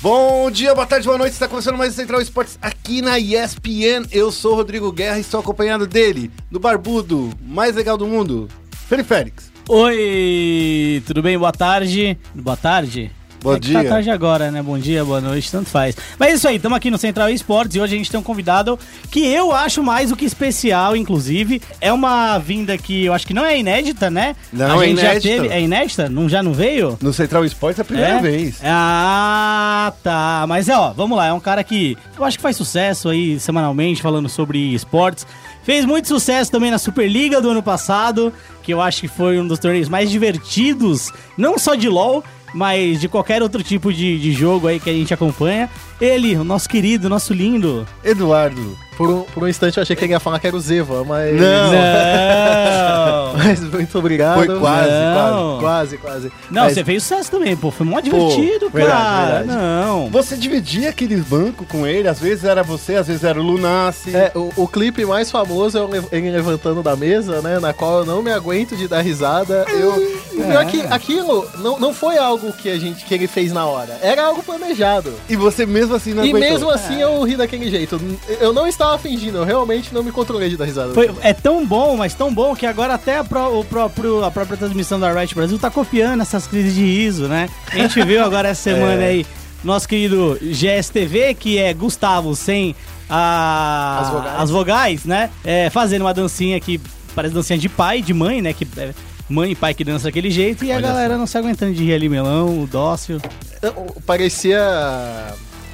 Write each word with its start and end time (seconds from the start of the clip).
Bom 0.00 0.48
dia, 0.48 0.72
boa 0.76 0.86
tarde, 0.86 1.06
boa 1.06 1.18
noite. 1.18 1.32
Está 1.32 1.48
começando 1.48 1.76
mais 1.76 1.92
o 1.92 1.96
Central 1.96 2.20
Esportes 2.20 2.56
aqui 2.62 3.02
na 3.02 3.18
ESPN. 3.18 4.06
Eu 4.12 4.30
sou 4.30 4.52
o 4.52 4.54
Rodrigo 4.54 4.92
Guerra 4.92 5.18
e 5.18 5.22
estou 5.22 5.40
acompanhado 5.40 5.88
dele, 5.88 6.30
do 6.48 6.60
barbudo 6.60 7.32
mais 7.42 7.74
legal 7.74 7.96
do 7.96 8.06
mundo, 8.06 8.48
Felipe 8.88 9.08
Félix. 9.08 9.50
Oi, 9.68 11.02
tudo 11.04 11.20
bem? 11.20 11.36
Boa 11.36 11.50
tarde. 11.50 12.16
Boa 12.32 12.56
tarde? 12.56 13.10
Bom 13.42 13.54
é 13.54 13.60
que 13.60 13.66
dia. 13.66 13.82
Tá 13.82 13.88
tarde 13.90 14.10
agora, 14.10 14.50
né? 14.50 14.62
Bom 14.62 14.78
dia, 14.78 15.04
boa 15.04 15.20
noite, 15.20 15.50
tanto 15.50 15.70
faz. 15.70 15.96
Mas 16.18 16.30
é 16.30 16.34
isso 16.34 16.48
aí, 16.48 16.56
estamos 16.56 16.76
aqui 16.76 16.90
no 16.90 16.98
Central 16.98 17.30
Esportes 17.30 17.76
e 17.76 17.80
hoje 17.80 17.94
a 17.94 17.98
gente 17.98 18.10
tem 18.10 18.18
um 18.18 18.22
convidado 18.22 18.78
que 19.10 19.26
eu 19.26 19.52
acho 19.52 19.82
mais 19.82 20.10
do 20.10 20.16
que 20.16 20.24
especial, 20.24 20.96
inclusive. 20.96 21.62
É 21.80 21.92
uma 21.92 22.38
vinda 22.38 22.76
que 22.76 23.04
eu 23.04 23.12
acho 23.12 23.26
que 23.26 23.34
não 23.34 23.44
é 23.44 23.58
inédita, 23.58 24.10
né? 24.10 24.34
Não, 24.52 24.78
a 24.80 24.84
é 24.84 24.88
gente 24.88 25.00
inédita. 25.00 25.14
já 25.14 25.42
teve. 25.42 25.54
É 25.54 25.60
inédita? 25.60 26.08
Não, 26.08 26.28
já 26.28 26.42
não 26.42 26.52
veio? 26.52 26.98
No 27.00 27.12
Central 27.12 27.44
Esportes 27.44 27.78
é 27.78 27.82
a 27.82 27.84
primeira 27.84 28.14
é? 28.14 28.20
vez. 28.20 28.60
Ah, 28.64 29.92
tá. 30.02 30.44
Mas 30.48 30.68
é, 30.68 30.76
ó, 30.76 30.92
vamos 30.92 31.16
lá. 31.16 31.26
É 31.26 31.32
um 31.32 31.40
cara 31.40 31.62
que 31.62 31.96
eu 32.16 32.24
acho 32.24 32.36
que 32.36 32.42
faz 32.42 32.56
sucesso 32.56 33.08
aí 33.08 33.38
semanalmente 33.38 34.02
falando 34.02 34.28
sobre 34.28 34.74
esportes. 34.74 35.26
Fez 35.62 35.84
muito 35.84 36.08
sucesso 36.08 36.50
também 36.50 36.70
na 36.70 36.78
Superliga 36.78 37.40
do 37.40 37.50
ano 37.50 37.62
passado, 37.62 38.32
que 38.62 38.72
eu 38.72 38.80
acho 38.80 39.02
que 39.02 39.08
foi 39.08 39.38
um 39.38 39.46
dos 39.46 39.58
torneios 39.58 39.88
mais 39.88 40.10
divertidos, 40.10 41.12
não 41.36 41.58
só 41.58 41.74
de 41.74 41.88
LoL, 41.88 42.24
mas 42.54 43.00
de 43.00 43.08
qualquer 43.08 43.42
outro 43.42 43.62
tipo 43.62 43.92
de, 43.92 44.18
de 44.18 44.32
jogo 44.32 44.66
aí 44.66 44.80
que 44.80 44.90
a 44.90 44.92
gente 44.92 45.12
acompanha. 45.12 45.68
Ele, 46.00 46.36
o 46.36 46.44
nosso 46.44 46.68
querido, 46.68 47.08
nosso 47.08 47.32
lindo. 47.32 47.86
Eduardo. 48.04 48.87
Por 48.98 49.08
um, 49.08 49.22
por 49.22 49.44
um 49.44 49.48
instante 49.48 49.76
eu 49.76 49.82
achei 49.84 49.94
que 49.94 50.04
ele 50.04 50.12
ia 50.12 50.18
falar 50.18 50.40
que 50.40 50.46
era 50.48 50.56
o 50.56 50.60
Zeva, 50.60 51.04
mas. 51.04 51.32
Não. 51.40 51.72
Não! 51.72 53.08
Mas 53.38 53.60
muito 53.60 53.96
obrigado. 53.98 54.44
Foi 54.44 54.58
quase, 54.58 54.90
Não. 54.90 55.58
Quase, 55.60 55.98
quase. 55.98 56.32
Não, 56.50 56.62
Mas- 56.64 56.74
você 56.74 56.84
fez 56.84 57.02
sucesso 57.04 57.30
também, 57.30 57.56
pô. 57.56 57.70
Foi 57.70 57.86
mó 57.86 58.00
divertido, 58.00 58.68
verdade, 58.68 58.96
cara. 58.98 59.36
verdade. 59.44 59.60
Não. 59.60 60.08
Você 60.10 60.36
dividia 60.36 60.90
aquele 60.90 61.16
banco 61.16 61.64
com 61.64 61.86
ele, 61.86 62.08
às 62.08 62.18
vezes 62.18 62.44
era 62.44 62.64
você, 62.64 62.96
às 62.96 63.06
vezes 63.06 63.22
era 63.22 63.38
o 63.38 63.42
Lunassi. 63.42 64.14
É, 64.16 64.32
o, 64.34 64.50
o 64.56 64.66
clipe 64.66 65.04
mais 65.04 65.30
famoso 65.30 65.78
é 65.78 66.16
ele 66.16 66.30
levantando 66.30 66.82
da 66.82 66.96
mesa, 66.96 67.40
né? 67.40 67.60
Na 67.60 67.72
qual 67.72 67.98
eu 68.00 68.04
não 68.04 68.22
me 68.22 68.32
aguento 68.32 68.76
de 68.76 68.88
dar 68.88 69.02
risada. 69.02 69.64
Eu, 69.68 69.92
o 69.92 70.44
pior 70.44 70.62
é 70.62 70.64
que 70.64 70.80
aquilo 70.90 71.48
não, 71.58 71.78
não 71.78 71.94
foi 71.94 72.18
algo 72.18 72.52
que, 72.52 72.68
a 72.68 72.78
gente, 72.78 73.04
que 73.04 73.14
ele 73.14 73.28
fez 73.28 73.52
na 73.52 73.64
hora. 73.66 73.98
Era 74.02 74.24
algo 74.24 74.42
planejado. 74.42 75.12
E 75.28 75.36
você 75.36 75.64
mesmo 75.64 75.94
assim 75.94 76.12
não 76.12 76.24
e 76.24 76.30
aguentou. 76.30 76.50
mesmo 76.50 76.70
assim 76.70 77.00
eu 77.00 77.22
ri 77.22 77.36
daquele 77.36 77.70
jeito. 77.70 78.00
Eu 78.40 78.52
não 78.52 78.66
estava 78.66 78.87
fingindo, 78.96 79.38
eu 79.38 79.44
realmente 79.44 79.92
não 79.92 80.02
me 80.02 80.12
controlei 80.12 80.48
de 80.48 80.56
dar 80.56 80.64
risada. 80.64 80.94
Foi- 80.94 81.10
é 81.20 81.32
tão 81.34 81.66
bom, 81.66 81.96
mas 81.96 82.14
tão 82.14 82.32
bom 82.32 82.54
que 82.54 82.64
agora 82.64 82.94
até 82.94 83.18
a, 83.18 83.24
pró- 83.24 83.58
o 83.58 83.64
próprio, 83.64 84.24
a 84.24 84.30
própria 84.30 84.56
transmissão 84.56 84.98
da 85.00 85.12
Riot 85.12 85.34
Brasil 85.34 85.58
tá 85.58 85.68
copiando 85.70 86.20
essas 86.22 86.46
crises 86.46 86.74
de 86.74 86.82
riso, 86.84 87.26
né? 87.26 87.48
A 87.72 87.76
gente 87.78 88.00
viu 88.04 88.24
agora 88.24 88.48
essa 88.50 88.62
semana 88.70 89.02
aí 89.02 89.26
nosso 89.64 89.88
querido 89.88 90.38
GSTV, 90.40 91.34
que 91.34 91.58
é 91.58 91.74
Gustavo 91.74 92.36
sem 92.36 92.74
a- 93.10 93.98
As 94.00 94.08
vogais. 94.10 94.40
as 94.40 94.50
vogais, 94.50 95.04
né? 95.04 95.30
É, 95.44 95.68
fazendo 95.70 96.02
uma 96.02 96.14
dancinha 96.14 96.60
que 96.60 96.80
parece 97.14 97.34
dancinha 97.34 97.58
de 97.58 97.68
pai, 97.68 98.00
de 98.00 98.14
mãe, 98.14 98.40
né? 98.40 98.52
Que 98.52 98.66
é 98.76 98.94
mãe 99.28 99.50
e 99.50 99.54
pai 99.54 99.74
que 99.74 99.82
dança 99.84 100.04
daquele 100.04 100.30
jeito 100.30 100.64
e 100.64 100.70
a 100.72 100.76
Olha 100.76 100.88
galera 100.88 101.18
não 101.18 101.26
se 101.26 101.36
aguentando 101.36 101.74
de 101.74 101.84
rir 101.84 101.94
ali, 101.94 102.08
melão, 102.08 102.62
o 102.62 102.66
dócil. 102.66 103.20
Eu- 103.60 103.72
Parecia 104.06 104.58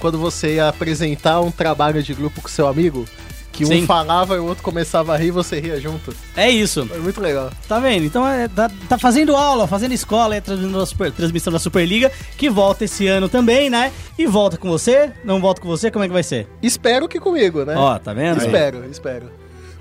quando 0.00 0.18
você 0.18 0.56
ia 0.56 0.68
apresentar 0.68 1.40
um 1.40 1.50
trabalho 1.50 2.02
de 2.02 2.12
grupo 2.14 2.40
com 2.42 2.48
seu 2.48 2.66
amigo, 2.66 3.04
que 3.52 3.64
um 3.64 3.68
Sim. 3.68 3.86
falava 3.86 4.34
e 4.34 4.38
o 4.40 4.44
outro 4.46 4.64
começava 4.64 5.14
a 5.14 5.16
rir 5.16 5.28
e 5.28 5.30
você 5.30 5.60
ria 5.60 5.80
junto. 5.80 6.14
É 6.36 6.50
isso. 6.50 6.84
Foi 6.86 6.98
muito 6.98 7.20
legal. 7.20 7.50
Tá 7.68 7.78
vendo? 7.78 8.04
Então 8.04 8.26
é, 8.26 8.48
tá, 8.48 8.68
tá 8.88 8.98
fazendo 8.98 9.36
aula, 9.36 9.68
fazendo 9.68 9.92
escola, 9.92 10.34
é 10.34 10.40
transmissão 10.40 10.80
da, 10.80 10.86
Super- 10.86 11.12
transmissão 11.12 11.52
da 11.52 11.58
Superliga, 11.60 12.10
que 12.36 12.50
volta 12.50 12.84
esse 12.84 13.06
ano 13.06 13.28
também, 13.28 13.70
né? 13.70 13.92
E 14.18 14.26
volta 14.26 14.56
com 14.56 14.68
você? 14.68 15.12
Não 15.24 15.40
volta 15.40 15.60
com 15.60 15.68
você? 15.68 15.88
Como 15.90 16.04
é 16.04 16.08
que 16.08 16.12
vai 16.12 16.24
ser? 16.24 16.48
Espero 16.60 17.08
que 17.08 17.20
comigo, 17.20 17.64
né? 17.64 17.74
Ó, 17.76 17.96
tá 17.98 18.12
vendo? 18.12 18.38
espero, 18.38 18.84
espero. 18.90 19.30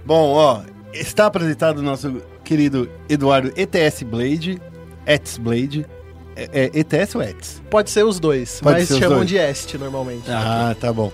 Bom, 0.06 0.34
ó, 0.34 0.61
está 0.94 1.25
apresentado 1.25 1.80
o 1.80 1.81
nosso 1.81 2.22
querido 2.44 2.88
Eduardo 3.09 3.51
ETS 3.56 4.03
Blade, 4.03 4.62
ETS 5.07 5.38
Blade. 5.40 5.85
É, 6.35 6.71
é 6.75 6.79
ETS 6.79 7.16
ou 7.16 7.21
ETS? 7.21 7.61
Pode 7.69 7.89
ser 7.89 8.03
os 8.03 8.19
dois, 8.19 8.59
Pode 8.61 8.79
mas 8.79 8.89
os 8.91 8.97
chamam 8.97 9.17
dois. 9.17 9.29
de 9.29 9.38
Est 9.38 9.73
normalmente. 9.75 10.23
Ah, 10.29 10.75
tá 10.79 10.91
bom. 10.91 11.11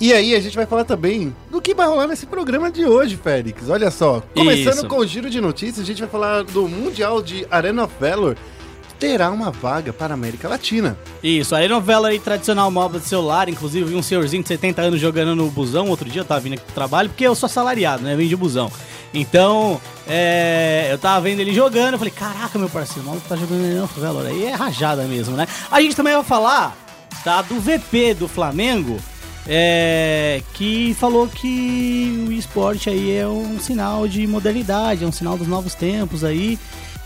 E 0.00 0.12
aí, 0.12 0.34
a 0.34 0.40
gente 0.40 0.56
vai 0.56 0.66
falar 0.66 0.84
também 0.84 1.34
do 1.50 1.62
que 1.62 1.72
vai 1.72 1.86
rolar 1.86 2.08
nesse 2.08 2.26
programa 2.26 2.70
de 2.70 2.84
hoje, 2.84 3.16
Félix. 3.16 3.70
Olha 3.70 3.90
só, 3.90 4.22
começando 4.34 4.78
Isso. 4.78 4.88
com 4.88 4.98
o 4.98 5.06
giro 5.06 5.30
de 5.30 5.40
notícias, 5.40 5.80
a 5.80 5.84
gente 5.86 6.00
vai 6.00 6.08
falar 6.08 6.42
do 6.42 6.68
Mundial 6.68 7.22
de 7.22 7.46
Arena 7.50 7.84
of 7.84 7.94
Valor. 8.00 8.36
Terá 8.98 9.30
uma 9.30 9.50
vaga 9.50 9.92
para 9.92 10.12
a 10.12 10.16
América 10.16 10.48
Latina. 10.48 10.96
Isso, 11.22 11.54
a 11.54 11.68
novela 11.68 12.08
aí 12.08 12.18
tradicional 12.18 12.70
móvel 12.70 13.00
de 13.00 13.06
celular, 13.06 13.48
inclusive 13.48 13.84
vi 13.84 13.94
um 13.94 14.02
senhorzinho 14.02 14.42
de 14.42 14.48
70 14.48 14.82
anos 14.82 15.00
jogando 15.00 15.34
no 15.34 15.50
busão 15.50 15.88
outro 15.88 16.08
dia, 16.08 16.22
eu 16.22 16.24
tava 16.24 16.40
vindo 16.40 16.54
aqui 16.54 16.64
pro 16.64 16.74
trabalho, 16.74 17.08
porque 17.08 17.26
eu 17.26 17.34
sou 17.34 17.46
assalariado, 17.46 18.02
né? 18.02 18.14
Vim 18.16 18.28
de 18.28 18.36
busão. 18.36 18.70
Então, 19.12 19.80
é, 20.08 20.88
eu 20.90 20.98
tava 20.98 21.20
vendo 21.22 21.40
ele 21.40 21.52
jogando, 21.52 21.94
eu 21.94 21.98
falei, 21.98 22.12
caraca, 22.12 22.58
meu 22.58 22.68
parceiro, 22.68 23.02
o 23.02 23.06
maluco 23.06 23.28
tá 23.28 23.36
jogando 23.36 23.88
Valor. 23.96 24.26
Aí 24.26 24.44
é 24.44 24.54
rajada 24.54 25.04
mesmo, 25.04 25.36
né? 25.36 25.46
A 25.70 25.80
gente 25.80 25.94
também 25.94 26.14
vai 26.14 26.24
falar, 26.24 26.76
tá, 27.22 27.42
do 27.42 27.60
VP 27.60 28.14
do 28.14 28.26
Flamengo, 28.26 28.98
é, 29.46 30.42
que 30.54 30.94
falou 30.98 31.28
que 31.28 32.26
o 32.28 32.32
esporte 32.32 32.88
aí 32.88 33.16
é 33.16 33.26
um 33.26 33.58
sinal 33.60 34.08
de 34.08 34.26
modernidade, 34.26 35.04
é 35.04 35.06
um 35.06 35.12
sinal 35.12 35.36
dos 35.36 35.46
novos 35.46 35.74
tempos 35.74 36.24
aí. 36.24 36.58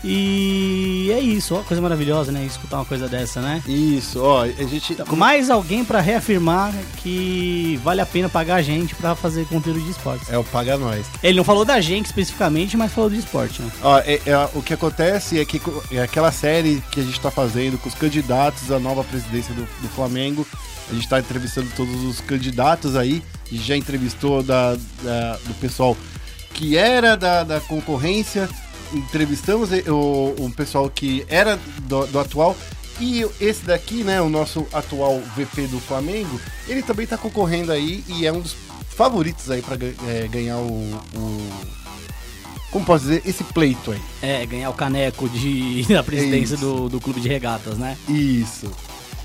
E 0.03 1.11
é 1.11 1.19
isso, 1.19 1.55
ó, 1.55 1.59
coisa 1.63 1.81
maravilhosa, 1.81 2.31
né? 2.31 2.45
Escutar 2.45 2.77
uma 2.77 2.85
coisa 2.85 3.07
dessa, 3.07 3.41
né? 3.41 3.61
Isso, 3.67 4.21
ó, 4.21 4.43
a 4.43 4.47
gente... 4.63 4.95
Com 4.95 5.15
mais 5.15 5.49
alguém 5.49 5.83
pra 5.83 5.99
reafirmar 5.99 6.73
que 6.97 7.79
vale 7.83 7.99
a 7.99 8.05
pena 8.05 8.29
pagar 8.29 8.55
a 8.55 8.61
gente 8.61 8.95
pra 8.95 9.13
fazer 9.15 9.45
conteúdo 9.47 9.79
de 9.81 9.89
esportes. 9.91 10.29
É 10.29 10.37
o 10.37 10.43
Paga 10.43 10.77
Nós. 10.77 11.05
Ele 11.21 11.37
não 11.37 11.43
falou 11.43 11.65
da 11.65 11.81
gente 11.81 12.05
especificamente, 12.07 12.77
mas 12.77 12.91
falou 12.93 13.09
do 13.09 13.15
esporte, 13.15 13.61
né? 13.61 13.69
Ó, 13.81 13.99
é- 13.99 14.21
é- 14.25 14.49
o 14.53 14.61
que 14.61 14.73
acontece 14.73 15.39
é 15.39 15.45
que 15.45 15.61
é 15.91 16.01
aquela 16.01 16.31
série 16.31 16.81
que 16.91 16.99
a 16.99 17.03
gente 17.03 17.17
está 17.17 17.29
fazendo 17.29 17.77
com 17.77 17.89
os 17.89 17.95
candidatos 17.95 18.71
à 18.71 18.79
nova 18.79 19.03
presidência 19.03 19.53
do, 19.53 19.61
do 19.81 19.89
Flamengo. 19.89 20.47
A 20.89 20.93
gente 20.93 21.03
está 21.03 21.19
entrevistando 21.19 21.69
todos 21.75 22.01
os 22.03 22.19
candidatos 22.21 22.95
aí. 22.95 23.21
A 23.47 23.53
gente 23.53 23.63
já 23.67 23.75
entrevistou 23.77 24.41
da, 24.41 24.75
da- 25.03 25.37
do 25.45 25.53
pessoal 25.59 25.95
que 26.53 26.77
era 26.77 27.15
da, 27.15 27.43
da 27.43 27.59
concorrência. 27.59 28.49
Entrevistamos 28.93 29.71
e- 29.71 29.89
o, 29.89 30.51
pessoal 30.55 30.89
que 30.89 31.25
era 31.27 31.57
do, 31.83 32.05
do 32.07 32.19
atual. 32.19 32.55
E 32.99 33.25
esse 33.39 33.63
daqui, 33.63 34.03
né, 34.03 34.21
o 34.21 34.27
nosso 34.29 34.67
atual 34.73 35.21
VP 35.35 35.67
do 35.67 35.79
Flamengo, 35.79 36.39
ele 36.67 36.81
também 36.81 37.05
está 37.05 37.17
concorrendo 37.17 37.71
aí 37.71 38.03
e 38.07 38.25
é 38.25 38.31
um 38.33 38.41
dos 38.41 38.55
favoritos 38.89 39.49
aí 39.49 39.61
para 39.61 39.77
ganhar 40.29 40.57
o- 40.57 40.99
o 41.15 41.49
como 42.71 42.85
posso 42.85 43.05
dizer, 43.05 43.23
esse 43.25 43.43
pleito 43.43 43.91
aí. 43.91 43.99
É, 44.21 44.45
ganhar 44.45 44.69
o 44.69 44.73
caneco 44.73 45.27
de, 45.29 45.83
da 45.91 46.03
presidência 46.03 46.53
Isso. 46.55 46.63
do, 46.63 46.89
do 46.89 46.99
clube 47.01 47.19
de 47.19 47.27
regatas, 47.27 47.77
né? 47.79 47.97
Isso. 48.07 48.69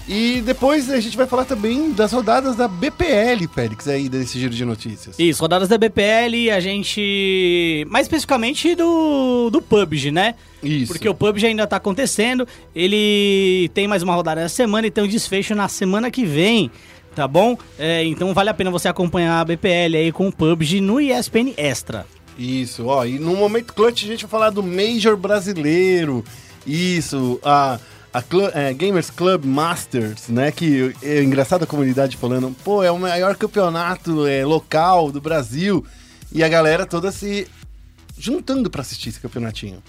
E 0.06 0.42
depois 0.42 0.91
a 0.91 1.00
gente 1.00 1.16
vai 1.16 1.26
falar 1.26 1.47
também 1.47 1.91
das 1.92 2.12
rodadas 2.12 2.54
da 2.56 2.69
BPL, 2.69 3.48
Félix, 3.53 3.88
aí 3.88 4.09
desse 4.09 4.38
giro 4.38 4.53
de 4.53 4.65
notícias. 4.65 5.19
Isso, 5.19 5.41
rodadas 5.41 5.69
da 5.69 5.78
BPL, 5.78 6.50
a 6.54 6.60
gente. 6.60 7.87
Mais 7.88 8.04
especificamente 8.04 8.75
do, 8.75 9.48
do 9.50 9.62
PUBG, 9.62 10.10
né? 10.10 10.34
Isso. 10.62 10.93
Porque 10.93 11.09
o 11.09 11.14
PUBG 11.14 11.47
ainda 11.47 11.66
tá 11.66 11.76
acontecendo. 11.76 12.47
Ele 12.75 13.70
tem 13.72 13.88
mais 13.88 14.03
uma 14.03 14.14
rodada 14.14 14.43
essa 14.43 14.54
semana 14.54 14.87
e 14.87 14.91
tem 14.91 15.04
um 15.04 15.09
desfecho 15.09 15.54
na 15.54 15.69
semana 15.69 16.10
que 16.10 16.25
vem. 16.25 16.70
Tá 17.14 17.26
bom? 17.28 17.56
É, 17.78 18.04
então 18.04 18.34
vale 18.34 18.50
a 18.50 18.54
pena 18.54 18.70
você 18.70 18.88
acompanhar 18.88 19.41
a 19.41 19.44
BPL 19.44 19.97
aí 19.97 20.12
com 20.12 20.28
o 20.28 20.32
PUBG 20.32 20.81
no 20.81 21.00
ESPN 21.00 21.54
Extra. 21.56 22.04
Isso, 22.37 22.87
ó. 22.87 23.06
E 23.06 23.19
no 23.19 23.37
momento 23.37 23.72
clutch 23.72 24.03
a 24.03 24.06
gente 24.06 24.25
vai 24.25 24.31
falar 24.31 24.50
do 24.50 24.62
Major 24.62 25.16
brasileiro. 25.16 26.25
Isso, 26.66 27.38
a, 27.44 27.78
a 28.14 28.22
é, 28.54 28.72
Gamers 28.72 29.10
Club 29.10 29.44
Masters, 29.44 30.28
né? 30.28 30.52
Que 30.52 30.94
é 31.02 31.20
engraçado 31.20 31.64
a 31.64 31.66
comunidade 31.66 32.16
falando, 32.16 32.55
pô, 32.62 32.81
é 32.81 32.90
o 32.90 32.99
maior 32.99 33.34
campeonato 33.34 34.25
é, 34.25 34.44
local 34.44 35.11
do 35.11 35.20
Brasil. 35.20 35.84
E 36.31 36.44
a 36.44 36.49
galera 36.49 36.87
toda 36.87 37.11
se 37.11 37.49
juntando 38.16 38.70
pra 38.70 38.82
assistir 38.82 39.08
esse 39.08 39.19
campeonatinho. 39.19 39.82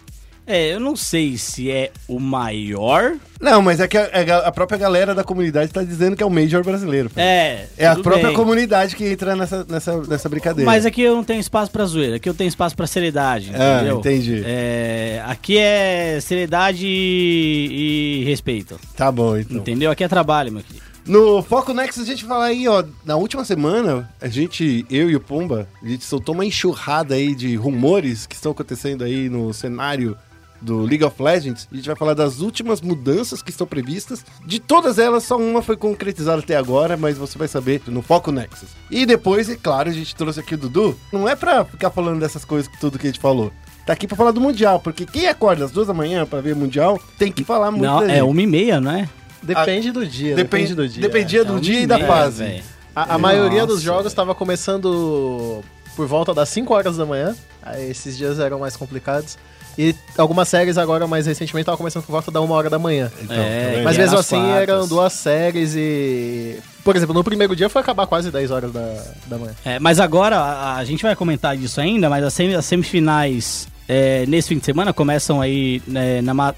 É, 0.48 0.74
eu 0.74 0.80
não 0.80 0.96
sei 0.96 1.38
se 1.38 1.72
é 1.72 1.92
o 2.08 2.20
maior. 2.20 3.16
Não, 3.42 3.62
mas 3.62 3.80
é 3.80 3.88
que 3.88 3.98
a, 3.98 4.38
a 4.46 4.52
própria 4.52 4.78
galera 4.78 5.14
da 5.16 5.24
comunidade 5.24 5.72
tá 5.72 5.84
dizendo 5.84 6.16
que 6.16 6.22
é 6.24 6.26
o 6.26 6.30
Major 6.30 6.64
brasileiro. 6.64 7.10
É. 7.16 7.66
É 7.78 7.88
a 7.88 7.96
própria 7.96 8.28
bem. 8.28 8.36
comunidade 8.36 8.96
que 8.96 9.06
entra 9.06 9.36
nessa, 9.36 9.66
nessa, 9.68 9.98
nessa 10.04 10.30
brincadeira. 10.30 10.70
Mas 10.70 10.86
aqui 10.86 11.02
eu 11.02 11.16
não 11.16 11.24
tenho 11.24 11.40
espaço 11.40 11.72
pra 11.72 11.86
zoeira, 11.86 12.18
aqui 12.18 12.30
eu 12.30 12.34
tenho 12.34 12.48
espaço 12.48 12.76
pra 12.76 12.86
seriedade, 12.88 13.52
Ah, 13.54 13.76
entendeu? 13.78 14.00
entendi. 14.00 14.44
É, 14.46 15.22
aqui 15.26 15.58
é 15.58 16.20
seriedade 16.22 16.86
e, 16.88 18.22
e 18.22 18.24
respeito, 18.26 18.80
Tá 18.96 19.12
bom, 19.12 19.38
então. 19.38 19.58
entendeu? 19.58 19.92
Aqui 19.92 20.04
é 20.04 20.08
trabalho, 20.08 20.52
meu 20.52 20.64
querido. 20.64 20.86
No 21.06 21.44
Foco 21.44 21.72
Nexus 21.72 22.02
a 22.02 22.06
gente 22.06 22.26
fala 22.26 22.46
aí, 22.46 22.68
ó, 22.68 22.84
na 23.06 23.16
última 23.16 23.46
semana, 23.46 24.10
a 24.20 24.28
gente, 24.28 24.84
eu 24.90 25.08
e 25.08 25.16
o 25.16 25.20
Pumba, 25.20 25.68
a 25.84 25.88
gente 25.88 26.04
soltou 26.04 26.34
uma 26.34 26.44
enxurrada 26.44 27.14
aí 27.14 27.36
de 27.36 27.56
rumores 27.56 28.26
que 28.26 28.34
estão 28.34 28.52
acontecendo 28.52 29.04
aí 29.04 29.30
no 29.30 29.54
cenário 29.54 30.18
do 30.62 30.82
League 30.82 31.04
of 31.04 31.22
Legends. 31.22 31.68
A 31.72 31.76
gente 31.76 31.86
vai 31.88 31.96
falar 31.96 32.14
das 32.14 32.40
últimas 32.40 32.82
mudanças 32.82 33.42
que 33.42 33.50
estão 33.52 33.68
previstas. 33.68 34.26
De 34.46 34.60
todas 34.60 34.98
elas, 34.98 35.24
só 35.24 35.38
uma 35.38 35.62
foi 35.62 35.78
concretizada 35.78 36.40
até 36.42 36.56
agora, 36.56 36.96
mas 36.98 37.18
você 37.18 37.38
vai 37.38 37.48
saber 37.48 37.82
no 37.88 38.02
Foco 38.02 38.32
Nexus. 38.32 38.70
E 38.90 39.06
depois, 39.06 39.50
é 39.50 39.56
claro, 39.56 39.90
a 39.90 39.94
gente 39.94 40.16
trouxe 40.16 40.40
aqui 40.40 40.56
o 40.56 40.58
Dudu. 40.58 40.98
Não 41.12 41.28
é 41.30 41.36
pra 41.36 41.64
ficar 41.66 41.90
falando 41.92 42.20
dessas 42.20 42.44
coisas, 42.46 42.72
tudo 42.80 42.98
que 42.98 43.08
a 43.08 43.10
gente 43.12 43.20
falou. 43.20 43.52
Tá 43.86 43.94
aqui 43.94 44.08
pra 44.08 44.18
falar 44.18 44.32
do 44.32 44.42
Mundial, 44.42 44.80
porque 44.80 45.06
quem 45.06 45.28
acorda 45.28 45.66
às 45.66 45.72
duas 45.72 45.86
da 45.88 45.94
manhã 45.94 46.26
pra 46.26 46.42
ver 46.42 46.56
Mundial 46.56 47.00
tem 47.20 47.32
que 47.32 47.44
falar 47.44 47.70
muito 47.70 47.84
Não, 47.84 48.02
é 48.04 48.24
uma 48.24 48.42
e 48.42 48.48
meia, 48.48 48.82
não 48.82 48.92
é? 48.92 49.08
Depende 49.44 49.92
do 49.92 50.04
dia, 50.08 50.36
depende, 50.36 50.74
do 50.74 50.90
dia. 50.90 51.02
Dependia 51.04 51.42
É, 51.42 51.44
do 51.44 51.54
uma 51.54 51.62
dia 51.62 51.82
e 51.82 51.84
e 51.84 51.88
da 51.88 51.98
meia, 51.98 52.08
fase. 52.08 52.44
velho. 52.44 52.64
A, 52.96 53.14
a 53.14 53.18
maioria 53.20 53.64
dos 53.68 53.82
jogos 53.84 54.08
estava 54.08 54.34
começando 54.34 55.62
por 55.96 56.08
volta 56.08 56.34
das 56.34 56.50
5 56.50 56.74
horas 56.74 56.98
da 56.98 57.06
manhã. 57.06 57.36
Aí 57.62 57.90
esses 57.92 58.18
dias 58.18 58.40
eram 58.40 58.60
mais 58.60 58.76
complicados. 58.76 59.38
E 59.78 59.94
algumas 60.18 60.48
séries 60.48 60.78
agora, 60.78 61.06
mais 61.08 61.26
recentemente, 61.26 61.64
estavam 61.64 61.78
começando 61.78 62.04
por 62.04 62.12
volta 62.14 62.32
da 62.32 62.42
1 62.42 62.50
hora 62.52 62.70
da 62.70 62.80
manhã. 62.80 63.12
Então, 63.22 63.36
É, 63.36 63.66
tá 63.66 63.72
vendo? 63.72 63.84
Mas 63.84 63.96
E 63.96 64.00
mesmo 64.00 64.18
assim, 64.18 64.50
eram 64.52 64.88
duas 64.88 65.14
séries 65.14 65.74
e... 65.76 66.58
Por 66.84 66.96
exemplo, 66.96 67.14
no 67.14 67.24
primeiro 67.24 67.56
dia 67.56 67.68
foi 67.68 67.82
acabar 67.82 68.06
quase 68.08 68.32
10 68.32 68.52
horas 68.52 68.72
da, 68.72 69.04
da 69.28 69.38
manhã. 69.38 69.54
É, 69.66 69.80
mas 69.80 70.00
agora, 70.00 70.38
a, 70.38 70.76
a 70.78 70.86
gente 70.86 71.02
vai 71.04 71.16
comentar 71.16 71.58
disso 71.58 71.82
ainda, 71.82 72.10
mas 72.10 72.24
as, 72.24 72.34
semi- 72.34 72.56
as 72.56 72.66
semifinais 72.66 73.68
é, 73.88 74.26
nesse 74.28 74.50
fim 74.50 74.58
de 74.60 74.66
semana 74.66 74.94
começam 74.94 75.42
aí 75.42 75.82
né, 75.88 76.22
na, 76.22 76.34
ma- 76.34 76.56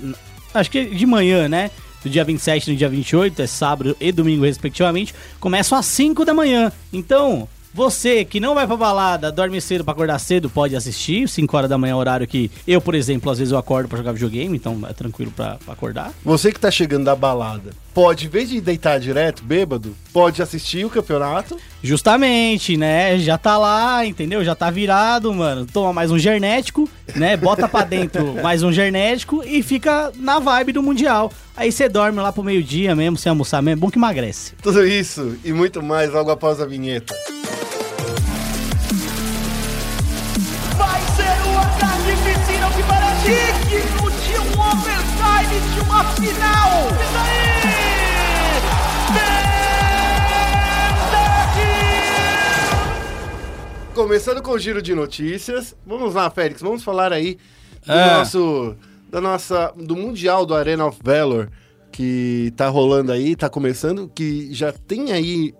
acho 0.53 0.69
que 0.69 0.85
de 0.85 1.05
manhã, 1.05 1.47
né? 1.49 1.71
Do 2.03 2.09
dia 2.09 2.23
27 2.23 2.67
e 2.67 2.71
no 2.73 2.77
dia 2.77 2.87
28, 2.87 3.41
é 3.41 3.47
sábado 3.47 3.97
e 3.99 4.11
domingo, 4.11 4.45
respectivamente, 4.45 5.13
começam 5.39 5.77
às 5.77 5.85
5 5.87 6.23
da 6.23 6.33
manhã. 6.33 6.71
Então, 6.93 7.47
você 7.77 8.25
que 8.25 8.39
não 8.39 8.55
vai 8.55 8.65
pra 8.65 8.75
balada, 8.75 9.31
dorme 9.31 9.61
cedo 9.61 9.83
pra 9.83 9.91
acordar 9.93 10.17
cedo, 10.17 10.49
pode 10.49 10.75
assistir. 10.75 11.29
5 11.29 11.55
horas 11.55 11.69
da 11.69 11.77
manhã 11.77 11.91
é 11.91 11.95
horário 11.95 12.25
que 12.25 12.49
eu, 12.67 12.81
por 12.81 12.95
exemplo, 12.95 13.31
às 13.31 13.37
vezes 13.37 13.51
eu 13.51 13.57
acordo 13.59 13.87
pra 13.87 13.99
jogar 13.99 14.13
videogame, 14.13 14.57
então 14.57 14.81
é 14.89 14.93
tranquilo 14.93 15.31
pra, 15.31 15.59
pra 15.63 15.75
acordar. 15.75 16.11
Você 16.25 16.51
que 16.51 16.59
tá 16.59 16.71
chegando 16.71 17.05
da 17.05 17.15
balada, 17.15 17.69
pode, 17.93 18.25
em 18.25 18.29
vez 18.29 18.49
de 18.49 18.59
deitar 18.59 18.99
direto, 18.99 19.43
bêbado, 19.43 19.95
pode 20.11 20.41
assistir 20.41 20.85
o 20.85 20.89
campeonato. 20.89 21.55
Justamente, 21.83 22.75
né? 22.75 23.19
Já 23.19 23.37
tá 23.37 23.59
lá, 23.59 24.03
entendeu? 24.03 24.43
Já 24.43 24.55
tá 24.55 24.71
virado, 24.71 25.31
mano. 25.31 25.67
Toma 25.71 25.93
mais 25.93 26.09
um 26.09 26.17
gernético, 26.17 26.89
né? 27.15 27.37
Bota 27.37 27.67
pra 27.67 27.83
dentro 27.83 28.33
mais 28.41 28.63
um 28.63 28.71
gernético 28.71 29.43
e 29.45 29.61
fica 29.61 30.11
na 30.15 30.39
vibe 30.39 30.73
do 30.73 30.81
Mundial. 30.81 31.31
Aí 31.55 31.71
você 31.71 31.87
dorme 31.87 32.19
lá 32.19 32.33
pro 32.33 32.43
meio-dia 32.43 32.95
mesmo, 32.95 33.17
sem 33.17 33.29
almoçar 33.29 33.61
mesmo. 33.61 33.81
Bom 33.81 33.91
que 33.91 33.99
emagrece. 33.99 34.53
Tudo 34.63 34.83
isso 34.83 35.37
e 35.45 35.53
muito 35.53 35.83
mais 35.83 36.11
logo 36.11 36.31
após 36.31 36.59
a 36.59 36.65
vinheta. 36.65 37.13
De 45.73 45.79
uma 45.81 46.03
final. 46.03 46.87
Isso 47.01 47.17
aí! 47.17 47.47
Pentakill! 52.67 53.93
Começando 53.93 54.41
com 54.41 54.51
o 54.51 54.59
giro 54.59 54.81
de 54.81 54.93
notícias. 54.93 55.75
Vamos 55.85 56.13
lá, 56.13 56.29
Félix, 56.29 56.61
vamos 56.61 56.83
falar 56.83 57.11
aí 57.11 57.37
do 57.85 57.91
Ah. 57.91 58.17
nosso 58.19 58.75
da 59.09 59.21
nossa 59.21 59.73
do 59.77 59.95
Mundial 59.95 60.45
do 60.45 60.53
Arena 60.53 60.85
of 60.85 60.99
Valor 61.01 61.49
que 61.91 62.53
tá 62.57 62.67
rolando 62.67 63.11
aí, 63.13 63.35
tá 63.35 63.49
começando, 63.49 64.11
que 64.13 64.53
já 64.53 64.71
tem 64.73 65.11
aí 65.13 65.53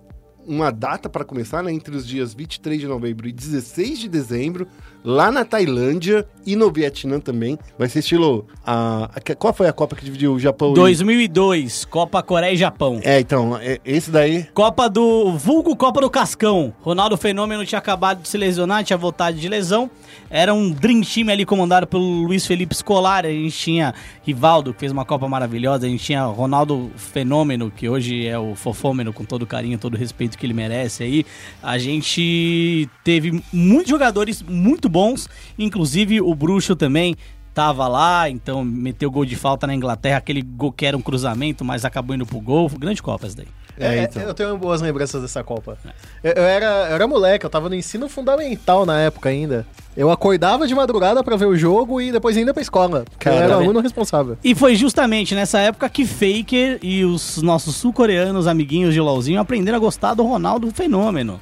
uma 0.46 0.70
data 0.70 1.08
para 1.08 1.24
começar, 1.24 1.62
né, 1.64 1.72
entre 1.72 1.96
os 1.96 2.06
dias 2.06 2.32
23 2.34 2.80
de 2.80 2.86
novembro 2.86 3.26
e 3.26 3.32
16 3.32 3.98
de 3.98 4.08
dezembro, 4.08 4.68
lá 5.04 5.30
na 5.30 5.44
Tailândia 5.44 6.26
e 6.46 6.56
no 6.56 6.70
Vietnã 6.72 7.20
também. 7.20 7.58
Vai 7.78 7.88
ser 7.88 7.98
estilo 8.00 8.46
a, 8.64 9.10
a- 9.14 9.34
qual 9.34 9.52
foi 9.52 9.68
a 9.68 9.72
Copa 9.72 9.94
que 9.96 10.04
dividiu 10.04 10.32
o 10.34 10.38
Japão? 10.40 10.72
e- 10.72 10.74
2002, 10.74 11.84
Copa 11.84 12.22
Coreia 12.22 12.52
e 12.52 12.56
Japão. 12.56 13.00
É, 13.02 13.20
então, 13.20 13.56
é- 13.58 13.78
esse 13.84 14.10
daí 14.10 14.44
Copa 14.54 14.88
do. 14.88 15.32
Vulgo 15.36 15.76
Copa 15.76 16.00
do 16.00 16.08
Cascão. 16.10 16.72
Ronaldo 16.80 17.16
Fenômeno 17.16 17.64
tinha 17.66 17.78
acabado 17.78 18.22
de 18.22 18.28
se 18.28 18.36
lesionar, 18.38 18.82
tinha 18.84 18.96
voltado 18.96 19.36
de 19.36 19.48
lesão. 19.48 19.90
Era 20.30 20.52
um 20.52 20.70
Dream 20.70 21.00
Team 21.02 21.28
ali 21.30 21.44
comandado 21.46 21.86
pelo 21.86 22.02
Luiz 22.22 22.46
Felipe 22.46 22.74
Scolari. 22.74 23.28
A 23.28 23.32
gente 23.32 23.56
tinha 23.56 23.94
Rivaldo, 24.24 24.74
que 24.74 24.80
fez 24.80 24.92
uma 24.92 25.04
Copa 25.04 25.26
maravilhosa. 25.28 25.86
A 25.86 25.88
gente 25.88 26.04
tinha 26.04 26.24
Ronaldo 26.24 26.90
Fenômeno, 26.96 27.70
que 27.74 27.88
hoje 27.88 28.26
é 28.26 28.38
o 28.38 28.54
Fofômeno, 28.54 29.12
com 29.12 29.24
todo 29.24 29.42
o 29.42 29.46
carinho, 29.46 29.78
todo 29.78 29.94
o 29.94 29.96
respeito 29.96 30.36
que 30.36 30.44
ele 30.44 30.52
merece 30.54 31.02
aí. 31.02 31.24
A 31.62 31.78
gente 31.78 32.88
teve 33.04 33.42
muitos 33.52 33.88
jogadores 33.90 34.42
muito 34.42 34.87
bons, 34.88 35.28
inclusive 35.58 36.20
o 36.20 36.34
Bruxo 36.34 36.74
também. 36.74 37.16
Tava 37.54 37.88
lá, 37.88 38.30
então 38.30 38.64
meteu 38.64 39.10
gol 39.10 39.24
de 39.24 39.34
falta 39.34 39.66
na 39.66 39.74
Inglaterra, 39.74 40.18
aquele 40.18 40.42
gol 40.42 40.70
que 40.70 40.86
era 40.86 40.96
um 40.96 41.02
cruzamento, 41.02 41.64
mas 41.64 41.84
acabou 41.84 42.14
indo 42.14 42.24
pro 42.24 42.40
gol. 42.40 42.68
Grande 42.68 43.02
Copa 43.02 43.26
essa 43.26 43.36
daí. 43.36 43.48
É, 43.78 43.98
É, 43.98 44.02
então. 44.04 44.22
Eu 44.22 44.34
tenho 44.34 44.58
boas 44.58 44.80
lembranças 44.80 45.22
dessa 45.22 45.42
Copa. 45.42 45.78
Eu, 46.22 46.32
eu 46.32 46.42
era, 46.42 46.66
eu 46.88 46.94
era 46.94 47.06
moleque, 47.06 47.46
eu 47.46 47.50
tava 47.50 47.68
no 47.68 47.74
ensino 47.74 48.08
fundamental 48.08 48.84
na 48.84 49.00
época 49.00 49.28
ainda. 49.28 49.66
Eu 49.96 50.10
acordava 50.10 50.66
de 50.66 50.74
madrugada 50.74 51.24
pra 51.24 51.36
ver 51.36 51.46
o 51.46 51.56
jogo 51.56 52.00
e 52.00 52.12
depois 52.12 52.36
ainda 52.36 52.52
pra 52.52 52.62
escola. 52.62 53.04
porque 53.10 53.28
Eu 53.28 53.32
Cara, 53.32 53.44
era 53.44 53.54
aluno 53.54 53.80
responsável. 53.80 54.38
E 54.44 54.54
foi 54.54 54.76
justamente 54.76 55.34
nessa 55.34 55.58
época 55.58 55.88
que 55.88 56.06
Faker 56.06 56.78
e 56.82 57.04
os 57.04 57.42
nossos 57.42 57.74
sul-coreanos 57.76 58.46
amiguinhos 58.46 58.94
de 58.94 59.00
LOLzinho 59.00 59.40
aprenderam 59.40 59.76
a 59.76 59.80
gostar 59.80 60.14
do 60.14 60.22
Ronaldo 60.22 60.70
Fenômeno. 60.70 61.40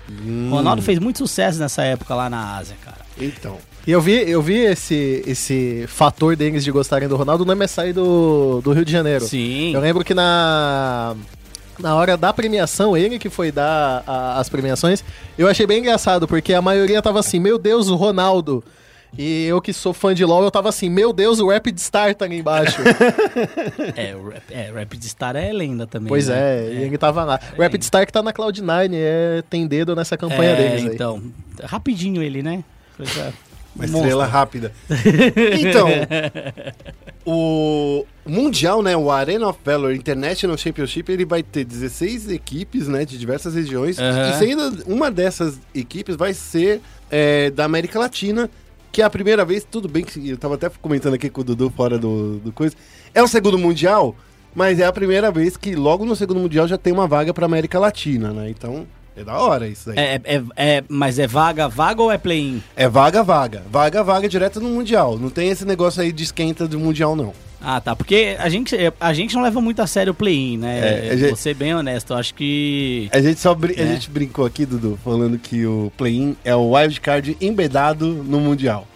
Ronaldo 0.51 0.81
fez 0.81 0.99
muito 0.99 1.19
sucesso 1.19 1.59
nessa 1.59 1.83
época 1.83 2.15
lá 2.15 2.31
na 2.31 2.57
Ásia, 2.57 2.77
cara. 2.83 2.96
Então, 3.19 3.57
E 3.87 3.91
eu 3.93 4.01
vi, 4.01 4.29
eu 4.29 4.43
vi 4.43 4.59
esse, 4.59 5.23
esse 5.27 5.85
fator 5.89 6.37
deles 6.37 6.63
de 6.65 6.71
gostarem 6.71 7.09
do 7.09 7.17
Ronaldo 7.17 7.45
no 7.47 7.57
MSI 7.57 7.93
do, 7.93 8.61
do 8.63 8.73
Rio 8.73 8.85
de 8.85 8.93
Janeiro. 8.93 9.25
Sim. 9.25 9.73
Eu 9.75 9.81
lembro 9.81 10.05
que 10.05 10.13
na, 10.13 11.15
na 11.79 11.95
hora 11.95 12.17
da 12.17 12.33
premiação, 12.33 12.97
ele 12.97 13.19
que 13.19 13.31
foi 13.31 13.51
dar 13.53 14.03
a- 14.07 14.39
as 14.41 14.49
premiações, 14.49 15.03
eu 15.39 15.49
achei 15.49 15.67
bem 15.67 15.79
engraçado, 15.79 16.27
porque 16.29 16.53
a 16.53 16.61
maioria 16.61 17.01
tava 17.01 17.21
assim, 17.21 17.39
meu 17.41 17.59
Deus, 17.59 17.89
o 17.89 17.97
Ronaldo. 17.97 18.63
E 19.17 19.47
eu 19.47 19.63
que 19.63 19.73
sou 19.73 19.95
fã 19.95 20.15
de 20.15 20.25
LoL, 20.27 20.43
eu 20.45 20.51
tava 20.51 20.69
assim, 20.69 20.91
meu 20.91 21.11
Deus, 21.11 21.39
o 21.41 21.49
Rapid 21.49 21.79
Star 21.79 22.15
tá 22.15 22.27
ali 22.27 22.39
embaixo. 22.41 22.77
É, 23.97 24.15
o 24.15 24.29
Rap- 24.29 24.51
é, 24.51 24.71
Rapid 24.73 25.03
Star 25.05 25.37
é 25.37 25.53
lenda 25.53 25.87
também. 25.87 26.09
pois 26.09 26.29
né? 26.29 26.37
é, 26.39 26.73
e 26.75 26.83
ele 26.83 26.99
tava 26.99 27.25
lá. 27.25 27.41
O 27.57 27.63
Rapid 27.63 27.83
Star 27.83 28.05
que 28.05 28.13
tá 28.13 28.23
na 28.23 28.33
Cloud9, 28.33 28.91
é, 28.93 29.43
tem 29.49 29.67
dedo 29.67 29.95
nessa 29.97 30.17
campanha 30.19 30.51
É, 30.51 30.57
deles 30.57 30.85
aí. 30.87 30.95
então. 30.95 31.23
Rapidinho 31.63 32.23
ele, 32.23 32.43
né? 32.43 32.63
Coisa- 32.97 33.33
uma 33.75 33.83
monstro. 33.83 33.99
estrela 33.99 34.25
rápida. 34.27 34.73
Então, 35.61 35.87
o 37.25 38.05
Mundial, 38.25 38.83
né, 38.83 38.97
o 38.97 39.11
Arena 39.11 39.49
of 39.49 39.59
Valor 39.65 39.95
International 39.95 40.57
Championship, 40.57 41.11
ele 41.11 41.25
vai 41.25 41.43
ter 41.43 41.65
16 41.65 42.31
equipes, 42.31 42.89
né, 42.89 43.05
de 43.05 43.19
diversas 43.19 43.55
regiões. 43.55 43.99
Aham. 43.99 44.31
E 44.31 44.35
sendo 44.39 44.83
uma 44.87 45.11
dessas 45.11 45.59
equipes 45.75 46.17
vai 46.17 46.33
ser 46.35 46.81
é, 47.11 47.51
da 47.51 47.65
América 47.65 47.99
Latina, 47.99 48.49
que 48.91 49.03
é 49.03 49.05
a 49.05 49.11
primeira 49.11 49.45
vez, 49.45 49.67
tudo 49.71 49.89
bem 49.89 50.05
que 50.05 50.27
eu 50.31 50.39
tava 50.39 50.55
até 50.55 50.71
comentando 50.81 51.15
aqui 51.15 51.29
com 51.29 51.43
o 51.43 51.45
Dudu 51.45 51.71
fora 51.77 51.99
do, 51.99 52.39
do 52.39 52.53
coisa. 52.53 52.75
É 53.15 53.23
o 53.23 53.29
segundo 53.29 53.59
Mundial, 53.59 54.17
mas 54.55 54.81
é 54.81 54.87
a 54.87 54.93
primeira 54.93 55.31
vez 55.31 55.57
que 55.57 55.75
logo 55.75 56.05
no 56.07 56.17
segundo 56.17 56.41
Mundial 56.41 56.67
já 56.67 56.79
tem 56.79 56.93
uma 56.93 57.07
vaga 57.07 57.35
pra 57.35 57.45
América 57.45 57.79
Latina, 57.79 58.33
né? 58.33 58.49
Então, 58.49 58.87
é 59.17 59.25
da 59.25 59.39
hora 59.39 59.67
isso 59.67 59.91
aí. 59.91 59.97
É, 59.99 60.21
é, 60.25 60.43
é- 60.57 60.85
mas 60.89 61.19
é 61.19 61.27
vaga, 61.27 61.69
vaga 61.69 62.03
ou 62.03 62.13
é 62.13 62.19
play-in? 62.19 62.63
É 62.77 62.89
vaga, 62.89 63.23
vaga. 63.23 63.63
Vaga, 63.71 64.03
vaga 64.05 64.29
direto 64.29 64.61
no 64.61 64.69
Mundial. 64.69 65.19
Não 65.19 65.31
tem 65.31 65.49
esse 65.49 65.65
negócio 65.65 66.03
aí 66.03 66.13
de 66.13 66.23
esquenta 66.25 66.69
do 66.69 66.79
Mundial, 66.79 67.17
não. 67.17 67.33
Ah, 67.61 67.81
tá. 67.81 67.97
Porque 67.97 68.37
a 68.39 68.49
gente, 68.49 68.77
a 69.01 69.13
gente 69.15 69.35
não 69.35 69.43
leva 69.43 69.61
muito 69.61 69.81
a 69.81 69.87
sério 69.87 70.13
o 70.13 70.15
play-in, 70.15 70.59
né? 70.59 71.09
É, 71.09 71.17
gente- 71.17 71.29
Vou 71.29 71.37
ser 71.37 71.55
bem 71.55 71.75
honesto. 71.75 72.13
Eu 72.13 72.17
acho 72.19 72.35
que. 72.35 73.09
A 73.11 73.21
gente 73.21 73.41
só 73.41 73.55
brin- 73.55 73.75
a 73.77 73.83
É. 73.83 73.87
gente 73.87 74.11
brincou 74.11 74.45
aqui, 74.45 74.65
Dudu, 74.67 74.99
falando 75.03 75.39
que 75.39 75.65
o 75.67 75.91
play-in 75.97 76.37
é 76.45 76.55
o 76.55 76.73
wildcard 76.75 77.37
embedado 77.41 78.07
no 78.07 78.39
Mundial. 78.39 78.87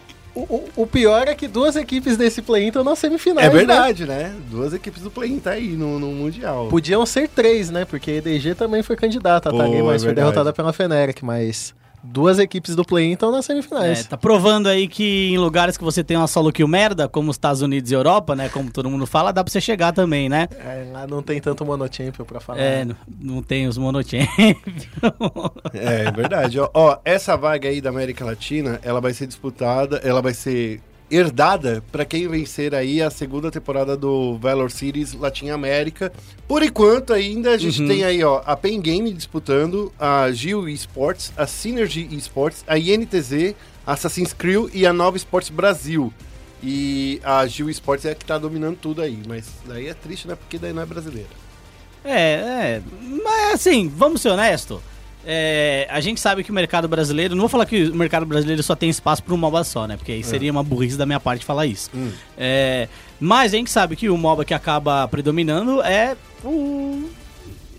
O, 0.48 0.64
o- 0.82 0.86
pior 0.86 1.28
é 1.28 1.34
que 1.34 1.46
duas 1.48 1.76
equipes 1.76 2.16
desse 2.16 2.40
play 2.42 2.68
estão 2.68 2.82
na 2.84 2.94
semifinal. 2.96 3.42
é 3.44 3.48
verdade, 3.48 4.06
né? 4.06 4.34
Duas 4.50 4.72
equipes 4.72 5.02
do 5.02 5.10
play-in 5.10 5.38
tá 5.38 5.50
aí 5.52 5.68
no, 5.68 5.98
no 5.98 6.08
Mundial. 6.08 6.68
Podiam 6.68 7.04
ser 7.06 7.28
três, 7.28 7.70
né? 7.70 7.84
Porque 7.84 8.10
a 8.10 8.14
EDG 8.16 8.54
também 8.54 8.82
foi 8.82 8.96
candidata 8.96 9.48
a 9.48 9.52
Pô, 9.52 9.58
tá 9.58 9.64
ali, 9.64 9.82
mas 9.82 10.02
é 10.02 10.06
foi 10.06 10.14
derrotada 10.14 10.52
pela 10.52 10.72
Feneric. 10.72 11.24
Mas 11.24 11.74
duas 12.02 12.38
equipes 12.38 12.74
do 12.74 12.84
play 12.84 13.12
estão 13.12 13.30
nas 13.30 13.44
É, 13.44 13.48
semifinais. 13.48 14.06
tá 14.06 14.16
provando 14.16 14.68
aí 14.68 14.88
que 14.88 15.30
em 15.32 15.38
lugares 15.38 15.76
que 15.76 15.84
você 15.84 16.02
tem 16.02 16.16
uma 16.16 16.26
solo 16.26 16.50
kill 16.52 16.66
merda, 16.68 17.08
como 17.08 17.30
os 17.30 17.36
Estados 17.36 17.62
Unidos 17.62 17.90
e 17.90 17.94
Europa, 17.94 18.34
né? 18.34 18.48
Como 18.48 18.70
todo 18.70 18.88
mundo 18.88 19.06
fala, 19.06 19.32
dá 19.32 19.42
pra 19.44 19.50
você 19.52 19.60
chegar 19.60 19.92
também, 19.92 20.28
né? 20.28 20.48
É, 20.58 20.88
lá 20.92 21.06
não 21.06 21.22
tem 21.22 21.40
tanto 21.40 21.64
monochampion 21.64 22.24
pra 22.24 22.40
falar. 22.40 22.60
É, 22.60 22.84
não, 22.84 22.96
não 23.20 23.42
tem 23.42 23.66
os 23.66 23.76
monochampions. 23.78 24.28
É, 25.74 26.06
é 26.06 26.12
verdade. 26.12 26.58
ó, 26.58 26.68
ó, 26.74 26.98
essa 27.04 27.36
vaga 27.36 27.68
aí 27.68 27.80
da 27.80 27.90
América 27.90 28.24
Latina, 28.24 28.80
ela 28.82 29.00
vai 29.00 29.12
ser 29.12 29.26
disputada, 29.26 29.98
ela 30.04 30.20
vai 30.22 30.34
ser 30.34 30.80
herdada 31.10 31.82
para 31.90 32.04
quem 32.04 32.28
vencer 32.28 32.74
aí 32.74 33.02
a 33.02 33.10
segunda 33.10 33.50
temporada 33.50 33.96
do 33.96 34.36
Valor 34.38 34.70
Series 34.70 35.12
Latin 35.14 35.48
América. 35.50 36.12
Por 36.46 36.62
enquanto 36.62 37.12
ainda 37.12 37.50
a 37.50 37.58
gente 37.58 37.82
Uhum. 37.82 37.88
tem 37.88 38.04
aí, 38.04 38.22
ó, 38.22 38.42
a 38.46 38.56
Pen 38.56 38.80
Game 38.80 39.12
disputando, 39.12 39.92
a 39.98 40.30
Gil 40.32 40.68
Esports, 40.68 41.32
a 41.36 41.46
Synergy 41.46 42.08
Esports, 42.12 42.64
a 42.66 42.78
INTZ, 42.78 43.54
a 43.86 43.92
Assassin's 43.94 44.32
Creed 44.32 44.70
e 44.72 44.86
a 44.86 44.92
Nova 44.92 45.16
Esports 45.16 45.50
Brasil. 45.50 46.12
E 46.62 47.20
a 47.24 47.46
Gil 47.46 47.70
Sports 47.70 48.04
é 48.04 48.10
a 48.12 48.14
que 48.14 48.24
tá 48.24 48.36
dominando 48.36 48.76
tudo 48.76 49.00
aí. 49.00 49.18
Mas 49.26 49.46
daí 49.66 49.88
é 49.88 49.94
triste, 49.94 50.28
né? 50.28 50.34
Porque 50.34 50.58
daí 50.58 50.72
não 50.72 50.82
é 50.82 50.86
brasileira. 50.86 51.28
É, 52.04 52.12
é. 52.12 52.82
Mas 53.24 53.54
assim, 53.54 53.88
vamos 53.88 54.20
ser 54.20 54.28
honestos. 54.30 54.80
É, 55.24 55.86
a 55.90 56.00
gente 56.00 56.20
sabe 56.20 56.42
que 56.42 56.50
o 56.50 56.54
mercado 56.54 56.88
brasileiro. 56.88 57.34
Não 57.34 57.42
vou 57.42 57.48
falar 57.48 57.66
que 57.66 57.84
o 57.84 57.94
mercado 57.94 58.24
brasileiro 58.24 58.62
só 58.62 58.74
tem 58.74 58.88
espaço 58.88 59.22
para 59.22 59.34
um 59.34 59.36
MOBA 59.36 59.64
só, 59.64 59.86
né? 59.86 59.96
Porque 59.96 60.12
aí 60.12 60.24
seria 60.24 60.50
uma 60.50 60.62
burrice 60.62 60.96
da 60.96 61.04
minha 61.04 61.20
parte 61.20 61.44
falar 61.44 61.66
isso. 61.66 61.90
Hum. 61.94 62.10
É, 62.38 62.88
mas 63.18 63.52
a 63.52 63.56
gente 63.56 63.70
sabe 63.70 63.96
que 63.96 64.08
o 64.08 64.16
MOBA 64.16 64.44
que 64.44 64.54
acaba 64.54 65.06
predominando 65.08 65.82
é 65.82 66.16
o. 66.42 67.08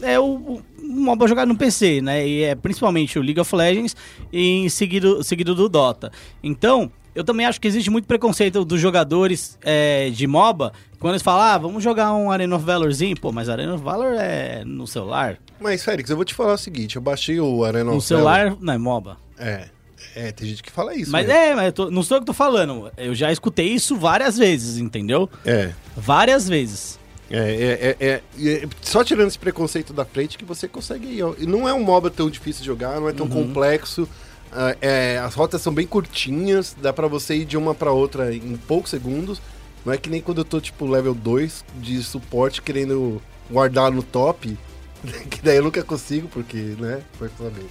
É 0.02 0.20
o, 0.20 0.24
o 0.24 0.62
MOBA 0.82 1.28
jogado 1.28 1.48
no 1.48 1.56
PC, 1.56 2.02
né? 2.02 2.28
E 2.28 2.44
é 2.44 2.56
principalmente 2.56 3.18
o 3.18 3.22
League 3.22 3.40
of 3.40 3.56
Legends 3.56 3.96
e 4.32 4.64
em 4.64 4.70
seguido, 4.70 5.24
seguido 5.24 5.56
do 5.56 5.68
Dota. 5.68 6.12
Então, 6.44 6.92
eu 7.14 7.24
também 7.24 7.46
acho 7.46 7.60
que 7.60 7.68
existe 7.68 7.90
muito 7.90 8.08
preconceito 8.08 8.64
dos 8.64 8.80
jogadores 8.80 9.58
é, 9.62 10.10
de 10.10 10.26
MOBA 10.28 10.72
quando 11.00 11.14
eles 11.14 11.24
falam, 11.24 11.42
ah, 11.42 11.58
vamos 11.58 11.84
jogar 11.84 12.14
um 12.14 12.32
Arena 12.32 12.56
of 12.56 12.64
Valorzinho. 12.66 13.20
Pô, 13.20 13.32
mas 13.32 13.50
Arena 13.50 13.74
of 13.74 13.84
Valor 13.84 14.14
é 14.20 14.64
no 14.66 14.86
celular. 14.88 15.38
Mas, 15.60 15.84
Félix, 15.84 16.10
eu 16.10 16.16
vou 16.16 16.26
te 16.26 16.34
falar 16.34 16.54
o 16.54 16.58
seguinte: 16.58 16.96
eu 16.96 17.02
baixei 17.02 17.40
o 17.40 17.64
Arena 17.64 17.86
No 17.92 17.98
of 17.98 18.06
celular 18.08 18.56
não 18.60 18.74
é 18.74 18.78
MOBA. 18.78 19.18
Valor. 19.38 19.52
É. 19.54 19.70
É, 20.16 20.32
tem 20.32 20.50
gente 20.50 20.64
que 20.64 20.72
fala 20.72 20.96
isso. 20.96 21.12
Mas 21.12 21.28
né? 21.28 21.50
é, 21.50 21.56
mas 21.56 21.66
eu 21.68 21.72
tô- 21.74 21.92
não 21.92 22.02
sou 22.04 22.18
eu 22.18 22.22
que 22.22 22.26
tô 22.26 22.34
falando. 22.34 22.92
Eu 22.98 23.14
já 23.14 23.32
escutei 23.32 23.68
isso 23.68 23.96
várias 23.96 24.38
vezes, 24.38 24.78
entendeu? 24.78 25.30
É. 25.46 25.72
Várias 25.96 26.50
vezes. 26.50 27.00
É, 27.30 27.38
é, 27.38 27.98
é, 28.00 28.08
é, 28.08 28.54
é 28.64 28.68
só 28.82 29.04
tirando 29.04 29.28
esse 29.30 29.40
preconceito 29.40 29.94
da 29.94 30.04
frente 30.04 30.38
que 30.38 30.44
você 30.44 30.68
consegue 30.68 31.08
ir. 31.08 31.24
ó. 31.24 31.34
E 31.38 31.46
não 31.46 31.70
é 31.70 31.74
um 31.74 31.84
MOBA 31.84 32.10
tão 32.10 32.30
difícil 32.30 32.62
de 32.62 32.68
jogar, 32.68 33.00
não 33.00 33.08
é 33.08 33.14
tão 33.14 33.28
complexo. 33.28 34.08
Ah, 34.52 34.76
é, 34.82 35.18
as 35.18 35.34
rotas 35.34 35.62
são 35.62 35.74
bem 35.74 35.88
curtinhas, 35.88 36.76
dá 36.82 36.92
pra 36.92 37.08
você 37.08 37.36
ir 37.36 37.46
de 37.46 37.58
uma 37.58 37.74
pra 37.74 37.92
outra 37.92 38.34
em 38.34 38.58
poucos 38.58 38.92
segundos. 38.92 39.42
Não 39.86 39.94
é 39.94 39.98
que 39.98 40.10
nem 40.10 40.22
quando 40.22 40.40
eu 40.40 40.46
tô 40.46 40.60
tipo 40.60 40.86
level 40.86 41.14
2 41.14 41.66
de 41.76 42.04
suporte 42.04 42.62
querendo 42.62 43.22
guardar 43.50 43.92
no 43.92 44.04
top, 44.04 44.58
que 45.30 45.42
daí 45.42 45.58
eu 45.58 45.64
nunca 45.64 45.84
consigo, 45.84 46.28
porque, 46.28 46.58
né? 46.80 47.02
Saber. 47.38 47.66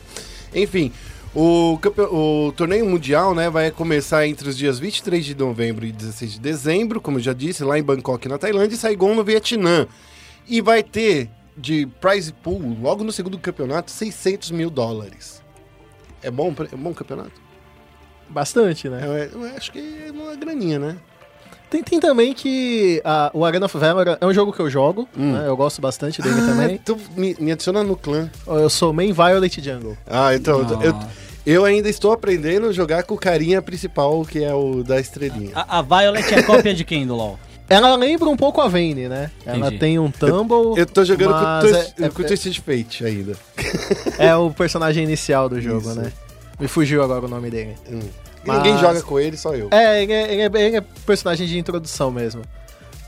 Enfim, 0.54 0.92
o, 1.34 1.78
o 2.10 2.52
torneio 2.52 2.84
mundial 2.84 3.34
né, 3.34 3.48
vai 3.48 3.70
começar 3.70 4.26
entre 4.26 4.48
os 4.48 4.56
dias 4.56 4.78
23 4.78 5.24
de 5.24 5.34
novembro 5.36 5.86
e 5.86 5.92
16 5.92 6.32
de 6.32 6.40
dezembro, 6.40 7.00
como 7.00 7.18
eu 7.18 7.22
já 7.22 7.32
disse, 7.32 7.62
lá 7.62 7.78
em 7.78 7.82
Bangkok, 7.82 8.28
na 8.28 8.38
Tailândia, 8.38 8.74
e 8.74 8.78
Saigon, 8.78 9.14
no 9.14 9.22
Vietnã. 9.22 9.86
E 10.48 10.60
vai 10.60 10.82
ter 10.82 11.30
de 11.56 11.86
prize 12.00 12.32
pool, 12.32 12.76
logo 12.80 13.04
no 13.04 13.12
segundo 13.12 13.38
campeonato, 13.38 13.90
600 13.90 14.50
mil 14.50 14.70
dólares. 14.70 15.39
É 16.22 16.30
bom, 16.30 16.54
é 16.72 16.76
bom 16.76 16.92
campeonato? 16.92 17.32
Bastante, 18.28 18.88
né? 18.88 19.00
É, 19.02 19.30
eu 19.32 19.44
acho 19.56 19.72
que 19.72 20.04
é 20.06 20.10
uma 20.10 20.36
graninha, 20.36 20.78
né? 20.78 20.96
Tem, 21.68 21.82
tem 21.84 22.00
também 22.00 22.34
que 22.34 23.00
ah, 23.04 23.30
o 23.32 23.44
Arena 23.44 23.66
of 23.66 23.78
Valor 23.78 24.18
é 24.20 24.26
um 24.26 24.34
jogo 24.34 24.52
que 24.52 24.60
eu 24.60 24.68
jogo, 24.68 25.08
né? 25.14 25.44
Eu 25.46 25.56
gosto 25.56 25.80
bastante 25.80 26.20
dele 26.20 26.40
também. 26.40 26.78
tu 26.78 26.98
me, 27.16 27.36
me 27.38 27.52
adiciona 27.52 27.84
no 27.84 27.96
clã. 27.96 28.28
Eu 28.46 28.68
sou 28.68 28.92
main 28.92 29.12
Violet 29.12 29.60
Jungle. 29.62 29.96
Ah, 30.06 30.34
então, 30.34 30.62
Nossa. 30.62 30.84
eu, 30.84 30.94
eu 31.46 31.64
ainda 31.64 31.88
estou 31.88 32.12
aprendendo 32.12 32.66
a 32.66 32.72
jogar 32.72 33.04
com 33.04 33.14
o 33.14 33.18
carinha 33.18 33.62
principal, 33.62 34.24
que 34.24 34.42
é 34.42 34.52
o 34.52 34.82
da 34.82 34.98
estrelinha. 34.98 35.52
A, 35.54 35.78
a 35.78 35.82
Violet 35.82 36.34
é 36.34 36.42
cópia 36.42 36.74
de 36.74 36.84
quem 36.84 37.06
do 37.06 37.14
LoL? 37.14 37.38
Ela 37.70 37.94
lembra 37.94 38.28
um 38.28 38.36
pouco 38.36 38.60
a 38.60 38.66
Vayne, 38.66 39.08
né? 39.08 39.30
Ela 39.46 39.58
Entendi. 39.68 39.78
tem 39.78 39.98
um 39.98 40.10
Tumble. 40.10 40.76
Eu 40.76 40.84
tô 40.86 41.04
jogando 41.04 41.30
com, 41.32 41.66
o 42.02 42.04
é, 42.04 42.08
com 42.08 42.22
o 42.22 42.24
Twisted 42.26 42.58
Fate 42.60 43.04
ainda. 43.06 43.36
é, 44.18 44.26
é 44.26 44.36
o 44.36 44.50
personagem 44.50 45.04
inicial 45.04 45.48
do 45.48 45.60
jogo, 45.60 45.88
Isso. 45.88 45.94
né? 46.00 46.12
Me 46.58 46.66
fugiu 46.66 47.00
agora 47.02 47.24
o 47.26 47.28
nome 47.28 47.48
dele. 47.48 47.76
Hum. 47.88 48.00
Mas- 48.44 48.56
Ninguém 48.56 48.76
joga 48.78 49.00
com 49.02 49.20
ele, 49.20 49.36
só 49.36 49.54
eu. 49.54 49.68
É, 49.70 50.02
ele 50.02 50.12
é, 50.12 50.32
ele 50.32 50.42
é, 50.42 50.66
ele 50.66 50.76
é 50.78 50.80
personagem 51.06 51.46
de 51.46 51.58
introdução 51.58 52.10
mesmo. 52.10 52.42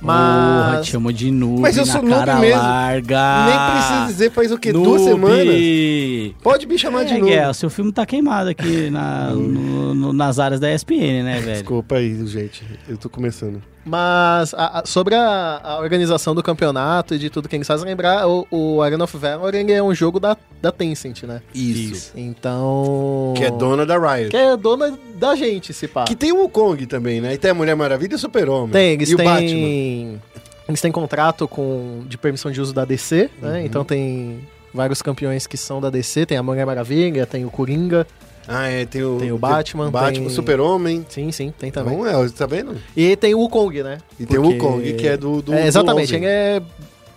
Porra, 0.01 0.73
Mas. 0.77 0.87
te 0.87 0.93
chamou 0.93 1.13
de 1.13 1.31
noob 1.31 1.61
Mas 1.61 1.77
eu 1.77 1.87
sou 1.87 2.03
noob 2.03 2.27
mesmo. 2.41 2.61
larga. 2.61 3.47
Nem 3.47 3.77
precisa 3.77 4.07
dizer 4.07 4.31
faz 4.33 4.51
o 4.53 4.59
quê? 4.59 4.73
Noob. 4.73 4.85
Duas 4.85 5.03
semanas? 5.03 6.35
Pode 6.43 6.67
me 6.67 6.79
chamar 6.79 7.05
de 7.05 7.15
É, 7.15 7.19
novo. 7.19 7.27
Guerra, 7.31 7.55
seu 7.55 7.71
filme 7.71 7.93
tá 7.93 8.05
queimado 8.07 8.49
aqui 8.51 8.91
na, 8.91 9.31
no- 9.35 9.95
no- 9.95 10.13
nas 10.13 10.39
áreas 10.39 10.61
da 10.61 10.73
ESPN, 10.73 11.23
né, 11.25 11.41
velho? 11.41 11.53
Desculpa 11.55 11.97
aí, 11.97 12.27
gente. 12.27 12.65
Eu 12.89 12.97
tô 12.97 13.09
começando. 13.09 13.63
Mas 13.85 14.55
a- 14.55 14.81
a- 14.81 14.87
sobre 14.87 15.15
a, 15.15 15.61
a 15.63 15.79
organização 15.81 16.35
do 16.35 16.43
campeonato 16.43 17.15
e 17.15 17.19
de 17.19 17.29
tudo 17.29 17.49
que 17.49 17.57
eles 17.57 17.67
fazem, 17.67 17.85
lembrar, 17.87 18.29
o, 18.29 18.47
o 18.51 18.81
Arena 18.81 19.03
of 19.05 19.17
Valor 19.17 19.53
é 19.55 19.83
um 19.83 19.93
jogo 19.95 20.21
da, 20.21 20.37
da 20.61 20.71
Tencent, 20.71 21.25
né? 21.25 21.43
Isso. 21.53 22.13
Então. 22.17 23.35
Que 23.37 23.45
é 23.45 23.51
dona 23.51 23.85
da 23.85 23.99
Riot. 23.99 24.31
Que 24.31 24.37
é 24.37 24.57
dona 24.57 24.97
da 25.17 25.35
gente, 25.35 25.73
se 25.73 25.89
pá. 25.89 26.05
Que 26.05 26.15
tem 26.15 26.31
o 26.33 26.43
Wukong 26.43 26.87
também, 26.87 27.21
né? 27.21 27.35
E 27.35 27.39
tem 27.39 27.51
a 27.51 27.55
Mulher 27.55 27.75
Maravilha 27.75 28.13
e 28.13 28.17
o 28.17 28.19
Super-Homem. 28.19 28.71
Tem, 28.71 28.93
eles 28.93 29.11
e 29.11 29.15
o 29.15 29.19
Batman. 29.19 29.39
têm. 29.39 30.23
Eles 30.69 30.81
têm 30.81 30.93
contrato 30.93 31.49
com, 31.49 32.05
de 32.09 32.17
permissão 32.17 32.51
de 32.51 32.61
uso 32.61 32.73
da 32.73 32.85
DC, 32.85 33.29
Uhum. 33.43 33.49
né? 33.49 33.65
Então 33.67 33.85
tem 33.85 34.41
vários 34.73 35.03
campeões 35.03 35.47
que 35.47 35.57
são 35.57 35.81
da 35.81 35.91
DC, 35.91 36.25
tem 36.25 36.39
a 36.39 36.43
Mulher 36.43 36.65
Maravilha, 36.65 37.27
tem 37.27 37.45
o 37.45 37.51
Coringa. 37.51 38.07
Ah, 38.49 38.67
é. 38.69 38.85
Tem 38.85 39.03
o, 39.05 39.19
Tem 39.19 39.31
o 39.33 39.39
Batman, 39.39 39.91
Batman, 39.91 40.27
tem- 40.27 40.35
Super-Homem. 40.35 41.07
Sim, 41.09 41.31
sim, 41.33 41.53
tem 41.59 41.71
também. 41.71 41.95
Então, 41.99 42.25
é, 42.25 42.29
tá 42.31 42.47
vendo? 42.47 42.77
E 42.97 43.15
tem 43.17 43.35
o 43.35 43.39
Wukong, 43.41 43.83
né? 43.83 43.99
E 44.19 44.27
tem 44.27 44.39
o 44.39 44.43
Porque- 44.43 44.59
Wukong, 44.59 44.93
que 44.95 45.07
é 45.07 45.17
do. 45.17 45.41
do 45.43 45.55
é, 45.55 45.67
exatamente, 45.67 46.11
do 46.11 46.17
ele 46.17 46.27
é. 46.27 46.63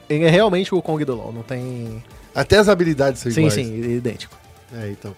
Ele 0.07 0.23
é 0.23 0.29
realmente 0.29 0.71
o 0.73 0.77
Wukong 0.77 1.03
do 1.03 1.15
LoL, 1.15 1.33
não 1.33 1.41
tem. 1.41 2.03
Até 2.33 2.57
as 2.57 2.69
habilidades 2.69 3.21
são 3.21 3.31
Sim, 3.31 3.47
iguais. 3.47 3.53
sim, 3.55 3.75
idêntico. 3.95 4.37
É, 4.73 4.89
então. 4.89 5.15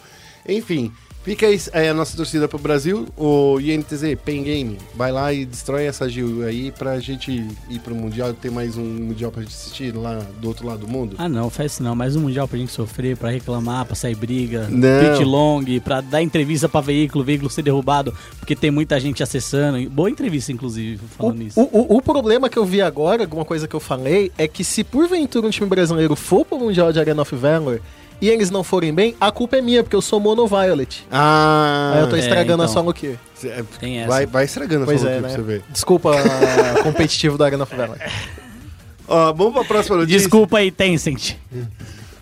Enfim, 0.48 0.92
fica 1.28 1.46
aí 1.46 1.60
é, 1.74 1.90
a 1.90 1.94
nossa 1.94 2.16
torcida 2.16 2.48
pro 2.48 2.58
Brasil. 2.58 3.06
O 3.18 3.60
INTZ, 3.60 4.16
Pen 4.24 4.44
Game, 4.44 4.78
vai 4.96 5.12
lá 5.12 5.34
e 5.34 5.46
destrói 5.46 5.86
essa 5.86 6.08
Gil 6.08 6.44
aí 6.46 6.72
pra 6.72 6.98
gente 7.02 7.46
ir 7.70 7.80
pro 7.80 7.94
Mundial. 7.94 8.34
Ter 8.34 8.50
mais 8.50 8.78
um 8.78 8.84
Mundial 8.86 9.30
pra 9.30 9.42
gente 9.42 9.54
assistir 9.54 9.94
lá 9.94 10.22
do 10.40 10.48
outro 10.48 10.66
lado 10.66 10.80
do 10.86 10.88
mundo. 10.88 11.16
Ah, 11.18 11.28
não, 11.28 11.50
faz 11.50 11.74
isso 11.74 11.84
não. 11.84 11.94
Mais 11.96 12.16
um 12.16 12.22
mundial 12.22 12.48
pra 12.48 12.58
gente 12.58 12.72
sofrer, 12.72 13.18
pra 13.18 13.30
reclamar, 13.30 13.86
pra 13.86 13.94
sair 13.94 14.16
briga, 14.16 14.68
Não. 14.70 14.80
pitch 15.18 15.26
long, 15.26 15.64
pra 15.84 16.00
dar 16.00 16.22
entrevista 16.22 16.70
pra 16.70 16.80
veículo, 16.80 17.26
veículo 17.26 17.50
ser 17.50 17.62
derrubado, 17.62 18.14
porque 18.40 18.56
tem 18.56 18.72
muita 18.72 18.98
gente 19.00 19.22
acessando. 19.22 19.90
Boa 19.90 20.10
entrevista, 20.10 20.54
inclusive, 20.54 21.02
O, 21.04 21.08
falando 21.10 21.38
nisso. 21.40 21.60
o, 21.60 21.64
o- 21.94 21.98
o 21.98 22.02
problema 22.02 22.48
que 22.50 22.58
eu 22.58 22.64
vi 22.66 22.82
agora, 22.82 23.24
alguma 23.24 23.44
coisa 23.44 23.68
que 23.68 23.76
eu 23.76 23.80
falei, 23.82 24.32
é 24.38 24.48
que 24.48 24.64
se 24.64 24.82
porventura 24.84 25.46
um 25.46 25.50
time 25.50 25.68
brasileiro 25.68 26.16
for 26.16 26.46
pro 26.46 26.58
Mundial 26.58 26.94
de 26.94 27.00
Arena 27.00 27.22
of 27.22 27.36
Valor 27.36 27.82
e 28.22 28.30
eles 28.30 28.50
não 28.50 28.64
forem 28.64 28.94
bem, 28.94 29.16
a 29.20 29.32
culpa 29.32 29.58
é 29.58 29.62
minha, 29.62 29.84
porque 29.84 29.96
eu 29.96 30.02
sou 30.02 30.20
mono 30.20 30.48
Violet. 30.48 31.06
Ah, 31.12 31.94
Aí 31.96 32.02
eu 32.02 32.10
tô 32.10 32.16
é, 32.16 32.20
estragando 32.20 32.64
a 32.64 32.66
então. 32.66 32.74
solo 32.74 32.94
queue. 32.94 33.18
é, 33.44 33.64
Tem 33.80 34.00
essa. 34.00 34.08
vai, 34.08 34.26
vai 34.26 34.46
estragando 34.46 34.86
Pois 34.86 35.02
essa 35.02 35.10
é, 35.12 35.20
pra 35.20 35.30
né? 35.30 35.36
você 35.36 35.42
ver. 35.42 35.64
Desculpa, 35.70 36.12
competitivo 36.84 37.38
do 37.38 37.44
Arena 37.44 37.66
Valor. 37.66 37.98
Ó, 39.08 39.34
vamos 39.34 39.54
pra 39.54 39.64
próxima 39.64 39.98
notícia. 39.98 40.20
Desculpa 40.20 40.58
aí, 40.58 40.70
Tencent. 40.72 41.36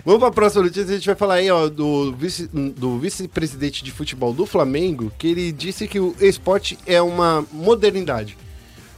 Vamos 0.05 0.19
pra 0.19 0.29
próxima 0.31 0.63
notícia. 0.63 0.83
A 0.91 0.95
gente 0.97 1.07
vai 1.07 1.15
falar 1.15 1.35
aí, 1.35 1.49
ó, 1.49 1.67
do 1.67 2.13
vice- 2.13 2.47
do 2.53 2.99
vice-presidente 2.99 3.83
de 3.83 3.91
futebol 3.91 4.31
do 4.31 4.45
Flamengo, 4.45 5.11
que 5.17 5.27
ele 5.27 5.51
disse 5.51 5.87
que 5.87 5.99
o 5.99 6.15
esporte 6.21 6.77
é 6.85 7.01
uma 7.01 7.43
modernidade. 7.51 8.37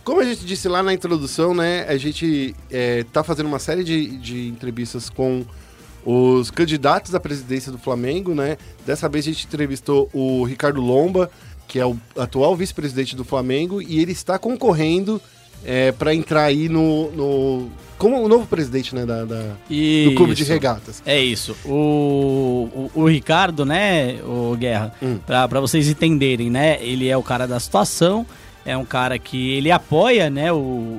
Como 0.03 0.19
a 0.19 0.23
gente 0.25 0.45
disse 0.45 0.67
lá 0.67 0.83
na 0.83 0.93
introdução, 0.93 1.53
né, 1.53 1.85
a 1.87 1.95
gente 1.95 2.53
é, 2.69 3.05
tá 3.13 3.23
fazendo 3.23 3.45
uma 3.47 3.59
série 3.59 3.85
de, 3.85 4.17
de 4.17 4.47
entrevistas 4.49 5.09
com 5.09 5.45
os 6.09 6.49
candidatos 6.49 7.13
à 7.13 7.19
presidência 7.19 7.69
do 7.71 7.77
Flamengo, 7.77 8.33
né? 8.33 8.57
Dessa 8.85 9.09
vez 9.09 9.25
a 9.25 9.29
gente 9.31 9.45
entrevistou 9.45 10.09
o 10.13 10.43
Ricardo 10.45 10.79
Lomba, 10.79 11.29
que 11.67 11.79
é 11.79 11.85
o 11.85 11.97
atual 12.17 12.55
vice-presidente 12.55 13.13
do 13.13 13.25
Flamengo, 13.25 13.81
e 13.81 13.99
ele 13.99 14.13
está 14.13 14.39
concorrendo 14.39 15.21
é, 15.65 15.91
para 15.91 16.13
entrar 16.15 16.43
aí 16.43 16.69
no, 16.69 17.11
no- 17.11 17.69
como 17.97 18.23
o 18.23 18.29
novo 18.29 18.45
presidente, 18.45 18.93
né, 18.95 19.05
da, 19.05 19.25
da- 19.25 19.55
do 19.67 20.15
clube 20.15 20.33
de 20.35 20.43
regatas. 20.45 21.01
É 21.05 21.19
isso. 21.19 21.55
O, 21.65 22.89
o, 22.95 23.01
o 23.01 23.05
Ricardo, 23.09 23.65
né, 23.65 24.19
o 24.23 24.55
Guerra, 24.55 24.93
Hum. 25.01 25.17
pra 25.25 25.59
vocês 25.59 25.89
entenderem, 25.89 26.49
né, 26.49 26.77
ele 26.81 27.09
é 27.09 27.17
o 27.17 27.23
cara 27.23 27.45
da 27.47 27.59
situação, 27.59 28.25
é 28.65 28.77
um 28.77 28.85
cara 28.85 29.17
que 29.19 29.51
ele 29.53 29.71
apoia, 29.71 30.29
né, 30.29 30.53
o, 30.53 30.55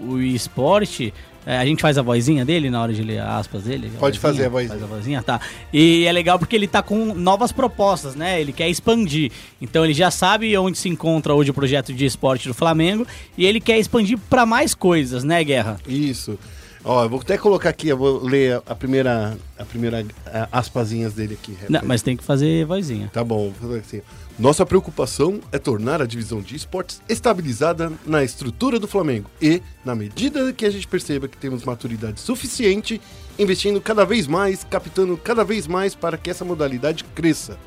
o 0.09 0.21
esporte. 0.21 1.15
É, 1.49 1.57
a 1.57 1.64
gente 1.64 1.81
faz 1.81 1.97
a 1.97 2.02
vozinha 2.02 2.45
dele 2.45 2.69
na 2.69 2.83
hora 2.83 2.93
de 2.93 3.02
ler 3.02 3.21
aspas 3.21 3.62
dele? 3.62 3.90
Pode 3.99 4.19
fazer 4.19 4.45
a 4.45 4.49
vozinha. 4.50 4.69
Faz 4.69 4.83
a 4.83 4.87
vozinha, 4.87 5.23
tá. 5.23 5.40
E 5.73 6.05
é 6.05 6.12
legal 6.12 6.38
porque 6.38 6.55
ele 6.55 6.69
tá 6.69 6.83
com 6.83 7.14
novas 7.14 7.52
propostas, 7.52 8.14
né? 8.14 8.38
Ele 8.38 8.52
quer 8.52 8.69
expandir. 8.69 9.33
Então 9.59 9.83
ele 9.83 9.95
já 9.95 10.11
sabe 10.11 10.55
onde 10.59 10.76
se 10.76 10.90
encontra 10.90 11.33
hoje 11.33 11.50
o 11.50 11.55
projeto 11.55 11.95
de 11.95 12.05
esporte 12.05 12.49
do 12.49 12.52
Flamengo 12.52 13.07
e 13.35 13.47
ele 13.47 13.61
quer 13.61 13.78
expandir 13.78 14.19
pra 14.28 14.45
mais 14.45 14.75
coisas, 14.75 15.25
né, 15.25 15.43
Guerra? 15.43 15.81
Isso. 15.88 16.38
Ó, 16.85 17.05
eu 17.05 17.09
vou 17.09 17.19
até 17.19 17.38
colocar 17.38 17.71
aqui, 17.71 17.88
eu 17.88 17.97
vou 17.97 18.23
ler 18.23 18.61
a 18.67 18.75
primeira, 18.75 19.38
a 19.59 19.64
primeira 19.64 20.05
a, 20.26 20.59
aspasinhas 20.59 21.14
dele 21.14 21.38
aqui. 21.43 21.57
Não, 21.67 21.81
mas 21.83 22.02
tem 22.02 22.14
que 22.14 22.23
fazer 22.23 22.67
vozinha. 22.67 23.09
Tá 23.11 23.25
bom, 23.25 23.55
vou 23.59 23.71
fazer 23.71 23.81
assim. 23.81 24.02
Nossa 24.38 24.64
preocupação 24.64 25.40
é 25.50 25.59
tornar 25.59 26.00
a 26.00 26.07
divisão 26.07 26.40
de 26.40 26.54
esportes 26.54 27.02
estabilizada 27.09 27.92
na 28.07 28.23
estrutura 28.23 28.78
do 28.78 28.87
Flamengo 28.87 29.28
e, 29.42 29.61
na 29.85 29.97
medida 29.97 30.52
que 30.52 30.64
a 30.64 30.71
gente 30.71 30.87
perceba 30.87 31.26
que 31.26 31.37
temos 31.37 31.64
maturidade 31.64 32.21
suficiente, 32.21 33.00
investindo 33.37 33.80
cada 33.80 34.04
vez 34.04 34.28
mais, 34.28 34.62
captando 34.62 35.16
cada 35.16 35.42
vez 35.42 35.66
mais 35.66 35.95
para 35.97 36.16
que 36.16 36.30
essa 36.30 36.45
modalidade 36.45 37.02
cresça. 37.16 37.59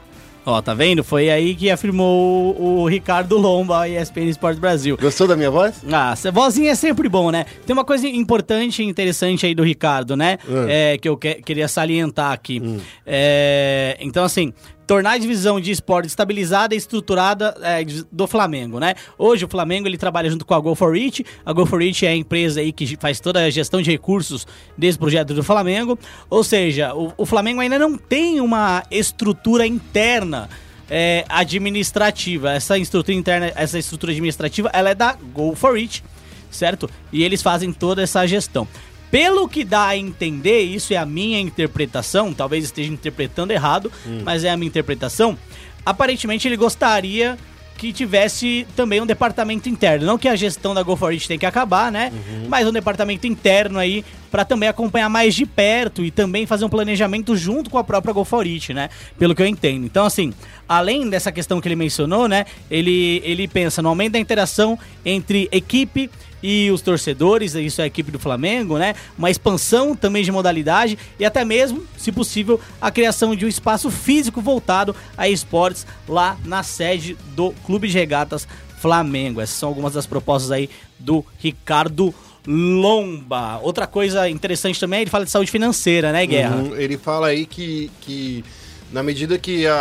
Ó, 0.46 0.60
tá 0.60 0.74
vendo? 0.74 1.04
Foi 1.04 1.30
aí 1.30 1.54
que 1.54 1.70
afirmou 1.70 2.60
o, 2.60 2.88
Ricardo 2.88 3.38
Lomba, 3.38 3.88
ESPN 3.88 4.28
Esporte 4.30 4.60
Brasil. 4.60 4.98
Gostou 5.00 5.28
da 5.28 5.36
minha 5.36 5.52
voz? 5.52 5.76
Ah, 5.92 6.16
vozinha 6.34 6.72
é 6.72 6.76
sempre 6.76 7.08
bom, 7.08 7.30
né? 7.30 7.46
Tem 7.66 7.74
uma 7.76 7.86
coisa 7.86 8.08
importante 8.08 8.82
e 8.82 8.86
interessante 8.86 9.46
aí 9.46 9.54
do 9.54 9.62
Ricardo, 9.62 10.16
né? 10.16 10.40
Hum. 10.50 10.66
É, 10.68 10.98
que 10.98 11.08
eu 11.08 11.16
que- 11.16 11.36
queria 11.36 11.68
salientar 11.68 12.32
aqui. 12.32 12.60
É, 13.06 13.98
então, 14.00 14.24
assim, 14.24 14.52
tornar 14.92 15.12
a 15.12 15.18
divisão 15.18 15.58
de 15.58 15.72
esporte 15.72 16.08
estabilizada 16.08 16.76
e 16.76 16.78
estruturada 16.78 17.56
é, 17.62 17.82
do 18.12 18.28
Flamengo, 18.28 18.78
né? 18.78 18.96
Hoje 19.18 19.46
o 19.46 19.48
Flamengo 19.48 19.88
ele 19.88 19.98
trabalha 19.98 20.30
junto 20.30 20.46
com 20.46 20.54
a 20.54 20.60
Go 20.60 20.76
for 20.76 20.96
It. 20.96 21.26
A 21.46 21.54
Go 21.54 21.66
for 21.66 21.82
It 21.82 22.06
é 22.06 22.10
a 22.10 22.16
empresa 22.18 22.60
aí 22.60 22.74
que 22.74 22.98
faz 22.98 23.22
toda 23.22 23.42
a 23.42 23.50
gestão 23.50 23.82
de 23.82 23.90
recursos 23.90 24.46
desse 24.78 25.00
projeto 25.00 25.34
do 25.34 25.42
Flamengo. 25.42 25.98
Ou 26.30 26.44
seja, 26.44 26.94
o, 26.94 27.14
o 27.16 27.26
Flamengo 27.26 27.62
ainda 27.62 27.80
não 27.80 27.98
tem 27.98 28.42
uma 28.42 28.84
estrutura 28.92 29.66
interna 29.66 30.50
é, 30.90 31.24
administrativa. 31.30 32.52
Essa 32.52 32.78
estrutura 32.78 33.16
interna, 33.16 33.54
essa 33.56 33.80
estrutura 33.80 34.12
administrativa, 34.12 34.70
ela 34.74 34.90
é 34.90 34.94
da 34.94 35.14
Go 35.14 35.56
for 35.56 35.78
It, 35.78 36.04
certo? 36.50 36.90
E 37.14 37.24
eles 37.24 37.42
fazem 37.42 37.72
toda 37.72 38.02
essa 38.02 38.28
gestão. 38.28 38.68
Pelo 39.12 39.48
que 39.48 39.66
dá 39.66 39.88
a 39.88 39.98
entender, 39.98 40.62
isso 40.62 40.94
é 40.94 40.98
a 40.98 41.06
minha 41.06 41.40
interpretação, 41.40 42.34
talvez 42.34 42.64
esteja 42.64 42.92
interpretando 42.92 43.52
errado, 43.52 43.92
mas 44.24 44.44
é 44.46 44.50
a 44.50 44.58
minha 44.58 44.70
interpretação. 44.70 45.38
Aparentemente 45.86 46.48
ele 46.48 46.56
gostaria 46.56 47.38
que 47.78 47.92
tivesse 47.92 48.68
também 48.76 49.02
um 49.02 49.08
departamento 49.08 49.68
interno, 49.68 50.06
não 50.06 50.16
que 50.16 50.28
a 50.28 50.36
gestão 50.36 50.72
da 50.72 50.84
Go 50.84 50.96
for 50.96 51.12
It 51.12 51.28
tem 51.28 51.40
que 51.40 51.48
acabar, 51.48 51.92
né? 51.92 52.14
Mas 52.48 52.68
um 52.68 52.72
departamento 52.72 53.26
interno 53.26 53.80
aí 53.80 54.06
para 54.30 54.46
também 54.46 54.70
acompanhar 54.70 55.10
mais 55.10 55.34
de 55.34 55.48
perto 55.48 56.06
e 56.06 56.12
também 56.12 56.46
fazer 56.46 56.64
um 56.64 56.70
planejamento 56.70 57.36
junto 57.36 57.72
com 57.72 57.80
a 57.80 57.84
própria 57.84 58.14
Go 58.14 58.24
for 58.24 58.46
It, 58.46 58.72
né? 58.72 58.88
Pelo 59.18 59.34
que 59.34 59.42
eu 59.42 59.48
entendo. 59.48 59.84
Então 59.84 60.06
assim, 60.06 60.32
além 60.70 61.10
dessa 61.10 61.32
questão 61.32 61.60
que 61.60 61.68
ele 61.68 61.76
mencionou, 61.76 62.28
né? 62.28 62.46
Ele 62.70 63.20
ele 63.26 63.48
pensa 63.48 63.82
no 63.82 63.90
aumento 63.90 64.14
da 64.14 64.20
interação 64.20 64.78
entre 65.04 65.50
equipe 65.52 66.08
e 66.44 66.72
os 66.72 66.82
torcedores, 66.82 67.54
isso 67.56 67.82
é 67.82 67.84
a 67.84 67.88
equipe 67.88 68.12
do 68.12 68.18
Flamengo, 68.20 68.78
né? 68.78 68.96
Uma 69.18 69.30
expansão 69.30 69.96
também 69.96 70.24
de 70.24 70.32
modalidade 70.32 70.98
e 71.20 71.26
até 71.26 71.46
mesmo, 71.46 71.84
se 71.98 72.12
possível, 72.12 72.60
a 72.82 72.90
criação 72.92 73.36
de 73.36 73.46
um 73.46 73.50
espaço 73.50 73.92
físico 73.92 74.42
voltado 74.42 74.96
a 75.18 75.30
esportes 75.30 75.86
lá 76.08 76.38
na 76.46 76.64
sede 76.64 77.16
do 77.36 77.52
Clube 77.66 77.88
de 77.88 77.94
Regatas 77.94 78.48
Flamengo. 78.80 79.40
Essas 79.42 79.56
são 79.58 79.70
algumas 79.70 79.94
das 79.94 80.06
propostas 80.08 80.50
aí 80.52 80.70
do 80.98 81.24
Ricardo 81.38 82.14
Lomba. 82.48 83.60
Outra 83.62 83.86
coisa 83.86 84.28
interessante 84.30 84.80
também, 84.80 85.02
ele 85.02 85.10
fala 85.10 85.26
de 85.26 85.32
saúde 85.32 85.52
financeira, 85.52 86.12
né, 86.12 86.26
Guerra? 86.26 86.56
Uhum, 86.56 86.76
Ele 86.76 86.98
fala 86.98 87.28
aí 87.28 87.46
que, 87.46 87.92
que 88.02 88.44
na 88.92 89.04
medida 89.04 89.38
que 89.38 89.68
a, 89.68 89.76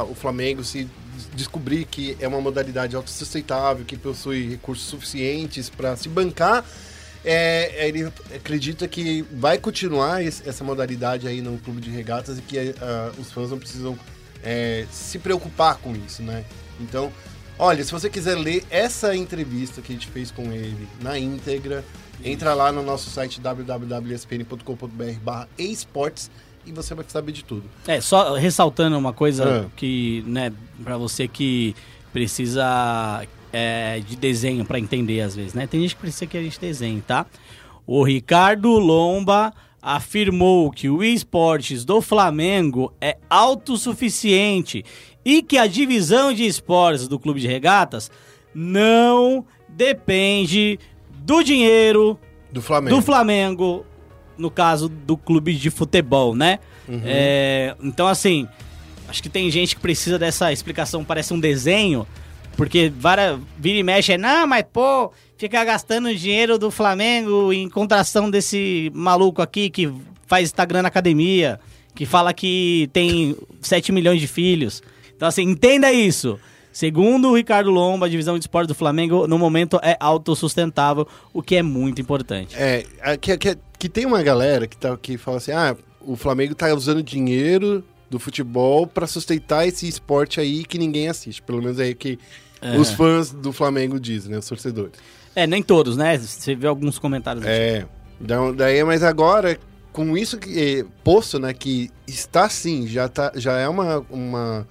a- 0.00 0.04
o 0.04 0.14
Flamengo 0.14 0.64
se 0.64 0.88
descobrir 1.40 1.84
que 1.86 2.16
é 2.20 2.28
uma 2.28 2.40
modalidade 2.40 2.94
autossustentável, 2.94 3.84
que 3.84 3.96
possui 3.96 4.48
recursos 4.50 4.86
suficientes 4.86 5.68
para 5.70 5.96
se 5.96 6.08
bancar, 6.08 6.64
é, 7.24 7.88
ele 7.88 8.04
acredita 8.34 8.86
que 8.88 9.22
vai 9.32 9.58
continuar 9.58 10.22
esse- 10.22 10.46
essa 10.48 10.62
modalidade 10.64 11.26
aí 11.28 11.40
no 11.42 11.58
clube 11.58 11.80
de 11.80 11.90
regatas 11.90 12.38
e 12.38 12.42
que 12.42 12.74
ah, 12.80 13.12
os 13.18 13.30
fãs 13.32 13.50
não 13.50 13.58
precisam 13.58 13.98
é, 14.42 14.86
se 14.90 15.18
preocupar 15.18 15.76
com 15.78 15.94
isso, 15.94 16.22
né? 16.22 16.44
Então, 16.80 17.12
olha, 17.58 17.84
se 17.84 17.92
você 17.92 18.08
quiser 18.08 18.36
ler 18.36 18.64
essa 18.70 19.14
entrevista 19.14 19.82
que 19.82 19.92
a 19.92 19.94
gente 19.94 20.06
fez 20.08 20.30
com 20.30 20.50
ele 20.50 20.88
na 21.02 21.18
íntegra, 21.18 21.84
entra 22.24 22.54
lá 22.54 22.72
no 22.72 22.82
nosso 22.82 23.10
site 23.10 23.38
www.espn.com.br 23.40 25.46
esportes 25.58 26.30
e 26.66 26.72
você 26.72 26.94
vai 26.94 27.04
saber 27.08 27.32
de 27.32 27.44
tudo. 27.44 27.64
É, 27.86 28.00
só 28.00 28.34
ressaltando 28.34 28.96
uma 28.98 29.12
coisa 29.12 29.66
Ah. 29.66 29.70
que, 29.76 30.22
né, 30.26 30.52
pra 30.84 30.96
você 30.96 31.26
que 31.28 31.74
precisa 32.12 33.24
é, 33.52 34.00
de 34.00 34.14
desenho 34.16 34.64
pra 34.64 34.78
entender 34.78 35.20
às 35.22 35.34
vezes, 35.34 35.54
né? 35.54 35.66
Tem 35.66 35.80
gente 35.80 35.94
que 35.96 36.00
precisa 36.00 36.26
que 36.26 36.36
a 36.38 36.42
gente 36.42 36.60
desenhe, 36.60 37.00
tá? 37.00 37.26
O 37.86 38.02
Ricardo 38.04 38.68
Lomba 38.78 39.52
afirmou 39.82 40.70
que 40.70 40.88
o 40.88 41.02
esportes 41.02 41.84
do 41.84 42.00
Flamengo 42.00 42.92
é 43.00 43.16
autossuficiente 43.28 44.84
e 45.24 45.42
que 45.42 45.56
a 45.58 45.66
divisão 45.66 46.32
de 46.32 46.44
esportes 46.46 47.08
do 47.08 47.18
clube 47.18 47.40
de 47.40 47.46
regatas 47.48 48.10
não 48.54 49.44
depende 49.68 50.78
do 51.24 51.42
dinheiro 51.42 52.18
Do 52.52 52.60
Flamengo. 52.62 52.96
do 52.96 53.02
Flamengo, 53.02 53.86
no 54.40 54.50
caso 54.50 54.88
do 54.88 55.16
clube 55.16 55.54
de 55.54 55.70
futebol, 55.70 56.34
né? 56.34 56.58
É, 57.04 57.76
então, 57.82 58.08
assim, 58.08 58.48
acho 59.08 59.22
que 59.22 59.28
tem 59.28 59.50
gente 59.50 59.76
que 59.76 59.82
precisa 59.82 60.18
dessa 60.18 60.52
explicação, 60.52 61.04
parece 61.04 61.32
um 61.32 61.38
desenho, 61.38 62.06
porque 62.56 62.92
várias, 62.98 63.38
vira 63.58 63.78
e 63.78 63.82
mexe 63.82 64.12
é, 64.12 64.18
não, 64.18 64.46
mas 64.46 64.64
pô, 64.72 65.12
fica 65.36 65.62
gastando 65.64 66.14
dinheiro 66.14 66.58
do 66.58 66.70
Flamengo 66.70 67.52
em 67.52 67.68
contração 67.68 68.30
desse 68.30 68.90
maluco 68.94 69.40
aqui 69.40 69.70
que 69.70 69.92
faz 70.26 70.44
Instagram 70.44 70.82
na 70.82 70.88
academia, 70.88 71.60
que 71.94 72.06
fala 72.06 72.32
que 72.32 72.88
tem 72.92 73.36
7 73.60 73.92
milhões 73.92 74.20
de 74.20 74.26
filhos. 74.26 74.82
Então, 75.14 75.28
assim, 75.28 75.42
entenda 75.42 75.92
isso. 75.92 76.38
Segundo 76.72 77.28
o 77.30 77.36
Ricardo 77.36 77.70
Lomba, 77.70 78.06
a 78.06 78.08
divisão 78.08 78.38
de 78.38 78.44
esporte 78.44 78.68
do 78.68 78.74
Flamengo, 78.74 79.26
no 79.26 79.38
momento 79.38 79.78
é 79.82 79.96
autossustentável, 80.00 81.06
o 81.32 81.42
que 81.42 81.56
é 81.56 81.62
muito 81.62 82.00
importante. 82.00 82.54
É, 82.56 82.84
é, 83.00 83.16
que, 83.16 83.36
que, 83.36 83.58
que 83.78 83.88
tem 83.88 84.06
uma 84.06 84.22
galera 84.22 84.66
que, 84.66 84.76
tá, 84.76 84.96
que 84.96 85.18
fala 85.18 85.38
assim, 85.38 85.52
ah, 85.52 85.76
o 86.00 86.16
Flamengo 86.16 86.54
tá 86.54 86.72
usando 86.74 87.02
dinheiro 87.02 87.84
do 88.08 88.18
futebol 88.18 88.86
para 88.86 89.06
sustentar 89.06 89.66
esse 89.66 89.86
esporte 89.88 90.40
aí 90.40 90.64
que 90.64 90.78
ninguém 90.78 91.08
assiste. 91.08 91.42
Pelo 91.42 91.62
menos 91.62 91.78
é 91.78 91.92
que 91.94 92.18
os 92.78 92.90
fãs 92.90 93.30
do 93.32 93.52
Flamengo 93.52 93.98
dizem, 93.98 94.32
né? 94.32 94.38
Os 94.38 94.46
torcedores. 94.46 94.92
É, 95.34 95.46
nem 95.46 95.62
todos, 95.62 95.96
né? 95.96 96.18
Você 96.18 96.54
vê 96.54 96.66
alguns 96.66 96.98
comentários. 96.98 97.44
É, 97.46 97.86
da- 98.18 98.50
daí, 98.52 98.82
mas 98.84 99.02
agora, 99.02 99.58
com 99.92 100.16
isso 100.16 100.38
que, 100.38 100.80
eh, 100.80 100.84
posto, 101.04 101.38
né, 101.38 101.54
que 101.54 101.90
está 102.06 102.48
sim, 102.48 102.86
já, 102.86 103.08
tá, 103.08 103.32
já 103.36 103.56
é 103.58 103.68
uma, 103.68 104.04
uma, 104.10 104.66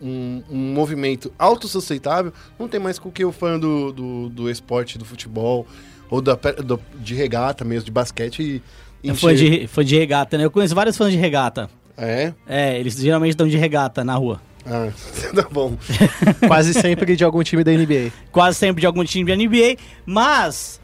um, 0.00 0.42
um 0.50 0.72
movimento 0.72 1.32
autossustentável, 1.38 2.32
não 2.58 2.68
tem 2.68 2.78
mais 2.80 2.98
com 2.98 3.10
que 3.10 3.24
o 3.24 3.32
fã 3.32 3.58
do, 3.58 3.92
do, 3.92 4.28
do 4.28 4.50
esporte, 4.50 4.98
do 4.98 5.04
futebol, 5.04 5.66
ou 6.10 6.20
da, 6.20 6.34
do- 6.34 6.80
de 7.00 7.14
regata 7.14 7.64
mesmo, 7.64 7.84
de 7.86 7.90
basquete... 7.90 8.62
É 9.02 9.12
fã 9.14 9.34
de, 9.34 9.66
fã 9.66 9.84
de 9.84 9.96
regata, 9.98 10.38
né? 10.38 10.44
Eu 10.44 10.50
conheço 10.50 10.74
vários 10.74 10.96
fãs 10.96 11.10
de 11.12 11.18
regata. 11.18 11.68
É? 11.96 12.32
É, 12.46 12.80
eles 12.80 12.96
geralmente 12.96 13.30
estão 13.32 13.46
de 13.46 13.56
regata 13.58 14.02
na 14.02 14.14
rua. 14.14 14.40
Ah, 14.66 14.88
tá 15.34 15.46
bom. 15.50 15.76
Quase 16.48 16.72
sempre 16.72 17.14
de 17.14 17.22
algum 17.22 17.42
time 17.42 17.62
da 17.62 17.70
NBA. 17.70 18.10
Quase 18.32 18.58
sempre 18.58 18.80
de 18.80 18.86
algum 18.86 19.04
time 19.04 19.24
de 19.36 19.46
NBA. 19.46 19.76
Mas 20.06 20.80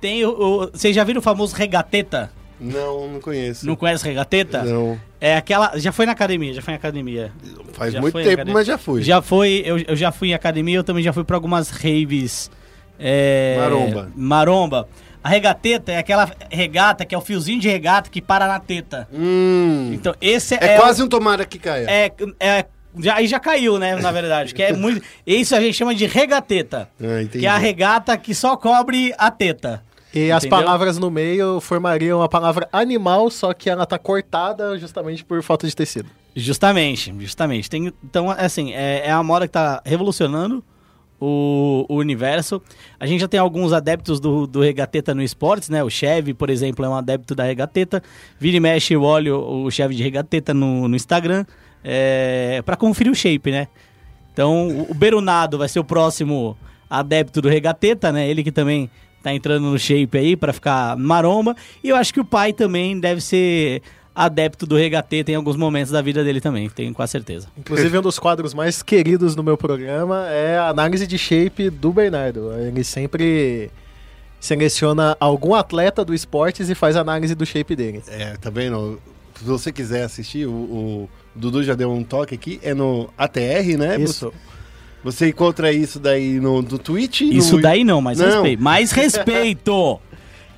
tem 0.00 0.24
o. 0.24 0.30
o- 0.30 0.70
Vocês 0.72 0.94
já 0.96 1.04
viram 1.04 1.20
o 1.20 1.22
famoso 1.22 1.54
regateta? 1.54 2.32
Não, 2.60 3.06
não 3.08 3.20
conheço. 3.20 3.64
Não 3.66 3.76
conhece 3.76 4.04
regateta? 4.04 4.64
Não. 4.64 5.00
É 5.20 5.36
aquela. 5.36 5.78
Já 5.78 5.92
foi 5.92 6.06
na 6.06 6.12
academia, 6.12 6.52
já 6.54 6.62
foi 6.62 6.72
na 6.72 6.78
academia. 6.78 7.30
Faz 7.74 7.92
Já 7.92 8.00
muito 8.00 8.14
tempo, 8.14 8.50
mas 8.52 8.66
já 8.66 8.78
fui. 8.78 9.02
Já 9.02 9.20
foi, 9.20 9.62
eu, 9.66 9.78
eu 9.78 9.94
já 9.96 10.10
fui 10.10 10.28
em 10.30 10.34
academia, 10.34 10.76
eu 10.76 10.84
também 10.84 11.02
já 11.02 11.12
fui 11.12 11.24
pra 11.24 11.36
algumas 11.36 11.68
raves. 11.70 12.50
é, 12.98 13.56
Maromba. 13.58 14.12
Maromba. 14.16 14.88
A 15.22 15.28
regateta 15.28 15.92
é 15.92 15.98
aquela 15.98 16.30
regata 16.50 17.04
que 17.04 17.14
é 17.14 17.18
o 17.18 17.20
fiozinho 17.20 17.60
de 17.60 17.68
regata 17.68 18.08
que 18.08 18.22
para 18.22 18.46
na 18.46 18.58
teta. 18.58 19.06
Hum, 19.12 19.90
Então, 19.92 20.14
esse 20.20 20.54
é, 20.54 20.58
é, 20.74 20.76
o- 20.78 20.80
quase 20.80 21.02
um 21.02 21.08
tomara 21.08 21.44
que 21.44 21.58
caia. 21.58 21.84
É, 21.90 22.10
é, 22.40 22.64
já, 22.98 23.16
aí 23.16 23.26
já 23.26 23.38
caiu, 23.38 23.78
né, 23.78 23.96
na 23.96 24.10
verdade. 24.10 24.54
Que 24.54 24.62
é 24.62 24.72
muito. 24.72 25.02
Isso 25.26 25.54
a 25.54 25.60
gente 25.60 25.74
chama 25.74 25.94
de 25.94 26.06
regateta. 26.06 26.88
Ah, 26.98 27.28
que 27.30 27.44
é 27.44 27.48
a 27.50 27.58
regata 27.58 28.16
que 28.16 28.34
só 28.34 28.56
cobre 28.56 29.12
a 29.18 29.30
teta. 29.30 29.82
E 30.14 30.32
as 30.32 30.44
Entendeu? 30.44 30.58
palavras 30.64 30.98
no 30.98 31.10
meio 31.10 31.60
formariam 31.60 32.20
a 32.22 32.28
palavra 32.28 32.68
animal, 32.72 33.30
só 33.30 33.52
que 33.54 33.70
ela 33.70 33.86
tá 33.86 33.98
cortada 33.98 34.76
justamente 34.78 35.24
por 35.24 35.42
falta 35.42 35.66
de 35.66 35.74
tecido. 35.76 36.08
Justamente, 36.34 37.14
justamente. 37.18 37.70
Tem, 37.70 37.92
então, 38.04 38.30
assim, 38.30 38.72
é, 38.72 39.06
é 39.06 39.10
a 39.10 39.22
moda 39.22 39.46
que 39.46 39.52
tá 39.52 39.80
revolucionando 39.84 40.64
o, 41.20 41.84
o 41.88 41.96
universo. 41.96 42.60
A 42.98 43.06
gente 43.06 43.20
já 43.20 43.28
tem 43.28 43.38
alguns 43.38 43.72
adeptos 43.72 44.18
do, 44.18 44.46
do 44.46 44.60
regateta 44.60 45.14
no 45.14 45.22
esportes, 45.22 45.68
né? 45.68 45.82
O 45.84 45.90
Chevy, 45.90 46.34
por 46.34 46.50
exemplo, 46.50 46.84
é 46.84 46.88
um 46.88 46.94
adepto 46.96 47.34
da 47.34 47.44
regateta. 47.44 48.02
Vira 48.38 48.56
e 48.56 48.60
mexe, 48.60 48.94
eu 48.94 49.02
olho 49.02 49.38
o 49.38 49.70
Chevy 49.70 49.94
de 49.94 50.02
regateta 50.02 50.52
no, 50.54 50.88
no 50.88 50.96
Instagram 50.96 51.44
é, 51.84 52.62
para 52.64 52.76
conferir 52.76 53.12
o 53.12 53.14
shape, 53.14 53.50
né? 53.50 53.68
Então, 54.32 54.68
o- 54.68 54.90
o 54.90 54.94
Berunado 54.94 55.58
vai 55.58 55.68
ser 55.68 55.78
o 55.80 55.84
próximo 55.84 56.56
adepto 56.88 57.40
do 57.42 57.48
regateta, 57.48 58.10
né? 58.10 58.28
Ele 58.28 58.42
que 58.42 58.50
também 58.52 58.90
tá 59.22 59.32
entrando 59.34 59.70
no 59.70 59.78
shape 59.78 60.16
aí 60.16 60.36
para 60.36 60.52
ficar 60.52 60.96
maromba. 60.96 61.54
E 61.82 61.88
eu 61.88 61.96
acho 61.96 62.12
que 62.12 62.20
o 62.20 62.24
pai 62.24 62.52
também 62.52 62.98
deve 62.98 63.20
ser 63.20 63.82
adepto 64.14 64.66
do 64.66 64.76
regateta 64.76 65.30
em 65.30 65.34
alguns 65.34 65.56
momentos 65.56 65.92
da 65.92 66.02
vida 66.02 66.22
dele 66.24 66.40
também, 66.40 66.68
tenho 66.68 66.92
quase 66.92 67.12
certeza. 67.12 67.48
Inclusive, 67.56 67.96
um 67.96 68.02
dos 68.02 68.18
quadros 68.18 68.52
mais 68.52 68.82
queridos 68.82 69.36
no 69.36 69.42
meu 69.42 69.56
programa 69.56 70.28
é 70.28 70.58
a 70.58 70.68
análise 70.68 71.06
de 71.06 71.16
shape 71.16 71.70
do 71.70 71.92
Bernardo. 71.92 72.52
Ele 72.52 72.82
sempre 72.84 73.70
seleciona 74.40 75.16
algum 75.20 75.54
atleta 75.54 76.04
do 76.04 76.14
esportes 76.14 76.68
e 76.68 76.74
faz 76.74 76.96
análise 76.96 77.34
do 77.34 77.46
shape 77.46 77.76
dele. 77.76 78.02
É, 78.08 78.36
tá 78.36 78.50
vendo? 78.50 78.98
se 79.40 79.44
você 79.46 79.72
quiser 79.72 80.02
assistir, 80.02 80.46
o, 80.46 80.52
o 80.52 81.10
Dudu 81.34 81.64
já 81.64 81.74
deu 81.74 81.90
um 81.90 82.04
toque 82.04 82.34
aqui, 82.34 82.60
é 82.62 82.74
no 82.74 83.08
ATR, 83.16 83.78
né? 83.78 83.98
Isso. 83.98 84.26
Você 84.26 84.36
encontra 85.28 85.72
isso 85.72 85.98
daí 85.98 86.38
no, 86.40 86.60
no 86.62 86.78
Twitch. 86.78 87.22
Isso 87.22 87.56
no... 87.56 87.62
daí 87.62 87.84
não, 87.84 88.00
mas 88.00 88.18
Não. 88.18 88.26
respeito. 88.26 88.62
Mais 88.62 88.92
respeito! 88.92 89.98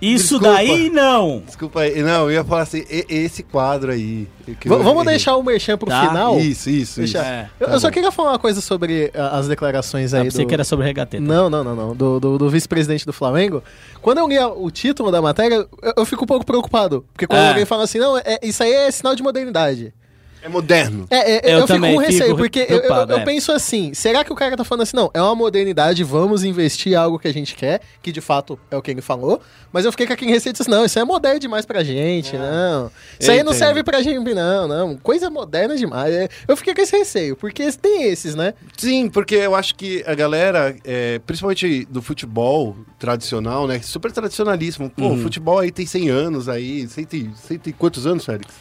Isso 0.03 0.31
Desculpa. 0.41 0.55
daí 0.57 0.91
não! 0.91 1.45
Desculpa 1.47 1.81
aí. 1.83 2.03
Não, 2.03 2.23
eu 2.25 2.33
ia 2.33 2.43
falar 2.43 2.63
assim, 2.63 2.83
e- 2.91 3.07
esse 3.09 3.45
quadro 3.45 3.93
aí. 3.93 4.27
eu 4.65 4.83
vamos 4.83 5.05
deixar 5.07 5.37
o 5.37 5.45
merchan 5.45 5.79
pro 5.79 5.89
Tá. 5.89 6.09
final? 6.09 6.41
Isso, 6.41 6.69
isso, 6.69 6.99
Deixa- 6.99 7.19
isso. 7.19 7.25
É. 7.29 7.51
Eu, 7.61 7.67
Tá 7.69 7.73
eu 7.75 7.79
só 7.81 7.89
queria 7.89 8.11
falar 8.11 8.33
uma 8.33 8.39
coisa 8.41 8.61
sobre 8.61 9.13
ah, 9.15 9.39
as 9.39 9.47
declarações 9.47 10.13
Ah, 10.13 10.19
aí 10.19 10.25
pensei 10.25 10.45
do... 10.45 10.49
que 10.49 10.55
era 10.55 10.65
sobre 10.65 10.87
regateta. 10.87 11.23
Não, 11.23 11.49
não, 11.49 11.63
não, 11.63 11.77
não. 11.77 11.95
Do, 11.95 12.19
do, 12.19 12.37
do 12.37 12.51
vice-presidente 12.51 13.07
do 13.07 13.13
Flamengo. 13.13 13.63
Quando 14.01 14.19
eu 14.19 14.27
li 14.27 14.37
o 14.41 14.69
título 14.73 15.13
da 15.13 15.23
matéria, 15.23 15.55
eu, 15.81 15.93
eu 15.99 16.05
fico 16.05 16.25
um 16.25 16.27
pouco 16.27 16.45
preocupado. 16.45 17.05
Porque 17.13 17.29
quando 17.29 17.39
É. 17.43 17.49
alguém 17.51 17.65
fala 17.65 17.85
assim, 17.85 18.01
não, 18.01 18.19
é- 18.19 18.41
isso 18.43 18.61
aí 18.61 18.73
é 18.73 18.91
sinal 18.91 19.15
de 19.15 19.23
modernidade. 19.23 19.95
É 20.43 20.49
moderno. 20.49 21.07
É, 21.09 21.51
é, 21.51 21.55
Eu 21.55 21.61
eu, 21.61 21.67
fico 21.69 21.81
com 21.81 21.97
receio, 21.99 22.25
fico 22.25 22.37
porque 22.37 22.67
eu, 22.69 22.79
eu- 22.81 22.95
eu 23.09 23.17
é. 23.19 23.25
penso 23.25 23.53
assim, 23.53 23.95
será 23.95 24.25
que 24.25 24.33
o 24.33 24.35
cara 24.35 24.57
tá 24.57 24.65
falando 24.65 24.83
assim, 24.83 24.97
não, 24.97 25.09
é 25.15 25.23
uma 25.23 25.35
modernidade, 25.37 26.03
vamos 26.03 26.43
investir 26.43 26.93
em 26.93 26.97
algo 26.97 27.17
que 27.19 27.29
a 27.29 27.33
gente 27.33 27.55
quer, 27.55 27.81
que 28.03 28.11
de 28.11 28.21
fato 28.21 28.59
é 28.71 28.77
o 28.77 28.83
que 28.83 28.91
ele 28.91 29.01
falou, 29.01 29.41
mas 29.73 29.85
eu 29.85 29.93
fiquei 29.93 30.07
com 30.07 30.13
aquele 30.13 30.33
receio 30.33 30.51
e 30.51 30.53
disse, 30.55 30.69
não, 30.69 30.85
isso 30.85 30.99
é 30.99 31.05
moderno 31.05 31.39
demais 31.39 31.65
pra 31.65 31.85
gente, 31.85 32.37
não. 32.37 32.91
Isso 33.21 33.31
Eu 33.31 33.35
aí 33.37 33.43
não 33.45 33.53
serve 33.53 33.85
pra 33.85 34.03
gente, 34.03 34.35
não, 34.35 34.67
não. 34.67 34.97
Coisa 34.97 35.31
moderna 35.31 35.77
demais. 35.77 36.13
É, 36.13 36.29
Eu 36.49 36.57
fiquei 36.57 36.75
com 36.75 36.81
esse 36.83 36.97
receio, 36.97 37.37
porque 37.37 37.71
tem 37.73 38.03
esses, 38.05 38.35
né? 38.35 38.55
Sim, 38.77 39.09
porque 39.09 39.37
eu 39.37 39.55
acho 39.55 39.77
que 39.77 40.03
a 40.07 40.15
galera, 40.15 40.75
é, 40.85 41.21
principalmente 41.21 41.85
do 41.89 42.03
futebol 42.03 42.77
tradicional, 42.99 43.67
né? 43.69 43.81
Super 43.81 44.11
tradicionalíssimo. 44.11 44.91
Pô, 44.91 45.05
Uhum. 45.07 45.15
o 45.15 45.19
futebol 45.23 45.59
aí 45.61 45.71
tem 45.71 45.87
100 45.87 46.09
anos 46.09 46.49
aí. 46.49 46.87
Cento 46.89 47.15
e, 47.15 47.31
cento 47.37 47.69
e 47.69 47.73
quantos 47.73 48.07
anos, 48.07 48.25
Félix? 48.25 48.53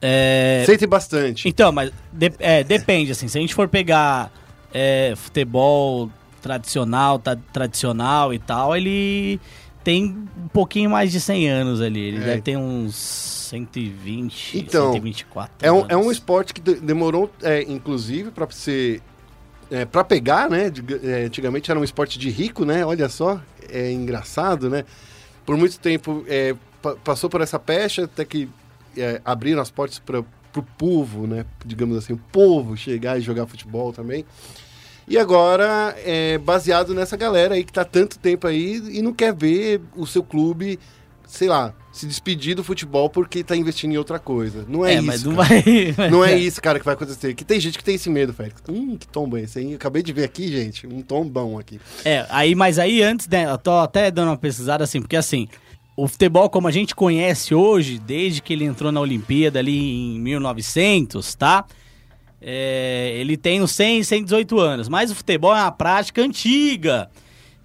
É, 0.00 0.62
Cento 0.66 0.82
e 0.82 0.86
bastante. 0.86 1.48
Então, 1.48 1.72
mas 1.72 1.90
de- 2.12 2.32
é, 2.38 2.62
depende, 2.62 3.10
assim, 3.12 3.26
se 3.28 3.36
a 3.36 3.40
gente 3.40 3.54
for 3.54 3.68
pegar 3.68 4.32
é, 4.72 5.14
futebol 5.16 6.10
tradicional, 6.42 7.18
tá, 7.18 7.36
tradicional 7.52 8.32
e 8.32 8.38
tal, 8.38 8.76
ele 8.76 9.40
tem 9.82 10.04
um 10.44 10.48
pouquinho 10.48 10.90
mais 10.90 11.10
de 11.10 11.20
100 11.20 11.48
anos 11.48 11.80
ali. 11.80 12.00
Ele 12.00 12.16
É. 12.18 12.20
deve 12.20 12.42
ter 12.42 12.56
uns 12.56 12.94
120, 12.94 14.58
Então, 14.58 14.92
124 14.92 15.54
É 15.66 15.72
um, 15.72 15.78
anos. 15.78 15.90
é 15.90 15.96
um 15.96 16.10
esporte 16.12 16.52
que 16.54 16.60
de- 16.60 16.74
demorou, 16.80 17.30
é, 17.42 17.62
inclusive, 17.62 18.30
pra 18.30 18.48
ser. 18.50 19.00
É, 19.70 19.84
para 19.84 20.02
pegar, 20.04 20.48
né? 20.48 20.72
É, 21.02 21.24
antigamente 21.24 21.70
era 21.70 21.78
um 21.78 21.84
esporte 21.84 22.18
de 22.18 22.30
rico, 22.30 22.64
né? 22.64 22.86
Olha 22.86 23.08
só, 23.08 23.38
é 23.68 23.90
engraçado, 23.92 24.70
né? 24.70 24.84
Por 25.44 25.56
muito 25.58 25.78
tempo 25.78 26.24
é, 26.26 26.54
pa- 26.80 26.96
passou 27.04 27.28
por 27.28 27.40
essa 27.42 27.58
pecha 27.58 28.04
até 28.04 28.24
que 28.24 28.48
é, 29.00 29.20
abriram 29.24 29.60
as 29.62 29.70
portas 29.70 29.98
para 29.98 30.20
o 30.20 30.62
povo, 30.76 31.26
né? 31.26 31.44
Digamos 31.64 31.96
assim, 31.96 32.12
o 32.12 32.20
povo 32.32 32.76
chegar 32.76 33.18
e 33.18 33.20
jogar 33.20 33.46
futebol 33.46 33.92
também. 33.92 34.24
E 35.06 35.16
agora 35.16 35.94
é 36.04 36.36
baseado 36.36 36.94
nessa 36.94 37.16
galera 37.16 37.54
aí 37.54 37.64
que 37.64 37.72
tá 37.72 37.84
tanto 37.84 38.18
tempo 38.18 38.46
aí 38.46 38.76
e 38.90 39.00
não 39.00 39.12
quer 39.14 39.34
ver 39.34 39.80
o 39.96 40.06
seu 40.06 40.22
clube, 40.22 40.78
sei 41.26 41.48
lá, 41.48 41.72
se 41.90 42.06
despedir 42.06 42.54
do 42.54 42.62
futebol 42.62 43.08
porque 43.08 43.42
tá 43.42 43.56
investindo 43.56 43.92
em 43.92 43.96
outra 43.96 44.18
coisa. 44.18 44.66
Não 44.68 44.84
é, 44.84 44.92
É, 44.92 44.96
isso. 44.96 45.06
mas 45.06 45.24
não 45.24 45.34
vai... 45.34 45.48
Não 46.10 46.22
é 46.24 46.36
isso, 46.36 46.60
cara, 46.60 46.78
que 46.78 46.84
vai 46.84 46.92
acontecer. 46.94 47.32
Que 47.34 47.42
tem 47.44 47.58
gente 47.58 47.78
que 47.78 47.84
tem 47.84 47.94
esse 47.94 48.10
medo, 48.10 48.34
Félix. 48.34 48.60
Hum, 48.68 48.98
que 48.98 49.08
tombo 49.08 49.38
é 49.38 49.42
esse 49.42 49.58
aí? 49.58 49.70
Eu 49.70 49.76
acabei 49.76 50.02
de 50.02 50.12
ver 50.12 50.24
aqui, 50.24 50.46
gente. 50.48 50.86
Um 50.86 51.00
tombão 51.00 51.58
aqui. 51.58 51.80
É, 52.04 52.26
aí, 52.28 52.54
mas 52.54 52.78
aí 52.78 53.02
antes, 53.02 53.26
né, 53.28 53.50
eu 53.50 53.56
tô 53.56 53.72
até 53.78 54.10
dando 54.10 54.28
uma 54.28 54.36
pesquisada 54.36 54.84
assim, 54.84 55.00
porque 55.00 55.16
assim, 55.16 55.48
o 55.98 56.06
futebol 56.06 56.48
como 56.48 56.68
a 56.68 56.70
gente 56.70 56.94
conhece 56.94 57.52
hoje, 57.52 57.98
desde 57.98 58.40
que 58.40 58.52
ele 58.52 58.64
entrou 58.64 58.92
na 58.92 59.00
Olimpíada 59.00 59.58
ali 59.58 60.14
em 60.14 60.20
1900, 60.20 61.34
tá? 61.34 61.64
É, 62.40 63.14
ele 63.16 63.36
tem 63.36 63.60
uns 63.60 63.72
100, 63.72 64.04
118 64.04 64.60
anos, 64.60 64.88
mas 64.88 65.10
o 65.10 65.14
futebol 65.16 65.52
é 65.56 65.60
uma 65.60 65.72
prática 65.72 66.22
antiga, 66.22 67.10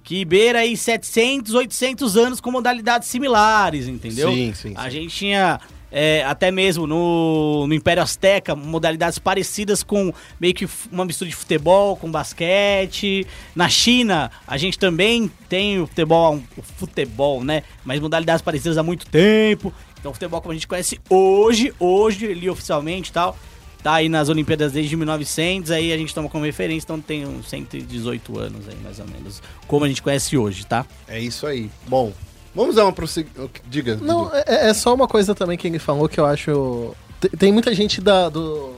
que 0.04 0.26
beira 0.26 0.62
aí 0.62 0.76
700, 0.76 1.54
800 1.54 2.18
anos 2.18 2.42
com 2.42 2.50
modalidades 2.50 3.08
similares, 3.08 3.88
entendeu? 3.88 4.32
Sim, 4.32 4.52
sim, 4.56 4.74
A 4.76 4.86
sim. 4.86 4.90
gente 4.90 5.16
tinha 5.16 5.60
é, 5.96 6.24
até 6.24 6.50
mesmo 6.50 6.88
no, 6.88 7.68
no 7.68 7.74
Império 7.74 8.02
Azteca 8.02 8.56
modalidades 8.56 9.20
parecidas 9.20 9.84
com 9.84 10.12
meio 10.40 10.54
que 10.56 10.68
uma 10.92 11.06
mistura 11.06 11.30
de 11.30 11.36
futebol 11.36 11.96
com 11.96 12.12
basquete. 12.12 13.28
Na 13.56 13.70
China, 13.70 14.32
a 14.48 14.58
gente 14.58 14.80
também 14.80 15.32
tem 15.48 15.80
o 15.80 15.86
futebol, 15.86 16.42
o 16.58 16.62
futebol, 16.64 17.44
né? 17.44 17.62
Mas 17.86 18.00
modalidades 18.00 18.42
parecidas 18.42 18.78
há 18.80 18.84
muito 18.84 19.06
tempo. 19.06 19.72
Então, 20.00 20.10
o 20.10 20.14
futebol 20.16 20.42
como 20.42 20.52
a 20.52 20.56
gente 20.56 20.68
conhece 20.68 21.00
hoje, 21.08 21.72
hoje, 21.80 22.26
ali 22.26 22.50
oficialmente 22.50 23.12
e 23.12 23.14
tal, 23.14 23.38
tá 23.84 23.94
aí 23.94 24.10
nas 24.10 24.30
Olimpíadas 24.30 24.72
desde 24.72 24.98
1900, 24.98 25.70
aí 25.70 25.94
a 25.94 25.98
gente 25.98 26.14
toma 26.14 26.28
como 26.28 26.44
referência, 26.44 26.86
então 26.86 27.00
tem 27.00 27.26
uns 27.26 27.50
118 27.50 28.40
anos 28.40 28.68
aí, 28.68 28.78
mais 28.84 29.00
ou 29.00 29.06
menos, 29.08 29.42
como 29.68 29.86
a 29.86 29.88
gente 29.88 30.02
conhece 30.02 30.36
hoje, 30.38 30.66
tá? 30.66 30.86
É 31.08 31.20
isso 31.20 31.46
aí. 31.46 31.70
Bom, 31.88 32.12
vamos 32.56 32.76
dar 32.76 32.86
uma 32.86 32.94
prosseguida. 32.94 33.50
Diga. 33.68 33.98
Não, 34.02 34.26
Dudu. 34.26 34.36
é, 34.46 34.70
é 34.70 34.74
só 34.74 34.94
uma 34.94 35.08
coisa 35.08 35.34
também 35.34 35.58
que 35.58 35.68
ele 35.68 35.80
falou 35.80 36.08
que 36.08 36.20
eu 36.20 36.26
acho. 36.26 36.96
Tem, 37.20 37.32
tem 37.32 37.52
muita 37.52 37.74
gente 37.74 38.02
da, 38.02 38.30
do. 38.30 38.74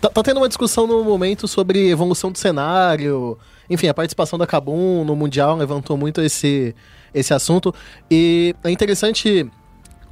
Tá, 0.00 0.08
tá 0.08 0.22
tendo 0.22 0.38
uma 0.38 0.48
discussão 0.48 0.86
no 0.86 1.02
momento 1.02 1.48
sobre 1.48 1.90
evolução 1.90 2.30
do 2.30 2.38
cenário. 2.38 3.38
Enfim, 3.68 3.88
a 3.88 3.94
participação 3.94 4.38
da 4.38 4.46
Kabum 4.46 5.04
no 5.04 5.16
Mundial 5.16 5.56
levantou 5.56 5.96
muito 5.96 6.20
esse, 6.20 6.74
esse 7.14 7.32
assunto. 7.32 7.74
E 8.10 8.54
é 8.62 8.70
interessante 8.70 9.50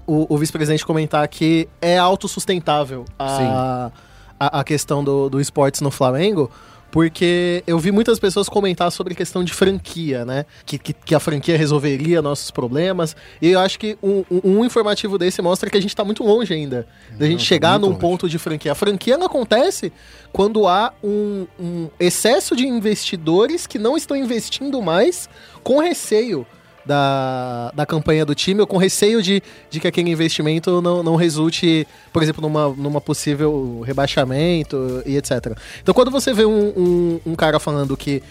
o, 0.06 0.34
o 0.34 0.38
vice-presidente 0.38 0.84
comentar 0.84 1.26
que 1.28 1.68
é 1.80 1.98
autossustentável 1.98 3.04
a, 3.18 3.90
a, 4.38 4.60
a 4.60 4.64
questão 4.64 5.04
do, 5.04 5.28
do 5.28 5.40
esportes 5.40 5.80
no 5.80 5.90
Flamengo. 5.90 6.50
Porque 6.92 7.64
eu 7.66 7.78
vi 7.78 7.90
muitas 7.90 8.18
pessoas 8.18 8.50
comentar 8.50 8.92
sobre 8.92 9.14
a 9.14 9.16
questão 9.16 9.42
de 9.42 9.50
franquia, 9.54 10.26
né? 10.26 10.44
Que, 10.66 10.78
que, 10.78 10.92
que 10.92 11.14
a 11.14 11.18
franquia 11.18 11.56
resolveria 11.56 12.20
nossos 12.20 12.50
problemas. 12.50 13.16
E 13.40 13.48
eu 13.48 13.60
acho 13.60 13.78
que 13.78 13.96
um, 14.02 14.22
um- 14.30 14.58
um 14.58 14.64
informativo 14.64 15.16
desse 15.16 15.40
mostra 15.40 15.70
que 15.70 15.76
a 15.78 15.80
gente 15.80 15.96
tá 15.96 16.04
muito 16.04 16.22
longe 16.22 16.52
ainda 16.52 16.86
da 17.18 17.26
gente 17.26 17.38
tá 17.38 17.44
chegar 17.46 17.78
num 17.78 17.88
longe. 17.88 17.98
ponto 17.98 18.28
de 18.28 18.38
franquia. 18.38 18.72
A 18.72 18.74
franquia 18.74 19.14
ela 19.14 19.24
acontece 19.24 19.90
quando 20.30 20.68
há 20.68 20.92
um, 21.02 21.46
um 21.58 21.88
excesso 21.98 22.54
de 22.54 22.66
investidores 22.68 23.66
que 23.66 23.78
não 23.78 23.96
estão 23.96 24.14
investindo 24.14 24.82
mais 24.82 25.30
com 25.62 25.78
receio 25.80 26.46
da, 26.84 27.70
da 27.74 27.86
campanha 27.86 28.24
do 28.24 28.34
time 28.34 28.60
ou 28.60 28.66
com 28.66 28.76
receio 28.76 29.22
de, 29.22 29.42
de 29.70 29.80
que 29.80 29.86
aquele 29.86 30.10
investimento 30.10 30.80
não, 30.82 31.02
não 31.02 31.16
resulte, 31.16 31.86
por 32.12 32.22
exemplo, 32.22 32.42
numa, 32.42 32.68
numa 32.70 33.00
possível 33.00 33.82
rebaixamento 33.84 35.02
e 35.06 35.16
etc. 35.16 35.56
Então, 35.82 35.94
quando 35.94 36.10
você 36.10 36.32
vê 36.32 36.44
um, 36.44 36.68
um, 36.76 37.20
um 37.26 37.34
cara 37.34 37.58
falando 37.58 37.96
que 37.96 38.22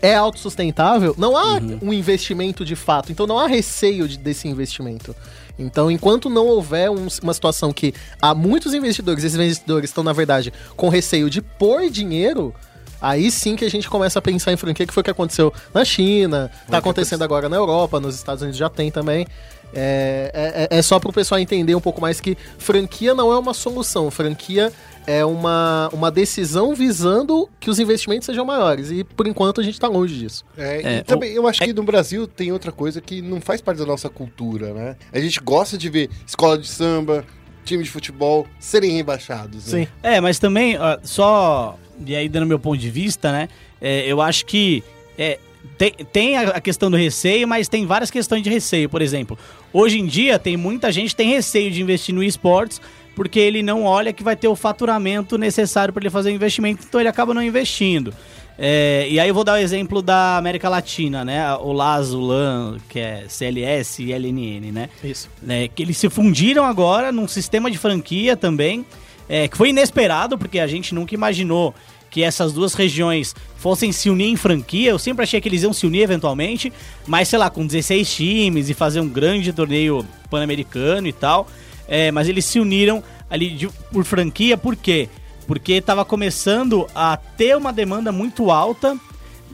é 0.00 0.14
autossustentável, 0.14 1.14
não 1.18 1.36
há 1.36 1.58
um 1.82 1.92
investimento 1.92 2.64
de 2.64 2.76
fato. 2.76 3.10
Então, 3.10 3.26
não 3.26 3.38
há 3.38 3.46
receio 3.46 4.06
de- 4.08 4.16
desse 4.18 4.46
investimento. 4.46 5.14
Então, 5.58 5.90
enquanto 5.90 6.30
não 6.30 6.46
houver 6.46 6.88
um- 6.88 7.08
uma 7.20 7.34
situação 7.34 7.72
que 7.72 7.92
há 8.22 8.32
muitos 8.32 8.74
investidores, 8.74 9.24
esses 9.24 9.36
investidores 9.36 9.90
estão, 9.90 10.04
na 10.04 10.12
verdade, 10.12 10.52
com 10.76 10.88
receio 10.88 11.28
de 11.28 11.42
pôr 11.42 11.90
dinheiro, 11.90 12.54
aí 13.00 13.30
sim 13.30 13.56
que 13.56 13.64
a 13.64 13.70
gente 13.70 13.88
começa 13.88 14.18
a 14.18 14.22
pensar 14.22 14.52
em 14.52 14.56
franquia, 14.56 14.86
que 14.86 14.92
foi 14.92 15.00
o 15.00 15.04
que 15.04 15.10
aconteceu 15.10 15.52
na 15.72 15.84
China, 15.84 16.50
tá 16.70 16.78
acontecendo 16.78 17.22
agora 17.22 17.48
na 17.48 17.56
Europa, 17.56 18.00
nos 18.00 18.14
Estados 18.14 18.42
Unidos 18.42 18.58
já 18.58 18.68
tem 18.68 18.90
também. 18.90 19.26
É, 19.74 20.66
é, 20.70 20.78
é 20.78 20.82
só 20.82 20.98
pro 20.98 21.12
pessoal 21.12 21.38
entender 21.38 21.74
um 21.74 21.80
pouco 21.80 22.00
mais 22.00 22.20
que 22.20 22.36
franquia 22.58 23.14
não 23.14 23.30
é 23.30 23.38
uma 23.38 23.52
solução, 23.52 24.10
franquia 24.10 24.72
é 25.06 25.24
uma, 25.24 25.88
uma 25.92 26.10
decisão 26.10 26.74
visando 26.74 27.48
que 27.58 27.70
os 27.70 27.78
investimentos 27.78 28.26
sejam 28.26 28.44
maiores. 28.44 28.90
E 28.90 29.04
por 29.04 29.26
enquanto 29.26 29.60
a 29.60 29.64
gente 29.64 29.78
tá 29.78 29.88
longe 29.88 30.18
disso. 30.18 30.44
É, 30.56 30.82
É, 30.82 30.98
e 30.98 31.02
também, 31.02 31.32
eu 31.32 31.46
acho 31.46 31.62
que 31.62 31.72
no 31.72 31.82
Brasil 31.82 32.26
tem 32.26 32.52
outra 32.52 32.70
coisa 32.70 33.00
que 33.00 33.22
não 33.22 33.40
faz 33.40 33.60
parte 33.60 33.78
da 33.78 33.86
nossa 33.86 34.08
cultura, 34.08 34.72
né? 34.74 34.96
A 35.12 35.18
gente 35.18 35.40
gosta 35.40 35.78
de 35.78 35.88
ver 35.88 36.10
escola 36.26 36.58
de 36.58 36.68
samba, 36.68 37.24
time 37.64 37.82
de 37.82 37.90
futebol 37.90 38.46
serem 38.58 38.96
rebaixados. 38.96 39.72
né? 39.72 39.84
Sim. 39.84 39.88
É, 40.02 40.20
mas 40.20 40.38
também, 40.38 40.78
ó, 40.78 40.98
só. 41.02 41.78
E 42.06 42.14
aí, 42.14 42.28
dando 42.28 42.46
meu 42.46 42.58
ponto 42.58 42.78
de 42.78 42.90
vista, 42.90 43.32
né? 43.32 43.48
é, 43.80 44.06
eu 44.06 44.20
acho 44.20 44.46
que. 44.46 44.82
é, 45.18 45.38
tem, 45.76 45.92
tem 46.12 46.36
a 46.36 46.60
questão 46.60 46.90
do 46.90 46.96
receio, 46.96 47.46
mas 47.46 47.68
tem 47.68 47.86
várias 47.86 48.10
questões 48.10 48.42
de 48.42 48.50
receio. 48.50 48.88
Por 48.88 49.02
exemplo, 49.02 49.38
hoje 49.72 49.98
em 49.98 50.06
dia 50.06 50.38
tem 50.38 50.56
muita 50.56 50.90
gente 50.90 51.10
que 51.10 51.16
tem 51.16 51.30
receio 51.30 51.70
de 51.70 51.82
investir 51.82 52.14
no 52.14 52.22
esportes 52.22 52.80
porque 53.18 53.40
ele 53.40 53.64
não 53.64 53.82
olha 53.82 54.12
que 54.12 54.22
vai 54.22 54.36
ter 54.36 54.46
o 54.46 54.54
faturamento 54.54 55.36
necessário 55.36 55.92
para 55.92 56.00
ele 56.04 56.08
fazer 56.08 56.30
o 56.30 56.32
investimento, 56.32 56.84
então 56.88 57.00
ele 57.00 57.08
acaba 57.08 57.34
não 57.34 57.42
investindo. 57.42 58.14
É, 58.56 59.08
e 59.10 59.18
aí 59.18 59.28
eu 59.28 59.34
vou 59.34 59.42
dar 59.42 59.54
o 59.54 59.56
exemplo 59.56 60.00
da 60.00 60.36
América 60.36 60.68
Latina, 60.68 61.24
né? 61.24 61.52
O 61.54 61.72
LAS, 61.72 62.12
o 62.12 62.20
LAN, 62.20 62.78
que 62.88 63.00
é 63.00 63.24
CLS 63.28 64.04
e 64.04 64.12
LNN, 64.12 64.70
né? 64.72 64.88
Isso. 65.02 65.28
né, 65.42 65.66
que 65.66 65.82
eles 65.82 65.96
se 65.96 66.08
fundiram 66.08 66.64
agora 66.64 67.10
num 67.10 67.26
sistema 67.26 67.68
de 67.68 67.76
franquia 67.76 68.36
também, 68.36 68.86
é, 69.28 69.46
que 69.48 69.56
foi 69.56 69.70
inesperado, 69.70 70.38
porque 70.38 70.58
a 70.58 70.66
gente 70.66 70.94
nunca 70.94 71.14
imaginou 71.14 71.74
que 72.10 72.22
essas 72.22 72.52
duas 72.52 72.72
regiões 72.72 73.34
fossem 73.56 73.92
se 73.92 74.08
unir 74.08 74.28
em 74.28 74.36
franquia. 74.36 74.90
Eu 74.90 74.98
sempre 74.98 75.24
achei 75.24 75.40
que 75.40 75.48
eles 75.48 75.62
iam 75.62 75.72
se 75.74 75.86
unir 75.86 76.00
eventualmente, 76.02 76.72
mas 77.06 77.28
sei 77.28 77.38
lá, 77.38 77.50
com 77.50 77.66
16 77.66 78.10
times 78.14 78.68
e 78.70 78.74
fazer 78.74 79.00
um 79.00 79.08
grande 79.08 79.52
torneio 79.52 80.04
pan-americano 80.30 81.06
e 81.06 81.12
tal. 81.12 81.46
É, 81.86 82.10
mas 82.10 82.26
eles 82.28 82.44
se 82.46 82.58
uniram 82.60 83.02
ali 83.28 83.50
de- 83.50 83.68
por 83.92 84.04
franquia, 84.04 84.56
por 84.56 84.74
quê? 84.74 85.08
Porque 85.46 85.74
estava 85.74 86.04
começando 86.04 86.86
a 86.94 87.16
ter 87.16 87.56
uma 87.56 87.72
demanda 87.72 88.10
muito 88.12 88.50
alta 88.50 88.96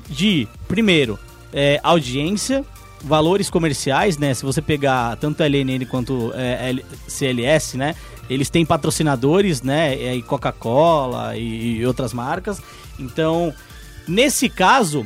de, 0.08 0.46
primeiro, 0.68 1.18
é, 1.52 1.80
audiência, 1.82 2.64
valores 3.02 3.50
comerciais, 3.50 4.16
né? 4.18 4.32
Se 4.34 4.44
você 4.44 4.60
pegar 4.62 5.16
tanto 5.16 5.42
a 5.42 5.46
LNN 5.46 5.84
quanto 5.86 6.32
é, 6.34 6.74
CLS, 7.06 7.76
né? 7.76 7.94
Eles 8.28 8.48
têm 8.50 8.64
patrocinadores, 8.64 9.62
né? 9.62 9.96
E 10.00 10.08
aí 10.08 10.22
Coca-Cola 10.22 11.36
e, 11.36 11.76
e 11.78 11.86
outras 11.86 12.12
marcas. 12.12 12.60
Então, 12.98 13.52
nesse 14.08 14.48
caso, 14.48 15.04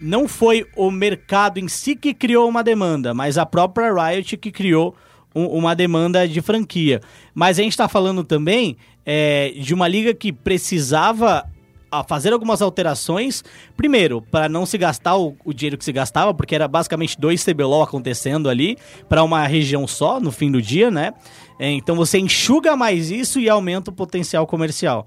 não 0.00 0.28
foi 0.28 0.66
o 0.76 0.90
mercado 0.90 1.58
em 1.58 1.68
si 1.68 1.96
que 1.96 2.14
criou 2.14 2.48
uma 2.48 2.62
demanda, 2.62 3.12
mas 3.12 3.36
a 3.36 3.44
própria 3.44 3.92
Riot 3.92 4.36
que 4.36 4.50
criou 4.52 4.94
um- 5.34 5.46
uma 5.46 5.74
demanda 5.74 6.26
de 6.28 6.40
franquia. 6.40 7.00
Mas 7.34 7.58
a 7.58 7.62
gente 7.62 7.72
está 7.72 7.88
falando 7.88 8.22
também 8.24 8.76
é, 9.04 9.52
de 9.58 9.74
uma 9.74 9.88
liga 9.88 10.12
que 10.14 10.30
precisava 10.32 11.44
a 11.90 12.04
fazer 12.04 12.32
algumas 12.32 12.62
alterações. 12.62 13.42
Primeiro, 13.76 14.22
para 14.22 14.48
não 14.48 14.64
se 14.64 14.78
gastar 14.78 15.16
o, 15.16 15.36
o 15.44 15.52
dinheiro 15.52 15.76
que 15.78 15.84
se 15.84 15.92
gastava, 15.92 16.32
porque 16.32 16.54
era 16.54 16.68
basicamente 16.68 17.18
dois 17.18 17.44
CBLOL 17.44 17.82
acontecendo 17.82 18.48
ali 18.48 18.76
para 19.08 19.22
uma 19.22 19.46
região 19.46 19.86
só 19.86 20.20
no 20.20 20.30
fim 20.30 20.50
do 20.50 20.60
dia, 20.62 20.90
né? 20.90 21.12
É, 21.58 21.70
então 21.70 21.96
você 21.96 22.18
enxuga 22.18 22.76
mais 22.76 23.10
isso 23.10 23.38
e 23.40 23.48
aumenta 23.48 23.90
o 23.90 23.94
potencial 23.94 24.46
comercial. 24.46 25.06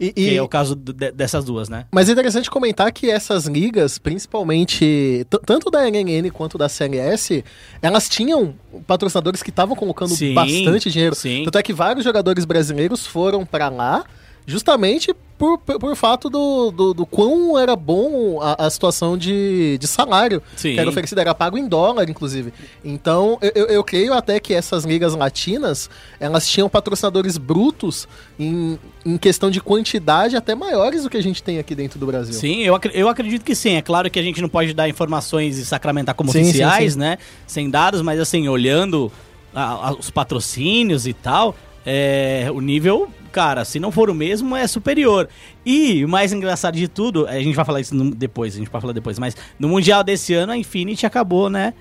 E, 0.00 0.12
Que 0.12 0.20
e- 0.32 0.36
é 0.36 0.42
o 0.42 0.48
caso 0.48 0.74
de- 0.74 1.12
dessas 1.12 1.44
duas, 1.44 1.68
né? 1.68 1.86
Mas 1.92 2.08
é 2.08 2.12
interessante 2.12 2.50
comentar 2.50 2.90
que 2.92 3.08
essas 3.08 3.46
ligas, 3.46 3.96
principalmente 3.96 5.24
tanto 5.46 5.70
da 5.70 5.88
NNN 5.88 6.30
quanto 6.30 6.58
da 6.58 6.68
CLS, 6.68 7.44
elas 7.80 8.08
tinham 8.08 8.54
patrocinadores 8.88 9.42
que 9.42 9.50
estavam 9.50 9.76
colocando 9.76 10.14
Sim, 10.14 10.34
bastante 10.34 10.90
dinheiro. 10.90 11.14
sim. 11.14 11.42
Tanto 11.44 11.58
é 11.58 11.62
que 11.62 11.72
vários 11.72 12.04
jogadores 12.04 12.44
brasileiros 12.44 13.06
foram 13.06 13.46
pra 13.46 13.68
lá 13.68 14.04
justamente 14.46 15.14
por, 15.36 15.58
por, 15.58 15.78
por 15.78 15.96
fato 15.96 16.30
do, 16.30 16.70
do, 16.70 16.94
do 16.94 17.06
quão 17.06 17.58
era 17.58 17.74
bom 17.74 18.40
a, 18.40 18.66
a 18.66 18.70
situação 18.70 19.18
de, 19.18 19.76
de 19.78 19.86
salário 19.86 20.42
Sim. 20.56 20.74
que 20.74 20.80
era 20.80 20.88
oferecido, 20.88 21.20
era 21.20 21.34
pago 21.34 21.58
em 21.58 21.66
dólar, 21.66 22.08
inclusive. 22.08 22.52
Então, 22.84 23.38
eu, 23.54 23.66
eu, 23.66 23.84
creio 23.84 24.14
até 24.14 24.38
que 24.38 24.54
essas 24.54 24.84
ligas 24.84 25.14
latinas, 25.14 25.90
elas 26.20 26.46
tinham 26.48 26.68
patrocinadores 26.68 27.36
brutos 27.36 28.06
em, 28.38 28.78
em 29.04 29.16
questão 29.16 29.50
de 29.50 29.60
quantidade 29.60 30.36
até 30.36 30.54
maiores 30.54 31.02
do 31.02 31.10
que 31.10 31.16
a 31.16 31.22
gente 31.22 31.42
tem 31.42 31.58
aqui 31.58 31.74
dentro 31.74 31.98
do 31.98 32.06
Brasil. 32.06 32.34
Sim, 32.34 32.62
eu, 32.62 32.78
eu 32.92 33.08
acredito 33.08 33.44
que 33.44 33.54
sim. 33.54 33.74
É 33.74 33.82
claro 33.82 34.08
que 34.10 34.18
a 34.18 34.22
gente 34.22 34.40
não 34.40 34.48
pode 34.48 34.72
dar 34.72 34.88
informações 34.88 35.58
e 35.58 35.66
sacramentar 35.66 36.14
como 36.14 36.30
sim, 36.30 36.42
oficiais, 36.42 36.92
sim. 36.92 36.98
né? 36.98 37.18
Sem 37.46 37.68
dados, 37.68 38.02
mas 38.02 38.20
assim, 38.20 38.46
olhando 38.48 39.10
a- 39.52 39.88
a- 39.88 39.92
os 39.94 40.10
patrocínios 40.10 41.06
e 41.06 41.12
tal, 41.12 41.56
é, 41.84 42.48
o 42.54 42.60
nível, 42.60 43.08
cara, 43.34 43.64
se 43.64 43.80
não 43.80 43.90
for 43.90 44.08
o 44.08 44.14
mesmo, 44.14 44.54
é 44.56 44.66
superior. 44.66 45.28
E 45.66 46.04
o 46.04 46.08
mais 46.08 46.32
engraçado 46.32 46.76
de 46.76 46.86
tudo, 46.88 47.26
a 47.26 47.38
gente 47.40 47.54
vai 47.56 47.64
falar 47.64 47.80
isso 47.80 47.94
no- 47.94 48.14
depois, 48.14 48.54
a 48.54 48.58
gente 48.58 48.70
vai 48.70 48.80
falar 48.80 48.92
depois, 48.92 49.18
mas 49.18 49.36
no 49.58 49.68
Mundial 49.68 50.04
desse 50.04 50.32
ano, 50.34 50.52
a 50.52 50.56
Infinity 50.56 51.04
acabou, 51.04 51.50
né? 51.50 51.74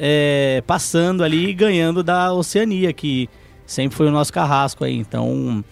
é, 0.00 0.62
passando 0.64 1.24
ali 1.24 1.48
e 1.48 1.52
ganhando 1.52 2.04
da 2.04 2.32
Oceania, 2.32 2.92
que 2.92 3.28
sempre 3.66 3.96
foi 3.96 4.06
o 4.06 4.12
nosso 4.12 4.32
carrasco 4.32 4.84
aí. 4.84 4.94
Então, 4.96 5.64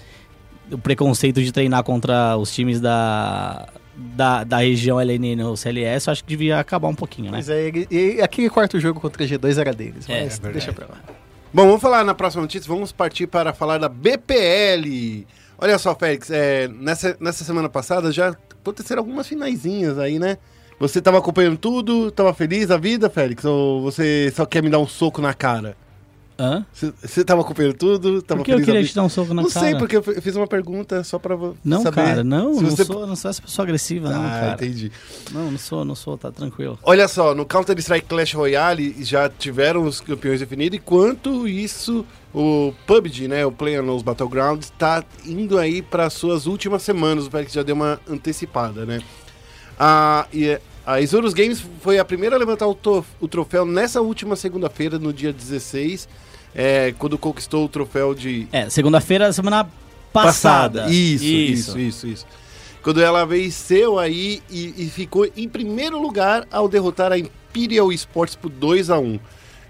o 0.68 0.76
preconceito 0.78 1.40
de 1.40 1.52
treinar 1.52 1.84
contra 1.84 2.36
os 2.36 2.52
times 2.52 2.80
da, 2.80 3.68
da, 3.96 4.42
da 4.42 4.56
região 4.58 5.00
LNN 5.00 5.44
ou 5.44 5.56
CLS, 5.56 6.08
eu 6.08 6.12
acho 6.12 6.24
que 6.24 6.28
devia 6.28 6.58
acabar 6.58 6.88
um 6.88 6.94
pouquinho, 6.96 7.26
né? 7.30 7.36
Mas 7.36 7.48
é, 7.48 7.68
ele- 7.68 7.86
e 7.88 8.20
aquele 8.20 8.50
quarto 8.50 8.80
jogo 8.80 8.98
contra 9.00 9.22
a 9.22 9.26
G2 9.28 9.58
era 9.60 9.72
deles, 9.72 10.08
É, 10.08 10.24
mas 10.24 10.40
é 10.42 10.50
deixa 10.52 10.72
pra 10.72 10.86
lá. 10.86 10.98
Bom, 11.56 11.64
vamos 11.64 11.80
falar 11.80 12.04
na 12.04 12.12
próxima 12.12 12.42
notícia, 12.42 12.68
vamos 12.68 12.92
partir 12.92 13.26
para 13.26 13.50
falar 13.50 13.78
da 13.78 13.88
BPL. 13.88 15.26
Olha 15.56 15.78
só, 15.78 15.94
Félix, 15.94 16.30
é, 16.30 16.68
nessa, 16.68 17.16
nessa 17.18 17.44
semana 17.44 17.66
passada 17.66 18.12
já 18.12 18.36
aconteceram 18.60 19.00
algumas 19.00 19.26
finaizinhas 19.26 19.98
aí, 19.98 20.18
né? 20.18 20.36
Você 20.78 21.00
tava 21.00 21.16
acompanhando 21.16 21.56
tudo, 21.56 22.10
tava 22.10 22.34
feliz 22.34 22.66
da 22.66 22.76
vida, 22.76 23.08
Félix? 23.08 23.42
Ou 23.46 23.80
você 23.80 24.30
só 24.36 24.44
quer 24.44 24.62
me 24.62 24.68
dar 24.68 24.80
um 24.80 24.86
soco 24.86 25.22
na 25.22 25.32
cara? 25.32 25.78
Hã? 26.38 26.66
Você, 27.02 27.24
tava 27.24 27.40
acompanhando 27.40 27.74
tudo, 27.74 28.20
tava 28.20 28.40
Por 28.40 28.44
que 28.44 28.52
eu 28.52 28.60
queria 28.62 28.84
te 28.84 28.94
dar 28.94 29.02
um 29.04 29.08
soco 29.08 29.32
na 29.32 29.40
Não 29.42 29.48
cara? 29.50 29.66
sei, 29.66 29.74
porque 29.76 29.96
eu 29.96 30.02
fiz 30.02 30.36
uma 30.36 30.46
pergunta 30.46 31.02
só 31.02 31.18
pra 31.18 31.34
Não, 31.64 31.82
saber. 31.82 31.94
cara, 32.04 32.22
não, 32.24 32.52
não, 32.52 32.70
você- 32.70 32.84
sou, 32.84 33.06
não 33.06 33.16
sou 33.16 33.30
essa 33.30 33.40
pessoa 33.40 33.64
agressiva, 33.64 34.10
não, 34.10 34.26
Ah, 34.26 34.30
cara. 34.30 34.52
entendi. 34.52 34.92
Não, 35.32 35.50
não 35.50 35.58
sou, 35.58 35.82
não 35.82 35.94
sou, 35.94 36.18
tá 36.18 36.30
tranquilo. 36.30 36.78
Olha 36.82 37.08
só, 37.08 37.34
no 37.34 37.46
Counter-Strike 37.46 38.06
Clash 38.06 38.34
Royale 38.34 38.94
já 39.02 39.30
tiveram 39.30 39.84
os 39.84 40.00
campeões 40.02 40.40
definidos, 40.40 40.78
enquanto 40.78 41.48
isso, 41.48 42.04
o 42.34 42.74
PUBG, 42.86 43.28
né, 43.28 43.46
o 43.46 43.50
PlayerUnknown's 43.50 44.02
Battlegrounds, 44.02 44.70
tá 44.78 45.02
indo 45.24 45.58
aí 45.58 45.80
para 45.80 46.10
suas 46.10 46.46
últimas 46.46 46.82
semanas, 46.82 47.26
o 47.26 47.30
Félix 47.30 47.54
já 47.54 47.62
deu 47.62 47.74
uma 47.74 47.98
antecipada, 48.06 48.84
né? 48.84 49.00
A, 49.78 50.26
e 50.32 50.58
a 50.86 51.00
Isurus 51.00 51.34
Games 51.34 51.62
foi 51.80 51.98
a 51.98 52.04
primeira 52.04 52.36
a 52.36 52.38
levantar 52.38 52.66
o, 52.66 52.76
o 53.20 53.28
troféu 53.28 53.64
nessa 53.66 54.00
última 54.00 54.36
segunda-feira, 54.36 54.98
no 54.98 55.12
dia 55.12 55.32
16, 55.32 56.08
é, 56.54 56.94
quando 56.98 57.18
conquistou 57.18 57.64
o 57.64 57.68
troféu 57.68 58.14
de 58.14 58.48
É, 58.52 58.68
segunda-feira, 58.70 59.32
semana 59.32 59.68
passada. 60.12 60.86
Isso, 60.88 61.24
isso, 61.24 61.78
isso, 61.78 62.06
isso. 62.06 62.26
Quando 62.82 63.02
ela 63.02 63.26
venceu 63.26 63.98
aí 63.98 64.40
e, 64.48 64.74
e 64.78 64.88
ficou 64.90 65.28
em 65.36 65.48
primeiro 65.48 66.00
lugar 66.00 66.46
ao 66.50 66.68
derrotar 66.68 67.12
a 67.12 67.18
Imperial 67.18 67.92
Sports 67.92 68.36
por 68.36 68.48
2 68.48 68.90
a 68.90 68.98
1 68.98 69.18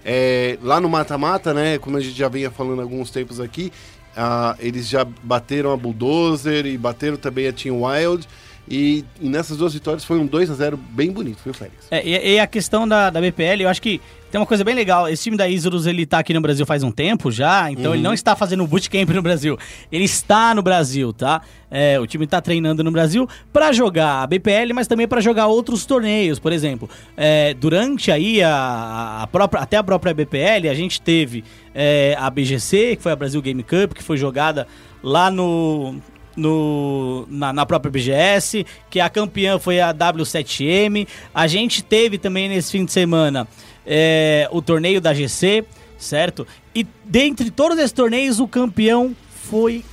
É, 0.05 0.57
Lá 0.61 0.79
no 0.79 0.87
mata-mata, 0.87 1.53
né? 1.53 1.77
Como 1.79 1.97
a 1.97 1.99
gente 1.99 2.15
já 2.15 2.29
vinha 2.29 2.51
falando 2.51 2.79
há 2.79 2.83
alguns 2.83 3.09
tempos 3.09 3.39
aqui, 3.39 3.71
ah, 4.15 4.55
eles 4.59 4.87
já 4.87 5.03
bateram 5.03 5.71
a 5.71 5.77
Bulldozer 5.77 6.65
e 6.65 6.77
bateram 6.77 7.17
também 7.17 7.47
a 7.47 7.53
Team 7.53 7.83
Wild. 7.83 8.27
E, 8.69 9.05
e 9.21 9.29
nessas 9.29 9.57
duas 9.57 9.73
vitórias 9.73 10.03
foi 10.03 10.19
um 10.19 10.25
2 10.25 10.51
a 10.51 10.53
0 10.53 10.77
bem 10.77 11.11
bonito, 11.11 11.39
viu, 11.43 11.53
Félix? 11.53 11.87
É, 11.89 12.05
e, 12.05 12.35
e 12.35 12.39
a 12.39 12.45
questão 12.45 12.87
da, 12.87 13.09
da 13.09 13.21
BPL, 13.21 13.61
eu 13.61 13.69
acho 13.69 13.81
que 13.81 14.01
tem 14.29 14.41
uma 14.41 14.45
coisa 14.45 14.63
bem 14.63 14.75
legal. 14.75 15.07
Esse 15.07 15.23
time 15.23 15.37
da 15.37 15.47
Isurus, 15.47 15.87
ele 15.87 16.05
tá 16.05 16.19
aqui 16.19 16.33
no 16.33 16.41
Brasil 16.41 16.65
faz 16.65 16.83
um 16.83 16.91
tempo 16.91 17.31
já, 17.31 17.71
então 17.71 17.93
ele 17.93 18.03
não 18.03 18.13
está 18.13 18.35
fazendo 18.35 18.67
bootcamp 18.67 19.09
no 19.09 19.21
Brasil. 19.21 19.57
Ele 19.89 20.03
está 20.03 20.53
no 20.53 20.61
Brasil, 20.61 21.13
tá? 21.13 21.41
É, 21.71 21.97
o 21.97 22.05
time 22.05 22.27
tá 22.27 22.41
treinando 22.41 22.83
no 22.83 22.91
Brasil 22.91 23.27
pra 23.53 23.71
jogar 23.71 24.23
a 24.23 24.27
BPL, 24.27 24.73
mas 24.75 24.85
também 24.85 25.07
pra 25.07 25.21
jogar 25.21 25.47
outros 25.47 25.85
torneios, 25.85 26.39
por 26.39 26.51
exemplo. 26.51 26.89
É, 27.15 27.53
durante 27.53 28.11
aí 28.11 28.43
a, 28.43 29.21
a 29.21 29.27
própria, 29.27 29.61
até 29.61 29.77
a 29.77 29.83
própria 29.83 30.13
BPL, 30.13 30.67
a 30.69 30.73
gente 30.73 31.01
teve 31.01 31.45
é, 31.73 32.15
a 32.19 32.29
BGC, 32.29 32.97
que 32.97 33.03
foi 33.03 33.13
a 33.13 33.15
Brasil 33.15 33.41
Game 33.41 33.63
Cup, 33.63 33.93
que 33.93 34.03
foi 34.03 34.17
jogada 34.17 34.67
lá 35.01 35.31
no, 35.31 36.01
no, 36.37 37.27
na, 37.29 37.51
na 37.51 37.65
própria 37.65 37.91
BGS, 37.91 38.65
que 38.89 38.99
a 38.99 39.09
campeã 39.09 39.57
foi 39.57 39.81
a 39.81 39.93
W7M. 39.93 41.07
A 41.33 41.47
gente 41.47 41.83
teve 41.83 42.17
também 42.17 42.47
nesse 42.47 42.71
fim 42.71 42.85
de 42.85 42.91
semana 42.91 43.47
é, 43.85 44.47
o 44.51 44.61
torneio 44.61 45.01
da 45.01 45.13
GC, 45.13 45.65
certo? 45.97 46.47
E 46.75 46.85
dentre 47.03 47.49
todos 47.49 47.77
esses 47.79 47.91
torneios, 47.91 48.39
o 48.39 48.47
campeão 48.47 49.15
foi 49.49 49.83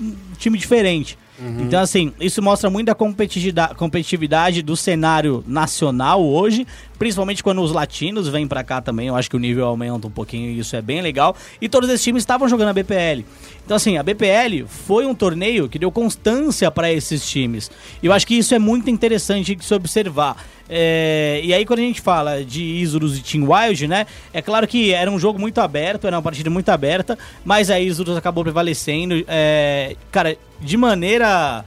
um, 0.00 0.12
time 0.38 0.58
diferente. 0.58 1.18
Então, 1.60 1.80
assim, 1.80 2.14
isso 2.18 2.40
mostra 2.40 2.70
muito 2.70 2.88
a 2.88 2.94
competitividade 2.94 4.62
do 4.62 4.74
cenário 4.74 5.44
nacional 5.46 6.24
hoje, 6.24 6.66
principalmente 6.98 7.42
quando 7.42 7.62
os 7.62 7.72
latinos 7.72 8.28
vêm 8.28 8.46
pra 8.46 8.64
cá 8.64 8.80
também. 8.80 9.08
Eu 9.08 9.16
acho 9.16 9.30
que 9.30 9.36
o 9.36 9.38
nível 9.38 9.66
aumenta 9.66 10.06
um 10.06 10.10
pouquinho 10.10 10.50
e 10.50 10.58
isso 10.58 10.74
é 10.76 10.82
bem 10.82 11.00
legal. 11.00 11.36
E 11.60 11.68
todos 11.68 11.88
esses 11.88 12.02
times 12.02 12.22
estavam 12.22 12.48
jogando 12.48 12.68
a 12.68 12.72
BPL. 12.72 13.24
Então, 13.64 13.76
assim, 13.76 13.96
a 13.96 14.02
BPL 14.02 14.66
foi 14.66 15.06
um 15.06 15.14
torneio 15.14 15.68
que 15.68 15.78
deu 15.78 15.90
constância 15.90 16.70
para 16.70 16.92
esses 16.92 17.28
times. 17.28 17.70
E 18.02 18.06
eu 18.06 18.12
acho 18.12 18.26
que 18.26 18.34
isso 18.34 18.54
é 18.54 18.58
muito 18.58 18.88
interessante 18.88 19.54
de 19.54 19.64
se 19.64 19.74
observar. 19.74 20.36
É, 20.68 21.40
e 21.44 21.54
aí, 21.54 21.64
quando 21.64 21.80
a 21.80 21.82
gente 21.82 22.00
fala 22.00 22.44
de 22.44 22.62
Isurus 22.62 23.18
e 23.18 23.22
Team 23.22 23.48
Wild, 23.48 23.86
né? 23.86 24.06
É 24.32 24.42
claro 24.42 24.66
que 24.66 24.92
era 24.92 25.10
um 25.10 25.18
jogo 25.18 25.38
muito 25.38 25.60
aberto, 25.60 26.06
era 26.06 26.16
uma 26.16 26.22
partida 26.22 26.50
muito 26.50 26.68
aberta, 26.68 27.18
mas 27.44 27.70
a 27.70 27.78
Isurus 27.78 28.16
acabou 28.16 28.42
prevalecendo. 28.42 29.24
é, 29.28 29.96
cara, 30.10 30.36
de 30.60 30.76
maneira. 30.76 31.64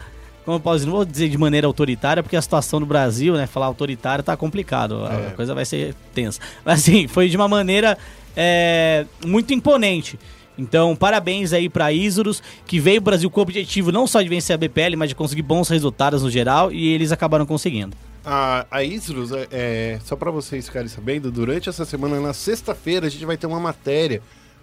Como 0.50 0.58
eu 0.58 0.64
posso 0.64 0.78
dizer, 0.78 0.88
não 0.88 0.96
vou 0.96 1.06
dizer 1.06 1.30
de 1.30 1.38
maneira 1.38 1.68
autoritária, 1.68 2.24
porque 2.24 2.36
a 2.36 2.42
situação 2.42 2.80
no 2.80 2.86
Brasil, 2.88 3.36
né? 3.36 3.46
Falar 3.46 3.68
autoritário 3.68 4.24
tá 4.24 4.36
complicado, 4.36 5.06
a 5.06 5.14
É. 5.14 5.30
coisa 5.36 5.54
vai 5.54 5.64
ser 5.64 5.94
tensa. 6.12 6.40
Mas 6.66 6.80
assim, 6.80 7.08
foi 7.08 7.30
de 7.30 7.36
uma 7.38 7.48
maneira 7.48 7.96
é, 8.36 9.06
muito 9.24 9.54
imponente. 9.54 10.18
Então, 10.58 10.96
parabéns 10.96 11.54
aí 11.54 11.70
pra 11.70 11.94
Isurus, 11.94 12.42
que 12.66 12.80
veio 12.80 13.00
pro 13.00 13.12
Brasil 13.12 13.30
com 13.30 13.40
o 13.40 13.44
objetivo 13.44 13.92
não 13.92 14.08
só 14.08 14.24
de 14.24 14.28
vencer 14.28 14.56
a 14.56 14.58
BPL, 14.58 14.96
mas 14.98 15.10
de 15.10 15.16
conseguir 15.16 15.44
bons 15.44 15.70
resultados 15.70 16.24
no 16.24 16.32
geral, 16.32 16.72
e 16.72 16.94
eles 16.94 17.12
acabaram 17.12 17.46
conseguindo. 17.46 17.96
A, 18.26 18.66
a 18.72 18.84
Isrus, 18.84 19.32
é, 19.32 19.48
é, 19.52 20.00
só 20.04 20.16
para 20.16 20.32
vocês 20.32 20.66
ficarem 20.66 20.90
sabendo, 20.90 21.32
durante 21.32 21.70
essa 21.70 21.86
semana, 21.86 22.20
na 22.20 22.34
sexta-feira, 22.34 23.06
a 23.06 23.10
gente 23.10 23.24
vai 23.24 23.38
ter 23.38 23.46
uma 23.46 23.60
matéria 23.60 24.20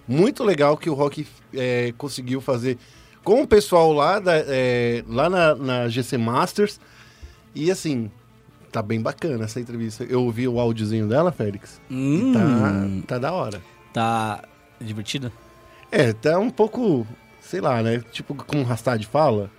muito 0.08 0.42
legal 0.42 0.76
que 0.76 0.90
o 0.90 0.94
Rock 0.94 1.24
é, 1.54 1.94
conseguiu 1.96 2.40
fazer 2.40 2.76
com 3.26 3.42
o 3.42 3.46
pessoal 3.46 3.92
lá, 3.92 4.20
da, 4.20 4.36
é, 4.36 5.02
lá 5.08 5.28
na, 5.28 5.54
na 5.56 5.88
GC 5.88 6.16
Masters. 6.16 6.78
E 7.52 7.72
assim, 7.72 8.08
tá 8.70 8.80
bem 8.80 9.00
bacana 9.00 9.44
essa 9.46 9.58
entrevista. 9.58 10.04
Eu 10.04 10.22
ouvi 10.22 10.46
o 10.46 10.60
áudiozinho 10.60 11.08
dela, 11.08 11.32
Félix. 11.32 11.80
Hum, 11.90 12.32
Tá, 12.32 13.14
tá 13.14 13.18
da 13.18 13.32
hora. 13.32 13.60
tá 13.92 14.42
divertido? 14.80 15.32
É, 15.90 16.12
tá 16.12 16.38
um 16.38 16.50
pouco 16.50 17.04
sei 17.40 17.60
lá, 17.60 17.82
né? 17.82 18.00
Tipo 18.12 18.32
como 18.34 18.62
o 18.62 18.64
Rastad 18.64 19.02
fala, 19.06 19.50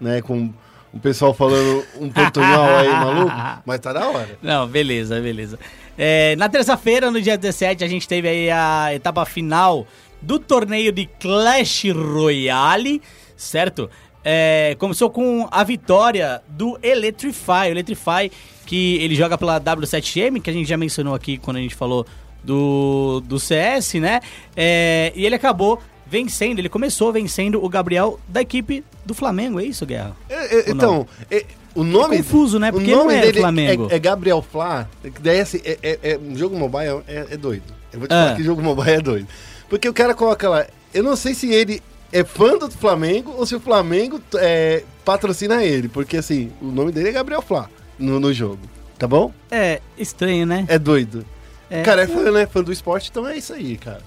né? 0.00 0.22
Com 0.22 0.52
o 0.92 1.00
pessoal 1.00 1.34
falando 1.34 1.84
um 2.00 2.08
portunhol 2.10 2.76
aí, 2.76 2.88
maluco. 3.04 3.32
Mas 3.66 3.80
tá 3.80 3.92
da 3.92 4.06
hora. 4.06 4.38
Não, 4.40 4.66
beleza, 4.68 5.20
beleza. 5.20 5.58
É, 5.96 6.36
na 6.36 6.48
terça-feira, 6.48 7.10
no 7.10 7.20
dia 7.20 7.36
17, 7.36 7.82
a 7.82 7.88
gente 7.88 8.06
teve 8.06 8.28
aí 8.28 8.48
a 8.50 8.94
etapa 8.94 9.24
final 9.24 9.86
do 10.20 10.38
torneio 10.38 10.92
de 10.92 11.06
Clash 11.20 11.84
Royale, 11.94 13.00
certo? 13.36 13.88
É, 14.24 14.76
começou 14.78 15.08
com 15.10 15.48
a 15.50 15.62
vitória 15.64 16.42
do 16.48 16.78
Electrify. 16.82 17.68
O 17.68 17.70
Electrify, 17.70 18.30
que 18.66 18.96
ele 18.96 19.14
joga 19.14 19.38
pela 19.38 19.60
W7M, 19.60 20.42
que 20.42 20.50
a 20.50 20.52
gente 20.52 20.68
já 20.68 20.76
mencionou 20.76 21.14
aqui 21.14 21.38
quando 21.38 21.56
a 21.56 21.60
gente 21.60 21.74
falou 21.74 22.04
do, 22.42 23.22
do 23.26 23.38
CS, 23.38 23.94
né? 23.94 24.20
É, 24.56 25.12
e 25.14 25.24
ele 25.24 25.34
acabou 25.34 25.80
vencendo, 26.06 26.58
ele 26.58 26.68
começou 26.68 27.12
vencendo 27.12 27.62
o 27.62 27.68
Gabriel 27.68 28.18
da 28.26 28.40
equipe 28.40 28.82
do 29.04 29.14
Flamengo, 29.14 29.60
é 29.60 29.64
isso, 29.64 29.84
Guerra? 29.84 30.16
É, 30.28 30.56
é, 30.60 30.70
então, 30.70 31.06
é, 31.30 31.44
o 31.74 31.84
nome. 31.84 32.16
É 32.16 32.18
confuso, 32.18 32.58
né? 32.58 32.70
o 32.70 32.72
Porque 32.72 32.90
nome 32.90 33.12
não 33.12 33.18
é 33.18 33.20
dele 33.20 33.40
Flamengo. 33.40 33.88
É, 33.90 33.96
é 33.96 33.98
Gabriel 33.98 34.42
Flá. 34.42 34.88
Daí, 35.20 35.40
assim, 35.40 35.60
é, 35.64 36.18
jogo 36.34 36.56
mobile 36.56 37.02
é, 37.06 37.26
é 37.30 37.36
doido. 37.36 37.64
Eu 37.92 38.00
vou 38.00 38.08
te 38.08 38.12
Ah. 38.12 38.24
falar 38.24 38.36
que 38.36 38.42
jogo 38.42 38.62
mobile 38.62 38.90
é 38.90 39.00
doido. 39.00 39.28
Porque 39.68 39.88
o 39.88 39.94
cara 39.94 40.14
coloca 40.14 40.48
lá. 40.48 40.66
Eu 40.92 41.02
não 41.02 41.16
sei 41.16 41.34
se 41.34 41.52
ele 41.52 41.82
é 42.12 42.24
fã 42.24 42.56
do 42.56 42.70
Flamengo 42.70 43.34
ou 43.36 43.44
se 43.44 43.54
o 43.54 43.60
Flamengo 43.60 44.20
é, 44.36 44.82
patrocina 45.04 45.62
ele. 45.62 45.88
Porque, 45.88 46.16
assim, 46.16 46.50
o 46.60 46.66
nome 46.66 46.92
dele 46.92 47.10
é 47.10 47.12
Gabriel 47.12 47.42
Flá 47.42 47.68
no, 47.98 48.18
no 48.18 48.32
jogo. 48.32 48.60
Tá 48.98 49.06
bom? 49.06 49.32
É 49.50 49.80
estranho, 49.96 50.46
né? 50.46 50.64
É 50.68 50.78
doido. 50.78 51.24
É. 51.70 51.82
Cara 51.82 52.02
é 52.02 52.06
fã, 52.06 52.30
né? 52.30 52.46
Fã 52.46 52.62
do 52.62 52.72
esporte, 52.72 53.10
então 53.10 53.26
é 53.28 53.36
isso 53.36 53.52
aí, 53.52 53.76
cara. 53.76 54.02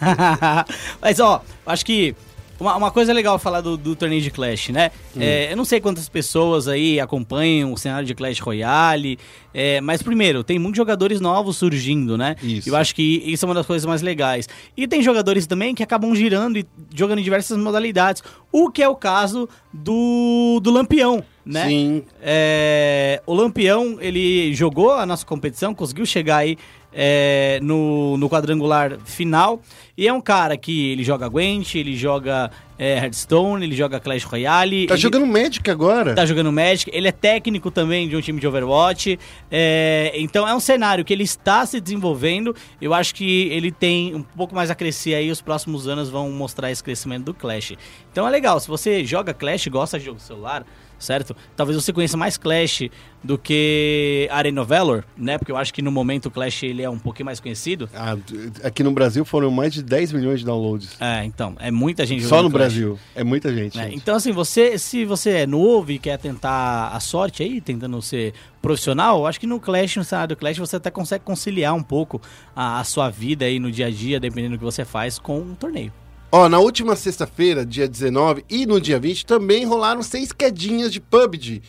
Mas, 1.00 1.20
ó, 1.20 1.42
acho 1.64 1.86
que 1.86 2.14
uma, 2.58 2.74
uma 2.76 2.90
coisa 2.90 3.12
legal 3.12 3.38
falar 3.38 3.60
do, 3.60 3.76
do 3.76 3.94
torneio 3.94 4.20
de 4.20 4.30
Clash, 4.30 4.70
né? 4.70 4.90
Hum. 5.14 5.20
É, 5.20 5.52
eu 5.52 5.56
não 5.56 5.64
sei 5.64 5.80
quantas 5.80 6.08
pessoas 6.08 6.68
aí 6.68 6.98
acompanham 6.98 7.72
o 7.72 7.78
cenário 7.78 8.06
de 8.06 8.14
Clash 8.14 8.40
Royale, 8.40 9.18
é, 9.58 9.80
mas 9.80 10.02
primeiro, 10.02 10.44
tem 10.44 10.58
muitos 10.58 10.76
jogadores 10.76 11.18
novos 11.18 11.56
surgindo, 11.56 12.18
né? 12.18 12.36
Isso. 12.42 12.68
Eu 12.68 12.76
acho 12.76 12.94
que 12.94 13.22
isso 13.24 13.42
é 13.42 13.48
uma 13.48 13.54
das 13.54 13.64
coisas 13.64 13.86
mais 13.86 14.02
legais. 14.02 14.46
E 14.76 14.86
tem 14.86 15.02
jogadores 15.02 15.46
também 15.46 15.74
que 15.74 15.82
acabam 15.82 16.14
girando 16.14 16.58
e 16.58 16.66
jogando 16.94 17.20
em 17.20 17.22
diversas 17.22 17.56
modalidades, 17.56 18.22
o 18.52 18.70
que 18.70 18.82
é 18.82 18.88
o 18.88 18.94
caso 18.94 19.48
do, 19.72 20.60
do 20.62 20.70
Lampião, 20.70 21.24
né? 21.42 21.68
Sim. 21.68 22.02
É, 22.20 23.22
o 23.24 23.32
Lampião, 23.32 23.96
ele 23.98 24.52
jogou 24.52 24.92
a 24.92 25.06
nossa 25.06 25.24
competição, 25.24 25.74
conseguiu 25.74 26.04
chegar 26.04 26.36
aí 26.36 26.58
é, 26.92 27.58
no, 27.62 28.18
no 28.18 28.28
quadrangular 28.28 28.98
final. 29.06 29.62
E 29.96 30.06
é 30.06 30.12
um 30.12 30.20
cara 30.20 30.58
que 30.58 30.90
ele 30.90 31.02
joga 31.02 31.30
Gwent, 31.30 31.76
ele 31.76 31.96
joga 31.96 32.50
é, 32.78 32.98
Hearthstone, 32.98 33.64
ele 33.64 33.74
joga 33.74 33.98
Clash 34.00 34.24
Royale. 34.24 34.86
Tá 34.86 34.94
ele 34.94 35.00
jogando 35.00 35.26
Magic 35.26 35.70
agora. 35.70 36.14
Tá 36.14 36.26
jogando 36.26 36.52
Magic, 36.52 36.90
ele 36.92 37.08
é 37.08 37.12
técnico 37.12 37.70
também 37.70 38.08
de 38.08 38.16
um 38.16 38.20
time 38.20 38.40
de 38.40 38.46
Overwatch. 38.46 39.18
é, 39.50 40.12
então 40.14 40.46
é 40.46 40.54
um 40.54 40.60
cenário 40.60 41.04
que 41.04 41.12
ele 41.12 41.24
está 41.24 41.64
se 41.64 41.80
desenvolvendo. 41.80 42.54
Eu 42.80 42.92
acho 42.92 43.14
que 43.14 43.48
ele 43.48 43.70
tem 43.70 44.14
um 44.14 44.22
pouco 44.22 44.54
mais 44.54 44.70
a 44.70 44.74
crescer 44.74 45.14
aí. 45.14 45.30
Os 45.30 45.40
próximos 45.40 45.88
anos 45.88 46.08
vão 46.08 46.30
mostrar 46.30 46.70
esse 46.70 46.82
crescimento 46.82 47.24
do 47.24 47.34
Clash. 47.34 47.72
Então 48.12 48.26
é 48.26 48.30
legal, 48.30 48.58
se 48.60 48.68
você 48.68 49.04
joga 49.04 49.32
Clash, 49.32 49.66
gosta 49.68 49.98
de 49.98 50.04
jogo 50.04 50.20
celular, 50.20 50.64
certo? 50.98 51.36
Talvez 51.56 51.82
você 51.82 51.92
conheça 51.92 52.16
mais 52.16 52.36
Clash 52.36 52.88
do 53.22 53.36
que 53.36 54.28
Arena 54.30 54.62
of 54.62 54.68
Valor, 54.68 55.04
né? 55.16 55.36
Porque 55.36 55.50
eu 55.50 55.56
acho 55.56 55.74
que 55.74 55.82
no 55.82 55.90
momento 55.90 56.26
o 56.26 56.30
Clash 56.30 56.62
ele 56.62 56.82
é 56.82 56.88
um 56.88 56.98
pouquinho 56.98 57.26
mais 57.26 57.40
conhecido. 57.40 57.88
Ah, 57.94 58.16
aqui 58.62 58.82
no 58.82 58.92
Brasil 58.92 59.24
foram 59.24 59.50
mais 59.50 59.72
de 59.72 59.82
10 59.82 60.12
milhões 60.12 60.40
de 60.40 60.46
downloads. 60.46 60.96
É, 61.00 61.24
então, 61.24 61.56
é 61.58 61.70
muita 61.70 62.06
gente 62.06 62.24
Só 62.24 62.42
no 62.42 62.50
Clash. 62.50 62.72
Brasil. 62.72 62.98
É 63.14 63.24
muita 63.24 63.52
gente. 63.52 63.76
né? 63.76 63.84
gente. 63.84 63.96
Então, 63.96 64.16
assim, 64.16 64.32
você, 64.32 64.78
se 64.78 65.04
você 65.04 65.30
é 65.30 65.46
novo 65.46 65.90
e 65.90 65.98
quer 65.98 66.18
tentar 66.18 66.88
a 66.88 67.00
sorte 67.00 67.42
aí, 67.42 67.60
tentando 67.60 68.00
ser 68.00 68.32
profissional, 68.62 69.18
eu 69.18 69.26
acho 69.26 69.40
que 69.40 69.46
no 69.46 69.60
Clash, 69.60 69.96
no 69.96 70.04
cenário 70.04 70.34
do 70.34 70.38
Clash, 70.38 70.58
você 70.58 70.76
até 70.76 70.90
consegue 70.90 71.24
conciliar 71.24 71.74
um 71.74 71.82
pouco 71.82 72.20
a, 72.54 72.80
a 72.80 72.84
sua 72.84 73.10
vida 73.10 73.44
aí 73.44 73.58
no 73.58 73.70
dia 73.70 73.86
a 73.86 73.90
dia, 73.90 74.20
dependendo 74.20 74.56
do 74.56 74.58
que 74.58 74.64
você 74.64 74.84
faz, 74.84 75.18
com 75.18 75.38
um 75.38 75.54
torneio. 75.54 75.92
Ó, 76.38 76.50
na 76.50 76.58
última 76.58 76.94
sexta-feira, 76.94 77.64
dia 77.64 77.88
19, 77.88 78.44
e 78.50 78.66
no 78.66 78.78
dia 78.78 79.00
20, 79.00 79.24
também 79.24 79.64
rolaram 79.64 80.02
seis 80.02 80.32
quedinhas 80.32 80.92
de 80.92 81.00
PUBG. 81.00 81.62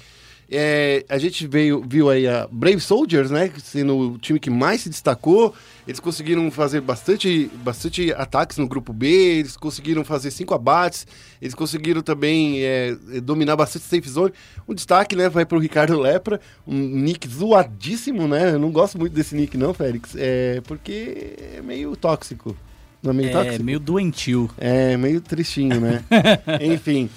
É, 0.52 1.06
a 1.08 1.18
gente 1.18 1.48
veio, 1.48 1.82
viu 1.88 2.10
aí 2.10 2.28
a 2.28 2.50
Brave 2.52 2.82
Soldiers, 2.82 3.32
né? 3.32 3.50
Sendo 3.64 3.98
o 3.98 4.18
time 4.18 4.38
que 4.38 4.50
mais 4.50 4.82
se 4.82 4.90
destacou. 4.90 5.56
Eles 5.88 6.02
conseguiram 6.02 6.52
fazer 6.52 6.82
bastante, 6.82 7.50
bastante 7.64 8.12
ataques 8.12 8.58
no 8.58 8.68
grupo 8.68 8.92
B, 8.92 9.08
eles 9.40 9.56
conseguiram 9.56 10.04
fazer 10.04 10.32
cinco 10.32 10.54
abates, 10.54 11.08
eles 11.42 11.56
conseguiram 11.56 12.02
também 12.02 12.62
é, 12.62 12.94
dominar 13.24 13.56
bastante 13.56 13.86
safe 13.86 14.10
zone. 14.10 14.34
Um 14.68 14.74
destaque, 14.74 15.16
né, 15.16 15.30
vai 15.30 15.46
pro 15.46 15.60
Ricardo 15.60 15.98
Lepra, 15.98 16.42
um 16.68 16.76
nick 16.78 17.26
zoadíssimo, 17.26 18.28
né? 18.28 18.52
Eu 18.52 18.60
não 18.60 18.70
gosto 18.70 19.00
muito 19.00 19.14
desse 19.14 19.34
nick, 19.34 19.56
não, 19.56 19.74
Félix, 19.74 20.14
é 20.18 20.60
porque 20.66 21.36
é 21.56 21.62
meio 21.62 21.96
tóxico. 21.96 22.54
Não 23.02 23.12
é 23.12 23.14
meio 23.14 23.30
É 23.30 23.32
tóxico? 23.32 23.64
meio 23.64 23.80
doentio. 23.80 24.50
É, 24.58 24.98
meio 24.98 25.22
tristinho, 25.22 25.80
né? 25.80 26.04
Enfim. 26.62 27.10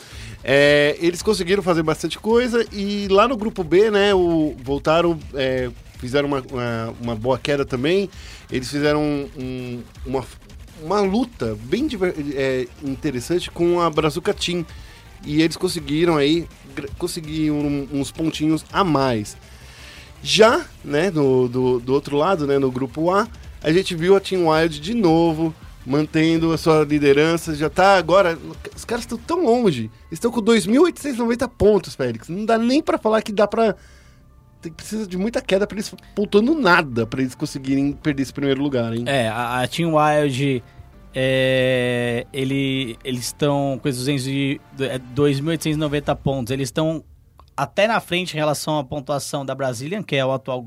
é, 0.44 0.96
eles 1.00 1.22
conseguiram 1.22 1.62
fazer 1.62 1.82
bastante 1.82 2.18
coisa 2.18 2.64
e 2.72 3.08
lá 3.10 3.26
no 3.28 3.36
grupo 3.36 3.62
B, 3.64 3.90
né, 3.90 4.14
o, 4.14 4.54
voltaram, 4.62 5.18
é, 5.34 5.70
fizeram 5.98 6.28
uma, 6.28 6.40
uma, 6.50 6.94
uma 7.00 7.16
boa 7.16 7.38
queda 7.38 7.64
também. 7.64 8.08
Eles 8.50 8.70
fizeram 8.70 9.00
um- 9.38 9.82
uma, 10.06 10.24
uma 10.82 11.00
luta 11.00 11.56
bem 11.64 11.88
é, 12.34 12.66
interessante 12.82 13.50
com 13.50 13.80
a 13.80 13.88
Brazuca 13.90 14.32
Team. 14.34 14.64
E 15.24 15.42
eles 15.42 15.56
conseguiram 15.56 16.16
aí, 16.16 16.46
conseguiram 16.98 17.86
uns 17.92 18.10
pontinhos 18.10 18.64
a 18.72 18.82
mais. 18.82 19.36
Já, 20.22 20.64
né, 20.84 21.10
do, 21.10 21.48
do, 21.48 21.80
do 21.80 21.92
outro 21.94 22.16
lado, 22.16 22.46
né, 22.46 22.58
no 22.58 22.70
grupo 22.70 23.10
A, 23.10 23.26
a 23.62 23.72
gente 23.72 23.94
viu 23.94 24.16
a 24.16 24.20
Team 24.20 24.48
Wild 24.48 24.80
de 24.80 24.94
novo, 24.94 25.54
mantendo 25.90 26.52
a 26.52 26.58
sua 26.58 26.84
liderança. 26.84 27.54
Já 27.54 27.68
tá 27.68 27.96
agora. 27.96 28.38
Os 28.74 28.84
caras 28.84 29.04
estão 29.04 29.18
tão 29.18 29.44
longe. 29.44 29.90
Estão 30.10 30.30
com 30.30 30.40
2.890 30.40 31.48
pontos, 31.48 31.94
Félix. 31.94 32.28
Não 32.28 32.44
dá 32.46 32.56
nem 32.56 32.80
pra 32.80 32.96
falar 32.98 33.20
que 33.22 33.32
dá 33.32 33.46
pra. 33.46 33.74
Tem, 34.62 34.70
precisa 34.72 35.06
de 35.06 35.16
muita 35.16 35.40
queda 35.40 35.66
pra 35.66 35.74
eles 35.76 35.92
pontuando 36.14 36.54
nada 36.54 37.06
pra 37.06 37.20
eles 37.22 37.34
conseguirem 37.34 37.92
perder 37.92 38.22
esse 38.22 38.32
primeiro 38.32 38.62
lugar, 38.62 38.94
hein? 38.94 39.04
É, 39.06 39.26
a, 39.28 39.62
a 39.62 39.66
Team 39.68 39.94
Wild, 39.94 40.62
é, 41.14 42.26
ele, 42.32 42.96
eles 43.02 43.24
estão 43.24 43.78
com 43.82 43.88
esses 43.88 44.00
200 44.00 44.26
e- 44.26 44.60
é, 44.80 44.98
2.890 44.98 46.14
pontos. 46.16 46.50
Eles 46.52 46.68
estão 46.68 47.02
até 47.56 47.86
na 47.86 48.00
frente 48.00 48.34
em 48.34 48.36
relação 48.38 48.78
à 48.78 48.84
pontuação 48.84 49.44
da 49.44 49.54
Brazilian, 49.54 50.02
que 50.02 50.14
é 50.16 50.24
o 50.24 50.32
atual 50.32 50.64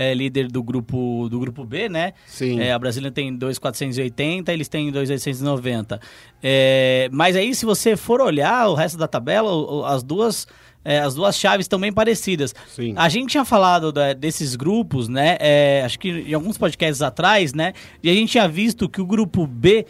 é, 0.00 0.14
líder 0.14 0.46
do 0.46 0.62
grupo, 0.62 1.26
do 1.28 1.40
grupo 1.40 1.64
B, 1.64 1.88
né? 1.88 2.12
Sim. 2.26 2.60
É, 2.60 2.72
a 2.72 2.78
Brasília 2.78 3.10
tem 3.10 3.34
2,480, 3.36 4.52
eles 4.52 4.68
têm 4.68 4.92
2,890. 4.92 6.00
É, 6.40 7.08
mas 7.10 7.34
aí, 7.34 7.52
se 7.52 7.66
você 7.66 7.96
for 7.96 8.20
olhar 8.20 8.68
o 8.68 8.74
resto 8.74 8.96
da 8.96 9.08
tabela, 9.08 9.50
as 9.92 10.04
duas, 10.04 10.46
é, 10.84 11.00
as 11.00 11.16
duas 11.16 11.36
chaves 11.36 11.64
estão 11.64 11.80
bem 11.80 11.92
parecidas. 11.92 12.54
Sim. 12.68 12.94
A 12.96 13.08
gente 13.08 13.30
tinha 13.32 13.44
falado 13.44 13.90
da- 13.90 14.12
desses 14.12 14.54
grupos, 14.54 15.08
né? 15.08 15.36
é, 15.40 15.82
acho 15.84 15.98
que 15.98 16.08
em 16.10 16.32
alguns 16.34 16.56
podcasts 16.56 17.02
atrás, 17.02 17.52
né? 17.52 17.72
E 18.00 18.08
a 18.08 18.14
gente 18.14 18.30
tinha 18.30 18.46
visto 18.46 18.88
que 18.88 19.00
o 19.00 19.06
grupo 19.06 19.46
B 19.48 19.84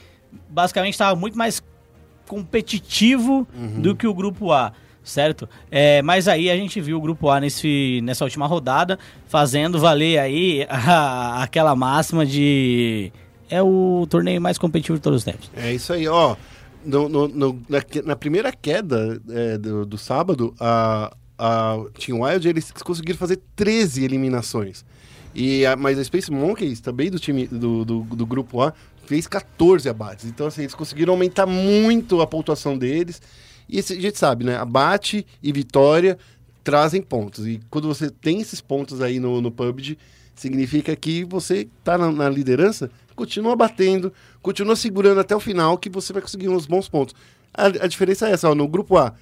basicamente 0.48 0.94
estava 0.94 1.14
muito 1.14 1.36
mais 1.36 1.62
competitivo 2.26 3.46
do 3.82 3.94
que 3.96 4.06
o 4.06 4.14
grupo 4.14 4.52
A. 4.52 4.72
Certo? 5.08 5.48
É, 5.70 6.02
mas 6.02 6.28
aí 6.28 6.50
a 6.50 6.56
gente 6.56 6.80
viu 6.82 6.98
o 6.98 7.00
grupo 7.00 7.30
A 7.30 7.40
nesse, 7.40 8.00
nessa 8.02 8.24
última 8.24 8.46
rodada 8.46 8.98
fazendo 9.26 9.78
valer 9.78 10.18
aí 10.18 10.66
a- 10.68 11.42
aquela 11.42 11.74
máxima 11.74 12.26
de 12.26 13.10
é 13.48 13.62
o 13.62 14.06
torneio 14.10 14.38
mais 14.38 14.58
competitivo 14.58 14.98
de 14.98 15.02
todos 15.02 15.20
os 15.20 15.24
tempos. 15.24 15.50
É 15.56 15.72
isso 15.72 15.92
aí, 15.94 16.06
ó. 16.06 16.36
No, 16.84 17.08
no- 17.08 17.26
no- 17.28 17.62
na, 17.68 17.78
na 18.04 18.14
primeira 18.16 18.52
queda 18.52 19.18
é, 19.30 19.56
do, 19.56 19.86
do 19.86 19.96
sábado, 19.96 20.54
a, 20.60 21.10
a 21.38 21.78
Team 21.98 22.20
Wild 22.20 22.46
eles 22.46 22.70
conseguiram 22.70 23.18
fazer 23.18 23.40
13 23.56 24.04
eliminações. 24.04 24.84
E 25.34 25.64
a, 25.64 25.74
mas 25.74 25.98
a 25.98 26.04
Space 26.04 26.30
Monkeys, 26.30 26.80
também 26.80 27.10
do 27.10 27.18
time 27.18 27.46
do, 27.46 27.84
do, 27.84 28.00
do 28.02 28.26
grupo 28.26 28.60
A, 28.62 28.74
fez 29.06 29.26
14 29.26 29.88
abates. 29.88 30.26
Então, 30.26 30.46
assim, 30.46 30.62
eles 30.62 30.74
conseguiram 30.74 31.14
aumentar 31.14 31.46
muito 31.46 32.20
a 32.20 32.26
pontuação 32.26 32.76
deles. 32.76 33.22
E 33.68 33.78
esse- 33.78 33.94
a 33.94 34.00
gente 34.00 34.18
sabe, 34.18 34.44
né? 34.44 34.56
Abate 34.56 35.26
e 35.42 35.52
vitória 35.52 36.16
trazem 36.64 37.00
pontos. 37.02 37.46
E 37.46 37.60
quando 37.70 37.88
você 37.88 38.10
tem 38.10 38.40
esses 38.40 38.60
pontos 38.60 39.00
aí 39.00 39.18
no, 39.20 39.40
no 39.40 39.50
PUBG, 39.50 39.98
significa 40.34 40.94
que 40.94 41.24
você 41.24 41.68
tá 41.82 41.96
na, 41.98 42.10
na 42.12 42.28
liderança, 42.28 42.90
continua 43.16 43.56
batendo, 43.56 44.12
continua 44.40 44.76
segurando 44.76 45.20
até 45.20 45.34
o 45.34 45.40
final, 45.40 45.76
que 45.76 45.90
você 45.90 46.12
vai 46.12 46.22
conseguir 46.22 46.48
uns 46.48 46.66
bons 46.66 46.88
pontos. 46.88 47.14
A, 47.52 47.66
a 47.66 47.86
diferença 47.86 48.28
é 48.28 48.32
essa, 48.32 48.48
ó, 48.48 48.54
no 48.54 48.68
grupo 48.68 48.96
A, 48.96 49.12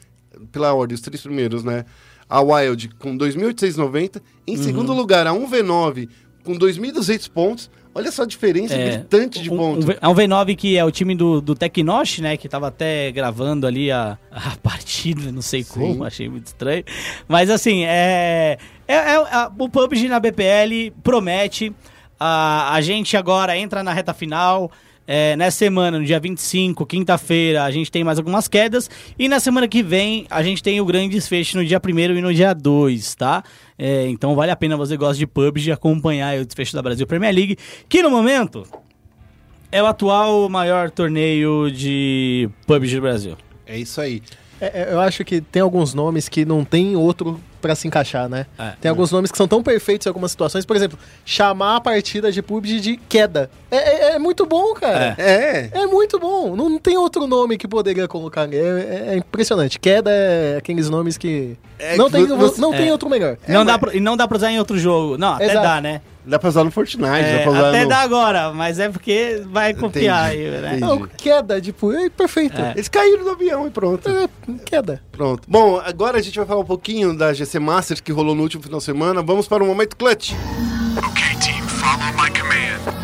pela 0.53 0.75
ordem, 0.75 0.95
os 0.95 1.01
três 1.01 1.23
primeiros, 1.23 1.65
né? 1.65 1.85
A 2.29 2.41
Wild 2.43 2.91
com 2.99 3.17
2.890, 3.17 4.21
em 4.47 4.57
segundo 4.57 4.93
lugar 4.93 5.27
a 5.27 5.31
1v9 5.33 6.09
com 6.45 6.53
2.200 6.59 7.31
pontos, 7.31 7.71
Olha 7.97 8.13
só 8.13 8.25
a 8.25 8.27
diferença 8.27 8.75
É, 8.75 8.91
gritante 8.99 9.41
de 9.43 9.51
um- 9.51 9.57
ponto. 9.57 9.91
é 9.99 10.07
um 10.09 10.15
V9 10.15 10.55
que 10.55 10.77
é 10.77 10.85
o 10.85 10.91
time 10.91 11.15
do, 11.15 11.41
do 11.41 11.55
Tecnosh, 11.55 12.19
né? 12.19 12.37
Que 12.37 12.47
tava 12.49 12.69
até 12.69 13.11
gravando 13.11 13.67
ali 13.67 13.91
a, 13.91 14.19
a 14.31 14.51
partida, 14.63 15.33
não 15.33 15.41
sei 15.41 15.65
como, 15.65 16.05
achei 16.05 16.29
muito 16.29 16.47
estranho. 16.49 16.85
Mas 17.27 17.49
assim, 17.49 17.85
é, 17.85 18.59
é, 18.87 18.95
é- 18.95 19.17
a- 19.17 19.51
o 19.59 19.69
PUBG 19.69 20.09
na 20.09 20.21
BPL 20.21 20.93
promete. 21.03 21.73
A, 22.21 22.75
a 22.75 22.81
gente 22.81 23.17
agora 23.17 23.57
entra 23.59 23.83
na 23.83 23.93
reta 23.93 24.13
final. 24.15 24.71
É, 25.07 25.37
nessa 25.37 25.59
semana, 25.59 25.99
no 25.99 26.05
dia 26.05 26.19
25, 26.19 26.85
quinta-feira, 26.85 27.63
a 27.65 27.71
gente 27.71 27.91
tem 27.91 28.03
mais 28.03 28.19
algumas 28.19 28.49
quedas. 28.49 28.91
E 29.19 29.29
na 29.29 29.39
semana 29.39 29.69
que 29.69 29.83
vem, 29.83 30.27
a 30.29 30.43
gente 30.43 30.63
tem 30.63 30.81
o 30.81 30.85
grande 30.85 31.11
desfecho 31.11 31.57
no 31.57 31.65
dia 31.65 31.81
1 31.85 31.99
e 31.99 32.21
no 32.21 32.35
dia 32.35 32.53
2, 32.53 33.15
tá? 33.15 33.45
É, 33.79 34.09
então 34.09 34.35
vale 34.35 34.51
a 34.51 34.57
pena 34.57 34.77
você 34.77 34.97
gosta 34.97 35.19
de 35.19 35.27
PUBG 35.27 35.71
acompanhar 35.71 36.39
o 36.39 36.45
desfecho 36.45 36.75
da 36.75 36.83
Brasil 36.83 37.07
Premier 37.07 37.35
League, 37.35 37.57
que 37.89 38.03
no 38.03 38.11
momento 38.11 38.65
é 39.71 39.83
o 39.83 39.87
atual 39.87 40.49
maior 40.49 40.91
torneio 40.91 41.71
de 41.71 42.49
PUBG 42.67 42.97
do 42.97 43.03
Brasil. 43.03 43.37
É 43.67 43.79
isso 43.79 44.01
aí. 44.01 44.23
É, 44.61 44.83
é, 44.83 44.93
eu 44.93 45.01
acho 45.01 45.25
que 45.25 45.41
tem 45.41 45.61
alguns 45.61 45.93
nomes 45.93 46.29
que 46.29 46.45
não 46.45 46.65
tem 46.65 46.97
outro 46.97 47.41
pra 47.67 47.75
se 47.75 47.87
encaixar, 47.89 48.29
né? 48.29 48.47
É. 48.59 48.73
tem 48.81 48.89
alguns 48.89 49.11
nomes 49.11 49.31
que 49.33 49.37
são 49.37 49.49
tão 49.49 49.63
perfeitos 49.63 50.07
em 50.07 50.09
algumas 50.11 50.31
situações. 50.31 50.65
Por 50.65 50.77
exemplo, 50.77 50.99
chamar 51.25 51.77
a 51.77 51.81
partida 51.81 52.31
de 52.31 52.41
PUBG 52.41 52.81
de 52.81 52.97
queda. 52.97 53.51
É, 53.71 53.77
é- 53.77 54.15
é 54.15 54.19
muito 54.19 54.47
bom, 54.47 54.73
cara. 54.75 55.15
É. 55.19 55.71
É. 55.73 55.87
muito 55.87 56.19
bom. 56.21 56.55
Não, 56.55 56.69
não 56.69 56.79
tem 56.79 56.97
outro 56.97 57.27
nome 57.27 57.57
que 57.59 57.67
poderia 57.67 58.07
colocar. 58.07 58.49
É, 58.53 58.57
é- 58.57 59.05
é 59.15 59.17
impressionante. 59.17 59.79
Queda 59.81 60.11
é 60.11 60.57
aqueles 60.59 60.89
nomes 60.89 61.19
que. 61.19 61.57
É 61.79 61.97
não 61.97 62.07
que 62.07 62.13
tem, 62.13 62.27
você- 62.27 62.61
não 62.61 62.71
tem 62.73 62.89
é. 62.89 62.93
outro 62.93 63.09
melhor. 63.11 63.37
não 63.49 63.65
dá 63.65 63.79
pra, 63.79 63.95
e 63.95 64.01
não 64.01 64.17
dá 64.17 64.27
pra 64.29 64.37
usar 64.37 64.51
em 64.51 64.59
outro 64.59 64.79
jogo. 64.79 65.19
Não, 65.19 65.35
até 65.35 65.45
Exato. 65.47 65.63
dá, 65.63 65.81
né? 65.81 66.01
Dá 66.27 66.39
pra 66.39 66.49
usar 66.49 66.65
no 66.65 66.71
Fortnite, 66.73 67.07
É, 67.07 67.37
dá 67.39 67.43
pra 67.45 67.53
usar 67.53 67.69
até 67.69 67.83
no... 67.85 67.89
dá 67.89 67.99
agora, 67.99 68.53
mas 68.53 68.79
é 68.81 68.89
porque 68.89 69.43
vai 69.47 69.73
copiar 69.73 70.35
Entendi, 70.35 70.49
aí, 70.49 70.61
né? 70.61 70.77
Não, 70.81 71.07
queda, 71.07 71.61
tipo, 71.61 71.93
é 71.93 72.11
perfeito. 72.11 72.61
É. 72.61 72.73
Eles 72.73 72.89
caíram 72.89 73.23
do 73.23 73.31
avião 73.31 73.67
e 73.67 73.71
pronto. 73.71 74.09
É, 74.09 74.29
queda. 74.65 75.01
Pronto. 75.13 75.43
Bom, 75.49 75.81
agora 75.85 76.19
a 76.19 76.23
gente 76.23 76.37
vai 76.37 76.47
falar 76.47 76.61
um 76.61 76.65
pouquinho 76.65 77.17
da 77.17 77.33
GC 77.33 77.59
Masters 77.61 78.01
que 78.01 78.11
rolou 78.11 78.35
no 78.35 78.43
último 78.43 78.63
final 78.63 78.79
de 78.79 78.85
semana. 78.85 79.23
Vamos 79.23 79.47
para 79.47 79.63
o 79.63 79.67
momento 79.67 79.97
clutch. 79.97 80.33
Okay, 80.99 81.37
team, 81.41 81.63
follow 81.69 82.13
my 82.15 82.31
command. 82.31 82.97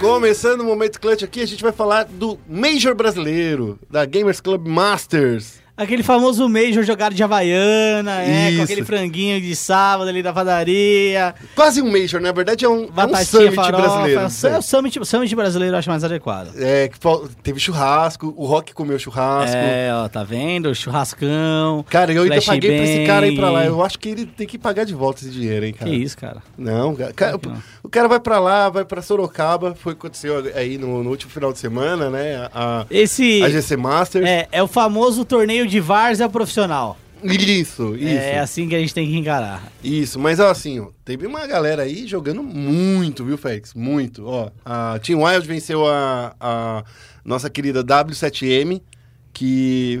Começando 0.00 0.60
o 0.60 0.64
momento 0.64 1.00
clutch 1.00 1.24
aqui, 1.24 1.42
a 1.42 1.46
gente 1.46 1.62
vai 1.62 1.72
falar 1.72 2.04
do 2.04 2.38
Major 2.48 2.94
brasileiro, 2.94 3.78
da 3.90 4.04
Gamers 4.06 4.40
Club 4.40 4.66
Masters. 4.66 5.58
Aquele 5.78 6.02
famoso 6.02 6.48
Major 6.48 6.82
jogado 6.82 7.14
de 7.14 7.22
Havaiana, 7.22 8.20
é, 8.22 8.56
com 8.56 8.62
aquele 8.62 8.84
franguinho 8.84 9.40
de 9.40 9.54
sábado 9.54 10.08
ali 10.08 10.24
da 10.24 10.32
padaria. 10.32 11.32
Quase 11.54 11.80
um 11.80 11.88
Major, 11.90 12.20
na 12.20 12.32
verdade 12.32 12.64
é 12.64 12.68
um, 12.68 12.88
é 12.96 13.06
um 13.06 13.24
Summit 13.24 13.54
farofa. 13.54 13.82
brasileiro. 13.82 14.20
É 14.20 14.58
o 14.58 14.62
Summit, 14.62 15.06
Summit 15.06 15.36
brasileiro 15.36 15.74
eu 15.76 15.78
acho 15.78 15.88
mais 15.88 16.02
adequado. 16.02 16.50
É, 16.58 16.88
que 16.88 16.98
teve 17.44 17.60
churrasco, 17.60 18.34
o 18.36 18.44
Rock 18.44 18.74
comeu 18.74 18.98
churrasco. 18.98 19.56
É, 19.56 19.90
ó, 19.94 20.08
tá 20.08 20.24
vendo? 20.24 20.74
Churrascão. 20.74 21.84
Cara, 21.88 22.12
eu 22.12 22.24
ainda 22.24 22.42
paguei 22.42 22.76
pra 22.76 22.84
esse 22.84 23.06
cara 23.06 23.28
ir 23.28 23.36
pra 23.36 23.50
lá. 23.50 23.60
bang. 23.60 23.68
Eu 23.68 23.84
acho 23.84 23.98
que 24.00 24.08
ele 24.08 24.26
tem 24.26 24.48
que 24.48 24.58
pagar 24.58 24.82
de 24.82 24.94
volta 24.94 25.20
esse 25.20 25.30
dinheiro, 25.30 25.64
hein, 25.64 25.72
cara. 25.72 25.88
Que 25.88 25.96
isso, 25.96 26.18
cara. 26.18 26.42
Não, 26.56 26.96
cara, 27.14 27.38
não. 27.40 27.62
o 27.84 27.88
cara 27.88 28.08
vai 28.08 28.18
pra 28.18 28.40
lá, 28.40 28.68
vai 28.68 28.84
pra 28.84 29.00
Sorocaba, 29.00 29.76
foi 29.76 29.92
o 29.92 29.96
que 29.96 30.06
aconteceu 30.06 30.42
aí 30.56 30.76
no, 30.76 31.04
no 31.04 31.10
último 31.10 31.30
final 31.30 31.52
de 31.52 31.60
semana, 31.60 32.10
né? 32.10 32.48
A, 32.52 32.84
Esse 32.90 33.42
a 33.44 33.48
GC 33.48 33.76
Masters. 33.76 34.26
é, 34.26 34.48
é 34.50 34.60
o 34.62 34.66
famoso 34.66 35.24
torneio 35.24 35.67
de 35.68 35.80
várzea 35.80 36.28
profissional. 36.28 36.98
Isso, 37.22 37.96
isso. 37.96 38.06
É 38.06 38.38
assim 38.38 38.68
que 38.68 38.74
a 38.74 38.78
gente 38.78 38.94
tem 38.94 39.06
que 39.06 39.16
encarar. 39.16 39.72
Isso, 39.82 40.18
mas 40.18 40.38
ó, 40.38 40.50
assim, 40.50 40.78
ó, 40.78 40.88
teve 41.04 41.26
uma 41.26 41.46
galera 41.46 41.82
aí 41.82 42.06
jogando 42.06 42.42
muito, 42.42 43.24
viu, 43.24 43.36
Félix? 43.36 43.74
Muito. 43.74 44.24
Ó, 44.26 44.50
a 44.64 44.98
Team 45.00 45.22
Wild 45.22 45.46
venceu 45.46 45.86
a, 45.86 46.34
a 46.38 46.84
nossa 47.24 47.50
querida 47.50 47.82
W7M, 47.82 48.80
que 49.32 50.00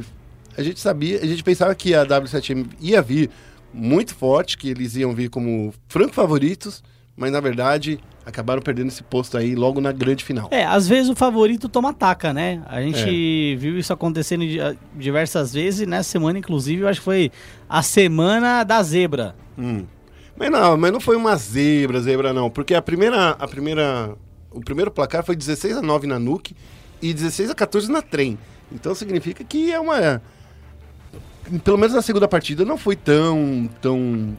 a 0.56 0.62
gente 0.62 0.78
sabia, 0.80 1.20
a 1.20 1.26
gente 1.26 1.42
pensava 1.42 1.74
que 1.74 1.94
a 1.94 2.06
W7M 2.06 2.66
ia 2.80 3.02
vir 3.02 3.30
muito 3.72 4.14
forte, 4.14 4.56
que 4.56 4.68
eles 4.68 4.96
iam 4.96 5.12
vir 5.12 5.28
como 5.28 5.74
franco 5.88 6.14
favoritos, 6.14 6.82
mas 7.16 7.32
na 7.32 7.40
verdade 7.40 7.98
acabaram 8.28 8.60
perdendo 8.60 8.88
esse 8.88 9.02
posto 9.02 9.38
aí 9.38 9.54
logo 9.54 9.80
na 9.80 9.90
grande 9.90 10.22
final. 10.22 10.48
É, 10.50 10.64
às 10.64 10.86
vezes 10.86 11.08
o 11.10 11.16
favorito 11.16 11.66
toma 11.68 11.94
taca, 11.94 12.32
né? 12.32 12.62
A 12.66 12.80
gente 12.82 13.52
É. 13.54 13.56
viu 13.56 13.78
isso 13.78 13.90
acontecendo 13.92 14.46
di- 14.46 14.58
diversas 14.94 15.52
vezes 15.54 15.86
nessa 15.86 16.10
semana, 16.10 16.38
inclusive, 16.38 16.82
eu 16.82 16.88
acho 16.88 17.00
que 17.00 17.04
foi 17.04 17.32
a 17.68 17.82
semana 17.82 18.64
da 18.64 18.82
zebra. 18.82 19.34
Hum. 19.58 19.84
Mas 20.36 20.50
não, 20.50 20.76
mas 20.76 20.92
não 20.92 21.00
foi 21.00 21.16
uma 21.16 21.34
zebra, 21.36 22.00
zebra 22.00 22.32
não, 22.32 22.50
porque 22.50 22.74
a 22.74 22.82
primeira, 22.82 23.30
a 23.30 23.48
primeira, 23.48 24.14
o 24.52 24.60
primeiro 24.60 24.90
placar 24.90 25.24
foi 25.24 25.34
16 25.34 25.78
a 25.78 25.82
9 25.82 26.06
na 26.06 26.18
Nuke 26.18 26.54
e 27.00 27.14
16 27.14 27.50
a 27.50 27.54
14 27.54 27.90
na 27.90 28.02
Trem. 28.02 28.38
Então 28.70 28.94
significa 28.94 29.42
que 29.42 29.72
é 29.72 29.80
uma 29.80 30.20
pelo 31.64 31.78
menos 31.78 31.94
na 31.94 32.02
segunda 32.02 32.28
partida 32.28 32.62
não 32.62 32.76
foi 32.76 32.94
tão 32.94 33.70
tão 33.80 34.36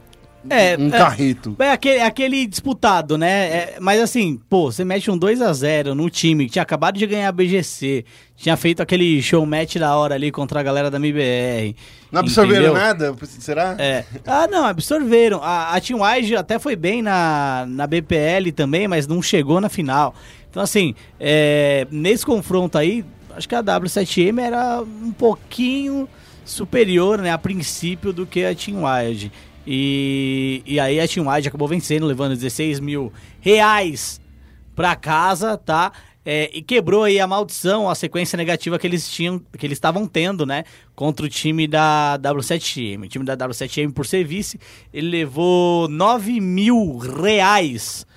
É, 0.48 0.78
um 0.78 0.88
é. 0.88 0.92
carreto. 0.92 1.56
É 1.60 1.72
aquele, 1.72 2.02
aquele 2.02 2.46
disputado, 2.46 3.18
né? 3.18 3.48
É, 3.48 3.78
mas 3.80 4.00
assim, 4.00 4.40
pô, 4.50 4.72
você 4.72 4.86
mete 4.86 5.10
um 5.10 5.18
2 5.18 5.42
a 5.42 5.52
0 5.52 5.96
no 5.96 6.10
time 6.10 6.46
que 6.46 6.52
tinha 6.52 6.64
acabado 6.64 6.98
de 6.98 7.06
ganhar 7.06 7.28
a 7.28 7.32
BGC, 7.32 8.06
tinha 8.36 8.56
feito 8.56 8.82
aquele 8.82 9.22
show 9.22 9.46
match 9.46 9.76
da 9.76 9.96
hora 9.96 10.16
ali 10.16 10.32
contra 10.32 10.60
a 10.60 10.64
galera 10.64 10.90
da 10.90 10.98
MBR. 10.98 11.76
Não 12.12 12.22
absorveram 12.22 12.62
entendeu? 12.62 12.82
nada? 12.82 13.16
Será? 13.26 13.76
É. 13.78 14.06
Ah, 14.26 14.48
não, 14.48 14.66
absorveram. 14.66 15.42
A, 15.44 15.76
a 15.76 15.82
Team 15.82 16.00
Wise 16.02 16.36
até 16.36 16.58
foi 16.58 16.76
bem 16.76 17.02
na, 17.02 17.66
na 17.68 17.86
BPL 17.86 18.52
também, 18.56 18.88
mas 18.88 19.08
não 19.08 19.22
chegou 19.22 19.60
na 19.60 19.70
final. 19.70 20.16
Então, 20.50 20.64
assim, 20.64 20.96
é, 21.20 21.86
nesse 21.92 22.26
confronto 22.26 22.78
aí, 22.78 23.06
acho 23.36 23.48
que 23.48 23.56
a 23.56 23.64
W7M 23.64 24.40
era 24.42 24.82
um 24.82 25.12
pouquinho 25.12 26.08
superior, 26.44 27.20
né, 27.20 27.32
a 27.32 27.38
princípio, 27.38 28.12
do 28.12 28.26
que 28.26 28.44
a 28.44 28.56
Team 28.56 28.84
Wild. 28.84 29.32
E, 29.72 30.64
e 30.66 30.80
aí 30.80 31.00
a 31.00 31.08
Team 31.08 31.28
Wild 31.28 31.48
acabou 31.48 31.68
vencendo, 31.68 32.08
levando 32.08 32.34
16 32.34 32.80
mil 32.80 33.14
reais 33.40 34.20
pra 34.76 34.96
casa, 34.96 35.56
tá? 35.60 35.92
É, 36.26 36.50
e 36.52 36.64
quebrou 36.64 37.04
aí 37.04 37.20
a 37.20 37.28
maldição, 37.28 37.88
a 37.88 37.94
sequência 37.94 38.36
negativa 38.36 38.80
que 38.80 38.88
eles 38.88 39.08
tinham, 39.08 39.38
que 39.38 39.64
eles 39.64 39.76
estavam 39.76 40.08
tendo, 40.08 40.44
né? 40.44 40.64
Contra 40.96 41.24
o 41.24 41.30
time 41.30 41.68
da 41.68 42.18
W7M. 42.20 43.04
O 43.04 43.08
time 43.08 43.24
da 43.24 43.38
W7M, 43.38 43.94
por 43.94 44.08
ser 44.08 44.24
vice, 44.24 44.60
ele 44.92 45.08
levou 45.08 45.88
9 45.88 46.42
mil 46.42 46.98
reais 46.98 48.08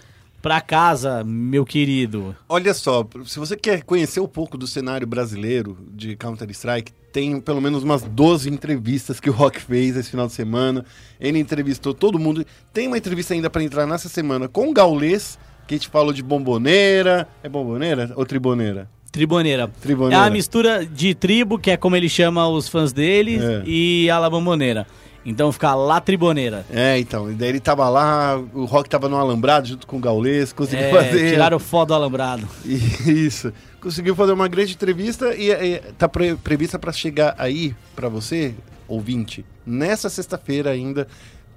pra 0.41 0.59
casa, 0.59 1.23
meu 1.23 1.67
querido. 1.67 2.35
Olha 2.49 2.73
só, 2.73 3.07
se 3.27 3.39
você 3.39 3.57
quer 3.57 3.83
conhecer 3.83 4.21
um 4.21 4.27
pouco 4.27 4.57
do 4.57 4.67
cenário 4.67 5.07
brasileiro 5.07 5.77
de 5.91 6.17
Counter-Strike, 6.17 6.93
tem 7.13 7.41
pelo 7.41 7.61
menos 7.61 7.83
umas 7.83 8.03
12 8.03 8.49
entrevistas 8.49 9.21
que 9.21 9.29
o 9.29 9.33
Rock 9.33 9.61
fez 9.61 9.97
esse 9.97 10.11
final 10.11 10.27
de 10.27 10.33
semana. 10.33 10.85
Ele 11.21 11.39
entrevistou 11.39 11.93
todo 11.93 12.19
mundo. 12.19 12.45
Tem 12.73 12.87
uma 12.89 12.97
entrevista 12.99 13.35
ainda 13.35 13.51
para 13.51 13.63
entrar 13.63 13.87
nessa 13.87 14.09
semana 14.09 14.49
com 14.49 14.69
o 14.71 14.73
Gaulês, 14.73 15.39
que 15.67 15.75
a 15.75 15.77
gente 15.77 15.89
falou 15.89 16.13
de 16.13 16.23
bomboneira. 16.23 17.29
É 17.43 17.49
bomboneira 17.49 18.13
ou 18.17 18.25
triboneira? 18.25 18.89
Triboneira. 19.13 19.71
Triboneira. 19.81 20.25
É 20.25 20.27
a 20.27 20.31
mistura 20.31 20.87
de 20.87 21.15
tribo, 21.15 21.59
que 21.59 21.71
é 21.71 21.77
como 21.77 21.95
ele 21.95 22.09
chama 22.09 22.49
os 22.49 22.67
fãs 22.69 22.93
dele, 22.95 23.37
É. 23.39 23.63
e 23.67 24.09
a 24.09 24.19
la 24.19 24.31
bomboneira. 24.31 24.87
Então 25.25 25.53
fica 25.53 25.73
lá 25.75 26.01
triboneira. 26.01 26.65
É, 26.73 26.99
então. 26.99 27.31
E 27.31 27.35
daí 27.35 27.51
ele 27.51 27.61
tava 27.61 27.89
lá, 27.89 28.43
o 28.55 28.65
Rock 28.65 28.89
tava 28.89 29.09
no 29.09 29.17
alambrado 29.17 29.69
junto 29.69 29.87
com 29.87 29.99
o 29.99 30.01
Gaulês, 30.01 30.53
conseguiu 30.53 30.87
É, 30.87 30.91
fazer. 30.91 31.31
tiraram 31.31 31.59
foto 31.61 31.89
do 31.89 31.95
alambrado. 31.95 32.49
Isso. 32.65 33.53
Conseguiu 33.83 34.15
fazer 34.15 34.31
uma 34.33 34.47
grande 34.47 34.75
entrevista 34.75 35.35
e, 35.35 35.51
e 35.51 35.81
tá 35.99 36.09
pre- 36.09 36.37
prevista 36.37 36.79
para 36.79 36.93
chegar 36.93 37.35
aí 37.37 37.75
para 37.97 38.09
você, 38.09 38.55
ouvinte, 38.87 39.45
nessa 39.67 40.09
sexta-feira 40.09 40.71
ainda. 40.71 41.09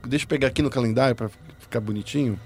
Deixa 0.03 0.26
eu 0.26 0.30
pegar 0.30 0.47
aqui 0.47 0.63
no 0.63 0.71
calendário 0.71 1.15
para 1.15 1.30
ficar 1.59 1.80
bonitinho. 1.80 2.39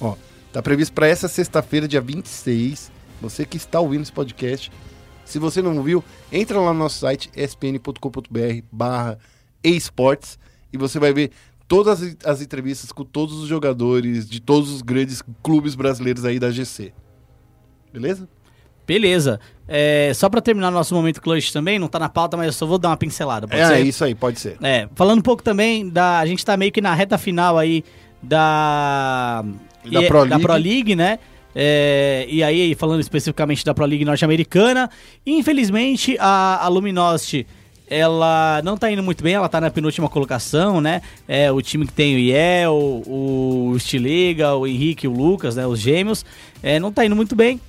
Ó, 0.00 0.16
tá 0.52 0.60
previsto 0.60 0.92
para 0.92 1.06
essa 1.06 1.28
sexta-feira, 1.28 1.86
dia 1.86 2.00
26. 2.00 2.90
Você 3.22 3.44
que 3.44 3.56
está 3.56 3.78
ouvindo 3.78 4.02
esse 4.02 4.10
podcast, 4.12 4.72
se 5.24 5.38
você 5.38 5.62
não 5.62 5.80
viu, 5.80 6.02
entra 6.32 6.58
lá 6.58 6.72
no 6.72 6.78
nosso 6.80 6.98
site 6.98 7.30
spn.com.br/barra 7.36 9.16
esportes 9.62 10.38
e 10.72 10.76
você 10.76 10.98
vai 10.98 11.12
ver 11.12 11.30
todas 11.68 12.02
as, 12.02 12.16
as 12.24 12.42
entrevistas 12.42 12.90
com 12.90 13.04
todos 13.04 13.36
os 13.36 13.48
jogadores 13.48 14.28
de 14.28 14.40
todos 14.40 14.70
os 14.70 14.82
grandes 14.82 15.22
clubes 15.40 15.76
brasileiros 15.76 16.24
aí 16.24 16.40
da 16.40 16.50
GC. 16.50 16.92
Beleza? 17.92 18.28
Beleza. 18.90 19.38
É, 19.68 20.10
só 20.16 20.28
pra 20.28 20.40
terminar 20.40 20.72
nosso 20.72 20.92
momento 20.96 21.22
clutch 21.22 21.52
também, 21.52 21.78
não 21.78 21.86
tá 21.86 21.96
na 21.96 22.08
pauta, 22.08 22.36
mas 22.36 22.46
eu 22.46 22.52
só 22.52 22.66
vou 22.66 22.76
dar 22.76 22.88
uma 22.88 22.96
pincelada. 22.96 23.46
Pode 23.46 23.60
é, 23.60 23.66
ser? 23.68 23.80
isso 23.82 24.04
aí, 24.04 24.16
pode 24.16 24.40
ser. 24.40 24.56
É, 24.60 24.88
falando 24.96 25.20
um 25.20 25.22
pouco 25.22 25.44
também 25.44 25.88
da. 25.88 26.18
A 26.18 26.26
gente 26.26 26.44
tá 26.44 26.56
meio 26.56 26.72
que 26.72 26.80
na 26.80 26.92
reta 26.92 27.16
final 27.16 27.56
aí 27.56 27.84
da. 28.20 29.44
Da 29.88 30.02
e- 30.02 30.08
Pro 30.08 30.24
da 30.24 30.36
League. 30.36 30.42
Pro 30.42 30.54
League, 30.54 30.96
né? 30.96 31.20
É, 31.54 32.26
e 32.28 32.42
aí, 32.42 32.74
falando 32.74 33.00
especificamente 33.00 33.64
da 33.64 33.72
Pro 33.72 33.84
League 33.84 34.04
norte-americana, 34.04 34.90
infelizmente 35.24 36.16
a, 36.18 36.64
a 36.64 36.68
Luminosity 36.68 37.46
ela 37.88 38.60
não 38.64 38.76
tá 38.76 38.90
indo 38.90 39.02
muito 39.02 39.22
bem, 39.22 39.34
ela 39.34 39.48
tá 39.48 39.60
na 39.60 39.68
penúltima 39.68 40.08
colocação, 40.08 40.80
né? 40.80 41.02
É 41.26 41.50
o 41.50 41.60
time 41.60 41.86
que 41.86 41.92
tem 41.92 42.14
o 42.14 42.18
Iel, 42.18 43.02
o 43.06 43.76
Stilega, 43.78 44.54
o 44.54 44.64
Henrique 44.64 45.08
o 45.08 45.12
Lucas, 45.12 45.56
né? 45.56 45.66
Os 45.66 45.80
gêmeos, 45.80 46.24
é, 46.62 46.78
não 46.78 46.92
tá 46.92 47.04
indo 47.04 47.16
muito 47.16 47.34
bem. 47.34 47.60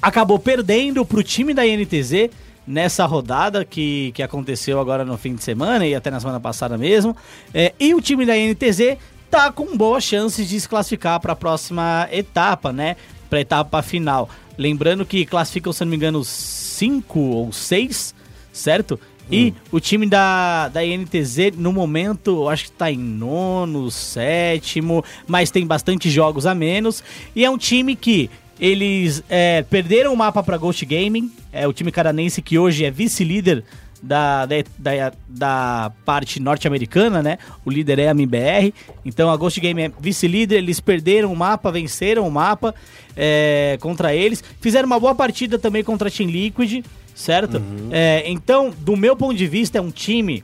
Acabou 0.00 0.38
perdendo 0.38 1.04
pro 1.04 1.22
time 1.22 1.54
da 1.54 1.66
INTZ 1.66 2.30
nessa 2.66 3.04
rodada 3.04 3.64
que, 3.64 4.12
que 4.12 4.22
aconteceu 4.22 4.80
agora 4.80 5.04
no 5.04 5.18
fim 5.18 5.34
de 5.34 5.42
semana 5.42 5.86
e 5.86 5.94
até 5.94 6.10
na 6.10 6.20
semana 6.20 6.40
passada 6.40 6.78
mesmo. 6.78 7.16
É, 7.52 7.72
e 7.78 7.94
o 7.94 8.00
time 8.00 8.24
da 8.24 8.36
INTZ 8.36 8.96
tá 9.30 9.50
com 9.50 9.76
boas 9.76 10.04
chances 10.04 10.48
de 10.48 10.60
se 10.60 10.68
classificar 10.68 11.20
para 11.20 11.32
a 11.32 11.36
próxima 11.36 12.08
etapa, 12.10 12.72
né? 12.72 12.96
Para 13.28 13.38
a 13.38 13.42
etapa 13.42 13.82
final. 13.82 14.28
Lembrando 14.56 15.04
que 15.04 15.26
classificam, 15.26 15.72
se 15.72 15.84
não 15.84 15.90
me 15.90 15.96
engano, 15.96 16.24
cinco 16.24 17.20
ou 17.20 17.52
seis, 17.52 18.14
certo? 18.52 18.98
E 19.30 19.54
o 19.72 19.80
time 19.80 20.06
da, 20.06 20.68
da 20.68 20.84
INTZ, 20.84 21.56
no 21.56 21.72
momento, 21.72 22.48
acho 22.48 22.64
que 22.64 22.72
tá 22.72 22.92
em 22.92 22.98
nono, 22.98 23.90
sétimo, 23.90 25.02
mas 25.26 25.50
tem 25.50 25.66
bastante 25.66 26.10
jogos 26.10 26.44
a 26.44 26.54
menos. 26.54 27.02
E 27.34 27.44
é 27.44 27.50
um 27.50 27.56
time 27.56 27.96
que 27.96 28.30
eles 28.64 29.22
é, 29.28 29.62
perderam 29.68 30.14
o 30.14 30.16
mapa 30.16 30.42
para 30.42 30.56
Ghost 30.56 30.86
Gaming, 30.86 31.30
é 31.52 31.68
o 31.68 31.72
time 31.72 31.92
caranense 31.92 32.40
que 32.40 32.58
hoje 32.58 32.82
é 32.82 32.90
vice-líder 32.90 33.62
da, 34.02 34.46
da, 34.46 35.12
da, 35.28 35.92
parte 36.02 36.40
norte-americana, 36.40 37.22
né? 37.22 37.36
O 37.62 37.70
líder 37.70 37.98
é 37.98 38.08
a 38.08 38.12
MBR. 38.12 38.72
Então 39.04 39.30
a 39.30 39.36
Ghost 39.36 39.60
Game 39.60 39.82
é 39.82 39.92
vice-líder, 40.00 40.56
eles 40.56 40.80
perderam 40.80 41.30
o 41.30 41.36
mapa, 41.36 41.70
venceram 41.70 42.26
o 42.26 42.30
mapa 42.30 42.74
é, 43.14 43.76
contra 43.82 44.14
eles. 44.14 44.42
Fizeram 44.62 44.86
uma 44.86 44.98
boa 44.98 45.14
partida 45.14 45.58
também 45.58 45.84
contra 45.84 46.08
a 46.08 46.10
Team 46.10 46.30
Liquid, 46.30 46.86
certo? 47.14 47.62
É, 47.90 48.24
então, 48.26 48.72
do 48.78 48.96
meu 48.96 49.14
ponto 49.14 49.34
de 49.34 49.46
vista, 49.46 49.76
é 49.76 49.80
um 49.80 49.90
time 49.90 50.42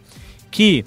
que 0.50 0.84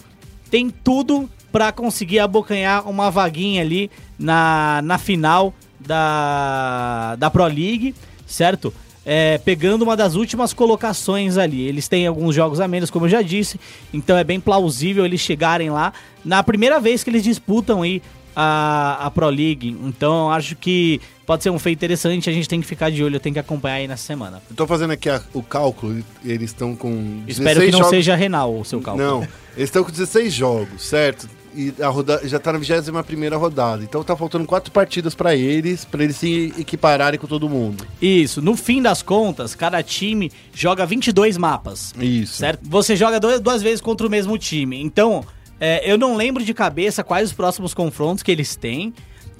tem 0.51 0.69
tudo 0.69 1.27
para 1.51 1.71
conseguir 1.71 2.19
abocanhar 2.19 2.88
uma 2.88 3.09
vaguinha 3.09 3.63
ali 3.63 3.89
na, 4.19 4.81
na 4.84 4.99
final 4.99 5.51
da, 5.88 7.15
da 7.17 7.29
Pro 7.29 7.45
League, 7.45 7.93
certo? 8.25 8.73
É, 9.05 9.38
pegando 9.38 9.81
uma 9.81 9.97
das 9.97 10.15
últimas 10.15 10.53
colocações 10.53 11.38
ali. 11.38 11.61
Eles 11.61 11.88
têm 11.89 12.07
alguns 12.07 12.34
jogos 12.34 12.59
a 12.61 12.67
menos, 12.67 12.89
como 12.89 13.05
eu 13.05 13.09
já 13.09 13.21
disse, 13.21 13.59
então 13.93 14.17
é 14.17 14.23
bem 14.23 14.39
plausível 14.39 15.05
eles 15.05 15.19
chegarem 15.19 15.69
lá 15.69 15.91
na 16.23 16.41
primeira 16.41 16.79
vez 16.79 17.03
que 17.03 17.09
eles 17.09 17.21
disputam 17.23 17.81
aí 17.81 18.01
a, 18.34 19.05
a 19.07 19.11
Pro 19.11 19.27
League. 19.29 19.77
Então 19.84 20.31
acho 20.31 20.55
que 20.55 21.01
pode 21.25 21.43
ser 21.43 21.49
um 21.49 21.59
feito 21.59 21.79
interessante, 21.79 22.29
a 22.29 22.34
gente 22.34 22.47
tem 22.47 22.61
que 22.61 22.65
ficar 22.67 22.89
de 22.89 23.03
olho, 23.03 23.19
tem 23.19 23.34
que 23.34 23.39
acompanhar 23.39 23.75
aí 23.75 23.88
nessa 23.89 24.05
semana. 24.05 24.41
Eu 24.49 24.55
tô 24.55 24.65
fazendo 24.65 24.91
aqui 24.91 25.09
a- 25.09 25.21
o 25.34 25.43
cálculo, 25.43 26.01
eles 26.23 26.51
estão 26.51 26.73
com. 26.73 27.23
Espero 27.27 27.59
que 27.59 27.65
16 27.67 27.71
não 27.73 27.79
jogos- 27.79 27.89
seja 27.89 28.15
renal 28.15 28.57
o 28.57 28.63
seu 28.63 28.79
cálculo. 28.79 29.05
Não, 29.05 29.21
eles 29.57 29.67
estão 29.69 29.84
com 29.84 29.91
16 29.91 30.34
jogos, 30.34 30.81
certo? 30.81 31.27
E 31.56 31.74
a 31.82 31.88
roda... 31.88 32.20
já 32.24 32.39
tá 32.39 32.51
na 32.54 32.60
21 32.60 33.38
rodada. 33.38 33.84
Então 33.84 34.04
tá 34.04 34.16
faltando 34.16 34.45
quatro 34.45 34.72
partidas 34.72 35.14
pra 35.16 35.36
eles, 35.36 35.86
pra 35.86 36.04
eles 36.04 36.16
se 36.16 36.54
equipararem 36.58 37.20
com 37.20 37.28
todo 37.28 37.47
mundo. 37.49 37.86
Isso, 38.01 38.41
no 38.41 38.56
fim 38.56 38.82
das 38.82 39.01
contas, 39.01 39.54
cada 39.56 39.82
time 39.84 40.32
joga 40.54 40.86
22 40.86 41.38
mapas. 41.38 41.93
Isso. 41.99 42.38
Certo? 42.38 42.62
Você 42.68 42.95
joga 42.95 43.20
dois- 43.20 43.39
duas 43.39 43.62
vezes 43.62 43.82
contra 43.82 44.06
o 44.06 44.10
mesmo 44.10 44.38
time. 44.38 44.82
Então, 44.82 45.24
é, 45.60 45.89
eu 45.89 45.97
não 45.97 46.16
lembro 46.16 46.43
de 46.43 46.54
cabeça 46.54 47.04
quais 47.04 47.30
os 47.30 47.34
próximos 47.34 47.74
confrontos 47.74 48.24
que 48.24 48.32
eles 48.32 48.56
têm, 48.56 48.93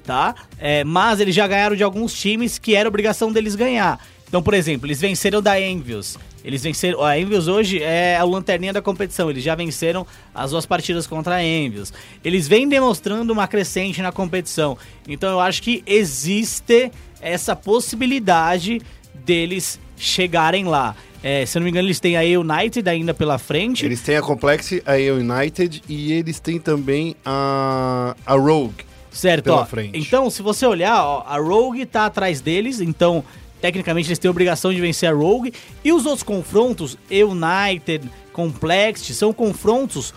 tá? 0.04 0.34
É, 0.58 0.84
mas 0.84 1.20
eles 1.20 1.34
já 1.34 1.46
ganharam 1.46 1.74
de 1.76 1.82
alguns 1.82 2.12
times 2.14 2.58
que 2.58 2.74
era 2.74 2.88
obrigação 2.88 3.32
deles 3.32 3.54
ganhar. 3.54 3.98
Então, 4.28 4.42
por 4.42 4.54
exemplo, 4.54 4.86
eles 4.86 5.00
venceram 5.00 5.40
da 5.42 5.60
Envios. 5.60 6.16
Eles 6.44 6.62
venceram. 6.62 7.02
A 7.02 7.18
Envios 7.18 7.48
hoje 7.48 7.82
é 7.82 8.16
a 8.16 8.24
lanterninha 8.24 8.72
da 8.72 8.82
competição. 8.82 9.30
Eles 9.30 9.42
já 9.42 9.54
venceram 9.54 10.06
as 10.34 10.50
duas 10.50 10.66
partidas 10.66 11.06
contra 11.06 11.36
a 11.36 11.42
Envios. 11.42 11.92
Eles 12.22 12.46
vêm 12.46 12.68
demonstrando 12.68 13.32
uma 13.32 13.48
crescente 13.48 14.02
na 14.02 14.12
competição. 14.12 14.76
Então 15.08 15.30
eu 15.30 15.40
acho 15.40 15.62
que 15.62 15.82
existe 15.86 16.92
essa 17.20 17.56
possibilidade 17.56 18.82
deles 19.14 19.80
chegarem 19.96 20.66
lá. 20.66 20.94
É, 21.22 21.46
se 21.46 21.56
eu 21.56 21.60
não 21.60 21.64
me 21.64 21.70
engano, 21.70 21.86
eles 21.86 21.98
têm 21.98 22.18
a 22.18 22.38
United 22.38 22.86
ainda 22.86 23.14
pela 23.14 23.38
frente. 23.38 23.86
Eles 23.86 24.02
têm 24.02 24.16
a 24.16 24.20
Complex, 24.20 24.72
a 24.84 24.92
United 24.92 25.82
e 25.88 26.12
eles 26.12 26.38
têm 26.38 26.60
também 26.60 27.16
a, 27.24 28.14
a 28.26 28.34
Rogue. 28.34 28.84
Certo, 29.10 29.44
pela 29.44 29.62
ó. 29.62 29.64
frente. 29.64 29.98
Então, 29.98 30.28
se 30.28 30.42
você 30.42 30.66
olhar, 30.66 31.02
ó, 31.02 31.24
a 31.26 31.38
Rogue 31.38 31.86
tá 31.86 32.04
atrás 32.04 32.42
deles, 32.42 32.80
então, 32.80 33.24
tecnicamente, 33.64 34.08
eles 34.10 34.18
têm 34.18 34.28
a 34.28 34.30
obrigação 34.30 34.74
de 34.74 34.78
vencer 34.78 35.08
a 35.08 35.14
Rogue. 35.14 35.50
E 35.82 35.90
os 35.90 36.04
outros 36.04 36.22
confrontos, 36.22 36.98
United, 37.10 38.10
Complexity, 38.30 39.14
são 39.14 39.32
confrontos 39.32 40.12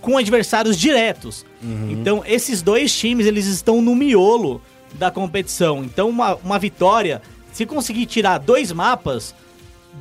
com 0.00 0.16
adversários 0.16 0.78
diretos. 0.78 1.44
Uhum. 1.60 1.90
Então, 1.90 2.22
esses 2.24 2.62
dois 2.62 2.96
times, 2.96 3.26
eles 3.26 3.46
estão 3.46 3.82
no 3.82 3.96
miolo 3.96 4.62
da 4.94 5.10
competição. 5.10 5.82
Então, 5.82 6.08
uma, 6.08 6.36
uma 6.36 6.60
vitória, 6.60 7.20
se 7.52 7.66
conseguir 7.66 8.06
tirar 8.06 8.38
dois 8.38 8.70
mapas 8.70 9.34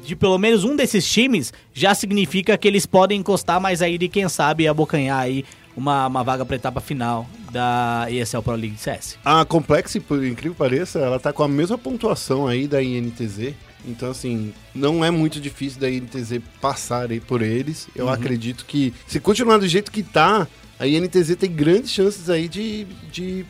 de 0.05 0.15
pelo 0.15 0.37
menos 0.37 0.63
um 0.63 0.75
desses 0.75 1.11
times, 1.11 1.51
já 1.73 1.95
significa 1.95 2.55
que 2.55 2.67
eles 2.67 2.85
podem 2.85 3.19
encostar 3.19 3.59
mais 3.59 3.81
aí 3.81 3.97
e 3.99 4.07
quem 4.07 4.29
sabe 4.29 4.67
abocanhar 4.67 5.19
aí 5.19 5.43
uma, 5.75 6.07
uma 6.07 6.23
vaga 6.23 6.45
pra 6.45 6.55
etapa 6.55 6.79
final 6.81 7.27
da 7.51 8.07
ESL 8.09 8.41
Pro 8.41 8.53
League 8.55 8.77
CS. 8.77 9.17
A 9.23 9.43
Complex, 9.45 9.97
por 10.07 10.23
incrível 10.23 10.53
que 10.53 10.57
pareça, 10.59 10.99
ela 10.99 11.19
tá 11.19 11.31
com 11.33 11.43
a 11.43 11.47
mesma 11.47 11.77
pontuação 11.77 12.47
aí 12.47 12.67
da 12.67 12.81
INTZ. 12.81 13.53
Então, 13.85 14.11
assim, 14.11 14.53
não 14.75 15.03
é 15.03 15.09
muito 15.09 15.39
difícil 15.39 15.79
da 15.81 15.89
INTZ 15.89 16.39
passar 16.61 17.09
aí 17.11 17.19
por 17.19 17.41
eles. 17.41 17.87
Eu 17.95 18.09
acredito 18.09 18.63
que, 18.65 18.93
se 19.07 19.19
continuar 19.19 19.57
do 19.57 19.67
jeito 19.67 19.91
que 19.91 20.03
tá, 20.03 20.47
a 20.79 20.85
INTZ 20.87 21.35
tem 21.35 21.51
grandes 21.51 21.91
chances 21.91 22.29
aí 22.29 22.47
de, 22.47 22.85
de 23.11 23.43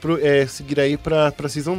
pro- 0.00 0.18
é, 0.20 0.46
seguir 0.46 0.78
aí 0.80 0.98
pra, 0.98 1.32
pra 1.32 1.48
Season 1.48 1.76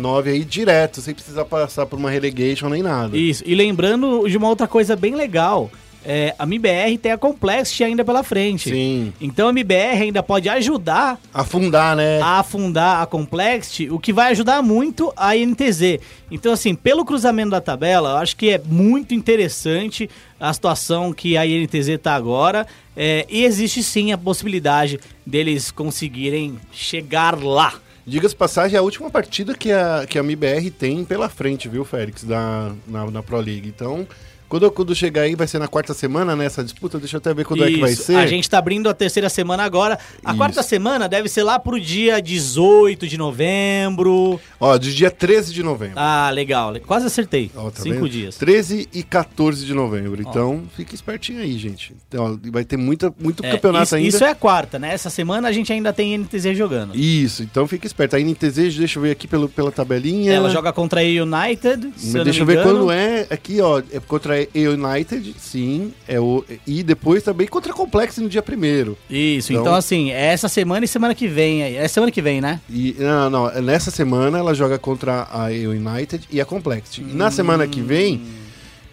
9 0.00 0.30
É. 0.30 0.32
aí 0.32 0.44
direto, 0.44 1.02
sem 1.02 1.14
precisar 1.14 1.44
passar 1.44 1.84
por 1.84 1.98
uma 1.98 2.10
relegation 2.10 2.70
nem 2.70 2.82
nada. 2.82 3.16
Isso, 3.18 3.42
e 3.46 3.54
lembrando 3.54 4.26
de 4.28 4.36
uma 4.38 4.48
outra 4.48 4.66
coisa 4.66 4.96
bem 4.96 5.14
legal, 5.14 5.70
é, 6.04 6.34
a 6.38 6.44
MBR 6.44 6.98
tem 6.98 7.12
a 7.12 7.18
Complexity 7.18 7.84
ainda 7.84 8.04
pela 8.04 8.22
frente. 8.22 8.70
Sim. 8.70 9.12
Então 9.20 9.48
a 9.48 9.50
MBR 9.50 10.02
ainda 10.02 10.22
pode 10.22 10.48
ajudar 10.48 11.20
Afundar, 11.32 11.96
né? 11.96 12.20
a 12.20 12.40
afundar 12.40 13.02
a 13.02 13.06
Complexity, 13.06 13.90
o 13.90 13.98
que 13.98 14.12
vai 14.12 14.32
ajudar 14.32 14.62
muito 14.62 15.12
a 15.16 15.36
INTZ. 15.36 16.00
Então, 16.30 16.52
assim, 16.52 16.74
pelo 16.74 17.04
cruzamento 17.04 17.50
da 17.50 17.60
tabela, 17.60 18.10
eu 18.10 18.16
acho 18.16 18.36
que 18.36 18.50
é 18.50 18.60
muito 18.64 19.14
interessante 19.14 20.08
a 20.40 20.52
situação 20.52 21.12
que 21.12 21.36
a 21.36 21.46
INTZ 21.46 21.88
está 21.88 22.14
agora. 22.14 22.66
é, 22.96 23.24
e 23.28 23.44
existe 23.44 23.82
sim 23.82 24.12
a 24.12 24.18
possibilidade 24.18 24.98
deles 25.24 25.70
conseguirem 25.70 26.58
chegar 26.72 27.38
lá. 27.42 27.74
Diga-se 28.04 28.34
passagem, 28.34 28.76
é 28.76 28.78
a 28.80 28.82
última 28.82 29.08
partida 29.08 29.54
que 29.54 29.70
a, 29.70 30.04
que 30.08 30.18
a 30.18 30.22
MIBR 30.22 30.70
tem 30.70 31.04
pela 31.04 31.28
frente, 31.28 31.68
viu, 31.68 31.84
Félix, 31.84 32.24
da, 32.24 32.72
na, 32.86 33.08
na 33.10 33.22
Pro 33.22 33.38
League. 33.38 33.68
Então, 33.68 34.06
quando, 34.52 34.70
quando 34.70 34.94
chegar 34.94 35.22
aí, 35.22 35.34
vai 35.34 35.46
ser 35.46 35.58
na 35.58 35.66
quarta 35.66 35.94
semana, 35.94 36.36
né, 36.36 36.44
essa 36.44 36.62
disputa? 36.62 36.98
Deixa 36.98 37.16
eu 37.16 37.18
até 37.20 37.32
ver 37.32 37.42
quando 37.46 37.64
é 37.64 37.70
que 37.70 37.80
vai 37.80 37.92
Isso, 37.92 38.02
ser. 38.02 38.16
A 38.16 38.26
gente 38.26 38.50
tá 38.50 38.58
abrindo 38.58 38.86
a 38.86 38.92
terceira 38.92 39.30
semana 39.30 39.62
agora. 39.62 39.98
A 40.22 40.28
Isso. 40.28 40.36
quarta 40.36 40.62
semana 40.62 41.08
deve 41.08 41.26
ser 41.26 41.42
lá 41.42 41.58
pro 41.58 41.80
dia 41.80 42.20
18 42.20 43.08
de 43.08 43.16
novembro. 43.16 44.38
Ó, 44.60 44.76
de 44.76 44.94
dia 44.94 45.10
13 45.10 45.54
de 45.54 45.62
novembro. 45.62 45.94
Ah, 45.96 46.28
legal. 46.28 46.74
Quase 46.86 47.06
acertei. 47.06 47.50
Ó, 47.56 47.70
tá 47.70 47.80
Cinco 47.80 48.00
vendo? 48.00 48.10
dias. 48.10 48.36
13 48.36 48.90
e 48.92 49.02
14 49.02 49.64
de 49.64 49.72
novembro. 49.72 50.20
Então, 50.20 50.64
fica 50.76 50.94
espertinho 50.94 51.40
aí, 51.40 51.56
gente. 51.56 51.94
Então, 52.06 52.34
ó, 52.34 52.50
vai 52.50 52.62
ter 52.62 52.76
muita, 52.76 53.10
muito 53.18 53.42
campeonato 53.42 53.84
isso, 53.84 53.96
ainda. 53.96 54.08
isso 54.08 54.22
é 54.22 54.28
a 54.32 54.34
quarta, 54.34 54.78
né? 54.78 54.92
Essa 54.92 55.08
semana 55.08 55.48
a 55.48 55.52
gente 55.52 55.72
ainda 55.72 55.94
tem 55.94 56.18
NTZ 56.18 56.54
jogando. 56.58 56.94
Isso, 56.94 57.42
então 57.42 57.66
fica 57.66 57.86
esperto. 57.86 58.16
A 58.16 58.20
NTZ, 58.20 58.76
deixa 58.76 58.98
eu 58.98 59.02
ver 59.02 59.12
aqui 59.12 59.26
pelo, 59.26 59.48
pela 59.48 59.72
tabelinha. 59.72 60.30
Ela 60.30 60.50
joga 60.50 60.74
contra 60.74 61.00
a 61.00 61.04
United. 61.04 61.90
Deixa 62.22 62.42
eu 62.42 62.44
ver 62.44 62.62
quando 62.62 62.90
é. 62.90 63.26
Aqui, 63.30 63.58
ó, 63.58 63.78
é 63.90 63.98
contra 63.98 64.34
a 64.34 64.41
United, 64.54 65.34
sim. 65.38 65.92
É 66.06 66.18
o, 66.20 66.44
e 66.66 66.82
depois 66.82 67.22
também 67.22 67.46
contra 67.46 67.72
a 67.72 67.74
Complex 67.74 68.18
no 68.18 68.28
dia 68.28 68.42
primeiro. 68.42 68.96
Isso, 69.08 69.52
então, 69.52 69.62
Então- 69.62 69.74
assim, 69.74 70.10
é 70.10 70.26
essa 70.26 70.48
semana 70.48 70.84
e 70.84 70.88
semana 70.88 71.14
que 71.14 71.26
vem. 71.28 71.62
É 71.62 71.86
semana 71.88 72.10
que 72.12 72.22
vem, 72.22 72.40
né? 72.40 72.60
E, 72.68 72.94
não, 72.98 73.30
não, 73.30 73.62
nessa 73.62 73.90
semana 73.90 74.38
ela 74.38 74.54
joga 74.54 74.78
contra 74.78 75.26
a 75.30 75.46
United 75.46 76.26
e 76.30 76.40
a 76.40 76.44
Complexity. 76.44 77.02
E 77.02 77.14
na 77.14 77.30
semana 77.30 77.66
que 77.66 77.80
vem, 77.80 78.22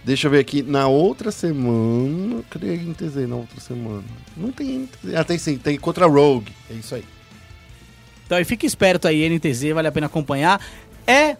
deixa 0.03 0.27
eu 0.27 0.31
ver 0.31 0.39
aqui, 0.39 0.61
na 0.61 0.87
outra 0.87 1.31
semana. 1.31 2.41
Cadê 2.49 2.71
a 2.71 2.75
NTZ 2.75 3.27
na 3.27 3.35
outra 3.35 3.59
semana? 3.59 4.03
Não 4.35 4.51
tem 4.51 4.83
NTZ. 4.83 5.15
Ah, 5.15 5.23
tem 5.23 5.37
sim, 5.37 5.57
tem 5.57 5.77
contra 5.77 6.05
a 6.05 6.07
Rogue. 6.07 6.51
É 6.69 6.73
isso 6.73 6.95
aí. 6.95 7.03
Então 8.25 8.37
aí 8.37 8.45
fica 8.45 8.65
esperto 8.65 9.07
aí, 9.07 9.27
NTZ, 9.27 9.71
vale 9.73 9.87
a 9.87 9.91
pena 9.91 10.05
acompanhar. 10.05 10.61
É 11.07 11.35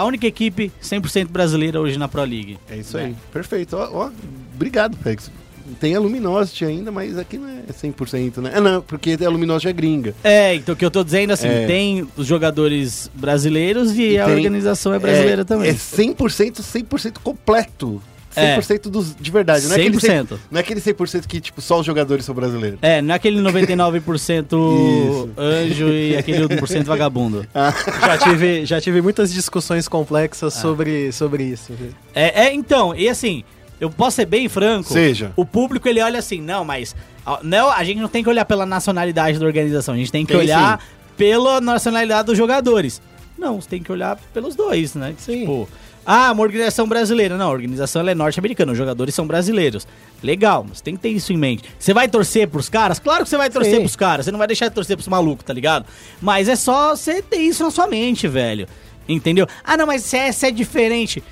a 0.00 0.04
única 0.04 0.26
equipe 0.26 0.70
100% 0.82 1.28
brasileira 1.28 1.80
hoje 1.80 1.98
na 1.98 2.08
Pro 2.08 2.22
League. 2.22 2.58
É 2.70 2.76
isso 2.76 2.96
É. 2.98 3.06
aí. 3.06 3.16
Perfeito. 3.32 3.76
Ó, 3.76 3.88
ó, 4.06 4.10
obrigado, 4.54 4.96
Félix. 4.96 5.30
Tem 5.78 5.94
a 5.94 6.00
Luminosity 6.00 6.64
ainda, 6.64 6.90
mas 6.90 7.18
aqui 7.18 7.36
não 7.36 7.46
é 7.46 7.62
100%, 7.72 8.38
né? 8.40 8.52
É, 8.54 8.60
não, 8.60 8.80
porque 8.80 9.18
a 9.22 9.28
Luminosity 9.28 9.68
é 9.68 9.72
gringa. 9.72 10.14
É, 10.24 10.54
então 10.54 10.74
o 10.74 10.76
que 10.78 10.84
eu 10.84 10.90
tô 10.90 11.04
dizendo 11.04 11.32
assim, 11.34 11.46
É. 11.46 11.66
tem 11.66 12.08
os 12.16 12.26
jogadores 12.26 13.10
brasileiros 13.14 13.92
e, 13.96 14.12
E 14.12 14.18
a 14.18 14.24
tem- 14.24 14.34
organização 14.36 14.94
é 14.94 14.98
brasileira 14.98 15.42
é, 15.42 15.44
também. 15.44 15.68
É 15.68 15.74
100%, 15.74 16.62
100% 16.62 17.18
completo. 17.22 18.00
100% 18.38 18.82
dos, 18.90 19.14
de 19.14 19.30
verdade. 19.30 19.66
Não 19.66 19.72
é, 19.76 19.80
aquele 19.80 19.96
100%. 19.96 20.00
100%. 20.26 20.38
não 20.50 20.58
é 20.58 20.60
aquele 20.60 20.80
100% 20.80 21.26
que, 21.26 21.40
tipo, 21.40 21.60
só 21.60 21.80
os 21.80 21.86
jogadores 21.86 22.24
são 22.24 22.34
brasileiros. 22.34 22.78
É, 22.82 23.00
não 23.02 23.12
é 23.12 23.16
aquele 23.16 23.40
99% 23.40 23.98
Isso. 25.08 25.30
anjo 25.36 25.88
e 25.88 26.16
aquele 26.16 26.46
1% 26.46 26.84
vagabundo. 26.84 27.46
Já 27.54 28.18
tive, 28.18 28.64
já 28.66 28.80
tive 28.80 29.00
muitas 29.02 29.32
discussões 29.32 29.88
complexas 29.88 30.56
Ah. 30.56 30.60
sobre, 30.60 31.12
sobre 31.12 31.44
isso. 31.44 31.72
É, 32.14 32.46
é, 32.46 32.54
então, 32.54 32.94
e 32.94 33.08
assim, 33.08 33.44
eu 33.80 33.90
posso 33.90 34.16
ser 34.16 34.26
bem 34.26 34.48
franco. 34.48 34.92
Seja. 34.92 35.32
O 35.36 35.44
público 35.44 35.88
ele 35.88 36.00
olha 36.00 36.18
assim, 36.18 36.40
não, 36.40 36.64
mas 36.64 36.94
não, 37.42 37.70
a 37.70 37.84
gente 37.84 38.00
não 38.00 38.08
tem 38.08 38.22
que 38.22 38.28
olhar 38.30 38.44
pela 38.44 38.64
nacionalidade 38.66 39.38
da 39.38 39.46
organização, 39.46 39.94
a 39.94 39.98
gente 39.98 40.10
tem 40.12 40.24
que 40.24 40.32
Tem 40.32 40.40
olhar 40.40 40.80
pela 41.16 41.60
nacionalidade 41.60 42.26
dos 42.26 42.38
jogadores. 42.38 43.00
Não, 43.38 43.60
você 43.60 43.68
tem 43.68 43.82
que 43.82 43.92
olhar 43.92 44.16
pelos 44.34 44.56
dois, 44.56 44.94
né? 44.94 45.14
Sim. 45.18 45.40
Tipo, 45.40 45.68
ah, 46.10 46.32
uma 46.32 46.42
organização 46.42 46.88
brasileira. 46.88 47.36
Não, 47.36 47.48
a 47.48 47.52
organização 47.52 48.08
é 48.08 48.14
norte-americana, 48.14 48.72
os 48.72 48.78
jogadores 48.78 49.14
são 49.14 49.26
brasileiros. 49.26 49.86
Legal, 50.22 50.64
mas 50.66 50.80
tem 50.80 50.96
que 50.96 51.02
ter 51.02 51.10
isso 51.10 51.34
em 51.34 51.36
mente. 51.36 51.64
Você 51.78 51.92
vai 51.92 52.08
torcer 52.08 52.48
pros 52.48 52.70
caras? 52.70 52.98
Claro 52.98 53.24
que 53.24 53.28
você 53.28 53.36
vai 53.36 53.50
torcer 53.50 53.74
Sim. 53.74 53.80
pros 53.80 53.94
caras, 53.94 54.24
você 54.24 54.32
não 54.32 54.38
vai 54.38 54.46
deixar 54.48 54.68
de 54.68 54.74
torcer 54.74 54.96
pros 54.96 55.06
malucos, 55.06 55.44
tá 55.44 55.52
ligado? 55.52 55.84
Mas 56.18 56.48
é 56.48 56.56
só 56.56 56.96
você 56.96 57.20
ter 57.20 57.36
isso 57.40 57.62
na 57.62 57.70
sua 57.70 57.86
mente, 57.86 58.26
velho. 58.26 58.66
Entendeu? 59.06 59.46
Ah, 59.62 59.76
não, 59.76 59.86
mas 59.86 60.02
CS 60.02 60.44
é 60.44 60.50
diferente. 60.50 61.22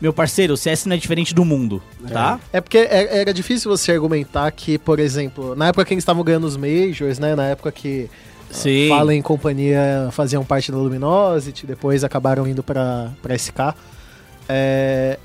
Meu 0.00 0.14
parceiro, 0.14 0.54
o 0.54 0.56
CS 0.56 0.86
não 0.86 0.96
é 0.96 0.98
diferente 0.98 1.34
do 1.34 1.44
mundo, 1.44 1.82
tá? 2.08 2.40
É 2.54 2.60
porque 2.62 2.78
é- 2.78 3.18
era 3.20 3.34
difícil 3.34 3.70
você 3.70 3.92
argumentar 3.92 4.50
que, 4.50 4.78
por 4.78 4.98
exemplo, 4.98 5.54
na 5.54 5.68
época 5.68 5.84
que 5.84 5.92
eles 5.92 6.02
estavam 6.02 6.24
ganhando 6.24 6.44
os 6.46 6.56
Majors, 6.56 7.18
né? 7.18 7.36
Na 7.36 7.44
época 7.48 7.70
que 7.70 8.08
Sim. 8.50 8.88
Fallen 8.88 9.20
e 9.20 9.22
companhia 9.22 10.08
faziam 10.10 10.42
parte 10.42 10.72
da 10.72 10.78
Luminosity, 10.78 11.66
depois 11.66 12.02
acabaram 12.02 12.46
indo 12.46 12.62
pra, 12.62 13.10
pra 13.22 13.34
SK. 13.34 13.74
É, 14.48 15.18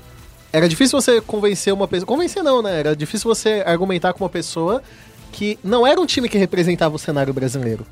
era 0.52 0.68
difícil 0.68 1.00
você 1.00 1.20
convencer 1.20 1.72
uma 1.72 1.86
pessoa. 1.86 2.06
Convencer 2.06 2.42
não, 2.42 2.62
né? 2.62 2.78
Era 2.78 2.96
difícil 2.96 3.28
você 3.28 3.62
argumentar 3.66 4.12
com 4.12 4.24
uma 4.24 4.30
pessoa 4.30 4.82
que 5.32 5.58
não 5.62 5.86
era 5.86 6.00
um 6.00 6.06
time 6.06 6.28
que 6.28 6.38
representava 6.38 6.94
o 6.96 6.98
cenário 6.98 7.32
brasileiro. 7.32 7.86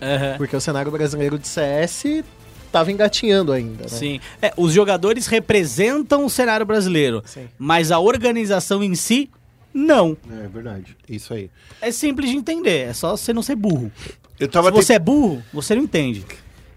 Aham. 0.00 0.34
Porque 0.36 0.56
o 0.56 0.60
cenário 0.60 0.90
brasileiro 0.90 1.38
de 1.38 1.48
CS 1.48 2.22
tava 2.70 2.92
engatinhando 2.92 3.52
ainda, 3.52 3.84
né? 3.84 3.88
Sim. 3.88 4.20
É, 4.42 4.52
os 4.56 4.72
jogadores 4.72 5.26
representam 5.26 6.26
o 6.26 6.30
cenário 6.30 6.66
brasileiro, 6.66 7.22
Sim. 7.24 7.48
mas 7.58 7.90
a 7.90 7.98
organização 7.98 8.82
em 8.82 8.94
si, 8.94 9.30
não. 9.72 10.16
É 10.30 10.48
verdade. 10.48 10.96
Isso 11.08 11.32
aí. 11.32 11.50
É 11.80 11.90
simples 11.90 12.30
de 12.30 12.36
entender, 12.36 12.88
é 12.88 12.92
só 12.92 13.16
você 13.16 13.32
não 13.32 13.42
ser 13.42 13.54
burro. 13.54 13.90
Eu 14.38 14.48
tava 14.48 14.68
Se 14.70 14.74
você 14.74 14.94
é 14.94 14.98
burro, 14.98 15.42
você 15.52 15.74
não 15.74 15.84
entende. 15.84 16.24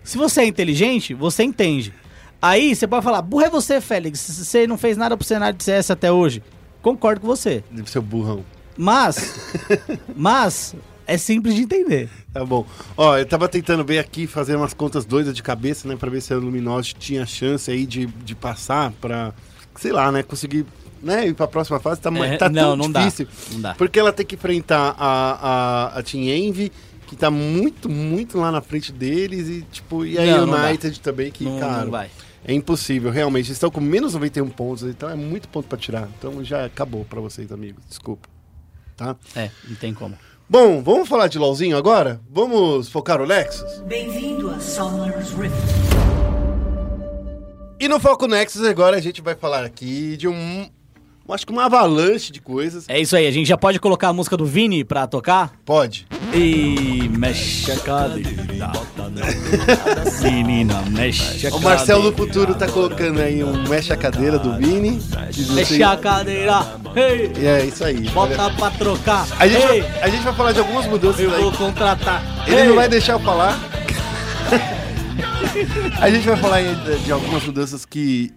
Se 0.03 0.17
você 0.17 0.41
é 0.41 0.45
inteligente, 0.45 1.13
você 1.13 1.43
entende. 1.43 1.93
Aí 2.41 2.75
você 2.75 2.87
pode 2.87 3.03
falar, 3.03 3.21
burro 3.21 3.43
é 3.43 3.49
você, 3.49 3.81
Félix, 3.81 4.19
você 4.29 4.65
não 4.65 4.77
fez 4.77 4.95
nada 4.95 5.17
pro 5.17 5.25
cenário 5.27 5.57
de 5.57 5.63
CS 5.63 5.91
até 5.91 6.11
hoje. 6.11 6.41
Concordo 6.81 7.21
com 7.21 7.27
você. 7.27 7.63
Ser 7.85 7.99
burrão. 7.99 8.45
Mas, 8.77 9.35
mas, 10.15 10.73
é 11.05 11.17
simples 11.17 11.53
de 11.55 11.63
entender. 11.63 12.09
Tá 12.33 12.45
bom. 12.45 12.65
Ó, 12.95 13.17
eu 13.17 13.25
tava 13.25 13.49
tentando 13.49 13.83
ver 13.83 13.99
aqui, 13.99 14.25
fazer 14.25 14.55
umas 14.55 14.73
contas 14.73 15.03
doidas 15.03 15.35
de 15.35 15.43
cabeça, 15.43 15.85
né? 15.87 15.97
Pra 15.97 16.09
ver 16.09 16.21
se 16.21 16.33
a 16.33 16.37
Luminosity 16.37 16.95
tinha 16.95 17.25
chance 17.25 17.69
aí 17.69 17.85
de, 17.85 18.05
de 18.05 18.35
passar 18.35 18.93
pra, 19.01 19.33
sei 19.75 19.91
lá, 19.91 20.09
né? 20.09 20.23
Conseguir, 20.23 20.65
né? 21.03 21.27
Ir 21.27 21.33
pra 21.33 21.45
próxima 21.47 21.77
fase. 21.79 21.99
Tá, 21.99 22.09
É, 22.25 22.37
tá 22.37 22.47
não, 22.47 22.77
não 22.77 22.89
dá. 22.89 23.01
difícil. 23.03 23.27
Não 23.51 23.59
dá. 23.61 23.75
Porque 23.75 23.99
ela 23.99 24.13
tem 24.13 24.25
que 24.25 24.35
enfrentar 24.35 24.95
a, 24.97 25.89
a, 25.95 25.99
a 25.99 26.03
Team 26.03 26.23
Envy, 26.23 26.71
que 27.05 27.17
tá 27.17 27.29
muito, 27.29 27.89
muito 27.89 28.37
lá 28.37 28.49
na 28.49 28.61
frente 28.61 28.93
deles. 28.93 29.49
E, 29.49 29.61
tipo, 29.69 30.05
e 30.05 30.17
a 30.17 30.25
Não, 30.37 30.45
não 30.47 30.53
dá. 30.53 30.67
United 30.69 31.01
também, 31.01 31.31
que, 31.31 31.43
Não, 31.43 31.59
cara... 31.59 31.83
não 31.83 31.91
vai. 31.91 32.09
É 32.43 32.53
impossível, 32.53 33.11
realmente. 33.11 33.47
Eles 33.47 33.57
estão 33.57 33.69
com 33.69 33.81
menos 33.81 34.13
91 34.13 34.49
pontos, 34.49 34.83
então 34.83 35.09
é 35.09 35.15
muito 35.15 35.47
ponto 35.49 35.67
pra 35.67 35.77
tirar. 35.77 36.07
Então 36.17 36.43
já 36.43 36.65
acabou 36.65 37.05
pra 37.05 37.19
vocês, 37.19 37.51
amigos. 37.51 37.83
Desculpa. 37.87 38.27
Tá? 38.95 39.15
É, 39.35 39.49
não 39.67 39.75
tem 39.75 39.93
como. 39.93 40.17
Bom, 40.49 40.81
vamos 40.81 41.07
falar 41.07 41.27
de 41.27 41.37
LOLzinho 41.37 41.77
agora? 41.77 42.19
Vamos 42.29 42.89
focar 42.89 43.21
o 43.21 43.27
Nexus? 43.27 43.81
Bem-vindo 43.81 44.49
a 44.49 44.59
Summoner's 44.59 45.31
Rift. 45.31 45.55
E 47.79 47.87
no 47.87 47.99
Foco 47.99 48.27
Nexus 48.27 48.63
agora 48.63 48.97
a 48.97 48.99
gente 48.99 49.21
vai 49.21 49.35
falar 49.35 49.63
aqui 49.63 50.17
de 50.17 50.27
um... 50.27 50.67
Acho 51.31 51.45
que 51.45 51.51
uma 51.53 51.65
avalanche 51.65 52.31
de 52.31 52.41
coisas. 52.41 52.85
É 52.87 52.99
isso 52.99 53.15
aí, 53.15 53.27
a 53.27 53.31
gente 53.31 53.47
já 53.47 53.57
pode 53.57 53.79
colocar 53.79 54.09
a 54.09 54.13
música 54.13 54.35
do 54.35 54.45
Vini 54.45 54.83
pra 54.83 55.05
tocar? 55.07 55.51
Pode. 55.63 56.07
E 56.33 57.09
mexe 57.17 57.71
a 57.71 57.77
cadeira. 57.77 58.71
Menina, 60.21 60.81
mexe 60.89 61.47
a 61.47 61.55
O 61.55 61.61
Marcelo 61.61 62.03
do 62.03 62.11
cadeira. 62.11 62.33
Futuro 62.33 62.55
tá 62.55 62.67
colocando 62.67 63.19
aí 63.21 63.43
um 63.43 63.67
mexe 63.67 63.91
a 63.93 63.97
cadeira 63.97 64.37
do 64.39 64.55
Vini. 64.57 64.99
Sei- 65.01 65.45
Mexe 65.55 65.83
a 65.83 65.95
cadeira. 65.97 66.65
Ei, 66.95 67.31
E 67.37 67.45
é 67.45 67.65
isso 67.65 67.83
aí. 67.83 68.09
bota 68.09 68.49
pra 68.51 68.71
trocar. 68.71 69.27
A 69.39 69.47
gente, 69.47 69.65
vai, 69.67 69.79
a 70.01 70.09
gente 70.09 70.23
vai 70.23 70.33
falar 70.33 70.51
de 70.51 70.59
algumas 70.59 70.85
mudanças 70.87 71.19
eu 71.19 71.33
aí. 71.33 71.41
vou 71.41 71.51
contratar. 71.51 72.23
Ele 72.47 72.63
não 72.65 72.75
vai 72.75 72.89
deixar 72.89 73.13
eu 73.13 73.19
falar. 73.19 73.57
a 75.99 76.09
gente 76.09 76.27
vai 76.27 76.37
falar 76.37 76.55
aí 76.57 76.75
de, 77.03 77.11
algumas 77.11 77.43
mudanças 77.43 77.85
que 77.85 78.31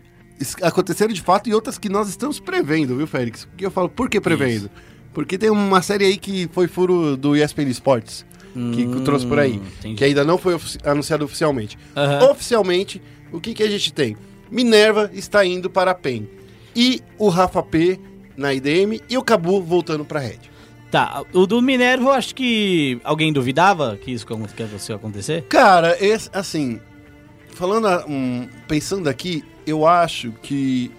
aconteceram 0.63 1.13
de 1.13 1.21
fato 1.23 1.49
e 1.49 1.55
outras 1.55 1.79
que 1.79 1.89
nós 1.89 2.09
estamos 2.09 2.39
prevendo, 2.41 2.97
viu, 2.97 3.07
Félix? 3.07 3.45
Porque 3.45 3.65
eu 3.67 3.71
falo, 3.71 3.89
por 3.89 4.09
que 4.09 4.21
prevendo? 4.21 4.71
Porque 5.15 5.37
tem 5.39 5.51
uma 5.51 5.83
série 5.83 6.05
aí 6.07 6.17
que 6.17 6.49
foi 6.53 6.67
furo 6.69 7.17
do 7.17 7.37
ESPN 7.37 7.69
Sports, 7.71 8.25
que 8.75 8.85
Hum, 8.87 9.03
trouxe 9.05 9.27
por 9.27 9.39
aí, 9.39 9.55
entendi. 9.79 9.95
que 9.97 10.05
ainda 10.05 10.25
não 10.25 10.37
foi 10.39 10.55
ofici- 10.55 10.79
anunciado 10.85 11.25
oficialmente. 11.25 11.79
Aham. 11.97 12.31
Oficialmente, 12.31 13.01
o 13.31 13.41
que, 13.41 13.55
que 13.55 13.63
a 13.63 13.69
gente 13.69 13.93
tem? 13.93 14.17
Minerva 14.51 15.11
está 15.15 15.45
indo 15.45 15.69
para 15.71 15.91
a 15.91 15.95
PEN. 15.95 16.29
E 16.75 17.01
o 17.19 17.29
Rafa 17.29 17.63
P 17.63 17.99
na 18.37 18.53
IDM 18.55 19.01
e 19.09 19.17
o 19.19 19.23
Cabu 19.23 19.61
voltando 19.63 20.05
para 20.05 20.21
a 20.21 20.23
Red. 20.23 20.39
Tá, 20.91 21.23
o 21.33 21.47
do 21.47 21.61
Minerva 21.63 22.05
eu 22.05 22.13
acho 22.13 22.35
que 22.35 22.99
alguém 23.05 23.33
duvidava 23.33 23.97
que 23.97 24.11
isso 24.11 24.27
que 24.27 24.35
fosse 24.69 24.93
acontecer. 24.93 25.43
Cara, 25.49 25.97
esse, 26.05 26.29
assim, 26.35 26.79
falando, 27.55 27.87
a- 27.89 28.05
um, 28.07 28.47
pensando 28.69 29.09
aqui, 29.09 29.43
eu 29.67 29.87
acho 29.87 30.33
que 30.43 30.91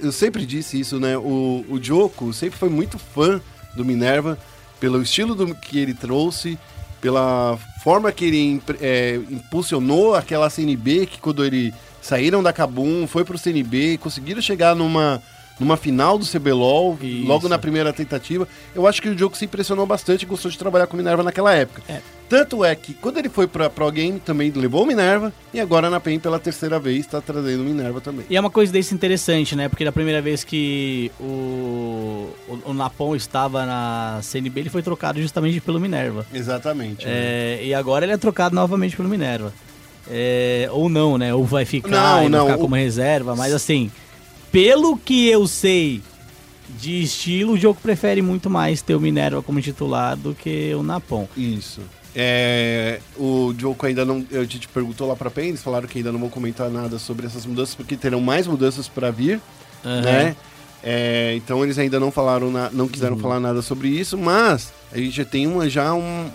eu 0.00 0.12
sempre 0.12 0.46
disse 0.46 0.78
isso, 0.78 1.00
né? 1.00 1.16
O, 1.16 1.64
o 1.68 1.82
Joko 1.82 2.32
sempre 2.32 2.58
foi 2.58 2.68
muito 2.68 2.98
fã 2.98 3.40
do 3.74 3.84
Minerva 3.84 4.38
pelo 4.78 5.02
estilo 5.02 5.34
do, 5.34 5.54
que 5.54 5.78
ele 5.78 5.94
trouxe, 5.94 6.58
pela 7.00 7.58
forma 7.82 8.12
que 8.12 8.24
ele 8.24 8.62
é, 8.80 9.16
impulsionou 9.30 10.14
aquela 10.14 10.48
CNB 10.48 11.06
que 11.06 11.20
quando 11.20 11.44
ele 11.44 11.74
saíram 12.00 12.42
da 12.42 12.52
Kabum, 12.52 13.06
foi 13.06 13.24
pro 13.24 13.38
CNB, 13.38 13.98
conseguiram 13.98 14.40
chegar 14.40 14.74
numa 14.74 15.22
numa 15.58 15.76
final 15.76 16.16
do 16.16 16.24
CBLOL, 16.24 16.96
Isso. 17.02 17.26
logo 17.26 17.48
na 17.48 17.58
primeira 17.58 17.92
tentativa. 17.92 18.46
Eu 18.72 18.86
acho 18.86 19.02
que 19.02 19.08
o 19.08 19.18
Joko 19.18 19.36
se 19.36 19.44
impressionou 19.44 19.84
bastante 19.86 20.22
e 20.22 20.26
gostou 20.26 20.48
de 20.48 20.56
trabalhar 20.56 20.86
com 20.86 20.94
o 20.94 20.96
Minerva 20.96 21.24
naquela 21.24 21.52
época. 21.52 21.82
É. 21.88 22.00
Tanto 22.28 22.62
é 22.64 22.74
que 22.74 22.92
quando 22.92 23.16
ele 23.18 23.28
foi 23.30 23.46
pra 23.46 23.70
Pro 23.70 23.90
Game, 23.90 24.20
também 24.20 24.50
levou 24.50 24.82
o 24.82 24.86
Minerva, 24.86 25.32
e 25.52 25.58
agora 25.58 25.88
na 25.88 25.98
PEN 25.98 26.18
pela 26.18 26.38
terceira 26.38 26.78
vez 26.78 27.06
tá 27.06 27.20
trazendo 27.22 27.62
o 27.62 27.64
Minerva 27.64 28.00
também. 28.02 28.26
E 28.28 28.36
é 28.36 28.40
uma 28.40 28.50
coincidência 28.50 28.94
interessante, 28.94 29.56
né? 29.56 29.66
Porque 29.68 29.82
da 29.84 29.92
primeira 29.92 30.20
vez 30.20 30.44
que 30.44 31.10
o, 31.18 32.28
o, 32.48 32.58
o 32.66 32.74
Napon 32.74 33.16
estava 33.16 33.64
na 33.64 34.20
CNB, 34.22 34.60
ele 34.60 34.68
foi 34.70 34.82
trocado 34.82 35.20
justamente 35.22 35.58
pelo 35.60 35.80
Minerva. 35.80 36.26
Exatamente. 36.34 37.06
né? 37.06 37.12
É, 37.12 37.60
e 37.64 37.72
agora 37.72 38.04
ele 38.04 38.12
é 38.12 38.18
trocado 38.18 38.54
novamente 38.54 38.94
pelo 38.94 39.08
Minerva. 39.08 39.52
É, 40.10 40.68
ou 40.70 40.88
não, 40.88 41.16
né? 41.16 41.34
Ou 41.34 41.44
vai 41.44 41.64
ficar, 41.64 41.90
Não, 42.22 42.28
não, 42.28 42.44
ficar 42.46 42.58
o- 42.58 42.60
como 42.60 42.74
reserva. 42.74 43.34
Mas 43.36 43.54
assim, 43.54 43.90
pelo 44.52 44.96
que 44.98 45.28
eu 45.28 45.46
sei 45.46 46.02
de 46.78 47.02
estilo, 47.02 47.52
o 47.54 47.58
jogo 47.58 47.78
prefere 47.82 48.20
muito 48.20 48.50
mais 48.50 48.82
ter 48.82 48.94
o 48.94 49.00
Minerva 49.00 49.42
como 49.42 49.60
titular 49.62 50.14
do 50.16 50.34
que 50.34 50.74
o 50.74 50.82
Napon. 50.82 51.26
Isso. 51.36 51.80
É, 52.16 53.00
o 53.16 53.54
Joko 53.56 53.86
ainda 53.86 54.04
não. 54.04 54.24
A 54.32 54.40
gente 54.44 54.66
perguntou 54.68 55.06
lá 55.06 55.14
pra 55.16 55.30
PEN, 55.30 55.48
eles 55.48 55.62
falaram 55.62 55.86
que 55.86 55.98
ainda 55.98 56.10
não 56.12 56.18
vão 56.18 56.28
comentar 56.28 56.68
nada 56.70 56.98
sobre 56.98 57.26
essas 57.26 57.44
mudanças, 57.46 57.74
porque 57.74 57.96
terão 57.96 58.20
mais 58.20 58.46
mudanças 58.46 58.88
pra 58.88 59.10
vir, 59.10 59.40
Aham. 59.84 60.00
né? 60.02 60.36
É, 60.82 61.34
então 61.36 61.62
eles 61.64 61.76
ainda 61.78 61.98
não 61.98 62.10
falaram, 62.12 62.50
na- 62.52 62.70
não 62.70 62.86
quiseram 62.88 63.16
Uhum. 63.16 63.20
falar 63.22 63.40
nada 63.40 63.60
sobre 63.62 63.88
isso, 63.88 64.16
mas 64.16 64.72
a 64.92 64.96
gente 64.98 65.10
já 65.10 65.24
tem 65.24 65.46
uma, 65.46 65.68
já 65.68 65.92
um- 65.92 66.30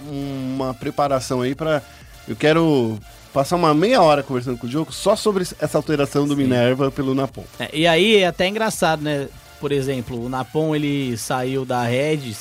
uma 0.55 0.73
preparação 0.73 1.41
aí 1.41 1.55
pra. 1.55 1.81
Eu 2.27 2.35
quero 2.35 2.97
passar 3.33 3.55
uma 3.55 3.73
meia 3.73 4.01
hora 4.01 4.21
conversando 4.21 4.57
com 4.57 4.67
o 4.67 4.69
Joko 4.69 4.93
só 4.93 5.15
sobre 5.15 5.43
essa 5.59 5.77
alteração 5.77 6.27
do 6.27 6.35
Minerva 6.37 6.91
pelo 6.91 7.15
Napon. 7.15 7.43
É, 7.59 7.69
e 7.73 7.87
aí 7.87 8.17
é 8.17 8.27
até 8.27 8.47
engraçado, 8.47 9.01
né? 9.01 9.27
Por 9.59 9.71
exemplo, 9.71 10.23
o 10.23 10.29
Napon 10.29 10.75
ele 10.75 11.17
saiu 11.17 11.65
da 11.65 11.81
Red, 11.83 12.33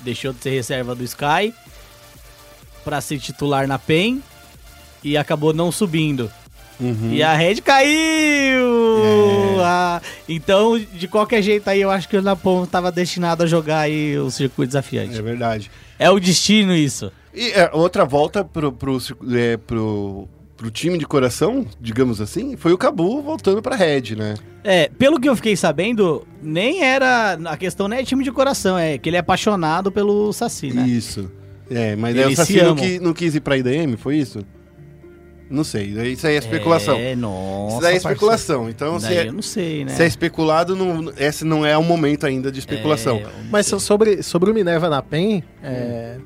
deixou 0.00 0.32
de 0.32 0.42
ser 0.42 0.50
reserva 0.50 0.94
do 0.94 1.04
Sky 1.04 1.54
pra 2.84 3.00
ser 3.00 3.18
titular 3.18 3.66
na 3.66 3.78
PEN 3.78 4.22
e 5.02 5.16
acabou 5.16 5.52
não 5.52 5.72
subindo. 5.72 6.30
Uhum. 6.80 7.12
E 7.12 7.22
a 7.22 7.34
Red 7.34 7.56
caiu! 7.56 9.60
Ah, 9.62 10.00
então, 10.26 10.78
de 10.78 11.06
qualquer 11.06 11.42
jeito 11.42 11.68
aí, 11.68 11.82
eu 11.82 11.90
acho 11.90 12.08
que 12.08 12.16
o 12.16 12.22
Napon 12.22 12.64
estava 12.64 12.90
destinado 12.90 13.42
a 13.42 13.46
jogar 13.46 13.80
aí 13.80 14.18
o 14.18 14.30
circuito 14.30 14.68
desafiante. 14.68 15.18
É 15.18 15.22
verdade. 15.22 15.70
É 15.98 16.10
o 16.10 16.18
destino 16.18 16.74
isso. 16.74 17.12
E 17.34 17.50
é, 17.50 17.70
outra 17.72 18.04
volta 18.04 18.42
pro, 18.42 18.72
pro, 18.72 18.98
é, 19.32 19.58
pro, 19.58 20.26
pro 20.56 20.70
time 20.70 20.96
de 20.96 21.06
coração, 21.06 21.66
digamos 21.78 22.20
assim, 22.20 22.56
foi 22.56 22.72
o 22.72 22.78
Cabu 22.78 23.20
voltando 23.20 23.60
pra 23.60 23.76
Red, 23.76 24.16
né? 24.16 24.34
É, 24.64 24.90
pelo 24.98 25.20
que 25.20 25.28
eu 25.28 25.36
fiquei 25.36 25.56
sabendo, 25.56 26.26
nem 26.42 26.82
era. 26.82 27.38
A 27.46 27.56
questão 27.56 27.88
não 27.88 27.96
é 27.96 28.02
time 28.02 28.24
de 28.24 28.32
coração, 28.32 28.78
é 28.78 28.98
que 28.98 29.08
ele 29.08 29.16
é 29.16 29.20
apaixonado 29.20 29.92
pelo 29.92 30.32
Saci, 30.32 30.72
né? 30.72 30.86
Isso. 30.86 31.30
É, 31.70 31.94
mas 31.96 32.16
aí 32.16 32.24
o 32.24 32.26
Eles 32.28 32.36
Saci 32.36 32.52
se 32.54 32.62
não, 32.62 32.74
qui- 32.76 32.98
não 33.00 33.12
quis 33.12 33.34
ir 33.34 33.40
pra 33.40 33.56
IDM, 33.56 33.96
foi 33.96 34.16
isso? 34.16 34.40
Não 35.48 35.64
sei, 35.64 35.86
isso 36.12 36.26
aí 36.28 36.34
é 36.34 36.38
especulação. 36.38 36.96
É, 36.96 37.16
nossa. 37.16 37.72
isso 37.74 37.80
daí 37.82 37.90
é 37.96 38.00
parceiro. 38.00 38.12
especulação. 38.14 38.68
Então, 38.70 39.00
se 39.00 39.06
Daí 39.06 39.16
é, 39.18 39.26
eu 39.28 39.32
não 39.32 39.42
sei, 39.42 39.84
né? 39.84 39.92
se 39.92 40.02
é 40.02 40.06
especulado, 40.06 40.76
não, 40.76 41.12
esse 41.16 41.44
não 41.44 41.66
é 41.66 41.76
o 41.76 41.82
momento 41.82 42.24
ainda 42.24 42.52
de 42.52 42.60
especulação. 42.60 43.16
É, 43.16 43.22
eu 43.22 43.26
não 43.26 43.50
Mas 43.50 43.66
sei. 43.66 43.78
so- 43.78 43.84
sobre, 43.84 44.22
sobre 44.22 44.48
o 44.50 44.54
Minerva 44.54 44.88
na 44.88 45.02
PEN, 45.02 45.42
é, 45.60 46.18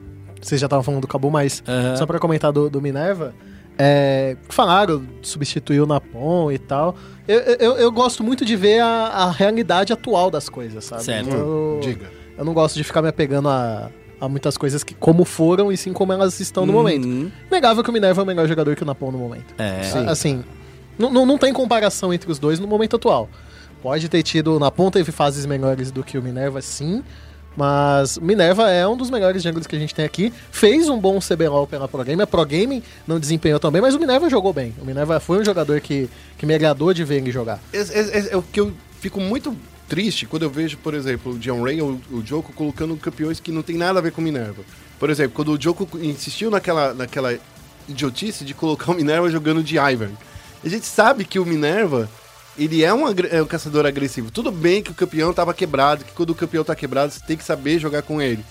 vocês 0.42 0.60
já 0.60 0.66
estavam 0.66 0.82
falando 0.82 1.00
do 1.00 1.08
Cabu, 1.08 1.30
mas 1.30 1.62
Aham. 1.66 1.96
só 1.96 2.04
pra 2.04 2.18
comentar 2.18 2.52
do, 2.52 2.68
do 2.68 2.82
Minerva, 2.82 3.34
é, 3.78 4.36
falaram, 4.50 5.02
substituiu 5.22 5.84
o 5.84 5.86
Napon 5.86 6.52
e 6.52 6.58
tal. 6.58 6.94
Eu, 7.26 7.38
eu, 7.40 7.72
eu 7.76 7.90
gosto 7.90 8.22
muito 8.22 8.44
de 8.44 8.54
ver 8.56 8.80
a, 8.80 8.86
a 9.06 9.30
realidade 9.30 9.90
atual 9.90 10.30
das 10.30 10.50
coisas, 10.50 10.84
sabe? 10.84 11.02
Certo. 11.02 11.30
Eu, 11.34 11.80
Diga. 11.82 12.10
eu 12.36 12.44
não 12.44 12.52
gosto 12.52 12.76
de 12.76 12.84
ficar 12.84 13.00
me 13.00 13.08
apegando 13.08 13.48
a, 13.48 13.90
a 14.24 14.28
muitas 14.28 14.56
coisas 14.56 14.82
que 14.82 14.94
como 14.94 15.24
foram 15.24 15.70
e 15.70 15.76
sim 15.76 15.92
como 15.92 16.12
elas 16.12 16.40
estão 16.40 16.64
no 16.66 16.72
momento. 16.72 17.06
Uhum. 17.06 17.30
Negável 17.50 17.82
que 17.84 17.90
o 17.90 17.92
Minerva 17.92 18.20
é 18.20 18.24
o 18.24 18.26
melhor 18.26 18.46
jogador 18.48 18.74
que 18.76 18.82
o 18.82 18.86
Napon 18.86 19.10
no 19.12 19.18
momento. 19.18 19.54
É. 19.58 19.80
A- 20.06 20.10
Assim, 20.10 20.44
não, 20.98 21.10
não, 21.10 21.24
não 21.26 21.38
tem 21.38 21.52
comparação 21.52 22.12
entre 22.12 22.30
os 22.30 22.38
dois 22.38 22.58
no 22.58 22.66
momento 22.66 22.96
atual. 22.96 23.28
Pode 23.82 24.08
ter 24.08 24.22
tido, 24.22 24.58
na 24.58 24.70
ponta 24.70 24.98
teve 24.98 25.12
fases 25.12 25.44
melhores 25.46 25.90
do 25.90 26.02
que 26.02 26.16
o 26.18 26.22
Minerva, 26.22 26.60
sim. 26.62 27.02
Mas 27.56 28.16
o 28.16 28.22
Minerva 28.22 28.68
é 28.70 28.86
um 28.88 28.96
dos 28.96 29.10
melhores 29.10 29.40
jungles 29.42 29.66
que 29.66 29.76
a 29.76 29.78
gente 29.78 29.94
tem 29.94 30.04
aqui. 30.04 30.32
Fez 30.50 30.88
um 30.88 30.98
bom 30.98 31.20
CBLOL 31.20 31.66
pela 31.68 31.86
Pro 31.86 32.02
Game. 32.02 32.20
A 32.20 32.26
Pro 32.26 32.44
Game 32.44 32.82
não 33.06 33.20
desempenhou 33.20 33.60
tão 33.60 33.70
bem, 33.70 33.80
mas 33.80 33.94
o 33.94 33.98
Minerva 34.00 34.28
jogou 34.28 34.52
bem. 34.52 34.74
O 34.82 34.84
Minerva 34.84 35.20
foi 35.20 35.38
um 35.38 35.44
jogador 35.44 35.80
que, 35.80 36.08
que 36.36 36.44
me 36.46 36.54
agradou 36.54 36.92
de 36.92 37.04
ver 37.04 37.18
ele 37.18 37.30
jogar. 37.30 37.60
É, 37.72 37.78
é- 37.78 38.18
é- 38.18 38.28
é 38.32 38.36
o 38.36 38.42
que 38.42 38.58
eu 38.58 38.72
fico 39.00 39.20
muito 39.20 39.56
triste 39.88 40.26
quando 40.26 40.42
eu 40.42 40.50
vejo, 40.50 40.76
por 40.78 40.94
exemplo, 40.94 41.32
o 41.32 41.38
John 41.38 41.62
Ray 41.62 41.80
ou 41.80 42.00
o 42.10 42.22
Joko 42.24 42.52
colocando 42.52 42.96
campeões 42.96 43.40
que 43.40 43.52
não 43.52 43.62
tem 43.62 43.76
nada 43.76 43.98
a 43.98 44.02
ver 44.02 44.12
com 44.12 44.20
Minerva. 44.20 44.62
Por 44.98 45.10
exemplo, 45.10 45.32
quando 45.34 45.52
o 45.52 45.60
Joko 45.60 45.88
insistiu 45.98 46.50
naquela, 46.50 46.94
naquela 46.94 47.38
idiotice 47.88 48.44
de 48.44 48.54
colocar 48.54 48.92
o 48.92 48.94
Minerva 48.94 49.30
jogando 49.30 49.62
de 49.62 49.76
Ivern. 49.76 50.16
A 50.64 50.68
gente 50.68 50.86
sabe 50.86 51.24
que 51.24 51.38
o 51.38 51.44
Minerva, 51.44 52.08
ele 52.56 52.82
é 52.82 52.92
um, 52.92 53.04
é 53.30 53.42
um 53.42 53.46
caçador 53.46 53.84
agressivo. 53.86 54.30
Tudo 54.30 54.50
bem 54.50 54.82
que 54.82 54.90
o 54.90 54.94
campeão 54.94 55.32
tava 55.32 55.52
quebrado, 55.52 56.04
que 56.04 56.12
quando 56.12 56.30
o 56.30 56.34
campeão 56.34 56.64
tá 56.64 56.74
quebrado, 56.74 57.12
você 57.12 57.20
tem 57.20 57.36
que 57.36 57.44
saber 57.44 57.78
jogar 57.78 58.02
com 58.02 58.20
ele. 58.20 58.44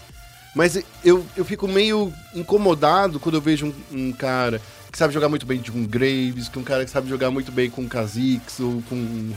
Mas 0.55 0.77
eu, 1.03 1.25
eu 1.35 1.43
fico 1.43 1.67
meio 1.67 2.13
incomodado 2.35 3.19
quando 3.19 3.35
eu 3.35 3.41
vejo 3.41 3.73
um, 3.91 4.09
um 4.09 4.11
cara 4.11 4.61
que 4.91 4.97
sabe 4.97 5.11
jogar 5.11 5.27
muito 5.27 5.45
bem 5.47 5.59
de 5.59 5.71
um 5.71 5.87
Graves, 5.87 6.47
que 6.47 6.59
um 6.59 6.63
cara 6.63 6.85
que 6.85 6.91
sabe 6.91 7.09
jogar 7.09 7.31
muito 7.31 7.51
bem 7.51 7.67
com 7.67 7.81
um 7.81 7.87
Kha'Zix 7.87 8.59
ou 8.59 8.83
com 8.87 8.93
um 8.93 9.33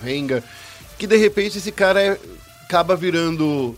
que 0.98 1.06
de 1.06 1.16
repente 1.16 1.58
esse 1.58 1.72
cara 1.72 2.00
é- 2.02 2.18
acaba 2.64 2.96
virando 2.96 3.76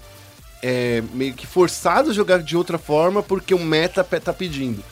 é, 0.62 1.02
meio 1.12 1.34
que 1.34 1.46
forçado 1.46 2.10
a 2.10 2.14
jogar 2.14 2.42
de 2.42 2.56
outra 2.56 2.78
forma 2.78 3.22
porque 3.22 3.54
o 3.54 3.58
meta 3.58 4.02
tá 4.02 4.32
pedindo. 4.32 4.82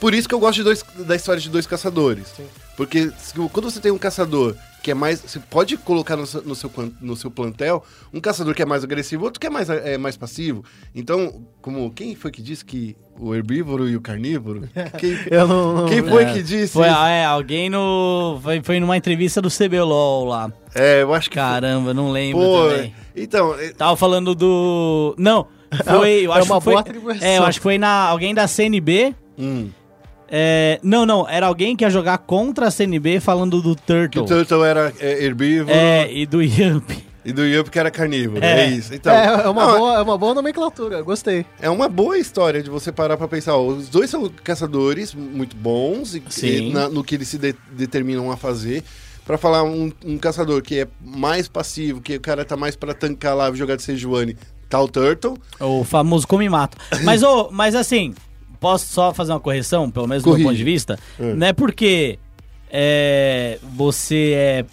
Por 0.00 0.14
isso 0.14 0.28
que 0.28 0.34
eu 0.34 0.38
gosto 0.38 0.56
de 0.56 0.62
dois, 0.64 0.84
da 1.06 1.16
história 1.16 1.40
de 1.40 1.48
dois 1.50 1.66
caçadores. 1.66 2.28
Porque 2.76 3.10
se- 3.18 3.32
quando 3.52 3.70
você 3.70 3.80
tem 3.80 3.90
um 3.90 3.98
caçador 3.98 4.54
que 4.82 4.92
é 4.92 4.94
mais. 4.94 5.20
Você 5.20 5.40
pode 5.40 5.76
colocar 5.76 6.16
no 6.16 6.24
seu, 6.26 6.42
no 6.42 6.54
seu, 6.54 6.70
no 7.00 7.16
seu 7.16 7.30
plantel 7.30 7.84
um 8.14 8.20
caçador 8.20 8.54
que 8.54 8.62
é 8.62 8.66
mais 8.66 8.84
agressivo, 8.84 9.24
outro 9.24 9.40
que 9.40 9.46
é 9.46 9.50
mais, 9.50 9.68
é, 9.68 9.98
mais 9.98 10.16
passivo. 10.16 10.64
Então, 10.94 11.44
como. 11.60 11.90
Quem 11.90 12.14
foi 12.14 12.30
que 12.30 12.40
disse 12.40 12.64
que 12.64 12.96
o 13.18 13.34
herbívoro 13.34 13.88
e 13.88 13.96
o 13.96 14.00
carnívoro? 14.00 14.68
Quem, 14.98 15.16
Eu 15.30 15.46
não. 15.48 15.72
não- 15.74 15.86
quem 15.88 16.02
foi 16.02 16.24
É, 16.24 16.32
que 16.32 16.42
disse? 16.42 16.72
Foi, 16.72 16.86
isso? 16.88 16.96
é, 16.96 17.24
alguém 17.24 17.68
no. 17.70 18.38
Foi, 18.42 18.60
foi 18.62 18.80
numa 18.80 18.96
entrevista 18.96 19.40
do 19.42 19.48
CBLOL 19.50 20.24
lá. 20.24 20.52
É, 20.74 21.02
eu 21.02 21.12
acho 21.14 21.28
que. 21.28 21.36
Caramba, 21.36 21.92
não 21.94 22.10
lembro 22.10 22.40
Pô, 22.42 22.68
também. 22.68 22.94
então. 23.16 23.54
é- 23.58 23.72
Tava 23.72 23.96
falando 23.96 24.34
do. 24.34 25.14
Não, 25.18 25.46
foi. 25.84 26.26
Eu 26.26 26.32
É 26.32 26.38
acho 26.38 26.46
uma 26.52 26.58
que 26.58 26.64
foi, 26.64 26.72
boa 26.74 26.80
atribuição. 26.80 27.26
É, 27.28 27.38
eu 27.38 27.44
acho 27.44 27.58
que 27.58 27.62
foi 27.62 27.78
na, 27.78 28.04
alguém 28.08 28.34
da 28.34 28.46
CNB. 28.46 29.14
Hum, 29.38 29.68
É, 30.30 30.78
não, 30.82 31.06
não, 31.06 31.26
era 31.28 31.46
alguém 31.46 31.74
que 31.74 31.84
ia 31.84 31.90
jogar 31.90 32.18
contra 32.18 32.66
a 32.66 32.70
CNB 32.70 33.18
falando 33.18 33.62
do 33.62 33.74
que 33.74 33.82
Turtle. 33.82 34.22
o 34.24 34.26
Turtle 34.26 34.62
era 34.64 34.92
é, 35.00 35.24
herbívoro 35.24 35.70
É, 35.74 36.12
e 36.12 36.26
do 36.26 36.42
Yamp. 36.44 36.90
E 37.28 37.32
do 37.32 37.44
Yup 37.44 37.70
que 37.70 37.78
era 37.78 37.90
carnívoro. 37.90 38.42
É. 38.44 38.64
É, 38.66 38.70
isso. 38.70 38.94
Então, 38.94 39.12
é, 39.12 39.26
é 39.44 39.48
uma 39.48 39.66
não, 39.66 39.78
boa, 39.78 39.94
é 39.98 40.02
uma 40.02 40.18
boa 40.18 40.34
nomenclatura, 40.34 41.02
gostei. 41.02 41.44
É 41.60 41.68
uma 41.68 41.88
boa 41.88 42.16
história 42.18 42.62
de 42.62 42.70
você 42.70 42.90
parar 42.90 43.16
pra 43.16 43.28
pensar. 43.28 43.54
ó, 43.56 43.66
os 43.66 43.88
dois 43.88 44.08
são 44.10 44.28
caçadores 44.42 45.14
muito 45.14 45.56
bons 45.56 46.14
e, 46.14 46.22
e 46.46 46.72
na- 46.72 46.88
no 46.88 47.04
que 47.04 47.14
eles 47.14 47.28
se 47.28 47.38
de- 47.38 47.54
determinam 47.72 48.30
a 48.30 48.36
fazer. 48.36 48.82
Pra 49.24 49.36
falar 49.36 49.62
um, 49.62 49.92
um 50.06 50.16
caçador 50.16 50.62
que 50.62 50.80
é 50.80 50.88
mais 51.04 51.46
passivo, 51.48 52.00
que 52.00 52.16
o 52.16 52.20
cara 52.20 52.46
tá 52.46 52.56
mais 52.56 52.74
pra 52.74 52.94
tancar 52.94 53.36
lá 53.36 53.50
e 53.50 53.54
jogar 53.56 53.76
de 53.76 53.82
Sejuani, 53.82 54.34
tá 54.70 54.80
o 54.80 54.88
Turtle. 54.88 55.36
O 55.60 55.84
famoso 55.84 56.26
come 56.26 56.48
mato. 56.48 56.78
Mas, 57.04 57.22
ô, 57.22 57.50
mas 57.52 57.74
assim, 57.74 58.14
posso 58.58 58.86
só 58.86 59.12
fazer 59.12 59.32
uma 59.32 59.40
correção, 59.40 59.90
pelo 59.90 60.06
menos 60.06 60.22
do 60.22 60.28
meu 60.28 60.32
Corrige. 60.36 60.48
ponto 60.48 60.56
de 60.56 60.64
vista? 60.64 60.98
É. 61.20 61.34
Não 61.34 61.46
é 61.46 61.52
porque 61.52 62.18
é, 62.70 63.58
você 63.74 64.32
é, 64.34 64.64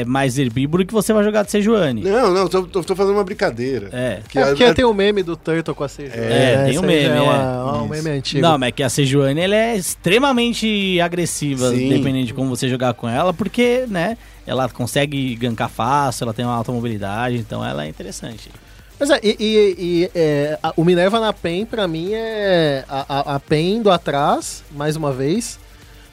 é 0.00 0.04
mais 0.04 0.38
herbívoro 0.38 0.84
que 0.86 0.92
você 0.92 1.12
vai 1.12 1.22
jogar 1.24 1.44
de 1.44 1.50
Sejuani. 1.50 2.02
Não, 2.02 2.32
não, 2.32 2.48
tô, 2.48 2.62
tô- 2.64 2.82
tô 2.82 2.96
fazendo 2.96 3.14
uma 3.14 3.24
brincadeira. 3.24 3.88
É. 3.92 4.20
Que 4.28 4.38
é 4.38 4.46
porque 4.46 4.64
a- 4.64 4.74
tem 4.74 4.84
o 4.84 4.94
meme 4.94 5.22
do 5.22 5.36
Turtle 5.36 5.74
com 5.74 5.84
a 5.84 5.88
CG. 5.88 6.10
É, 6.14 6.64
tem 6.66 6.78
o 6.78 6.82
meme, 6.82 6.92
É, 7.14 7.16
é. 7.16 7.20
uma- 7.20 7.82
um 7.82 7.88
meme 7.88 8.10
antigo. 8.10 8.40
Não, 8.42 8.56
mas 8.58 8.68
é 8.68 8.72
que 8.72 8.82
a 8.82 8.88
Sejuani 8.88 9.40
ela 9.40 9.54
é 9.54 9.76
extremamente 9.76 11.00
agressiva, 11.00 11.70
Sim. 11.70 11.88
dependendo 11.88 12.26
de 12.26 12.34
como 12.34 12.48
você 12.48 12.68
jogar 12.68 12.94
com 12.94 13.08
ela, 13.08 13.32
porque, 13.34 13.84
né, 13.88 14.16
ela 14.46 14.68
consegue 14.68 15.34
gankar 15.36 15.68
fácil, 15.68 16.24
ela 16.24 16.34
tem 16.34 16.44
uma 16.44 16.54
alta 16.54 16.72
mobilidade, 16.72 17.36
então 17.36 17.64
ela 17.64 17.84
é 17.84 17.88
interessante. 17.88 18.50
Mas 19.00 19.10
é, 19.10 19.18
e, 19.22 19.36
e- 19.40 19.74
e, 19.78 20.10
é, 20.14 20.58
a- 20.62 20.72
o 20.76 20.84
Minerva 20.84 21.18
na 21.18 21.32
PEN, 21.32 21.64
pra 21.66 21.88
mim, 21.88 22.10
é 22.12 22.84
a, 22.88 23.04
a, 23.32 23.34
a 23.36 23.40
PEN 23.40 23.76
indo 23.78 23.90
atrás, 23.90 24.62
mais 24.70 24.94
uma 24.96 25.12
vez. 25.12 25.58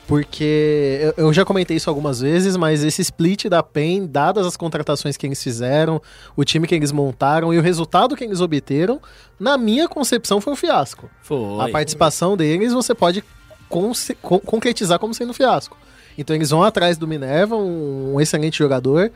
Porque 0.09 1.13
eu, 1.15 1.31
já 1.31 1.45
comentei 1.45 1.77
isso 1.77 1.87
algumas 1.87 2.19
vezes, 2.19 2.57
mas 2.57 2.83
esse 2.83 2.99
split 3.03 3.45
da 3.45 3.61
PEN, 3.61 4.07
dadas 4.07 4.45
as 4.47 4.57
contratações 4.57 5.15
que 5.15 5.27
eles 5.27 5.41
fizeram, 5.41 6.01
o 6.35 6.43
time 6.43 6.65
que 6.67 6.73
eles 6.73 6.91
montaram 6.91 7.53
e 7.53 7.59
o 7.59 7.61
resultado 7.61 8.15
que 8.15 8.23
eles 8.23 8.41
obteram, 8.41 8.99
na 9.39 9.55
minha 9.55 9.87
concepção 9.87 10.41
foi 10.41 10.53
um 10.53 10.55
fiasco. 10.55 11.07
Foi. 11.21 11.63
A 11.63 11.69
participação 11.69 12.35
deles 12.35 12.73
você 12.73 12.95
pode 12.95 13.23
conce- 13.69 14.15
con- 14.15 14.39
concretizar 14.39 14.97
como 14.97 15.13
sendo 15.13 15.29
um 15.29 15.33
fiasco. 15.33 15.77
Então 16.17 16.35
eles 16.35 16.49
vão 16.49 16.63
atrás 16.63 16.97
do 16.97 17.07
Minerva, 17.07 17.55
um, 17.55 18.15
um 18.15 18.19
excelente 18.19 18.57
jogador. 18.57 19.11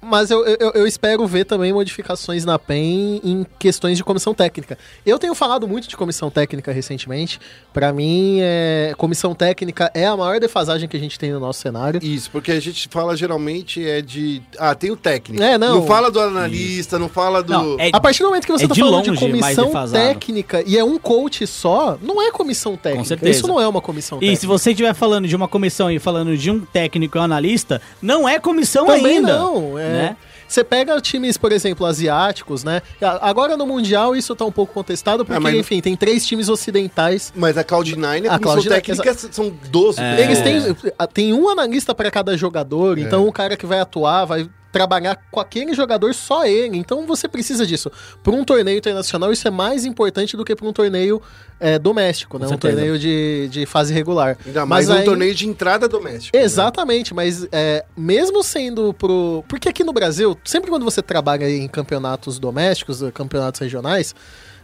Mas 0.00 0.30
eu, 0.30 0.44
eu, 0.46 0.70
eu 0.74 0.86
espero 0.86 1.26
ver 1.26 1.44
também 1.44 1.72
modificações 1.72 2.44
na 2.44 2.58
PEN 2.58 3.20
em 3.24 3.46
questões 3.58 3.96
de 3.96 4.04
comissão 4.04 4.32
técnica. 4.32 4.78
Eu 5.04 5.18
tenho 5.18 5.34
falado 5.34 5.66
muito 5.66 5.88
de 5.88 5.96
comissão 5.96 6.30
técnica 6.30 6.70
recentemente. 6.72 7.40
Pra 7.72 7.92
mim, 7.92 8.38
é, 8.40 8.94
comissão 8.96 9.34
técnica 9.34 9.90
é 9.92 10.06
a 10.06 10.16
maior 10.16 10.38
defasagem 10.38 10.88
que 10.88 10.96
a 10.96 11.00
gente 11.00 11.18
tem 11.18 11.32
no 11.32 11.40
nosso 11.40 11.60
cenário. 11.60 12.00
Isso, 12.02 12.30
porque 12.30 12.52
a 12.52 12.60
gente 12.60 12.88
fala 12.90 13.16
geralmente 13.16 13.84
é 13.86 14.00
de. 14.00 14.40
Ah, 14.56 14.74
tem 14.74 14.90
o 14.92 14.96
técnico. 14.96 15.42
É, 15.42 15.58
não. 15.58 15.84
fala 15.84 16.10
do 16.12 16.20
analista, 16.20 16.96
não 16.98 17.08
fala 17.08 17.42
do. 17.42 17.52
Não, 17.52 17.76
é- 17.80 17.90
A 17.92 18.00
partir 18.00 18.20
do 18.22 18.26
momento 18.26 18.46
que 18.46 18.52
você 18.52 18.64
É 18.66 18.68
tá 18.68 18.74
de 18.74 18.80
falando 18.80 19.02
de 19.02 19.10
longe 19.10 19.40
mais 19.40 19.56
comissão 19.56 19.90
técnica 19.90 20.62
e 20.64 20.78
é 20.78 20.84
um 20.84 20.96
coach 20.98 21.44
só, 21.46 21.98
não 22.00 22.22
é 22.22 22.30
comissão 22.30 22.76
técnica. 22.76 23.04
certeza. 23.08 23.30
Isso 23.38 23.48
não 23.48 23.60
é 23.60 23.66
uma 23.66 23.80
comissão 23.80 24.18
E 24.18 24.20
técnica. 24.20 24.40
se 24.40 24.46
você 24.46 24.70
estiver 24.70 24.94
falando 24.94 25.26
de 25.26 25.34
uma 25.34 25.48
comissão 25.48 25.90
e 25.90 25.98
falando 25.98 26.36
de 26.36 26.50
um 26.50 26.60
técnico 26.60 27.18
e 27.18 27.20
um 27.20 27.24
analista, 27.24 27.80
não 28.00 28.28
é 28.28 28.38
comissão 28.38 28.86
Também 28.86 29.16
ainda. 29.16 29.36
não, 29.38 29.76
é. 29.78 29.87
Né? 29.88 30.16
Você 30.46 30.64
pega 30.64 30.98
times, 31.00 31.36
por 31.36 31.52
exemplo, 31.52 31.84
asiáticos, 31.84 32.64
né? 32.64 32.80
Agora 33.20 33.54
no 33.54 33.66
Mundial 33.66 34.16
isso 34.16 34.34
tá 34.34 34.46
um 34.46 34.52
pouco 34.52 34.72
contestado, 34.72 35.22
porque, 35.24 35.36
Ah, 35.36 35.40
mas- 35.40 35.54
enfim, 35.54 35.80
tem 35.82 35.94
três 35.94 36.26
times 36.26 36.48
ocidentais. 36.48 37.32
Mas 37.36 37.58
a 37.58 37.64
Cloud9, 37.64 38.26
a 38.28 38.34
A 38.34 38.38
comissão 38.38 38.62
Cloud9, 38.62 38.68
técnica 38.68 39.14
são 39.30 39.52
12 39.70 40.00
É. 40.00 40.22
Eles 40.22 40.40
têm. 40.40 40.76
Tem 41.12 41.32
um 41.34 41.48
analista 41.50 41.94
para 41.94 42.10
cada 42.10 42.34
jogador, 42.36 42.96
É. 42.98 43.02
então 43.02 43.26
o 43.28 43.32
cara 43.32 43.56
que 43.58 43.66
vai 43.66 43.78
atuar 43.80 44.24
vai 44.24 44.48
trabalhar 44.78 45.16
com 45.30 45.40
aquele 45.40 45.74
jogador 45.74 46.14
só 46.14 46.46
ele. 46.46 46.76
Então 46.78 47.04
você 47.06 47.26
precisa 47.26 47.66
disso. 47.66 47.90
Para 48.22 48.32
um 48.32 48.44
torneio 48.44 48.78
internacional, 48.78 49.32
isso 49.32 49.46
é 49.46 49.50
mais 49.50 49.84
importante 49.84 50.36
do 50.36 50.44
que 50.44 50.54
para 50.54 50.66
um 50.66 50.72
torneio 50.72 51.20
é, 51.58 51.78
doméstico, 51.78 52.38
né? 52.38 52.46
Um 52.46 52.56
torneio 52.56 52.96
de, 52.98 53.48
de 53.50 53.66
fase 53.66 53.92
regular. 53.92 54.38
Ainda 54.46 54.64
mais 54.64 54.86
Mas 54.86 54.96
um 54.96 55.00
aí- 55.00 55.04
torneio 55.04 55.34
de 55.34 55.48
entrada 55.48 55.88
doméstica. 55.88 56.38
né? 56.38 56.44
Exatamente, 56.44 57.12
mas 57.12 57.46
é, 57.50 57.84
mesmo 57.96 58.42
sendo 58.44 58.92
pro. 58.94 59.44
Porque 59.48 59.68
aqui 59.68 59.82
no 59.82 59.92
Brasil, 59.92 60.38
sempre 60.44 60.70
quando 60.70 60.84
você 60.84 61.02
trabalha 61.02 61.50
em 61.50 61.66
campeonatos 61.66 62.38
domésticos, 62.38 63.02
eh, 63.02 63.10
campeonatos 63.10 63.60
regionais, 63.60 64.14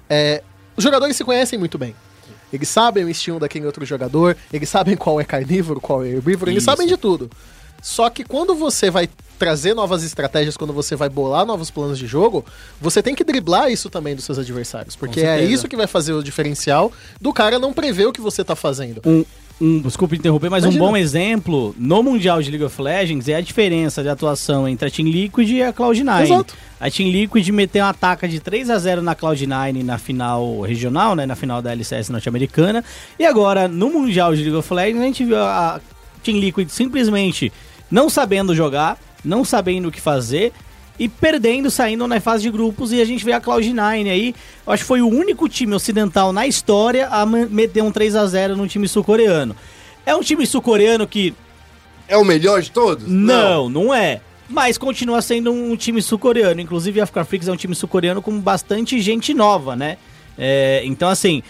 é, 0.09 0.43
os 0.77 0.85
jogadores 0.85 1.17
se 1.17 1.25
conhecem 1.25 1.59
muito 1.59 1.77
bem. 1.77 1.95
Eles 2.53 2.69
sabem 2.69 3.05
o 3.05 3.09
estilo 3.09 3.41
daquele 3.41 3.67
outro 3.67 3.85
jogador, 3.85 4.37
eles 4.53 4.69
sabem 4.69 4.97
qual 4.97 5.21
é 5.21 5.25
carnívoro, 5.25 5.81
qual 5.81 6.05
é 6.05 6.09
herbívoro, 6.11 6.51
eles 6.53 6.63
Isso. 6.63 6.71
sabem 6.71 6.87
de 6.87 6.97
tudo. 6.97 7.29
Só 7.85 8.09
que 8.09 8.25
quando 8.25 8.55
você 8.55 8.91
vai 8.91 9.07
trazer 9.39 9.75
novas 9.75 10.03
estratégias, 10.03 10.57
quando 10.57 10.73
você 10.73 10.97
vai 10.97 11.11
bolar 11.11 11.45
novos 11.45 11.71
planos 11.71 11.99
de 11.99 12.07
jogo, 12.07 12.43
você 12.81 13.03
tem 13.03 13.15
que 13.15 13.23
driblar 13.23 13.71
isso 13.71 13.91
também 13.91 14.17
dos 14.17 14.25
seus 14.25 14.39
adversários. 14.39 14.97
Porque 14.97 15.21
é 15.21 15.45
isso 15.45 15.69
que 15.69 15.77
vai 15.77 15.87
fazer 15.87 16.15
o 16.15 16.23
diferencial 16.23 16.91
do 17.21 17.31
cara 17.31 17.59
não 17.59 17.75
prever 17.75 18.07
o 18.07 18.13
que 18.13 18.23
você 18.23 18.43
tá 18.43 18.57
fazendo. 18.57 19.03
Um, 19.05 19.23
um, 19.61 19.83
desculpa 19.83 20.17
interromper, 20.17 20.49
mas 20.49 20.65
Imagina. 20.65 20.83
um 20.83 20.89
bom 20.89 20.97
exemplo 20.97 21.75
no 21.77 22.03
Mundial 22.03 22.41
de 22.41 22.51
League 22.51 22.65
of 22.65 22.81
Legends 22.81 23.29
é 23.29 23.35
a 23.35 23.43
diferença 23.43 24.03
de 24.03 24.09
atuação 24.09 24.67
entre 24.67 24.89
a 24.89 24.91
Team 24.91 25.07
Liquid 25.07 25.51
e 25.51 25.63
a 25.63 25.71
Cloud9. 25.71 26.23
Exato. 26.23 26.55
A 26.81 26.91
Team 26.91 27.11
Liquid 27.11 27.47
meteu 27.51 27.85
um 27.85 27.89
ataque 27.89 28.27
de 28.27 28.41
3 28.41 28.71
a 28.71 28.79
0 28.79 29.03
na 29.03 29.15
Cloud9 29.15 29.85
na 29.85 29.99
final 29.99 30.63
regional, 30.63 31.15
né, 31.15 31.27
na 31.27 31.37
final 31.37 31.61
da 31.61 31.71
LCS 31.73 32.09
norte-americana. 32.09 32.83
E 33.19 33.27
agora, 33.27 33.69
no 33.69 33.91
Mundial 33.91 34.35
de 34.35 34.41
League 34.41 34.57
of 34.57 34.73
Legends, 34.73 35.03
a 35.03 35.05
gente 35.05 35.23
viu 35.23 35.37
a 35.37 35.79
Team 36.23 36.39
Liquid 36.39 36.71
simplesmente 36.71 37.53
não 37.91 38.09
sabendo 38.09 38.55
jogar, 38.55 38.99
não 39.25 39.45
sabendo 39.45 39.89
o 39.89 39.93
que 39.93 40.01
fazer 40.01 40.53
e 40.99 41.09
perdendo, 41.09 41.71
saindo 41.71 42.07
na 42.07 42.21
fase 42.21 42.43
de 42.45 42.51
grupos. 42.51 42.93
E 42.93 43.01
a 43.01 43.05
gente 43.05 43.25
vê 43.25 43.33
a 43.33 43.41
Cloud9 43.41 44.11
aí. 44.11 44.35
Eu 44.67 44.73
acho 44.73 44.83
que 44.83 44.89
foi 44.89 45.03
o 45.03 45.09
único 45.09 45.49
time 45.49 45.75
ocidental 45.75 46.33
na 46.33 46.47
história 46.47 47.09
a 47.09 47.25
meter 47.27 47.83
um 47.83 47.91
3 47.91 48.15
a 48.17 48.27
0 48.27 48.57
no 48.57 48.67
time 48.69 48.87
sul-coreano. 48.87 49.57
É 50.07 50.15
um 50.15 50.21
time 50.21 50.47
sul-coreano 50.47 51.07
que 51.07 51.35
É 52.07 52.17
o 52.17 52.25
melhor 52.25 52.61
de 52.63 52.71
todos? 52.71 53.09
não, 53.09 53.69
não, 53.69 53.95
é. 53.95 54.21
Mas 54.49 54.77
continua 54.77 55.23
sendo 55.23 55.51
um 55.51 55.75
time 55.75 56.03
sul-coreano. 56.03 56.61
Inclusive, 56.61 57.01
a 57.01 57.05
Africa 57.05 57.25
Freaks 57.25 57.49
é 57.49 57.53
um 57.53 57.57
time 57.57 57.75
sul-coreano 57.75 58.21
com 58.21 58.39
bastante 58.39 59.01
gente 59.01 59.33
nova, 59.33 59.75
né? 59.75 59.97
É, 60.37 60.83
então, 60.85 61.09
assim, 61.09 61.43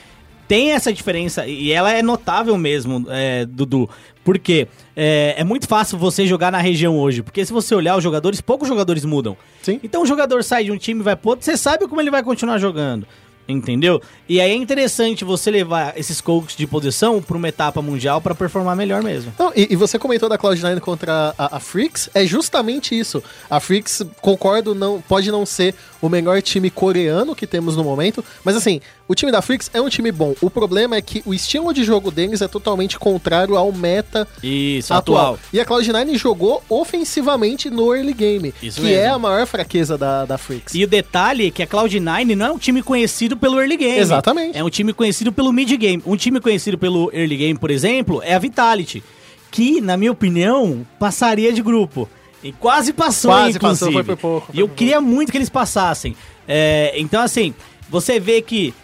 tem 0.47 0.71
essa 0.71 0.93
diferença. 0.93 1.45
E 1.45 1.73
ela 1.73 1.93
é 1.93 2.03
notável 2.03 2.57
mesmo, 2.57 3.05
é, 3.11 3.45
Dudu. 3.47 3.91
Porque 4.25 4.67
é, 4.97 5.35
é 5.39 5.45
muito 5.45 5.69
fácil 5.69 5.99
você 5.99 6.27
jogar 6.27 6.51
na 6.51 6.59
região 6.59 6.99
hoje. 6.99 7.23
Porque 7.23 7.45
se 7.45 7.53
você 7.53 7.75
olhar 7.75 7.97
os 7.97 8.03
jogadores, 8.03 8.41
poucos 8.41 8.67
jogadores 8.67 9.05
mudam. 9.05 9.37
Sim. 9.63 9.79
Então 9.83 10.03
o 10.03 10.07
jogador 10.07 10.43
sai 10.43 10.65
de 10.65 10.73
um 10.73 10.79
time 10.79 11.01
e 11.01 11.05
vai 11.05 11.15
pro 11.15 11.31
outro, 11.31 11.45
você 11.45 11.57
sabe 11.57 11.87
como 11.87 12.01
ele 12.01 12.11
vai 12.11 12.23
continuar 12.23 12.59
jogando. 12.59 13.07
Entendeu? 13.47 14.01
E 14.27 14.41
aí 14.41 14.53
é 14.53 14.55
interessante 14.55 15.23
você 15.23 15.51
levar 15.51 15.99
esses 15.99 16.19
coaches 16.19 16.57
de 16.57 16.67
posição 16.67 17.21
pra 17.21 17.37
uma 17.37 17.49
etapa 17.49 17.83
mundial 17.83 18.19
pra 18.19 18.35
performar 18.35 18.75
melhor 18.75 19.03
mesmo. 19.03 19.35
Não, 19.39 19.53
e, 19.55 19.69
e 19.71 19.77
você 19.77 19.99
comentou 19.99 20.31
da 20.31 20.39
Cloud9 20.39 20.81
contra 20.81 21.35
a, 21.37 21.57
a 21.57 21.61
Freaks, 21.61 22.09
é 22.15 22.25
justamente 22.25 22.99
isso. 22.99 23.23
A 23.51 23.61
Freaks, 23.61 24.03
concordo, 24.23 24.75
não 24.75 24.99
pode 25.03 25.31
não 25.31 25.45
ser 25.45 25.75
o 26.05 26.09
melhor 26.11 26.43
time 26.43 26.69
coreano 26.69 27.35
que 27.35 27.47
temos 27.47 27.77
no 27.77 27.83
momento, 27.83 28.23
mas 28.45 28.55
assim, 28.57 28.79
o 29.09 29.15
time 29.15 29.33
da 29.33 29.41
Freaks 29.41 29.71
é 29.73 29.81
um 29.81 29.89
time 29.89 30.13
bom. 30.13 30.35
O 30.43 30.51
problema 30.51 30.97
é 30.97 31.01
que 31.03 31.23
o 31.25 31.33
estilo 31.33 31.73
de 31.73 31.83
jogo 31.83 32.11
deles 32.11 32.43
é 32.43 32.49
totalmente 32.49 32.99
contrário 32.99 33.57
ao 33.57 33.73
meta 33.73 34.29
Isso, 34.43 34.93
atual. 34.93 35.35
atual. 35.35 35.39
E 35.53 35.59
a 35.61 35.65
Cloud9 35.65 36.17
jogou 36.19 36.63
ofensivamente 36.69 37.71
no 37.71 37.95
early 37.95 38.13
game, 38.13 38.53
Isso 38.63 38.81
que 38.81 38.87
mesmo. 38.87 39.01
é 39.03 39.09
a 39.09 39.19
maior 39.19 39.47
fraqueza 39.47 39.97
da, 39.97 40.25
da 40.27 40.37
Freaks. 40.37 40.75
E 40.75 40.85
o 40.85 40.87
detalhe 40.87 41.47
é 41.47 41.51
que 41.51 41.63
a 41.63 41.67
Cloud9 41.67 42.35
não 42.37 42.47
é 42.47 42.53
um 42.53 42.59
time 42.59 42.83
conhecido 42.83 43.37
pelo 43.37 43.59
early 43.59 43.77
game. 43.79 43.99
Exatamente. 43.99 44.59
É 44.59 44.63
um 44.63 44.69
time 44.71 44.93
conhecido 44.93 45.33
pelo 45.33 45.53
mid 45.53 45.71
game. 45.77 46.03
Um 46.05 46.17
time 46.17 46.39
conhecido 46.41 46.77
pelo 46.77 47.11
early 47.15 47.37
game, 47.37 47.59
por 47.59 47.71
exemplo, 47.71 48.21
é 48.23 48.35
a 48.35 48.39
Vitality. 48.39 49.03
Que, 49.51 49.81
na 49.81 49.97
minha 49.97 50.11
opinião, 50.13 50.85
passaria 50.99 51.53
de 51.53 51.63
grupo. 51.63 52.09
E 52.45 52.53
quase 52.53 52.93
passou, 52.93 53.31
Quase 53.31 53.57
inclusive. 53.57 53.91
passou, 53.91 54.05
foi 54.05 54.17
pouco, 54.17 54.47
foi 54.47 54.57
E 54.57 54.61
eu 54.61 54.69
por 54.69 54.75
queria 54.75 55.01
muito 55.01 55.33
que 55.33 55.39
eles 55.39 55.49
passassem. 55.49 56.15
É, 56.47 56.93
então, 56.97 57.23
assim, 57.23 57.55
você 57.89 58.21
vê 58.21 58.43
que 58.43 58.75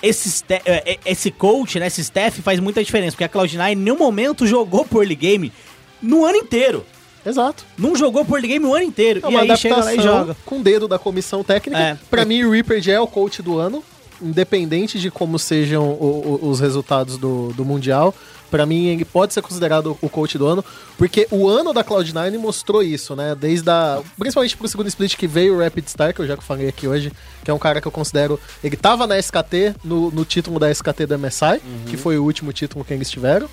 esse, 0.00 0.44
é, 0.48 0.92
é, 0.92 0.98
esse 1.04 1.30
coach, 1.30 1.78
né, 1.80 1.88
esse 1.88 2.00
staff 2.00 2.40
faz 2.40 2.60
muita 2.60 2.82
diferença. 2.82 3.16
Porque 3.16 3.24
a 3.24 3.28
Cloud9 3.28 3.72
em 3.72 3.74
nenhum 3.74 3.98
momento 3.98 4.46
jogou 4.46 4.84
por 4.84 5.02
early 5.02 5.16
game 5.16 5.52
no 6.00 6.24
ano 6.24 6.36
inteiro. 6.36 6.86
Exato. 7.26 7.66
Não 7.76 7.94
jogou 7.94 8.24
por 8.24 8.40
game 8.40 8.64
o 8.64 8.74
ano 8.74 8.84
inteiro. 8.84 9.20
É 9.24 9.30
e 9.30 9.36
aí 9.36 9.56
chega 9.56 9.76
lá 9.76 9.94
e 9.94 10.00
joga. 10.00 10.36
com 10.46 10.58
o 10.58 10.62
dedo 10.62 10.88
da 10.88 10.98
comissão 10.98 11.44
técnica. 11.44 11.80
É. 11.80 11.98
Pra 12.08 12.24
mim, 12.24 12.44
o 12.44 12.50
Reaper 12.50 12.80
já 12.80 12.92
é 12.92 13.00
o 13.00 13.06
coach 13.06 13.42
do 13.42 13.58
ano, 13.58 13.84
independente 14.22 14.98
de 14.98 15.10
como 15.10 15.38
sejam 15.38 15.88
o- 15.88 16.38
o- 16.42 16.48
os 16.50 16.60
resultados 16.60 17.16
do, 17.16 17.52
do 17.54 17.64
Mundial. 17.64 18.14
Pra 18.50 18.66
mim, 18.66 18.86
ele 18.86 19.04
pode 19.04 19.32
ser 19.32 19.42
considerado 19.42 19.96
o 20.02 20.08
coach 20.08 20.36
do 20.36 20.44
ano, 20.44 20.64
porque 20.98 21.24
o 21.30 21.48
ano 21.48 21.72
da 21.72 21.84
Cloud9 21.84 22.36
mostrou 22.36 22.82
isso, 22.82 23.14
né? 23.14 23.36
Desde 23.38 23.70
a. 23.70 24.02
Principalmente 24.18 24.56
pro 24.56 24.66
segundo 24.66 24.88
split 24.88 25.14
que 25.16 25.28
veio 25.28 25.54
o 25.54 25.60
Rapid 25.60 25.86
Star, 25.86 26.12
que 26.12 26.20
eu 26.20 26.26
já 26.26 26.36
falei 26.38 26.66
aqui 26.68 26.88
hoje, 26.88 27.12
que 27.44 27.50
é 27.50 27.54
um 27.54 27.58
cara 27.60 27.80
que 27.80 27.86
eu 27.86 27.92
considero. 27.92 28.40
Ele 28.64 28.76
tava 28.76 29.06
na 29.06 29.16
SKT, 29.18 29.76
no, 29.84 30.10
no 30.10 30.24
título 30.24 30.58
da 30.58 30.68
SKT 30.68 31.06
do 31.06 31.16
MSI, 31.16 31.60
que 31.86 31.96
foi 31.96 32.18
o 32.18 32.24
último 32.24 32.52
título 32.52 32.84
que 32.84 32.92
eles 32.92 33.08
tiveram. 33.08 33.48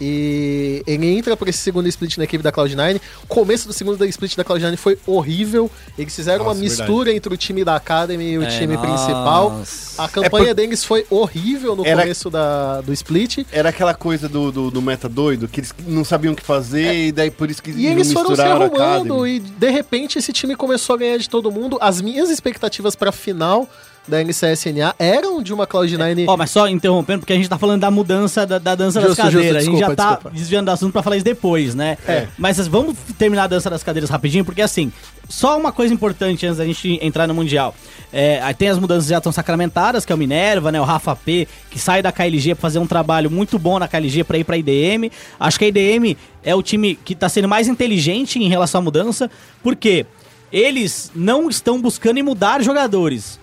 E 0.00 0.82
ele 0.86 1.06
entra 1.06 1.36
por 1.36 1.48
esse 1.48 1.58
segundo 1.58 1.88
split 1.88 2.18
na 2.18 2.24
equipe 2.24 2.42
da 2.42 2.52
Cloud9. 2.52 3.00
O 3.24 3.26
começo 3.26 3.66
do 3.66 3.72
segundo 3.72 4.04
split 4.06 4.36
da 4.36 4.44
Cloud9 4.44 4.76
foi 4.76 4.98
horrível. 5.06 5.70
Eles 5.98 6.14
fizeram 6.14 6.44
Nossa, 6.44 6.56
uma 6.56 6.62
mistura 6.62 7.12
entre 7.12 7.32
o 7.34 7.36
time 7.36 7.64
da 7.64 7.76
Academy 7.76 8.32
e 8.32 8.38
o 8.38 8.42
É, 8.42 8.46
time 8.58 8.74
nossa. 8.74 8.86
principal. 8.86 9.62
A 9.98 10.08
campanha 10.08 10.54
deles 10.54 10.84
foi 10.84 11.04
horrível 11.10 11.74
no 11.74 11.84
Era- 11.84 12.02
começo 12.02 12.30
da, 12.30 12.80
do 12.80 12.92
split. 12.92 13.44
Era 13.50 13.70
aquela 13.70 13.94
coisa 13.94 14.28
do, 14.28 14.52
do, 14.52 14.70
do 14.70 14.80
meta 14.82 15.08
doido, 15.08 15.48
que 15.48 15.60
eles 15.60 15.74
não 15.86 16.04
sabiam 16.04 16.32
o 16.32 16.36
que 16.36 16.42
fazer, 16.44 16.94
e 17.08 17.12
daí 17.12 17.30
por 17.30 17.50
isso 17.50 17.62
que 17.62 17.70
É. 17.70 17.74
E 17.74 17.86
eles 17.86 18.12
foram 18.12 18.34
se 18.34 18.40
arrumando 18.40 19.26
e 19.26 19.40
de 19.40 19.70
repente 19.70 20.18
esse 20.18 20.32
time 20.32 20.54
começou 20.54 20.94
a 20.94 20.98
ganhar 20.98 21.18
de 21.18 21.28
todo 21.28 21.50
mundo. 21.50 21.76
As 21.80 22.00
minhas 22.00 22.30
expectativas 22.30 22.94
pra 22.94 23.10
final 23.12 23.68
da 24.08 24.22
NCSNA 24.22 24.94
eram 24.98 25.42
de 25.42 25.52
uma 25.52 25.66
Cloud9 25.66 26.24
Ó, 26.26 26.36
mas 26.36 26.50
só 26.50 26.68
interrompendo, 26.68 27.20
porque 27.20 27.32
a 27.32 27.36
gente 27.36 27.48
tá 27.48 27.58
falando 27.58 27.80
da 27.80 27.90
mudança 27.90 28.46
da, 28.46 28.58
da 28.58 28.74
dança 28.74 29.00
Justo, 29.00 29.16
das 29.16 29.26
cadeiras. 29.26 29.44
justo, 29.44 29.56
a 29.56 29.60
gente 29.60 29.80
já 29.80 29.86
desculpa, 29.88 29.96
tá 29.96 30.14
desculpa. 30.14 30.36
desviando 30.36 30.64
do 30.66 30.70
assunto 30.70 30.92
pra 30.92 31.02
falar 31.02 31.16
isso 31.16 31.24
depois, 31.24 31.74
né? 31.74 31.98
É. 32.06 32.26
Mas 32.36 32.66
vamos 32.66 32.96
terminar 33.18 33.44
a 33.44 33.46
dança 33.46 33.68
das 33.68 33.82
cadeiras 33.82 34.10
rapidinho, 34.10 34.44
porque 34.44 34.62
assim, 34.62 34.92
só 35.28 35.58
uma 35.58 35.70
coisa 35.70 35.92
importante 35.92 36.46
antes 36.46 36.58
da 36.58 36.64
gente 36.64 36.98
entrar 37.02 37.26
no 37.26 37.34
Mundial. 37.34 37.74
É, 38.12 38.40
aí 38.42 38.54
tem 38.54 38.68
as 38.68 38.78
mudanças 38.78 39.04
que 39.04 39.10
já 39.10 39.18
estão 39.18 39.30
sacramentadas, 39.30 40.04
que 40.06 40.12
é 40.12 40.14
o 40.14 40.18
Minerva, 40.18 40.72
né? 40.72 40.80
O 40.80 40.84
Rafa 40.84 41.14
P, 41.14 41.46
que 41.70 41.78
sai 41.78 42.00
da 42.02 42.10
KLG 42.10 42.54
pra 42.54 42.62
fazer 42.62 42.78
um 42.78 42.86
trabalho 42.86 43.30
muito 43.30 43.58
bom 43.58 43.78
na 43.78 43.86
KLG 43.86 44.24
pra 44.24 44.38
ir 44.38 44.44
pra 44.44 44.56
IDM. 44.56 45.10
Acho 45.38 45.58
que 45.58 45.66
a 45.66 45.68
IDM 45.68 46.16
é 46.42 46.54
o 46.54 46.62
time 46.62 46.94
que 46.94 47.14
tá 47.14 47.28
sendo 47.28 47.46
mais 47.46 47.68
inteligente 47.68 48.38
em 48.38 48.48
relação 48.48 48.80
à 48.80 48.84
mudança, 48.84 49.30
porque 49.62 50.06
eles 50.50 51.12
não 51.14 51.50
estão 51.50 51.80
buscando 51.80 52.18
em 52.18 52.22
mudar 52.22 52.62
jogadores 52.62 53.38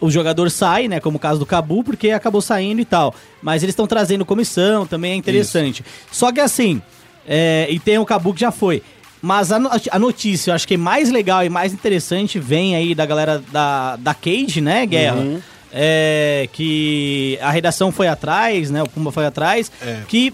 o 0.00 0.10
jogador 0.10 0.50
sai, 0.50 0.88
né? 0.88 0.98
Como 1.00 1.16
o 1.16 1.20
caso 1.20 1.38
do 1.38 1.46
Cabu, 1.46 1.84
porque 1.84 2.10
acabou 2.10 2.40
saindo 2.40 2.80
e 2.80 2.84
tal. 2.84 3.14
Mas 3.42 3.62
eles 3.62 3.72
estão 3.72 3.86
trazendo 3.86 4.24
comissão, 4.24 4.86
também 4.86 5.12
é 5.12 5.14
interessante. 5.16 5.84
Só 6.10 6.32
que 6.32 6.40
assim, 6.40 6.80
é, 7.28 7.66
e 7.70 7.78
tem 7.78 7.98
o 7.98 8.06
Cabu 8.06 8.32
que 8.34 8.40
já 8.40 8.50
foi. 8.50 8.82
Mas 9.22 9.52
a, 9.52 9.60
a 9.90 9.98
notícia, 9.98 10.50
eu 10.50 10.54
acho 10.54 10.66
que 10.66 10.74
é 10.74 10.78
mais 10.78 11.10
legal 11.10 11.44
e 11.44 11.50
mais 11.50 11.74
interessante 11.74 12.38
vem 12.38 12.74
aí 12.74 12.94
da 12.94 13.04
galera 13.04 13.42
da, 13.52 13.96
da 13.96 14.14
Cage, 14.14 14.60
né, 14.62 14.86
Guerra? 14.86 15.40
É, 15.72 16.48
que 16.52 17.38
a 17.42 17.50
redação 17.50 17.92
foi 17.92 18.08
atrás, 18.08 18.70
né? 18.70 18.82
O 18.82 18.88
Pumba 18.88 19.12
foi 19.12 19.26
atrás, 19.26 19.70
É. 19.82 20.00
que 20.08 20.32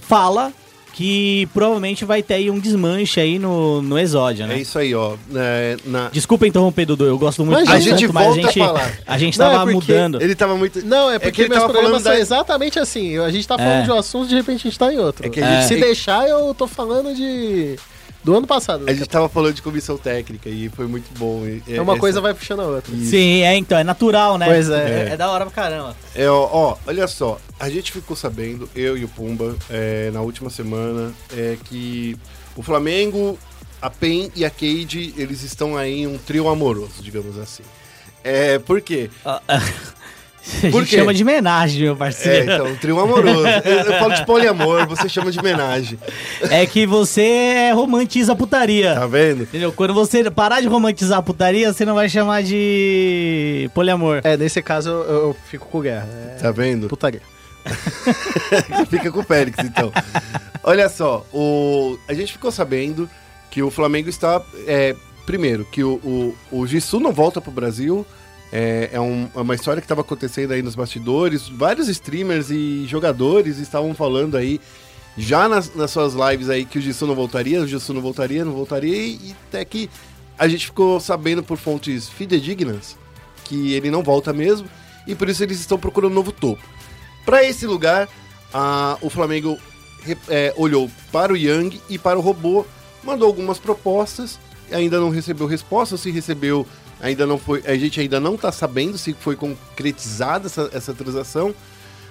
fala 0.00 0.52
que 0.96 1.46
provavelmente 1.52 2.06
vai 2.06 2.22
ter 2.22 2.34
aí 2.34 2.50
um 2.50 2.58
desmanche 2.58 3.20
aí 3.20 3.38
no, 3.38 3.82
no 3.82 3.98
Exódia, 3.98 4.46
né? 4.46 4.54
É 4.54 4.60
isso 4.62 4.78
aí, 4.78 4.94
ó. 4.94 5.14
É, 5.34 5.76
na... 5.84 6.08
Desculpa 6.08 6.46
interromper, 6.46 6.86
Dudu, 6.86 7.04
eu 7.04 7.18
gosto 7.18 7.44
muito 7.44 7.58
Mas 7.58 7.68
do 7.68 7.74
a 7.74 7.78
gente 7.78 7.94
assunto, 7.96 8.14
mas 8.14 8.24
volta 8.24 8.40
a 8.40 8.42
gente, 8.50 8.60
a 8.62 8.64
falar. 8.66 8.92
a 9.06 9.18
gente 9.18 9.38
Não, 9.38 9.50
tava 9.50 9.70
é 9.70 9.74
mudando. 9.74 10.22
Ele 10.22 10.34
tava 10.34 10.56
muito. 10.56 10.82
Não, 10.86 11.10
é 11.10 11.18
que 11.18 11.26
porque 11.26 11.42
ele 11.42 11.50
meus 11.50 11.64
programas 11.64 11.88
falando 11.90 12.02
são 12.02 12.12
da- 12.12 12.18
exatamente 12.18 12.78
assim. 12.78 13.18
A 13.18 13.30
gente 13.30 13.46
tá 13.46 13.58
falando 13.58 13.80
É. 13.80 13.82
de 13.82 13.90
um 13.90 13.94
assunto, 13.98 14.26
de 14.26 14.34
repente 14.36 14.60
a 14.66 14.70
gente 14.70 14.78
tá 14.78 14.90
em 14.90 14.98
outro. 14.98 15.26
É 15.26 15.28
que 15.28 15.38
a 15.38 15.60
gente- 15.60 15.68
Se 15.68 15.76
deixar, 15.78 16.26
eu 16.30 16.54
tô 16.54 16.66
falando 16.66 17.14
de. 17.14 17.76
Do 18.26 18.36
ano 18.36 18.46
passado. 18.46 18.84
A 18.88 18.92
gente 18.92 19.08
tava 19.08 19.28
falando 19.28 19.54
de 19.54 19.62
comissão 19.62 19.96
técnica 19.96 20.48
e 20.48 20.68
foi 20.68 20.88
muito 20.88 21.16
bom. 21.16 21.46
E- 21.46 21.62
É 21.68 21.80
uma 21.80 21.92
essa- 21.92 22.00
coisa 22.00 22.20
vai 22.20 22.34
puxando 22.34 22.58
a 22.60 22.64
outra. 22.66 22.92
Sim, 22.96 23.42
é 23.42 23.56
então, 23.56 23.78
é 23.78 23.84
natural, 23.84 24.36
né? 24.36 24.46
Pois 24.46 24.68
é. 24.68 25.10
É, 25.12 25.16
da 25.16 25.30
hora 25.30 25.46
pra 25.46 25.54
caramba. 25.54 25.96
É, 26.12 26.28
ó, 26.28 26.48
ó, 26.52 26.76
olha 26.88 27.06
só, 27.06 27.38
a 27.60 27.70
gente 27.70 27.92
ficou 27.92 28.16
sabendo, 28.16 28.68
eu 28.74 28.98
e 28.98 29.04
o 29.04 29.08
Pumba, 29.08 29.54
é, 29.70 30.10
na 30.12 30.22
última 30.22 30.50
semana, 30.50 31.12
é, 31.32 31.56
que 31.66 32.16
o 32.56 32.62
Flamengo, 32.64 33.38
a 33.80 33.88
PEN 33.88 34.32
e 34.34 34.44
a 34.44 34.50
Cade, 34.50 35.14
eles 35.16 35.42
estão 35.44 35.76
aí 35.76 36.00
em 36.00 36.06
um 36.08 36.18
trio 36.18 36.48
amoroso, 36.48 36.94
digamos 37.02 37.38
assim. 37.38 37.62
É, 38.24 38.58
por 38.58 38.80
quê? 38.80 39.08
Ah, 39.24 39.40
A 40.66 40.70
Por 40.70 40.80
gente 40.82 40.90
quê? 40.90 40.96
chama 40.98 41.12
de 41.12 41.22
homenagem, 41.22 41.82
meu 41.82 41.92
É, 41.94 41.96
parceiro. 41.96 42.52
então, 42.52 42.66
um 42.68 42.76
trio 42.76 43.00
amoroso. 43.00 43.46
Eu, 43.64 43.72
eu 43.92 43.98
falo 43.98 44.14
de 44.14 44.24
poliamor, 44.24 44.86
você 44.86 45.08
chama 45.08 45.30
de 45.32 45.38
homenagem. 45.38 45.98
É, 46.50 46.64
que 46.66 46.86
você 46.86 47.72
romantiza 47.74 48.32
a 48.32 48.36
putaria. 48.36 48.94
Tá 48.94 49.06
vendo? 49.06 49.42
Entendeu? 49.42 49.72
Quando 49.72 49.92
você 49.92 50.30
parar 50.30 50.60
de 50.60 50.68
romantizar 50.68 51.18
a 51.18 51.22
putaria, 51.22 51.72
você 51.72 51.84
não 51.84 51.94
vai 51.94 52.08
chamar 52.08 52.42
de 52.44 53.68
poliamor. 53.74 54.20
É, 54.24 54.36
nesse 54.36 54.62
caso 54.62 54.88
eu, 54.90 55.02
eu 55.04 55.36
fico 55.50 55.66
com 55.68 55.80
guerra. 55.80 56.08
É 56.36 56.40
Tá 56.40 56.50
vendo? 56.52 56.86
putaria. 56.88 57.20
Você 57.64 58.86
fica 58.88 59.10
com 59.10 59.20
o 59.20 59.24
Félix, 59.24 59.58
então. 59.64 59.92
Olha 60.62 60.88
só, 60.88 61.26
o... 61.32 61.98
a 62.08 62.14
gente 62.14 62.32
ficou 62.32 62.52
sabendo 62.52 63.10
que 63.50 63.62
o 63.62 63.70
Flamengo 63.70 64.08
está. 64.08 64.40
é, 64.66 64.94
primeiro, 65.24 65.64
que 65.64 65.82
o, 65.82 65.94
o, 66.04 66.36
o 66.52 66.66
Gisu 66.66 67.00
não 67.00 67.12
volta 67.12 67.40
pro 67.40 67.50
Brasil. 67.50 68.06
É, 68.52 68.90
é, 68.92 69.00
um- 69.00 69.28
é 69.34 69.40
uma 69.40 69.54
história 69.54 69.80
que 69.80 69.84
estava 69.86 70.00
acontecendo 70.02 70.52
aí 70.52 70.62
nos 70.62 70.74
bastidores. 70.74 71.48
Vários 71.48 71.88
streamers 71.88 72.50
e 72.50 72.86
jogadores 72.86 73.58
estavam 73.58 73.92
falando 73.94 74.36
aí, 74.36 74.60
já 75.18 75.48
nas, 75.48 75.74
nas 75.74 75.90
suas 75.90 76.14
lives 76.14 76.48
aí, 76.48 76.64
que 76.64 76.78
o 76.78 76.82
Gisu 76.82 77.06
não 77.06 77.14
voltaria, 77.14 77.60
o 77.60 77.66
Gisu 77.66 77.92
não 77.92 78.00
voltaria, 78.00 78.44
não 78.44 78.52
voltaria. 78.52 78.94
E, 78.96 79.14
e 79.16 79.36
até 79.48 79.64
que 79.64 79.90
a 80.38 80.46
gente 80.46 80.66
ficou 80.66 81.00
sabendo 81.00 81.42
por 81.42 81.56
fontes 81.58 82.08
fidedignas 82.08 82.96
que 83.44 83.72
ele 83.74 83.90
não 83.90 84.02
volta 84.02 84.32
mesmo. 84.32 84.68
E 85.06 85.14
por 85.14 85.28
isso 85.28 85.42
eles 85.42 85.58
estão 85.60 85.78
procurando 85.78 86.12
um 86.12 86.14
novo 86.14 86.32
topo. 86.32 86.62
Para 87.24 87.42
esse 87.44 87.66
lugar, 87.66 88.08
a- 88.52 88.96
o 89.00 89.10
Flamengo 89.10 89.58
é, 90.28 90.52
olhou 90.56 90.88
para 91.10 91.32
o 91.32 91.36
Yang 91.36 91.80
e 91.88 91.98
para 91.98 92.16
o 92.18 92.22
robô, 92.22 92.64
mandou 93.02 93.26
algumas 93.26 93.58
propostas, 93.58 94.38
ainda 94.70 95.00
não 95.00 95.10
recebeu 95.10 95.46
resposta, 95.46 95.96
se 95.96 96.10
recebeu, 96.12 96.64
ainda 97.00 97.26
não 97.26 97.38
foi. 97.38 97.62
A 97.66 97.76
gente 97.76 98.00
ainda 98.00 98.18
não 98.20 98.36
tá 98.36 98.50
sabendo 98.50 98.98
se 98.98 99.12
foi 99.12 99.36
concretizada 99.36 100.46
essa, 100.46 100.70
essa 100.72 100.94
transação, 100.94 101.54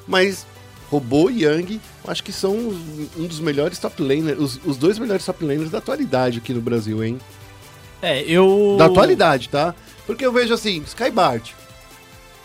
mas 0.07 0.45
robô 0.89 1.29
e 1.29 1.43
Yang, 1.43 1.81
acho 2.07 2.23
que 2.23 2.31
são 2.31 2.55
um 2.55 3.25
dos 3.27 3.39
melhores 3.39 3.79
top 3.79 4.01
laners, 4.01 4.39
os, 4.39 4.59
os 4.65 4.77
dois 4.77 4.99
melhores 4.99 5.25
top 5.25 5.43
laners 5.43 5.71
da 5.71 5.79
atualidade 5.79 6.37
aqui 6.37 6.53
no 6.53 6.61
Brasil, 6.61 7.03
hein? 7.03 7.19
É, 8.01 8.21
eu. 8.21 8.75
Da 8.77 8.85
atualidade, 8.85 9.49
tá? 9.49 9.73
Porque 10.05 10.25
eu 10.25 10.31
vejo 10.31 10.53
assim, 10.53 10.83
Skybart 10.85 11.53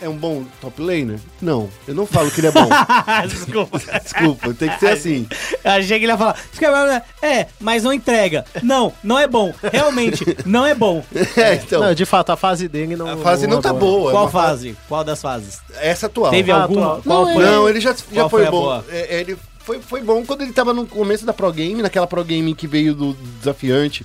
é 0.03 0.09
um 0.09 0.17
bom 0.17 0.45
top 0.61 0.81
laner? 0.83 1.19
Não, 1.41 1.69
eu 1.87 1.95
não 1.95 2.07
falo 2.07 2.31
que 2.31 2.41
ele 2.41 2.47
é 2.49 2.51
bom. 2.51 2.69
Desculpa. 3.29 3.79
Desculpa, 4.03 4.55
tem 4.55 4.69
que 4.71 4.79
ser 4.81 4.89
assim. 4.89 5.27
Eu 5.65 5.71
achei 5.73 5.99
que 5.99 6.05
ele 6.05 6.13
ia 6.13 6.19
falar. 6.19 6.37
"Skyblock, 6.53 7.03
É, 7.23 7.47
mas 7.61 7.83
não 7.85 7.93
entrega. 7.93 8.45
Não, 8.63 8.93
não 9.03 9.19
é 9.19 9.27
bom. 9.27 9.53
Realmente, 9.73 10.25
não 10.47 10.65
é 10.67 10.75
bom. 10.75 11.05
É, 11.37 11.55
então, 11.55 11.81
Não, 11.81 11.95
de 11.95 12.05
fato, 12.05 12.31
a 12.31 12.37
fase 12.37 12.69
dele 12.69 12.97
não. 12.97 13.09
a 13.09 13.17
fase 13.17 13.47
não 13.47 13.61
tá 13.61 13.71
agora. 13.71 13.85
boa. 13.85 14.11
é 14.11 14.15
Qual 14.15 14.31
fa- 14.31 14.43
fase? 14.43 14.77
Qual 14.89 15.05
das 15.05 15.21
fases? 15.23 15.59
Essa 15.81 16.07
atual. 16.07 16.31
Teve 16.31 16.51
Ah, 16.53 16.63
alguma? 16.63 16.99
atual. 16.99 17.03
Qual 17.03 17.27
Não, 17.27 17.33
foi? 17.35 17.45
Não, 17.45 17.69
ele 17.69 17.81
já, 17.81 17.91
já 18.13 18.29
foi, 18.29 18.43
foi 18.43 18.45
bom. 18.47 18.51
boa? 18.63 18.85
É, 18.91 19.21
ele 19.21 19.37
foi, 19.61 19.81
foi 19.81 20.03
bom 20.03 20.25
quando 20.25 20.43
ele 20.43 20.53
tava 20.53 20.73
no 20.75 20.87
começo 20.87 21.25
da 21.25 21.33
Pro 21.33 21.53
Game, 21.53 21.81
naquela 21.83 22.07
Pro 22.07 22.25
Game 22.25 22.55
que 22.55 22.67
veio 22.67 22.95
do 22.95 23.15
desafiante. 23.39 24.05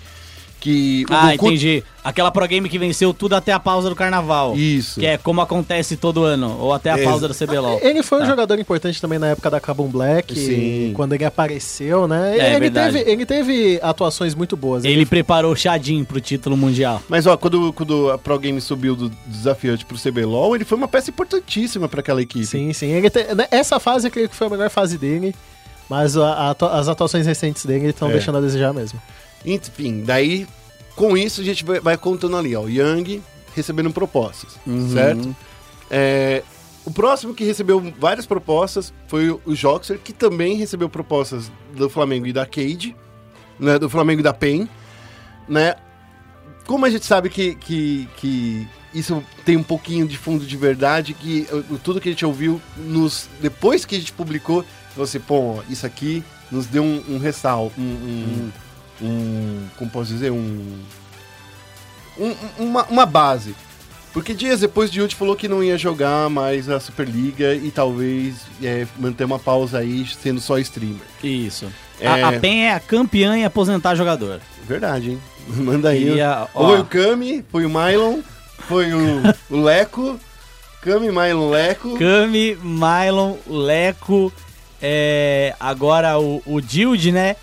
Que 0.66 1.06
o 1.08 1.14
Ah, 1.14 1.32
Goku- 1.34 1.46
entendi. 1.50 1.84
Aquela 2.04 2.32
pro 2.32 2.48
game 2.48 2.68
que 2.68 2.80
venceu 2.80 3.14
tudo 3.14 3.36
até 3.36 3.52
a 3.52 3.60
pausa 3.60 3.88
do 3.88 3.96
carnaval. 3.96 4.56
Isso. 4.56 5.00
Que 5.00 5.06
é 5.06 5.16
como 5.16 5.40
acontece 5.40 5.96
todo 5.96 6.24
ano. 6.24 6.58
Ou 6.60 6.74
até 6.74 6.90
a 6.90 6.96
Ex- 6.98 7.04
pausa 7.08 7.28
do 7.28 7.36
CBLOL. 7.36 7.80
Ele 7.84 8.02
foi 8.02 8.18
um 8.18 8.22
Tá. 8.22 8.28
jogador 8.28 8.58
importante 8.58 9.00
também 9.00 9.20
na 9.20 9.28
época 9.28 9.48
da 9.52 9.60
Kabum 9.60 9.88
Black, 9.88 10.34
Sim. 10.34 10.92
quando 10.96 11.14
ele 11.14 11.24
apareceu, 11.24 12.08
né? 12.08 12.36
É, 12.36 12.50
ele, 12.54 12.60
verdade. 12.62 12.98
teve, 12.98 13.12
ele 13.12 13.26
teve 13.28 13.80
atuações 13.84 14.34
muito 14.34 14.58
boas. 14.58 14.84
Ele 14.84 15.06
preparou 15.06 15.52
o 15.52 15.56
Shadim 15.56 16.04
pro 16.04 16.20
título 16.20 16.58
mundial. 16.58 17.00
Mas 17.08 17.28
ó, 17.28 17.38
quando, 17.38 17.72
quando 17.72 18.10
a 18.10 18.18
Pro 18.18 18.40
Game 18.40 18.60
subiu 18.60 18.96
do 18.96 19.12
desafiante 19.28 19.86
pro 19.86 20.00
CBLOL, 20.00 20.56
ele 20.56 20.66
foi 20.66 20.80
uma 20.80 20.88
peça 20.88 21.12
importantíssima 21.12 21.88
pra 21.88 22.00
aquela 22.00 22.24
equipe. 22.24 22.44
Sim, 22.44 22.74
sim. 22.74 22.88
Ele 22.88 23.08
te- 23.12 23.36
né, 23.36 23.48
Essa 23.52 23.80
fase 23.80 24.08
eu 24.08 24.12
creio 24.12 24.28
que 24.28 24.36
foi 24.36 24.48
a 24.48 24.50
melhor 24.50 24.72
fase 24.72 24.98
dele, 24.98 25.36
mas 25.88 26.18
a- 26.18 26.56
a 26.60 26.80
as 26.80 26.88
atuações 26.88 27.28
recentes 27.28 27.64
dele 27.68 27.90
estão 27.90 28.10
É. 28.10 28.14
deixando 28.14 28.40
a 28.40 28.42
desejar 28.42 28.74
mesmo. 28.74 29.00
Enfim, 29.46 30.04
daí, 30.04 30.48
com 30.96 31.16
isso, 31.16 31.42
a 31.42 31.44
gente 31.44 31.64
vai, 31.64 31.80
vai 31.80 31.98
contando 31.98 32.36
ali, 32.36 32.56
ó. 32.56 32.64
O 32.64 32.70
Yang 32.70 33.22
recebendo 33.56 33.92
propostas, 33.92 34.58
certo? 34.92 35.36
É, 35.90 36.44
o 36.84 36.92
próximo 36.92 37.34
que 37.34 37.44
recebeu 37.44 37.94
várias 38.00 38.26
propostas 38.26 38.94
foi 39.08 39.30
o, 39.30 39.42
o 39.46 39.56
Joxer, 39.56 40.00
que 40.00 40.14
também 40.14 40.56
recebeu 40.56 40.90
propostas 40.90 41.52
do 41.76 41.90
Flamengo 41.90 42.28
e 42.28 42.34
da 42.34 42.46
Cade, 42.46 42.96
né? 43.60 43.80
Do 43.80 43.90
Flamengo 43.90 44.20
e 44.20 44.24
da 44.24 44.34
PEN, 44.34 44.68
né? 45.48 45.76
Como 46.66 46.86
a 46.86 46.90
gente 46.90 47.06
sabe 47.06 47.30
que, 47.30 47.56
que, 47.56 48.10
que 48.18 48.68
isso 48.94 49.24
tem 49.44 49.56
um 49.56 49.64
pouquinho 49.64 50.08
de 50.08 50.18
fundo 50.18 50.46
de 50.46 50.58
verdade, 50.58 51.14
que 51.14 51.48
tudo 51.84 52.02
que 52.02 52.10
a 52.10 52.12
gente 52.12 52.26
ouviu 52.26 52.62
nos, 52.78 53.30
depois 53.40 53.86
que 53.86 53.96
a 53.96 54.00
gente 54.00 54.12
publicou, 54.12 54.66
você, 54.96 55.20
pô, 55.20 55.62
isso 55.70 55.86
aqui 55.86 56.24
nos 56.52 56.66
deu 56.66 56.84
um, 56.84 57.04
um 57.10 57.18
ressal, 57.18 57.72
um, 57.78 57.82
um, 57.82 58.52
um- 59.02 59.68
como 59.78 59.90
posso 59.92 60.12
dizer, 60.12 60.32
um, 60.32 60.78
um- 62.18 62.36
uma, 62.58 62.84
uma 62.86 63.06
base. 63.06 63.56
Porque 64.14 64.34
dias 64.34 64.62
depois 64.62 64.90
de 64.90 65.02
Yudi 65.02 65.14
falou 65.14 65.36
que 65.36 65.48
não 65.48 65.62
ia 65.62 65.78
jogar 65.78 66.30
mais 66.30 66.70
a 66.70 66.80
Superliga 66.80 67.54
e 67.54 67.70
talvez 67.70 68.36
é, 68.64 68.88
manter 68.98 69.26
uma 69.26 69.38
pausa 69.38 69.80
aí 69.80 70.06
sendo 70.22 70.40
só 70.40 70.58
streamer. 70.58 71.02
Isso. 71.22 71.70
É. 72.00 72.08
A, 72.08 72.30
a 72.30 72.40
PEN 72.40 72.64
é 72.68 72.74
a 72.74 72.80
campeã 72.80 73.36
em 73.36 73.44
aposentar 73.44 73.94
jogador. 73.96 74.40
Verdade, 74.66 75.12
hein? 75.12 75.22
Manda 75.48 75.90
aí. 75.90 76.22
A-. 76.22 76.48
Foi 76.54 76.80
o 76.80 76.86
Kami, 76.86 77.44
foi 77.52 77.66
o 77.66 77.70
Mylon, 77.70 78.22
foi 78.60 78.94
o, 78.94 79.22
o 79.50 79.62
Leco. 79.62 80.18
Kami, 80.82 81.12
Mylon, 81.12 81.50
Leco. 81.50 81.98
Kami, 82.00 82.56
Mylon, 82.64 83.36
Leco, 83.48 84.32
é, 84.82 85.54
agora 85.60 86.18
o, 86.20 86.42
o 86.46 86.62
Dilde, 86.62 87.12
né? 87.12 87.36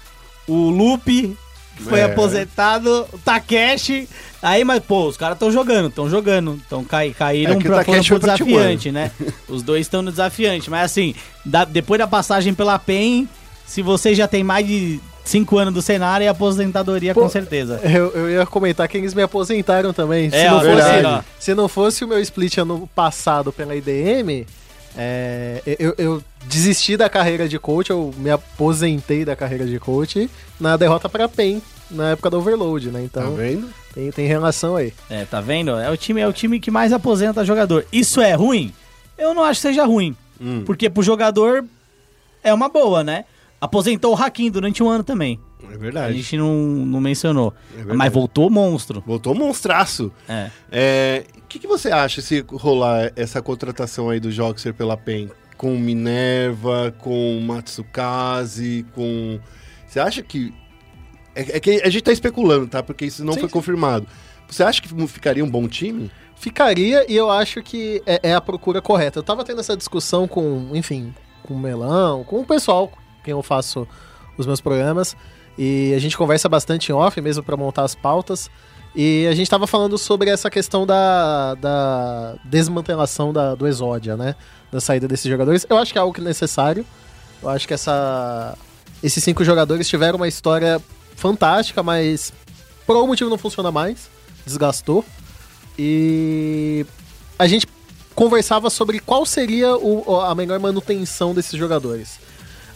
O 0.49 0.71
Lupe, 0.71 1.37
foi 1.79 2.01
É. 2.01 2.05
aposentado, 2.05 3.07
o 3.13 3.19
Takeshi. 3.19 4.09
Aí, 4.43 4.65
mas, 4.65 4.83
pô, 4.83 5.07
os 5.07 5.17
caras 5.17 5.37
estão 5.37 5.51
jogando, 5.53 5.89
estão 5.89 6.09
jogando. 6.11 6.61
Então 6.67 6.83
cai, 6.85 7.11
caíram 7.17 7.55
É 7.55 7.57
o 7.57 7.61
pra, 7.61 7.85
foram 7.85 7.85
Takeshi 7.85 8.09
pro 8.11 8.19
desafiante, 8.19 8.91
né? 8.93 9.11
Os 9.49 9.63
dois 9.63 9.83
estão 9.83 10.03
no 10.03 10.11
desafiante. 10.11 10.69
Mas 10.69 10.85
assim, 10.87 11.15
da- 11.45 11.65
depois 11.65 11.99
da 11.99 12.07
passagem 12.07 12.53
pela 12.55 12.79
PEN, 12.79 13.29
se 13.67 13.83
você 13.83 14.15
já 14.15 14.27
tem 14.27 14.43
mais 14.43 14.67
de 14.67 14.99
5 15.25 15.57
anos 15.59 15.73
do 15.73 15.81
cenário, 15.81 16.25
é 16.25 16.29
aposentadoria 16.29 17.15
Pô, 17.15 17.21
com 17.23 17.29
certeza. 17.29 17.81
Eu, 17.85 18.11
eu 18.11 18.31
ia 18.31 18.45
comentar 18.45 18.89
que 18.89 18.99
eles 18.99 19.15
me 19.15 19.23
aposentaram 19.23 19.93
também. 19.93 20.29
Se, 20.29 20.37
É, 20.37 20.51
não 20.51 20.57
ó, 20.57 20.61
fosse, 20.61 21.07
ó. 21.07 21.21
se 21.39 21.55
não 21.55 21.69
fosse 21.69 22.05
o 22.05 22.09
meu 22.09 22.19
split 22.19 22.59
ano 22.59 22.89
passado 22.97 23.53
pela 23.53 23.77
IDM, 23.77 24.45
é, 24.97 25.63
eu, 25.79 25.95
eu 25.97 26.23
desisti 26.47 26.97
da 26.97 27.09
carreira 27.09 27.49
de 27.49 27.59
coach, 27.59 27.91
eu 27.91 28.13
me 28.17 28.31
aposentei 28.31 29.25
da 29.25 29.35
carreira 29.37 29.67
de 29.67 29.79
coach 29.79 30.29
na 30.61 30.77
derrota 30.77 31.09
pra 31.09 31.29
PEN, 31.29 31.61
na 31.91 32.11
época 32.11 32.31
do 32.31 32.39
Overload, 32.39 32.91
né? 32.91 33.09
Tá 33.13 33.21
Então 33.23 33.35
vendo? 33.35 33.69
tem, 33.95 34.11
tem 34.11 34.27
relação 34.27 34.77
aí. 34.77 34.93
É, 35.11 35.25
tá 35.25 35.41
vendo? 35.41 35.71
É 35.73 35.91
o 35.91 35.97
time, 35.97 36.21
é 36.21 36.29
o 36.29 36.33
time 36.33 36.59
que 36.61 36.71
mais 36.71 36.93
aposenta 36.93 37.45
jogador. 37.45 37.87
Isso 37.93 38.21
é 38.21 38.33
ruim? 38.35 38.73
Eu 39.19 39.35
não 39.35 39.43
acho 39.45 39.61
que 39.61 39.69
seja 39.69 39.85
ruim. 39.85 40.17
Hum. 40.41 40.63
Porque 40.65 40.91
pro 40.91 41.03
jogador 41.03 41.65
é 42.43 42.53
uma 42.53 42.69
boa, 42.69 43.05
né? 43.05 43.25
Aposentou 43.61 44.13
o 44.13 44.17
Hakim 44.21 44.51
durante 44.51 44.83
um 44.83 44.89
ano 44.89 45.05
também. 45.05 45.39
É 45.71 45.75
A 45.75 45.79
verdade. 45.79 46.17
gente 46.17 46.37
não, 46.37 46.53
não 46.57 47.01
mencionou. 47.01 47.55
verdade. 47.73 47.97
Mas 47.97 48.13
voltou 48.13 48.51
monstro. 48.51 49.03
Voltou 49.07 49.35
monstraço. 49.35 50.11
É. 50.29 50.51
É, 50.73 51.25
O 51.39 51.43
que, 51.49 51.61
que 51.61 51.67
você 51.69 51.93
acha 51.93 52.21
se 52.21 52.45
rolar 52.51 53.13
essa 53.15 53.41
contratação 53.41 54.11
aí 54.11 54.19
do 54.19 54.33
Joxer 54.33 54.75
pela 54.75 54.97
PEN? 54.97 55.31
Com 55.63 55.79
Minerva, 55.79 56.93
com 56.99 57.41
Matsukaze, 57.41 58.85
com. 58.97 59.39
Você 59.87 60.01
acha 60.01 60.21
que. 60.21 60.53
É, 61.37 61.59
é 61.59 61.61
que 61.61 61.81
a 61.85 61.89
gente 61.89 62.03
tá 62.03 62.11
especulando, 62.11 62.67
tá? 62.67 62.83
Porque 62.83 63.05
isso 63.05 63.25
não 63.25 63.35
Sim, 63.35 63.39
foi 63.39 63.49
sim. 63.49 63.53
confirmado. 63.53 64.09
Você 64.49 64.65
acha 64.65 64.83
que 64.83 64.89
ficaria 65.07 65.45
um 65.45 65.49
bom 65.49 65.69
time? 65.69 66.11
Ficaria 66.35 67.07
e 67.09 67.15
eu 67.15 67.31
acho 67.31 67.63
que 67.63 68.03
é, 68.05 68.31
é 68.31 68.35
a 68.35 68.41
procura 68.41 68.83
correta. 68.83 69.21
Eu 69.21 69.23
tava 69.23 69.45
tendo 69.45 69.61
essa 69.61 69.77
discussão 69.77 70.27
com, 70.27 70.71
enfim, 70.75 71.15
com 71.45 71.55
o 71.55 71.59
Melão, 71.61 72.25
com 72.25 72.41
o 72.41 72.45
pessoal 72.45 72.89
com 72.89 72.99
quem 73.23 73.31
eu 73.31 73.43
faço 73.45 73.87
os 74.37 74.45
meus 74.45 74.61
programas. 74.61 75.17
E 75.57 75.95
a 75.95 76.01
gente 76.01 76.19
conversa 76.19 76.49
bastante 76.49 76.91
em 76.91 76.93
off 76.93 77.21
mesmo 77.21 77.45
pra 77.45 77.57
montar 77.57 77.85
as 77.85 77.95
pautas. 77.95 78.51
E 78.95 79.27
a 79.27 79.35
gente 79.35 79.49
tava 79.49 79.67
falando 79.67 79.97
sobre 79.97 80.29
essa 80.29 80.51
questão 80.51 80.87
da, 80.87 81.55
da 81.55 82.35
desmantelação 82.45 83.33
da, 83.33 83.55
do 83.55 83.67
Exódia, 83.67 84.17
né? 84.17 84.35
Da 84.71 84.81
saída 84.81 85.09
desses 85.09 85.31
jogadores. 85.31 85.67
Eu 85.69 85.79
acho 85.79 85.93
que 85.93 85.99
é 85.99 86.01
algo 86.01 86.13
que 86.13 86.21
é 86.21 86.25
necessário. 86.25 86.85
Eu 87.43 87.49
acho 87.49 87.67
que 87.67 87.73
essa, 87.75 88.57
esses 89.03 89.25
cinco 89.25 89.43
jogadores 89.45 89.89
tiveram 89.89 90.17
uma 90.17 90.29
história 90.29 90.81
fantástica, 91.17 91.83
mas 91.83 92.33
por 92.87 92.95
algum 92.97 93.09
motivo 93.09 93.31
não 93.31 93.39
funciona 93.39 93.73
mais. 93.73 94.11
Desgastou. 94.45 95.05
E 95.79 96.85
a 97.39 97.47
gente 97.47 97.67
conversava 98.15 98.69
sobre 98.69 98.99
qual 99.01 99.25
seria 99.25 99.75
o- 99.75 100.21
a 100.21 100.35
melhor 100.35 100.59
manutenção 100.61 101.33
desses 101.33 101.59
jogadores. 101.59 102.21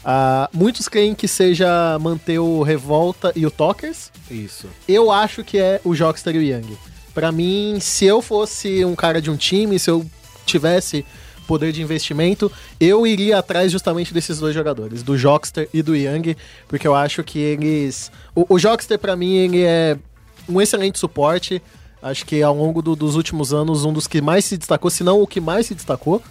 Ah, 0.08 0.48
muitos 0.52 0.88
creem 0.88 1.16
que 1.16 1.26
seja 1.26 1.98
manter 2.00 2.38
o 2.38 2.62
Revolta 2.62 3.32
e 3.34 3.44
o 3.44 3.50
Talkers. 3.50 4.12
Isso. 4.30 4.68
Eu 4.86 5.10
acho 5.10 5.42
que 5.42 5.58
é 5.58 5.80
o 5.82 5.96
Jockster 5.96 6.32
e 6.36 6.38
o 6.38 6.42
Young. 6.42 6.78
Pra 7.12 7.32
mim, 7.32 7.78
se 7.80 8.04
eu 8.04 8.22
fosse 8.22 8.84
um 8.84 8.94
cara 8.94 9.20
de 9.20 9.32
um 9.32 9.36
time, 9.36 9.80
se 9.80 9.90
eu 9.90 10.06
tivesse 10.44 11.04
poder 11.48 11.72
de 11.72 11.82
investimento, 11.82 12.52
eu 12.78 13.04
iria 13.04 13.38
atrás 13.38 13.72
justamente 13.72 14.14
desses 14.14 14.38
dois 14.38 14.54
jogadores, 14.54 15.02
do 15.02 15.18
Jockster 15.18 15.68
e 15.74 15.82
do 15.82 15.96
Young, 15.96 16.36
porque 16.68 16.86
eu 16.86 16.94
acho 16.94 17.24
que 17.24 17.40
eles... 17.40 18.12
O, 18.32 18.54
o 18.54 18.58
Jockster, 18.60 19.00
pra 19.00 19.16
mim, 19.16 19.34
ele 19.34 19.62
é 19.62 19.98
um 20.48 20.60
excelente 20.60 21.00
suporte. 21.00 21.60
Acho 22.02 22.24
que 22.26 22.42
ao 22.42 22.54
longo 22.54 22.82
do- 22.82 22.94
dos 22.94 23.16
últimos 23.16 23.52
anos, 23.52 23.84
um 23.84 23.92
dos 23.92 24.06
que 24.06 24.20
mais 24.20 24.44
se 24.44 24.56
destacou, 24.56 24.90
se 24.90 25.02
não 25.02 25.20
o 25.20 25.26
que 25.26 25.40
mais 25.40 25.66
se 25.66 25.74
destacou. 25.74 26.22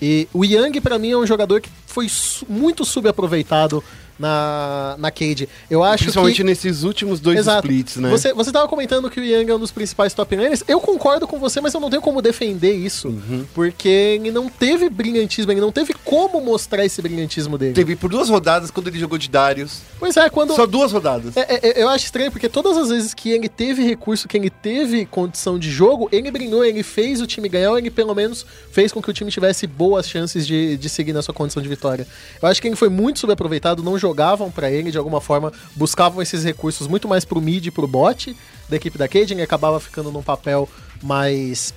E 0.00 0.26
o 0.32 0.44
Young, 0.44 0.80
pra 0.80 0.98
mim, 0.98 1.10
é 1.10 1.16
um 1.16 1.26
jogador 1.26 1.60
que 1.60 1.68
foi 1.86 2.08
su- 2.08 2.46
muito 2.48 2.84
subaproveitado 2.84 3.84
na, 4.22 4.94
na 4.98 5.10
Cade. 5.10 5.48
Eu 5.68 5.82
acho 5.82 6.04
Principalmente 6.04 6.36
que... 6.36 6.44
nesses 6.44 6.84
últimos 6.84 7.18
dois 7.18 7.40
Exato. 7.40 7.66
splits, 7.66 7.96
né? 7.96 8.08
Você, 8.08 8.32
você 8.32 8.52
tava 8.52 8.68
comentando 8.68 9.10
que 9.10 9.18
o 9.18 9.24
Yang 9.24 9.50
é 9.50 9.54
um 9.56 9.58
dos 9.58 9.72
principais 9.72 10.14
top 10.14 10.36
laners. 10.36 10.62
Eu 10.68 10.80
concordo 10.80 11.26
com 11.26 11.40
você, 11.40 11.60
mas 11.60 11.74
eu 11.74 11.80
não 11.80 11.90
tenho 11.90 12.00
como 12.00 12.22
defender 12.22 12.72
isso. 12.72 13.08
Uhum. 13.08 13.44
Porque 13.52 13.88
ele 13.88 14.30
não 14.30 14.48
teve 14.48 14.88
brilhantismo, 14.88 15.50
ele 15.50 15.60
não 15.60 15.72
teve 15.72 15.92
como 16.04 16.40
mostrar 16.40 16.84
esse 16.84 17.02
brilhantismo 17.02 17.58
dele. 17.58 17.74
Teve 17.74 17.96
por 17.96 18.08
duas 18.10 18.28
rodadas 18.28 18.70
quando 18.70 18.86
ele 18.86 18.98
jogou 18.98 19.18
de 19.18 19.28
Darius. 19.28 19.80
Pois 19.98 20.16
é, 20.16 20.30
quando. 20.30 20.54
Só 20.54 20.66
duas 20.66 20.92
rodadas. 20.92 21.36
É, 21.36 21.80
é, 21.80 21.82
eu 21.82 21.88
acho 21.88 22.04
estranho, 22.04 22.30
porque 22.30 22.48
todas 22.48 22.76
as 22.76 22.90
vezes 22.90 23.12
que 23.12 23.30
ele 23.30 23.48
teve 23.48 23.82
recurso, 23.82 24.28
que 24.28 24.36
ele 24.36 24.50
teve 24.50 25.04
condição 25.04 25.58
de 25.58 25.68
jogo, 25.68 26.08
ele 26.12 26.30
brilhou, 26.30 26.64
ele 26.64 26.84
fez 26.84 27.20
o 27.20 27.26
time 27.26 27.48
ganhar, 27.48 27.72
ou 27.72 27.78
ele 27.78 27.90
pelo 27.90 28.14
menos 28.14 28.46
fez 28.70 28.92
com 28.92 29.02
que 29.02 29.10
o 29.10 29.12
time 29.12 29.32
tivesse 29.32 29.66
boas 29.66 30.08
chances 30.08 30.46
de, 30.46 30.76
de 30.76 30.88
seguir 30.88 31.12
na 31.12 31.22
sua 31.22 31.34
condição 31.34 31.60
de 31.60 31.68
vitória. 31.68 32.06
Eu 32.40 32.48
acho 32.48 32.62
que 32.62 32.68
ele 32.68 32.76
foi 32.76 32.88
muito 32.88 33.18
subaproveitado, 33.18 33.82
não 33.82 33.98
jogou 33.98 34.11
jogavam 34.12 34.50
pra 34.50 34.70
ele, 34.70 34.90
de 34.90 34.98
alguma 34.98 35.20
forma, 35.20 35.50
buscavam 35.74 36.20
esses 36.20 36.44
recursos 36.44 36.86
muito 36.86 37.08
mais 37.08 37.24
pro 37.24 37.40
mid 37.40 37.66
e 37.66 37.70
pro 37.70 37.86
bot 37.86 38.36
da 38.68 38.76
equipe 38.76 38.98
da 38.98 39.08
Cade, 39.08 39.32
ele 39.32 39.42
acabava 39.42 39.80
ficando 39.80 40.12
num 40.12 40.22
papel 40.22 40.68
mais 41.02 41.74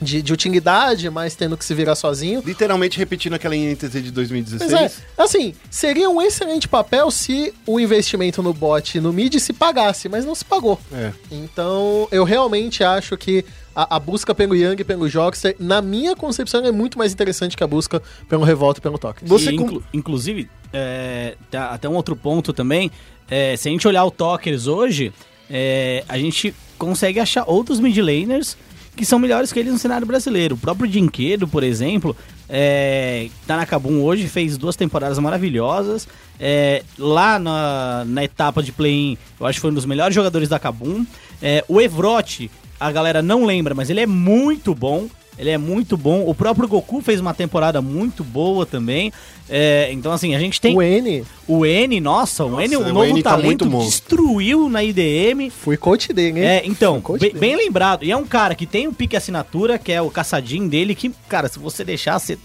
de, 0.00 0.22
de 0.22 0.32
utilidade, 0.32 1.08
mais 1.10 1.34
tendo 1.34 1.56
que 1.56 1.64
se 1.64 1.74
virar 1.74 1.94
sozinho. 1.94 2.42
Literalmente 2.44 2.98
repetindo 2.98 3.34
aquela 3.34 3.54
INTZ 3.56 3.92
de 3.92 4.10
2016. 4.10 4.70
Pois 4.70 4.82
é, 4.82 4.92
assim, 5.16 5.54
seria 5.70 6.08
um 6.08 6.22
excelente 6.22 6.68
papel 6.68 7.10
se 7.10 7.52
o 7.66 7.78
investimento 7.78 8.42
no 8.42 8.52
bot 8.52 8.96
e 8.96 9.00
no 9.00 9.12
mid 9.12 9.34
se 9.38 9.52
pagasse, 9.52 10.08
mas 10.08 10.24
não 10.24 10.34
se 10.34 10.44
pagou. 10.44 10.78
É. 10.92 11.12
Então, 11.30 12.08
eu 12.10 12.24
realmente 12.24 12.82
acho 12.82 13.16
que 13.16 13.44
a, 13.74 13.96
a 13.96 13.98
busca 13.98 14.34
pelo 14.34 14.54
Young 14.54 14.76
e 14.78 14.84
pelo 14.84 15.08
Jockster, 15.08 15.56
na 15.58 15.80
minha 15.82 16.14
concepção, 16.16 16.64
é 16.64 16.70
muito 16.72 16.98
mais 16.98 17.12
interessante 17.12 17.56
que 17.56 17.64
a 17.64 17.66
busca 17.66 18.02
pelo 18.28 18.44
Revolta 18.44 18.80
e 18.80 18.82
pelo 18.82 18.98
Toque. 18.98 19.24
Você 19.24 19.50
E, 19.50 19.56
com- 19.56 19.64
inclu- 19.64 19.84
inclusive, 19.92 20.48
é, 20.72 21.36
tá- 21.50 21.70
até 21.70 21.88
um 21.88 21.94
outro 21.94 22.14
ponto 22.16 22.52
também, 22.52 22.90
é, 23.30 23.56
se 23.56 23.68
a 23.68 23.72
gente 23.72 23.86
olhar 23.88 24.04
o 24.04 24.10
Tokers 24.10 24.66
hoje, 24.66 25.12
é, 25.50 26.04
a 26.08 26.18
gente 26.18 26.54
consegue 26.78 27.18
achar 27.20 27.44
outros 27.46 27.78
mid 27.80 27.96
laners 27.98 28.56
que 28.94 29.06
são 29.06 29.18
melhores 29.18 29.50
que 29.50 29.58
eles 29.58 29.72
no 29.72 29.78
cenário 29.78 30.06
brasileiro. 30.06 30.54
O 30.54 30.58
próprio 30.58 30.86
Dinquedo, 30.86 31.48
por 31.48 31.62
exemplo, 31.62 32.14
é, 32.46 33.28
tá 33.46 33.56
na 33.56 33.64
Kabum 33.64 34.02
hoje, 34.02 34.28
fez 34.28 34.58
duas 34.58 34.76
temporadas 34.76 35.18
maravilhosas. 35.18 36.06
É, 36.38 36.82
lá 36.98 37.38
na, 37.38 38.04
na 38.06 38.24
etapa 38.24 38.62
de 38.62 38.70
play-in, 38.70 39.16
eu 39.40 39.46
acho 39.46 39.56
que 39.56 39.60
foi 39.62 39.70
um 39.70 39.74
dos 39.74 39.86
melhores 39.86 40.14
jogadores 40.14 40.46
da 40.48 40.58
Kabum. 40.58 41.06
É, 41.40 41.64
o 41.68 41.80
Evrote, 41.80 42.50
a 42.86 42.92
galera 42.92 43.22
não 43.22 43.44
lembra, 43.44 43.74
mas 43.74 43.90
ele 43.90 44.00
é 44.00 44.06
muito 44.06 44.74
bom. 44.74 45.08
Ele 45.38 45.48
é 45.48 45.56
muito 45.56 45.96
bom. 45.96 46.28
O 46.28 46.34
próprio 46.34 46.68
Goku 46.68 47.00
fez 47.00 47.18
uma 47.18 47.32
temporada 47.32 47.80
muito 47.80 48.22
boa 48.22 48.66
também. 48.66 49.10
É, 49.48 49.90
então, 49.90 50.12
assim, 50.12 50.34
a 50.34 50.38
gente 50.38 50.60
tem 50.60 50.76
O 50.76 50.82
N, 50.82 51.24
o 51.48 51.64
N, 51.64 52.00
nossa, 52.00 52.44
o 52.44 52.60
N, 52.60 52.76
o 52.76 52.80
o 52.80 52.92
novo 52.92 53.04
N 53.06 53.22
tá 53.22 53.30
talento, 53.30 53.46
muito 53.46 53.66
bom. 53.66 53.82
destruiu 53.82 54.68
na 54.68 54.84
IDM. 54.84 55.50
fui 55.50 55.78
coach 55.78 56.12
dele, 56.12 56.40
hein? 56.40 56.46
É, 56.46 56.62
então, 56.66 57.00
bem, 57.00 57.18
dele. 57.18 57.38
bem 57.38 57.56
lembrado. 57.56 58.04
E 58.04 58.12
é 58.12 58.16
um 58.16 58.26
cara 58.26 58.54
que 58.54 58.66
tem 58.66 58.86
o 58.86 58.92
pique 58.92 59.16
assinatura, 59.16 59.78
que 59.78 59.90
é 59.90 60.02
o 60.02 60.10
caçadinho 60.10 60.68
dele, 60.68 60.94
que, 60.94 61.10
cara, 61.28 61.48
se 61.48 61.58
você 61.58 61.82
deixar, 61.82 62.18
você 62.18 62.38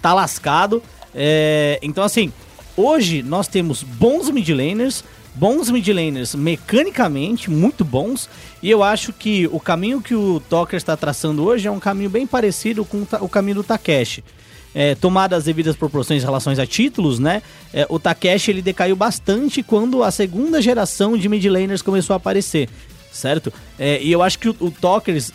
tá 0.00 0.14
lascado. 0.14 0.82
É, 1.14 1.78
então, 1.82 2.02
assim, 2.02 2.32
hoje 2.76 3.22
nós 3.22 3.46
temos 3.46 3.82
bons 3.82 4.30
mid 4.30 4.48
laners, 4.48 5.04
bons 5.36 5.70
mid 5.70 5.86
laners 5.88 6.34
mecanicamente, 6.34 7.50
muito 7.50 7.84
bons. 7.84 8.28
E 8.62 8.70
eu 8.70 8.82
acho 8.82 9.12
que 9.12 9.46
o 9.52 9.60
caminho 9.60 10.00
que 10.00 10.14
o 10.14 10.40
Toker 10.48 10.76
está 10.76 10.96
traçando 10.96 11.44
hoje 11.44 11.68
é 11.68 11.70
um 11.70 11.78
caminho 11.78 12.10
bem 12.10 12.26
parecido 12.26 12.84
com 12.84 13.06
o 13.20 13.28
caminho 13.28 13.56
do 13.56 13.64
Takeshi. 13.64 14.24
É, 14.74 14.94
tomadas 14.94 15.38
as 15.38 15.44
devidas 15.44 15.74
proporções 15.74 16.22
em 16.22 16.26
relação 16.26 16.52
a 16.52 16.66
títulos, 16.66 17.18
né? 17.18 17.42
é, 17.72 17.86
o 17.88 17.98
Takeshi 17.98 18.50
ele 18.50 18.62
decaiu 18.62 18.96
bastante 18.96 19.62
quando 19.62 20.02
a 20.02 20.10
segunda 20.10 20.60
geração 20.60 21.16
de 21.16 21.28
mid 21.28 21.44
laners 21.44 21.82
começou 21.82 22.14
a 22.14 22.16
aparecer, 22.16 22.68
certo? 23.12 23.52
É, 23.78 24.02
e 24.02 24.10
eu 24.10 24.22
acho 24.22 24.38
que 24.38 24.48
o, 24.48 24.56
o 24.60 24.72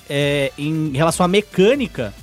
é, 0.10 0.52
em 0.58 0.91
relação 0.91 1.24
à 1.24 1.28
mecânica, 1.28 2.14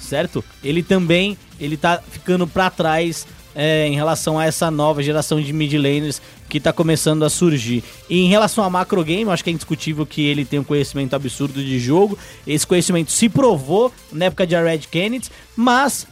certo? 0.00 0.44
Ele 0.62 0.82
também 0.82 1.36
ele 1.60 1.76
tá 1.76 2.02
ficando 2.10 2.46
pra 2.46 2.70
trás 2.70 3.26
é, 3.56 3.88
em 3.88 3.94
relação 3.94 4.38
a 4.38 4.44
essa 4.44 4.70
nova 4.70 5.02
geração 5.02 5.40
de 5.40 5.50
mid 5.50 5.72
laners 5.72 6.20
que 6.46 6.60
tá 6.60 6.74
começando 6.74 7.24
a 7.24 7.30
surgir. 7.30 7.82
E 8.08 8.20
em 8.20 8.28
relação 8.28 8.62
a 8.62 8.68
macro 8.68 9.02
game, 9.02 9.28
acho 9.30 9.42
que 9.42 9.48
é 9.48 9.52
indiscutível 9.54 10.04
que 10.04 10.24
ele 10.26 10.44
tem 10.44 10.58
um 10.60 10.64
conhecimento 10.64 11.16
absurdo 11.16 11.64
de 11.64 11.78
jogo. 11.78 12.18
Esse 12.46 12.66
conhecimento 12.66 13.10
se 13.10 13.30
provou 13.30 13.90
na 14.12 14.26
época 14.26 14.46
de 14.46 14.54
Red 14.54 14.80
Kennedy, 14.90 15.30
mas 15.56 16.06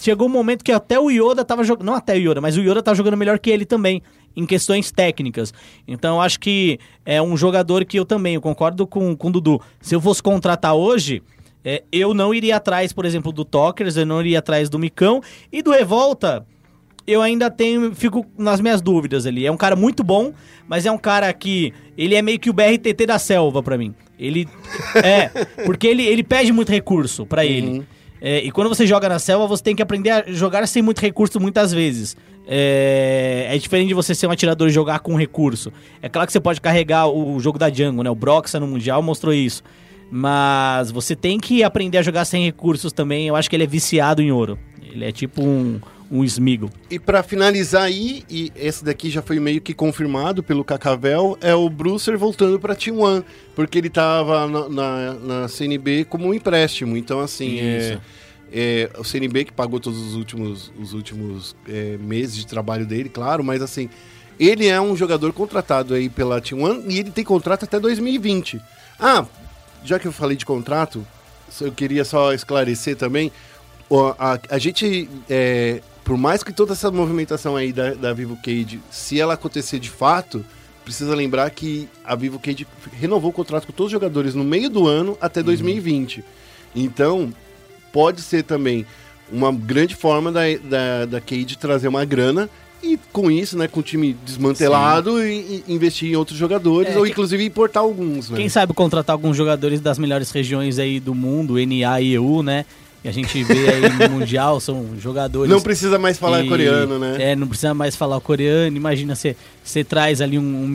chegou 0.00 0.26
um 0.26 0.30
momento 0.30 0.64
que 0.64 0.72
até 0.72 0.98
o 0.98 1.08
Yoda 1.08 1.44
tava 1.44 1.62
jogando. 1.62 1.86
Não 1.86 1.94
até 1.94 2.14
o 2.14 2.30
Yoda, 2.30 2.40
mas 2.40 2.56
o 2.56 2.60
Yoda 2.60 2.82
tava 2.82 2.96
jogando 2.96 3.16
melhor 3.16 3.38
que 3.38 3.48
ele 3.48 3.64
também. 3.64 4.02
Em 4.34 4.46
questões 4.46 4.90
técnicas. 4.90 5.52
Então 5.86 6.18
acho 6.18 6.40
que 6.40 6.80
é 7.04 7.20
um 7.20 7.36
jogador 7.36 7.84
que 7.84 7.98
eu 7.98 8.04
também, 8.06 8.34
eu 8.34 8.40
concordo 8.40 8.86
com, 8.86 9.14
com 9.14 9.28
o 9.28 9.30
Dudu. 9.30 9.60
Se 9.78 9.94
eu 9.94 10.00
fosse 10.00 10.22
contratar 10.22 10.74
hoje, 10.74 11.22
é, 11.62 11.84
eu 11.92 12.14
não 12.14 12.32
iria 12.34 12.56
atrás, 12.56 12.94
por 12.94 13.04
exemplo, 13.04 13.30
do 13.30 13.44
Tokers, 13.44 13.94
eu 13.94 14.06
não 14.06 14.20
iria 14.20 14.38
atrás 14.38 14.70
do 14.70 14.78
Micão. 14.78 15.22
E 15.52 15.60
do 15.62 15.70
Revolta, 15.70 16.46
eu 17.06 17.20
ainda 17.20 17.50
tenho, 17.50 17.94
fico 17.94 18.24
nas 18.38 18.60
minhas 18.60 18.80
dúvidas 18.80 19.26
ali. 19.26 19.46
É 19.46 19.52
um 19.52 19.56
cara 19.56 19.74
muito 19.74 20.04
bom, 20.04 20.32
mas 20.68 20.86
é 20.86 20.92
um 20.92 20.98
cara 20.98 21.32
que 21.32 21.72
ele 21.96 22.14
é 22.14 22.22
meio 22.22 22.38
que 22.38 22.50
o 22.50 22.52
BRTT 22.52 23.06
da 23.06 23.18
selva 23.18 23.62
pra 23.62 23.76
mim. 23.76 23.94
Ele 24.18 24.48
é, 25.02 25.28
porque 25.64 25.86
ele, 25.86 26.04
ele 26.04 26.22
pede 26.22 26.52
muito 26.52 26.70
recurso 26.70 27.26
pra 27.26 27.44
ele. 27.44 27.84
É, 28.20 28.38
e 28.38 28.52
quando 28.52 28.68
você 28.68 28.86
joga 28.86 29.08
na 29.08 29.18
selva, 29.18 29.48
você 29.48 29.62
tem 29.62 29.74
que 29.74 29.82
aprender 29.82 30.10
a 30.10 30.24
jogar 30.28 30.64
sem 30.68 30.80
muito 30.80 31.00
recurso 31.00 31.40
muitas 31.40 31.72
vezes. 31.72 32.16
É, 32.46 33.48
é 33.50 33.58
diferente 33.58 33.88
de 33.88 33.94
você 33.94 34.14
ser 34.14 34.28
um 34.28 34.30
atirador 34.30 34.68
e 34.68 34.70
jogar 34.70 35.00
com 35.00 35.16
recurso. 35.16 35.72
É 36.00 36.08
claro 36.08 36.26
que 36.26 36.32
você 36.32 36.40
pode 36.40 36.60
carregar 36.60 37.08
o 37.08 37.40
jogo 37.40 37.58
da 37.58 37.68
Django, 37.68 38.02
né? 38.02 38.10
O 38.10 38.14
Broxa 38.14 38.60
no 38.60 38.66
Mundial 38.68 39.02
mostrou 39.02 39.34
isso. 39.34 39.62
Mas 40.08 40.90
você 40.90 41.16
tem 41.16 41.40
que 41.40 41.64
aprender 41.64 41.98
a 41.98 42.02
jogar 42.02 42.24
sem 42.24 42.44
recursos 42.44 42.92
também. 42.92 43.26
Eu 43.26 43.34
acho 43.34 43.50
que 43.50 43.56
ele 43.56 43.64
é 43.64 43.66
viciado 43.66 44.22
em 44.22 44.30
ouro. 44.30 44.58
Ele 44.82 45.04
é 45.04 45.10
tipo 45.10 45.42
um, 45.42 45.80
um 46.12 46.22
Smeagol. 46.22 46.68
E 46.90 46.98
pra 46.98 47.22
finalizar 47.22 47.84
aí, 47.84 48.22
e 48.28 48.52
esse 48.54 48.84
daqui 48.84 49.08
já 49.08 49.22
foi 49.22 49.40
meio 49.40 49.62
que 49.62 49.72
confirmado 49.72 50.42
pelo 50.42 50.62
Cacavel, 50.62 51.38
é 51.40 51.54
o 51.54 51.70
Brucer 51.70 52.18
voltando 52.18 52.60
pra 52.60 52.76
T1, 52.76 53.24
porque 53.56 53.78
ele 53.78 53.88
tava 53.88 54.46
na, 54.46 54.68
na, 54.68 55.14
na 55.14 55.48
CNB 55.48 56.04
como 56.04 56.28
um 56.28 56.34
empréstimo. 56.34 56.98
Então, 56.98 57.18
assim, 57.20 57.58
é, 57.58 57.78
Isso. 57.78 58.00
é, 58.52 58.90
o 58.98 59.02
CNB 59.04 59.46
que 59.46 59.52
pagou 59.52 59.80
todos 59.80 59.98
os 59.98 60.14
últimos, 60.14 60.70
os 60.78 60.92
últimos 60.92 61.56
é, 61.66 61.96
meses 61.96 62.36
de 62.36 62.46
trabalho 62.46 62.84
dele, 62.84 63.08
claro, 63.08 63.42
mas 63.42 63.62
assim, 63.62 63.88
ele 64.38 64.66
é 64.66 64.78
um 64.78 64.94
jogador 64.94 65.32
contratado 65.32 65.94
aí 65.94 66.10
pela 66.10 66.42
T1 66.42 66.84
e 66.88 66.98
ele 66.98 67.10
tem 67.10 67.24
contrato 67.24 67.64
até 67.64 67.80
2020. 67.80 68.60
Ah, 69.00 69.24
já 69.82 69.98
que 69.98 70.06
eu 70.06 70.12
falei 70.12 70.36
de 70.36 70.44
contrato, 70.44 71.06
eu 71.58 71.72
queria 71.72 72.04
só 72.04 72.34
esclarecer 72.34 72.96
também. 72.96 73.32
ó, 73.88 74.14
A, 74.18 74.38
a 74.50 74.58
gente, 74.58 75.08
é, 75.28 75.80
por 76.04 76.16
mais 76.16 76.42
que 76.42 76.52
toda 76.52 76.72
essa 76.72 76.90
movimentação 76.90 77.56
aí 77.56 77.72
da, 77.72 77.94
da 77.94 78.12
Vivo 78.12 78.36
Cage, 78.42 78.80
se 78.90 79.20
ela 79.20 79.34
acontecer 79.34 79.78
de 79.78 79.90
fato, 79.90 80.44
precisa 80.84 81.14
lembrar 81.14 81.50
que 81.50 81.88
a 82.04 82.14
Vivo 82.14 82.38
Cage 82.38 82.66
renovou 82.92 83.30
o 83.30 83.34
contrato 83.34 83.66
com 83.66 83.72
todos 83.72 83.86
os 83.86 83.92
jogadores 83.92 84.34
no 84.34 84.44
meio 84.44 84.68
do 84.68 84.86
ano 84.86 85.16
até 85.20 85.42
2020. 85.42 86.24
Então, 86.74 87.32
pode 87.92 88.22
ser 88.22 88.42
também 88.42 88.86
uma 89.30 89.52
grande 89.52 89.94
forma 89.94 90.32
da, 90.32 90.40
da, 90.64 91.06
da 91.06 91.20
Cade 91.20 91.56
trazer 91.56 91.88
uma 91.88 92.04
grana 92.04 92.50
e 92.82 92.98
com 93.12 93.30
isso, 93.30 93.56
né, 93.56 93.68
com 93.68 93.78
o 93.78 93.82
time 93.82 94.16
desmantelado 94.24 95.24
e, 95.24 95.62
e 95.66 95.72
investir 95.72 96.10
em 96.10 96.16
outros 96.16 96.36
jogadores 96.36 96.92
É, 96.92 96.98
ou 96.98 97.06
inclusive 97.06 97.44
importar 97.44 97.80
alguns, 97.80 98.28
né? 98.28 98.36
Quem 98.36 98.48
sabe 98.48 98.74
contratar 98.74 99.14
alguns 99.14 99.36
jogadores 99.36 99.80
das 99.80 99.98
melhores 99.98 100.32
regiões 100.32 100.80
aí 100.80 100.98
do 100.98 101.14
mundo, 101.14 101.54
NA 101.54 102.00
e 102.00 102.14
EU, 102.14 102.42
né? 102.42 102.66
E 103.04 103.08
a 103.08 103.12
gente 103.12 103.42
vê 103.42 103.68
aí 103.68 103.80
no 104.08 104.10
Mundial, 104.18 104.60
são 104.60 104.90
jogadores. 104.98 105.50
Não 105.50 105.60
precisa 105.60 105.98
mais 105.98 106.18
falar 106.18 106.42
que- 106.42 106.48
coreano, 106.48 106.98
né? 107.00 107.16
É, 107.32 107.36
não 107.36 107.48
precisa 107.48 107.74
mais 107.74 107.96
falar 107.96 108.16
o 108.16 108.20
coreano. 108.20 108.76
Imagina 108.76 109.16
você 109.64 109.82
traz 109.82 110.20
ali 110.20 110.38
um, 110.38 110.42
um 110.62 110.68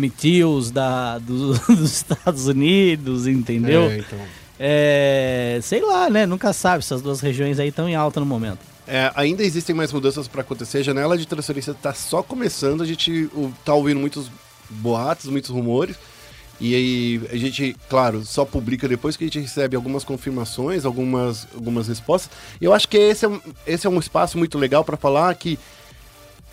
da, 0.70 1.18
do- 1.20 1.54
dos 1.74 1.92
Estados 1.94 2.48
Unidos, 2.48 3.28
entendeu? 3.28 3.84
É, 3.84 3.98
então. 4.00 4.20
É, 4.60 5.60
sei 5.62 5.82
lá, 5.82 6.10
né? 6.10 6.26
Nunca 6.26 6.52
sabe. 6.52 6.80
Essas 6.80 7.02
duas 7.02 7.22
regiões 7.22 7.60
aí 7.60 7.70
estão 7.70 7.88
em 7.88 7.96
alta 7.96 8.20
no 8.20 8.26
momento. 8.26 8.60
É, 8.88 9.12
ainda 9.16 9.44
existem 9.44 9.76
mais 9.76 9.92
mudanças 9.94 10.28
para 10.28 10.42
acontecer. 10.42 10.80
A 10.80 10.84
janela 10.84 11.18
de 11.18 11.26
transferência 11.28 11.72
está 11.72 11.94
só 11.94 12.22
começando. 12.24 12.82
A 12.82 12.86
gente 12.86 13.30
o, 13.34 13.52
tá 13.64 13.74
ouvindo 13.74 14.00
muitos 14.00 14.30
boatos, 14.70 15.30
muitos 15.30 15.50
rumores. 15.50 15.96
E 16.60 16.74
aí 16.76 17.22
a 17.32 17.38
gente, 17.38 17.76
claro, 17.90 18.26
só 18.26 18.44
publica 18.44 18.88
depois 18.88 19.16
que 19.16 19.24
a 19.24 19.28
gente 19.28 19.40
recebe 19.40 19.76
algumas 19.76 20.04
confirmações, 20.04 20.86
algumas, 20.86 21.48
algumas 21.54 21.88
respostas. 21.88 22.32
E 22.60 22.66
eu 22.66 22.74
acho 22.74 22.88
que 22.88 22.98
esse 22.98 23.26
é 23.26 23.28
um, 23.28 23.40
esse 23.66 23.86
é 23.86 23.90
um 23.90 24.00
espaço 24.00 24.38
muito 24.38 24.58
legal 24.58 24.84
para 24.84 24.98
falar 24.98 25.34
que 25.36 25.60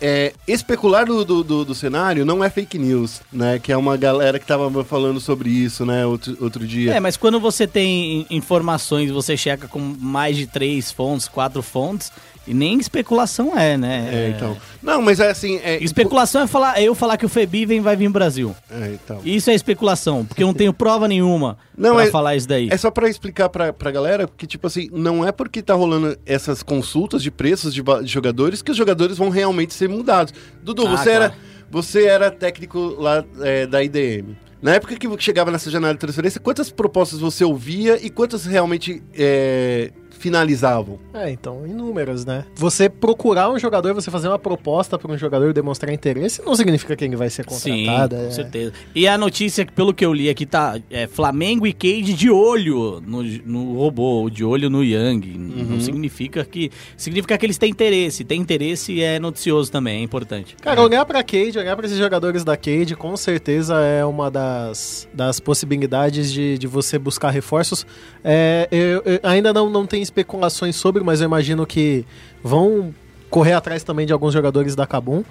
é, 0.01 0.33
especular 0.45 1.05
do, 1.05 1.23
do, 1.23 1.63
do- 1.63 1.73
cenário 1.75 2.25
não 2.25 2.43
é 2.43 2.49
fake 2.49 2.77
news, 2.77 3.21
né? 3.31 3.57
Que 3.59 3.71
é 3.71 3.77
uma 3.77 3.95
galera 3.95 4.37
que 4.37 4.45
tava 4.45 4.83
falando 4.83 5.21
sobre 5.21 5.49
isso, 5.49 5.85
né, 5.85 6.05
outro, 6.05 6.37
outro 6.41 6.67
dia. 6.67 6.93
É, 6.93 6.99
mas 6.99 7.15
quando 7.15 7.39
você 7.39 7.65
tem 7.65 8.21
in- 8.21 8.25
informações, 8.29 9.09
você 9.09 9.37
checa 9.37 9.67
com 9.69 9.79
mais 9.79 10.35
de 10.35 10.47
três 10.47 10.91
fontes, 10.91 11.29
quatro 11.29 11.61
fontes, 11.63 12.11
e 12.47 12.53
nem 12.53 12.77
especulação 12.79 13.57
é, 13.57 13.75
né? 13.77 14.09
É, 14.11 14.29
então. 14.35 14.55
Não, 14.81 15.01
mas 15.01 15.19
é 15.19 15.29
assim. 15.29 15.59
É, 15.63 15.83
Especulação 15.83 16.41
é 16.43 16.47
falar, 16.47 16.79
é 16.79 16.83
eu 16.83 16.93
falar 16.95 17.17
que 17.17 17.25
o 17.25 17.29
Febiven 17.29 17.81
vai 17.81 17.95
vir 17.95 18.05
no 18.07 18.13
Brasil. 18.13 18.55
É, 18.69 18.91
então. 18.93 19.19
Isso 19.25 19.49
é 19.49 19.53
especulação, 19.55 20.23
porque 20.25 20.43
eu 20.43 20.47
não 20.47 20.53
tenho 20.53 20.71
prova 20.73 21.07
nenhuma 21.07 21.57
Não, 21.77 21.95
pra 21.95 22.03
é- 22.05 22.11
falar 22.11 22.35
isso 22.35 22.47
daí. 22.47 22.69
É 22.71 22.77
só 22.77 22.91
pra 22.91 23.09
explicar 23.09 23.49
pra, 23.49 23.73
pra 23.73 23.89
galera 23.91 24.29
que, 24.37 24.45
tipo 24.45 24.67
assim, 24.67 24.89
não 24.91 25.27
é 25.27 25.31
porque 25.31 25.61
tá 25.61 25.73
rolando 25.73 26.17
essas 26.25 26.61
consultas 26.61 27.23
de 27.23 27.31
preços 27.31 27.73
de, 27.73 27.81
de 27.81 28.07
jogadores 28.11 28.61
que 28.61 28.71
os 28.71 28.77
jogadores 28.77 29.17
vão 29.17 29.29
realmente 29.29 29.73
ser 29.73 29.89
mudados. 29.89 30.33
Dudu, 30.63 30.85
Ah, 30.87 30.91
você, 30.97 31.03
claro. 31.11 31.23
era, 31.23 31.33
você 31.71 32.05
era 32.05 32.29
técnico 32.31 32.95
lá 32.99 33.23
é, 33.41 33.65
da 33.65 33.83
IDM. 33.83 34.35
Na 34.61 34.73
época 34.73 34.95
que 34.95 35.07
chegava 35.19 35.51
nessa 35.51 35.69
janela 35.69 35.93
de 35.93 35.99
transferência, 35.99 36.39
quantas 36.39 36.71
propostas 36.71 37.19
você 37.19 37.43
ouvia 37.43 37.99
e 38.03 38.09
quantas 38.09 38.45
realmente 38.45 39.03
é, 39.13 39.91
finalizavam? 40.25 40.97
É, 41.13 41.29
então, 41.29 41.67
inúmeras, 41.67 42.25
né? 42.25 42.45
Você 42.55 42.89
procurar 42.89 43.51
um 43.51 43.59
jogador, 43.59 43.93
você 43.93 44.09
fazer 44.09 44.27
uma 44.27 44.39
proposta 44.39 44.97
para 44.97 45.11
um 45.11 45.17
jogador 45.17 45.53
demonstrar 45.53 45.93
interesse, 45.93 46.41
não 46.43 46.55
significa 46.55 46.95
que 46.95 47.05
ele 47.05 47.15
vai 47.15 47.29
ser 47.29 47.45
Sim, 47.47 47.85
contratado. 47.85 48.15
com 48.15 48.21
é. 48.23 48.31
certeza. 48.31 48.73
E 48.95 49.07
a 49.07 49.19
notícia, 49.19 49.63
que, 49.63 49.71
pelo 49.71 49.93
que 49.93 50.03
eu 50.03 50.11
li 50.11 50.27
aqui, 50.27 50.47
tá 50.47 50.79
é, 50.89 51.05
Flamengo 51.05 51.67
e 51.67 51.73
Cade 51.73 52.15
de 52.15 52.31
olho 52.31 52.99
no, 53.05 53.21
no 53.21 53.75
robô, 53.75 54.27
de 54.31 54.43
olho 54.43 54.67
no 54.67 54.83
Yang. 54.83 55.29
Uhum. 55.29 55.65
Não 55.69 55.79
significa 55.79 56.43
que. 56.43 56.71
Significa 56.97 57.37
que 57.37 57.45
eles 57.45 57.59
têm 57.59 57.69
interesse. 57.69 58.23
Tem 58.23 58.41
interesse 58.41 58.99
é 59.03 59.19
noticioso 59.19 59.71
também, 59.71 59.99
é 59.99 60.03
importante. 60.03 60.55
Cara, 60.59 60.81
olhar 60.81 61.05
pra 61.05 61.21
Cade, 61.21 61.59
olhar 61.59 61.75
pra 61.75 61.85
esses 61.85 61.99
jogadores 61.99 62.43
da 62.43 62.57
Cade, 62.57 62.95
com 62.95 63.15
certeza 63.15 63.79
é 63.79 64.03
uma 64.03 64.31
das, 64.31 65.07
das 65.13 65.39
possibilidades 65.39 66.33
de, 66.33 66.57
de 66.57 66.65
você 66.65 66.97
buscar 66.97 67.29
reforços. 67.29 67.85
É, 68.23 68.67
eu, 68.71 69.03
eu 69.05 69.19
ainda 69.21 69.53
não, 69.53 69.69
não 69.69 69.85
tem 69.85 70.01
especulações 70.19 70.75
sobre, 70.77 71.03
mas 71.03 71.19
eu 71.19 71.25
imagino 71.25 71.65
que 71.65 72.05
vão 72.41 72.93
correr 73.29 73.53
atrás 73.53 73.83
também 73.83 74.05
de 74.05 74.13
alguns 74.13 74.33
jogadores 74.33 74.75
da 74.75 74.87
Kabum. 74.87 75.23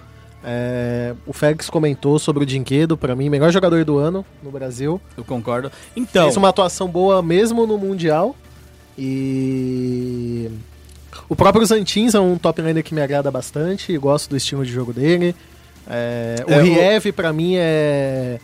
É, 0.46 1.14
o 1.26 1.32
Félix 1.32 1.70
comentou 1.70 2.18
sobre 2.18 2.42
o 2.42 2.46
Dinquedo, 2.46 2.98
pra 2.98 3.16
mim, 3.16 3.30
melhor 3.30 3.50
jogador 3.50 3.82
do 3.82 3.96
ano 3.96 4.24
no 4.42 4.50
Brasil. 4.50 5.00
Eu 5.16 5.24
concordo. 5.24 5.72
Então. 5.96 6.24
Fez 6.24 6.36
uma 6.36 6.50
atuação 6.50 6.86
boa 6.86 7.22
mesmo 7.22 7.66
no 7.66 7.78
Mundial. 7.78 8.36
E. 8.98 10.50
O 11.28 11.34
próprio 11.34 11.64
Zantins 11.64 12.14
é 12.14 12.20
um 12.20 12.36
top 12.36 12.60
laner 12.60 12.84
que 12.84 12.94
me 12.94 13.00
agrada 13.00 13.30
bastante, 13.30 13.96
gosto 13.96 14.28
do 14.28 14.36
estilo 14.36 14.66
de 14.66 14.70
jogo 14.72 14.92
dele. 14.92 15.34
É, 15.88 16.44
o 16.46 16.52
É, 16.52 16.58
o- 16.58 16.62
Riev, 16.62 17.12
pra 17.12 17.32
mim, 17.32 17.54
é 17.56 18.38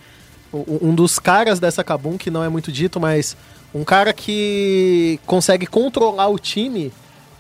o- 0.53 0.79
um 0.89 0.95
dos 0.95 1.19
caras 1.19 1.61
dessa 1.61 1.85
Kabum, 1.85 2.17
que 2.17 2.31
não 2.31 2.43
é 2.43 2.49
muito 2.49 2.73
dito, 2.73 2.99
mas 2.99 3.37
um 3.75 3.85
cara 3.85 4.13
que 4.13 5.19
consegue 5.27 5.67
controlar 5.67 6.29
o 6.29 6.39
time. 6.39 6.93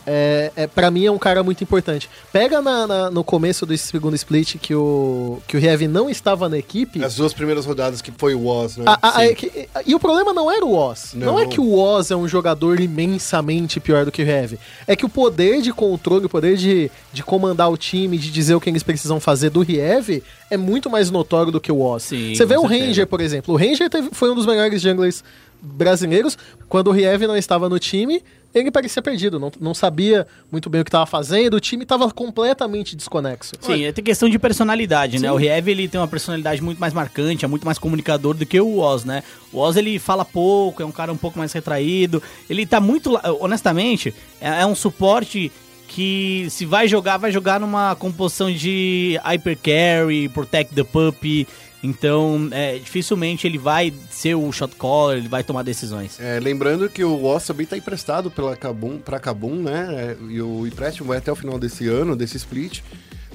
É, 0.06 0.50
é, 0.56 0.66
para 0.66 0.90
mim 0.90 1.04
é 1.04 1.10
um 1.12 1.18
cara 1.18 1.42
muito 1.42 1.62
importante. 1.62 2.08
Pega 2.32 2.62
na- 2.62 2.86
na- 2.86 3.10
no 3.10 3.22
começo 3.22 3.66
do 3.66 3.76
segundo 3.76 4.16
split 4.16 4.56
que 4.56 4.74
o, 4.74 5.40
que 5.46 5.56
o 5.58 5.60
Riev 5.60 5.82
não 5.86 6.08
estava 6.08 6.48
na 6.48 6.58
equipe. 6.58 7.04
As 7.04 7.14
duas 7.16 7.34
primeiras 7.34 7.66
rodadas 7.66 8.00
que 8.00 8.10
foi 8.16 8.34
o 8.34 8.40
Woz, 8.44 8.78
né? 8.78 8.84
A- 8.86 9.20
a- 9.20 9.34
que- 9.34 9.68
e 9.86 9.94
o 9.94 10.00
problema 10.00 10.32
não 10.32 10.50
era 10.50 10.64
o 10.64 10.72
Oz. 10.74 11.10
Não. 11.14 11.34
Não. 11.34 11.38
é 11.38 11.46
que 11.46 11.60
o 11.60 11.74
Oz 11.78 12.10
é 12.10 12.16
um 12.16 12.26
jogador 12.26 12.80
imensamente 12.80 13.78
pior 13.78 14.06
do 14.06 14.10
que 14.10 14.22
o 14.22 14.26
Heavy. 14.26 14.58
É 14.86 14.96
que 14.96 15.04
o 15.04 15.08
poder 15.08 15.60
de 15.60 15.70
controle, 15.72 16.24
o 16.26 16.28
poder 16.30 16.56
de, 16.56 16.90
de 17.12 17.22
comandar 17.22 17.70
o 17.70 17.76
time, 17.76 18.16
de 18.16 18.30
dizer 18.32 18.54
o 18.54 18.60
que 18.60 18.70
eles 18.70 18.82
precisam 18.82 19.20
fazer 19.20 19.50
do 19.50 19.62
Heavy 19.70 20.24
é 20.50 20.56
muito 20.56 20.88
mais 20.88 21.10
notório 21.10 21.52
do 21.52 21.60
que 21.60 21.70
o 21.70 21.78
Oz. 21.80 22.04
Sim, 22.04 22.34
Você 22.34 22.46
vê 22.46 22.56
o. 22.56 22.62
Ranger, 22.62 23.06
por 23.06 23.20
exemplo. 23.20 23.54
O 23.54 23.56
Ranger 23.56 23.88
teve- 23.90 24.08
foi 24.12 24.30
um 24.30 24.34
dos 24.34 24.46
melhores 24.46 24.80
junglers 24.80 25.22
brasileiros. 25.60 26.36
Quando 26.68 26.90
o 26.90 26.96
Heavy 26.96 27.26
não 27.26 27.36
estava 27.36 27.68
no 27.68 27.78
time, 27.78 28.22
ele 28.54 28.70
parecia 28.70 29.00
perdido. 29.00 29.38
Não, 29.38 29.52
não 29.60 29.74
sabia 29.74 30.26
muito 30.50 30.68
bem 30.68 30.80
o 30.80 30.84
que 30.84 30.88
estava 30.88 31.06
fazendo. 31.06 31.54
O 31.54 31.60
time 31.60 31.82
estava 31.82 32.10
completamente 32.10 32.96
desconexo. 32.96 33.54
Sim, 33.60 33.84
é 33.84 33.92
tem 33.92 34.04
questão 34.04 34.28
de 34.28 34.38
personalidade, 34.38 35.18
né? 35.18 35.30
O 35.30 35.36
Riev, 35.36 35.68
ele 35.68 35.88
tem 35.88 36.00
uma 36.00 36.08
personalidade 36.08 36.62
muito 36.62 36.78
mais 36.78 36.92
marcante, 36.92 37.44
é 37.44 37.48
muito 37.48 37.64
mais 37.64 37.78
comunicador 37.78 38.34
do 38.34 38.44
que 38.44 38.60
o 38.60 38.78
Oz, 38.78 39.04
né? 39.04 39.22
O 39.52 39.58
Oz, 39.58 39.76
ele 39.76 39.98
fala 39.98 40.24
pouco, 40.24 40.82
é 40.82 40.86
um 40.86 40.92
cara 40.92 41.12
um 41.12 41.16
pouco 41.16 41.38
mais 41.38 41.52
retraído. 41.52 42.22
Ele 42.48 42.66
tá 42.66 42.80
muito... 42.80 43.18
Honestamente, 43.40 44.14
é, 44.40 44.62
é 44.62 44.66
um 44.66 44.74
suporte 44.74 45.52
que 45.90 46.46
se 46.50 46.64
vai 46.64 46.86
jogar, 46.86 47.16
vai 47.16 47.32
jogar 47.32 47.58
numa 47.58 47.96
composição 47.96 48.50
de 48.50 49.18
Hyper 49.24 49.58
Carry, 49.58 50.28
Protect 50.28 50.72
the 50.72 50.84
Puppy. 50.84 51.48
Então, 51.82 52.48
é, 52.50 52.78
dificilmente 52.78 53.46
ele 53.46 53.58
vai 53.58 53.92
ser 54.10 54.34
o 54.34 54.52
shot 54.52 54.74
caller, 54.76 55.18
ele 55.18 55.28
vai 55.28 55.42
tomar 55.42 55.62
decisões. 55.62 56.20
É, 56.20 56.38
lembrando 56.38 56.88
que 56.88 57.02
o 57.02 57.16
Woz 57.16 57.46
também 57.46 57.66
tá 57.66 57.76
emprestado 57.76 58.30
pela 58.30 58.54
Kabum, 58.54 58.98
pra 58.98 59.18
Kabum, 59.18 59.54
né? 59.54 59.88
É, 59.90 60.16
E 60.28 60.42
o 60.42 60.66
empréstimo 60.66 61.08
vai 61.08 61.18
até 61.18 61.32
o 61.32 61.36
final 61.36 61.58
desse 61.58 61.88
ano, 61.88 62.14
desse 62.14 62.36
split. 62.36 62.80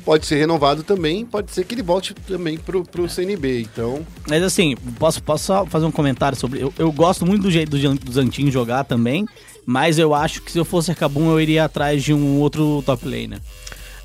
Pode 0.03 0.27
ser 0.27 0.35
renovado 0.35 0.83
também, 0.83 1.25
pode 1.25 1.51
ser 1.51 1.65
que 1.65 1.73
ele 1.73 1.81
volte 1.81 2.13
também 2.13 2.59
pro, 2.59 2.83
pro 2.83 3.09
CNB. 3.09 3.61
Então, 3.61 4.05
Mas 4.29 4.43
assim, 4.43 4.75
posso, 4.99 5.23
posso 5.23 5.45
só 5.45 5.65
fazer 5.65 5.85
um 5.85 5.91
comentário 5.91 6.37
sobre. 6.37 6.61
Eu, 6.61 6.71
eu 6.77 6.91
gosto 6.91 7.25
muito 7.25 7.41
do 7.41 7.51
jeito 7.51 7.71
do, 7.71 7.95
do 7.95 8.11
Zantin 8.11 8.51
jogar 8.51 8.83
também, 8.83 9.25
mas 9.65 9.97
eu 9.97 10.13
acho 10.13 10.43
que 10.43 10.51
se 10.51 10.59
eu 10.59 10.65
fosse 10.65 10.93
Kabum, 10.93 11.31
eu 11.31 11.41
iria 11.41 11.65
atrás 11.65 12.03
de 12.03 12.13
um 12.13 12.39
outro 12.39 12.83
top 12.85 13.03
laner. 13.07 13.41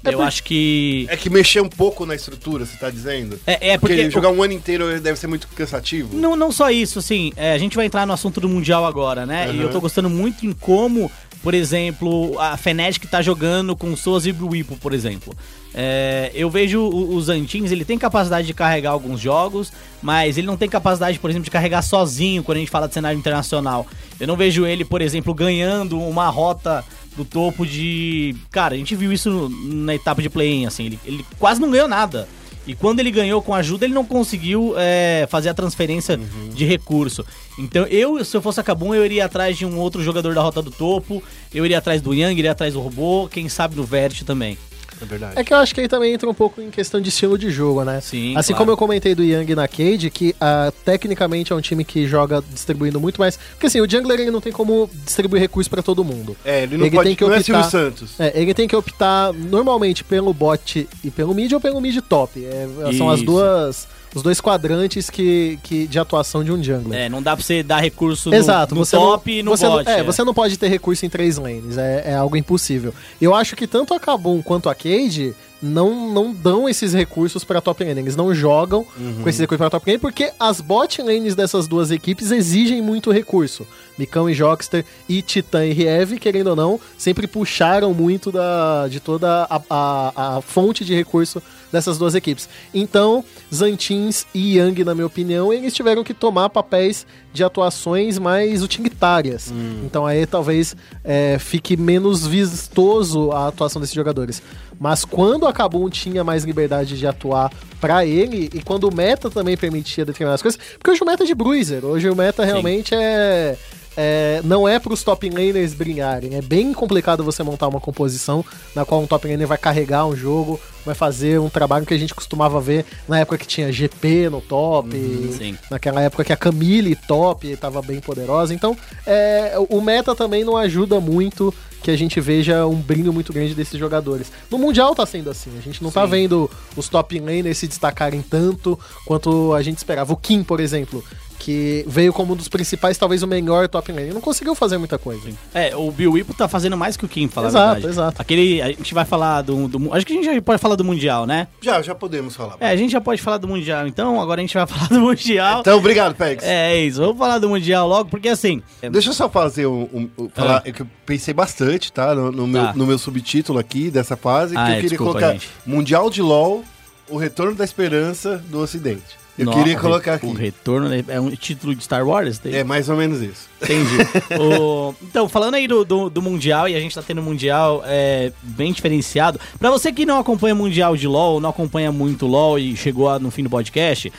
É 0.05 0.09
eu 0.15 0.19
por- 0.19 0.27
acho 0.27 0.43
que. 0.45 1.07
é 1.11 1.17
que 1.17 1.29
mexer 1.29 1.61
um 1.61 1.69
pouco 1.69 2.07
na 2.07 2.15
estrutura, 2.15 2.65
você 2.65 2.77
tá 2.77 2.89
dizendo? 2.91 3.39
É, 3.47 3.73
é 3.73 3.79
Porque, 3.79 3.97
porque. 3.97 4.11
jogar 4.11 4.31
um 4.31 4.43
ano 4.43 4.53
inteiro 4.55 5.01
deve 5.01 5.19
ser 5.19 5.27
muito 5.27 5.47
cansativo. 5.49 6.17
Não, 6.17 6.35
não 6.37 6.51
só 6.51 6.71
isso, 6.71 6.99
assim, 6.99 7.33
é, 7.37 7.53
a 7.53 7.59
gente 7.59 7.77
vai 7.77 7.87
entrar 7.87 8.07
no 8.07 8.13
assunto 8.13 8.41
do 8.41 8.49
Mundial 8.49 8.85
agora, 8.87 9.27
né? 9.27 9.51
E 9.55 9.61
eu 9.61 9.71
tô 9.71 9.81
gostando 9.81 10.09
muito 10.09 10.47
em 10.47 10.53
como, 10.53 11.11
por 11.43 11.53
exemplo, 11.55 12.39
a 12.39 12.57
Fnatic 12.57 13.05
tá 13.11 13.21
jogando 13.21 13.77
com 13.77 13.95
Soas 13.97 14.25
e 14.27 14.33
Whipple, 14.33 14.77
por 14.77 14.93
exemplo. 14.95 15.35
É, 15.75 16.31
eu 16.35 16.51
vejo 16.51 16.81
o- 16.81 17.15
os 17.15 17.29
Antins, 17.29 17.71
ele 17.71 17.85
tem 17.85 17.97
capacidade 17.99 18.47
de 18.47 18.55
carregar 18.55 18.91
alguns 18.91 19.21
jogos, 19.21 19.73
mas 20.03 20.37
ele 20.37 20.47
não 20.47 20.57
tem 20.57 20.69
capacidade, 20.69 21.19
por 21.19 21.31
exemplo, 21.31 21.45
de 21.45 21.51
carregar 21.51 21.83
sozinho 21.83 22.43
quando 22.43 22.57
a 22.57 22.61
gente 22.61 22.71
fala 22.71 22.89
de 22.89 22.95
cenário 22.95 23.19
internacional. 23.19 23.87
Eu 24.19 24.27
não 24.27 24.37
vejo 24.37 24.67
ele, 24.67 24.85
por 24.85 25.01
exemplo, 25.01 25.33
ganhando 25.33 25.99
uma 26.01 26.29
rota 26.29 26.85
do 27.21 27.25
topo 27.25 27.67
de. 27.67 28.35
Cara, 28.51 28.75
a 28.75 28.79
gente 28.79 28.97
viu 28.97 29.13
isso 29.13 29.51
na 29.63 29.95
etapa 29.95 30.23
de 30.23 30.31
play-in, 30.31 30.67
assim, 30.67 30.87
ele, 30.87 30.99
ele 31.05 31.25
quase 31.39 31.61
não 31.61 31.71
ganhou 31.71 31.87
nada. 31.87 32.27
E 32.67 32.75
quando 32.75 33.01
ele 33.01 33.11
ganhou 33.11 33.43
com 33.43 33.55
ajuda, 33.55 33.85
ele 33.85 33.95
não 33.95 34.05
conseguiu 34.05 34.75
é, 34.77 35.27
fazer 35.31 35.49
a 35.49 35.55
transferência 35.55 36.21
de 36.55 36.65
recurso. 36.65 37.25
Então, 37.59 37.85
eu, 37.87 38.23
se 38.25 38.37
eu 38.37 38.43
fosse 38.43 38.61
a 38.61 38.65
eu 38.65 39.05
iria 39.05 39.25
atrás 39.25 39.57
de 39.57 39.67
um 39.67 39.79
outro 39.79 40.03
jogador 40.03 40.35
da 40.35 40.43
rota 40.43 40.63
do 40.63 40.71
topo. 40.71 41.23
Eu 41.53 41.65
iria 41.65 41.79
atrás 41.79 42.01
do 42.01 42.15
Yang, 42.15 42.39
iria 42.39 42.53
atrás 42.53 42.75
do 42.75 42.81
robô, 42.81 43.29
quem 43.29 43.49
sabe 43.49 43.75
do 43.75 43.83
Vert 43.83 44.23
também. 44.25 44.57
É 45.01 45.05
verdade. 45.05 45.33
É 45.37 45.45
que 45.45 45.53
eu 45.55 45.59
acho 45.59 45.75
que 45.75 45.81
aí 45.81 45.89
também 45.89 46.13
entra 46.13 46.29
um 46.29 46.35
pouco 46.35 46.61
em 46.61 46.71
questão 46.71 47.01
de 47.01 47.09
estilo 47.09 47.39
de 47.39 47.51
jogo, 47.51 47.83
né? 47.85 48.01
Sim, 48.01 48.37
Assim 48.37 48.49
claro. 48.53 48.59
como 48.59 48.71
eu 48.73 48.77
comentei 48.77 49.15
do 49.15 49.23
Young 49.25 49.55
na 49.55 49.67
Cade, 49.67 50.11
que 50.11 50.35
ah, 50.41 50.73
tecnicamente 50.85 51.53
é 51.53 51.57
um 51.57 51.61
time 51.61 51.85
que 51.85 52.07
joga 52.07 52.43
distribuindo 52.53 53.01
muito 53.01 53.21
mais. 53.21 53.37
Porque 53.37 53.67
assim, 53.67 53.81
o 53.81 53.89
Jungler 53.91 54.21
ele 54.21 54.31
não 54.31 54.41
tem 54.41 54.53
como 54.53 54.91
distribuir 55.05 55.41
recursos 55.41 55.69
pra 55.69 55.83
todo 55.83 56.05
mundo. 56.05 56.37
É, 56.45 56.63
ele 56.65 56.77
não 56.77 56.87
Ele 56.87 56.97
pode. 56.97 57.09
tem 57.09 57.17
que 57.17 57.25
não 57.25 57.33
é 57.33 57.39
optar- 57.39 57.45
Silvio 57.65 57.71
Santos. 57.71 58.21
É, 58.21 58.33
ele 58.41 58.53
tem 58.55 58.69
que 58.69 58.77
optar 58.77 59.33
normalmente 59.33 60.05
pelo 60.05 60.33
bot 60.35 60.89
e 61.05 61.11
pelo 61.11 61.35
mid 61.35 61.53
ou 61.53 61.61
pelo 61.61 61.81
mid 61.81 61.97
top. 62.03 62.45
É, 62.45 62.67
são 62.97 63.09
as 63.09 63.23
duas. 63.23 63.89
Os 64.15 64.23
dois 64.23 64.41
quadrantes 64.41 65.09
que, 65.09 65.59
que, 65.63 65.87
de 65.87 65.99
atuação 65.99 66.43
de 66.43 66.51
um 66.51 66.63
jungler. 66.63 67.01
É, 67.01 67.09
não 67.09 67.23
dá 67.23 67.37
pra 67.37 67.45
você 67.45 67.63
dar 67.63 67.81
recurso 67.81 68.31
no, 68.31 68.37
Exato, 68.37 68.75
no 68.75 68.85
você 68.85 68.97
top 68.97 69.31
não, 69.31 69.39
e 69.39 69.43
no 69.43 69.51
você 69.51 69.67
bot. 69.67 69.85
Não, 69.85 69.93
é, 69.93 70.03
você 70.03 70.25
não 70.25 70.35
pode 70.35 70.59
ter 70.59 70.69
recurso 70.69 71.07
em 71.07 71.09
três 71.09 71.39
lanes, 71.39 71.79
é, 71.79 72.11
é 72.11 72.15
algo 72.15 72.37
impossível. 72.37 72.93
Eu 73.21 73.35
acho 73.35 73.55
que 73.55 73.67
tanto 73.67 73.95
a 73.95 74.01
Kabum 74.01 74.43
quanto 74.43 74.69
a 74.69 74.75
Cade 74.75 75.35
não, 75.63 76.13
não 76.13 76.33
dão 76.33 76.69
esses 76.69 76.95
recursos 76.95 77.45
pra 77.45 77.61
top 77.61 77.85
lane, 77.85 78.01
eles 78.01 78.17
não 78.17 78.35
jogam 78.35 78.85
com 79.23 79.29
esses 79.29 79.41
recursos 79.41 79.59
pra 79.59 79.71
top 79.71 79.89
lane, 79.89 79.99
porque 79.99 80.33
as 80.41 80.61
bot 80.61 81.03
lanes 81.03 81.35
dessas 81.35 81.69
duas 81.69 81.91
equipes 81.91 82.31
exigem 82.31 82.81
muito 82.81 83.11
recurso. 83.11 83.67
Micão 83.99 84.31
e 84.31 84.35
Jockster 84.35 84.85
e 85.09 85.21
Titã 85.21 85.65
e 85.67 85.73
Riev, 85.73 86.19
querendo 86.19 86.49
ou 86.49 86.57
não, 86.57 86.81
sempre 86.97 87.27
puxaram 87.27 87.93
muito 87.93 88.33
da, 88.33 88.89
de 88.89 88.99
toda 88.99 89.47
a, 89.51 89.61
a, 89.69 90.37
a 90.39 90.41
fonte 90.41 90.85
de 90.85 90.95
recurso 90.95 91.43
dessas 91.73 91.99
duas 91.99 92.15
equipes. 92.15 92.49
Então, 92.73 93.25
Zantins 93.53 94.27
e 94.35 94.57
Yang, 94.57 94.85
na 94.85 94.95
minha 94.95 95.07
opinião, 95.07 95.53
eles 95.53 95.75
tiveram 95.75 96.03
que 96.05 96.15
tomar 96.15 96.51
papéis 96.51 97.07
de 97.33 97.45
atuações 97.45 98.19
mais 98.19 98.63
utilitárias. 98.63 99.53
Então 99.85 100.05
aí 100.05 100.27
talvez 100.27 100.75
é, 101.05 101.39
fique 101.39 101.77
menos 101.77 102.27
vistoso 102.27 103.31
a 103.31 103.49
atuação 103.49 103.81
desses 103.81 103.95
jogadores. 103.95 104.43
Mas 104.79 105.05
quando 105.05 105.47
a 105.47 105.53
Kabum 105.53 105.89
tinha 105.89 106.25
mais 106.25 106.45
liberdade 106.45 106.99
de 106.99 107.07
atuar 107.07 107.53
pra 107.81 108.05
ele, 108.05 108.51
e 108.53 108.63
quando 108.63 108.85
o 108.85 108.95
meta 108.95 109.31
também 109.31 109.57
permitia 109.57 110.05
determinadas 110.05 110.43
coisas, 110.43 110.61
porque 110.79 110.91
hoje 110.91 111.03
o 111.03 111.07
meta 111.07 111.23
é 111.23 111.27
de 111.27 111.35
bruiser, 111.35 111.85
hoje 111.85 112.09
o 112.09 112.17
meta 112.17 112.45
realmente 112.45 112.95
é 112.95 113.57
é, 113.97 114.41
não 114.45 114.69
é 114.69 114.79
para 114.79 114.93
os 114.93 115.03
top 115.03 115.29
laners 115.29 115.75
brilharem. 115.75 116.37
É 116.37 116.43
bem 116.43 116.73
complicado 116.73 117.25
você 117.25 117.43
montar 117.43 117.69
uma 117.69 117.81
composição 117.81 118.45
na 118.75 118.85
qual 118.85 119.03
um 119.03 119.07
top 119.07 119.29
laner 119.29 119.47
vai 119.47 119.59
carregar 119.59 120.07
um 120.07 120.15
jogo, 120.15 120.61
vai 120.85 120.95
fazer 120.95 121.39
um 121.41 121.49
trabalho 121.49 121.87
que 121.87 121.95
a 121.95 121.99
gente 121.99 122.15
costumava 122.15 122.61
ver 122.61 122.85
na 123.09 123.19
época 123.19 123.39
que 123.39 123.47
tinha 123.47 123.73
GP 123.73 124.31
no 124.31 124.41
top, 124.41 124.91
sim. 125.37 125.57
naquela 125.71 126.01
época 126.01 126.25
que 126.25 126.33
a 126.33 126.37
Camille 126.37 126.95
top 126.95 127.51
estava 127.51 127.83
bem 127.83 128.01
poderosa. 128.01 128.55
Então, 128.55 128.77
é, 129.07 129.55
o 129.69 129.81
meta 129.81 130.15
também 130.15 130.45
não 130.45 130.57
ajuda 130.57 131.01
muito 131.01 131.53
que 131.83 131.91
a 131.91 131.97
gente 131.97 132.21
veja 132.21 132.67
um 132.67 132.77
brilho 132.77 133.13
muito 133.13 133.33
grande 133.33 133.55
desses 133.55 133.79
jogadores. 133.79 134.31
No 134.51 134.59
Mundial 134.59 134.95
tá 134.95 135.07
sendo 135.07 135.31
assim, 135.31 135.51
a 135.59 135.63
gente 135.63 135.83
não 135.83 135.91
tá 135.91 136.05
vendo 136.05 136.51
os 136.77 136.89
top 136.89 137.19
laners 137.19 137.59
se 137.59 137.67
destacarem 137.67 138.23
tanto 138.23 138.79
quanto 139.07 139.55
a 139.55 139.63
gente 139.63 139.79
esperava. 139.79 140.13
O 140.13 140.17
Kim, 140.17 140.43
por 140.43 140.61
exemplo, 140.61 141.03
que 141.41 141.83
veio 141.89 142.13
como 142.13 142.35
um 142.35 142.37
dos 142.37 142.49
principais, 142.49 142.99
talvez 142.99 143.23
o 143.23 143.27
melhor 143.27 143.67
top 143.67 143.91
laner, 143.91 144.13
não 144.13 144.21
conseguiu 144.21 144.55
fazer 144.55 144.77
muita 144.77 144.99
coisa. 144.99 145.29
É, 145.55 145.75
o 145.75 145.91
Bill 145.91 146.13
Whipple 146.13 146.35
tá 146.37 146.47
fazendo 146.47 146.77
mais 146.77 146.97
que 146.99 147.05
o 147.07 147.09
Kim, 147.09 147.29
falar 147.29 147.47
a 147.47 147.51
Exato, 147.51 147.73
verdade. 147.73 147.87
exato. 147.95 148.23
Aquele, 148.23 148.61
a 148.61 148.69
gente 148.69 148.93
vai 148.93 149.07
falar 149.07 149.41
do, 149.43 149.67
do- 149.67 149.95
Acho 149.95 150.05
que 150.05 150.13
a 150.13 150.17
gente 150.17 150.27
já 150.27 150.43
pode 150.43 150.61
falar 150.61 150.77
do 150.77 150.85
Mundial, 150.85 151.25
né? 151.27 151.49
Já, 151.63 151.81
já 151.81 151.95
podemos 151.95 152.37
falar. 152.37 152.57
É, 152.61 152.69
a 152.69 152.77
gente 152.77 152.91
já 152.93 153.01
pode 153.01 153.23
falar 153.23 153.39
do 153.39 153.49
Mundial, 153.49 153.87
então 153.87 154.21
agora 154.21 154.41
a 154.41 154.45
gente 154.45 154.53
vai 154.55 154.67
falar 154.69 154.89
do 154.89 155.01
Mundial. 155.01 155.61
Então, 155.61 155.79
obrigado, 155.79 156.15
Pex. 156.15 156.45
É, 156.45 156.75
é 156.75 156.85
isso, 156.85 157.01
vamos 157.01 157.17
falar 157.19 157.39
do 157.39 157.49
Mundial 157.49 157.89
logo, 157.89 158.11
porque 158.11 158.29
assim... 158.29 158.63
é, 158.83 158.91
Deixa 158.91 159.09
eu 159.09 159.15
só 159.15 159.29
fazer 159.29 159.67
um. 159.67 159.89
um- 159.93 160.11
um- 160.19 160.29
falar, 160.29 160.59
Ah. 160.59 160.69
é 160.69 160.73
que 160.73 160.83
eu 160.83 160.87
pensei 161.07 161.33
bastante, 161.33 161.91
tá? 161.91 162.15
No, 162.15 162.31
no 162.31 162.47
meu, 162.47 162.63
Tá. 162.67 162.73
no 162.75 162.87
meu 162.87 162.99
subtítulo 162.99 163.59
aqui 163.59 163.91
dessa 163.91 164.17
fase, 164.17 164.55
Ah, 164.57 164.65
que 164.67 164.71
eu 164.71 164.73
é, 164.73 164.75
queria 164.77 164.89
desculpa, 164.91 165.13
colocar 165.13 165.33
gente. 165.33 165.49
Mundial 165.67 166.11
de 166.11 166.21
LOL, 166.21 166.63
o 167.09 167.17
retorno 167.17 167.55
da 167.55 167.65
esperança 167.65 168.37
do 168.51 168.59
Ocidente. 168.61 169.19
Eu 169.41 169.47
no- 169.47 169.53
queria 169.53 169.79
colocar 169.79 170.15
aqui. 170.15 170.27
O 170.27 170.33
retorno 170.33 170.89
né, 170.89 171.05
é 171.09 171.21
um 171.21 171.31
título 171.31 171.75
de 171.75 171.83
Star 171.83 172.07
Wars? 172.07 172.39
Tem- 172.39 172.55
É 172.55 172.63
mais 172.65 172.89
ou 172.89 172.97
menos 172.97 173.21
isso. 173.23 173.49
Entendi. 173.63 173.97
O- 174.41 174.95
Então, 175.03 175.29
falando 175.29 175.55
aí 175.55 175.67
do, 175.67 175.85
do, 175.85 176.11
do 176.11 176.23
Mundial, 176.23 176.69
e 176.69 176.75
a 176.77 176.81
gente 176.81 176.95
tá 176.95 177.03
tendo 177.03 177.21
um 177.21 177.25
Mundial 177.25 177.83
é, 177.87 178.33
bem 178.43 178.73
diferenciado. 178.73 179.41
Pra 179.59 179.71
você 179.71 179.93
que 179.93 180.05
não 180.07 180.19
acompanha 180.19 180.55
Mundial 180.55 180.97
de 180.97 181.07
LoL, 181.07 181.41
não 181.41 181.51
acompanha 181.51 181.91
muito 181.91 182.27
LoL 182.27 182.59
e 182.59 182.77
chegou 182.77 183.09
a- 183.09 183.19
no 183.19 183.31
fim 183.31 183.43
do 183.43 183.51
podcast, 183.51 184.13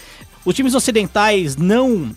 os 0.45 0.55
times 0.55 0.73
ocidentais 0.75 1.55
não 1.55 2.11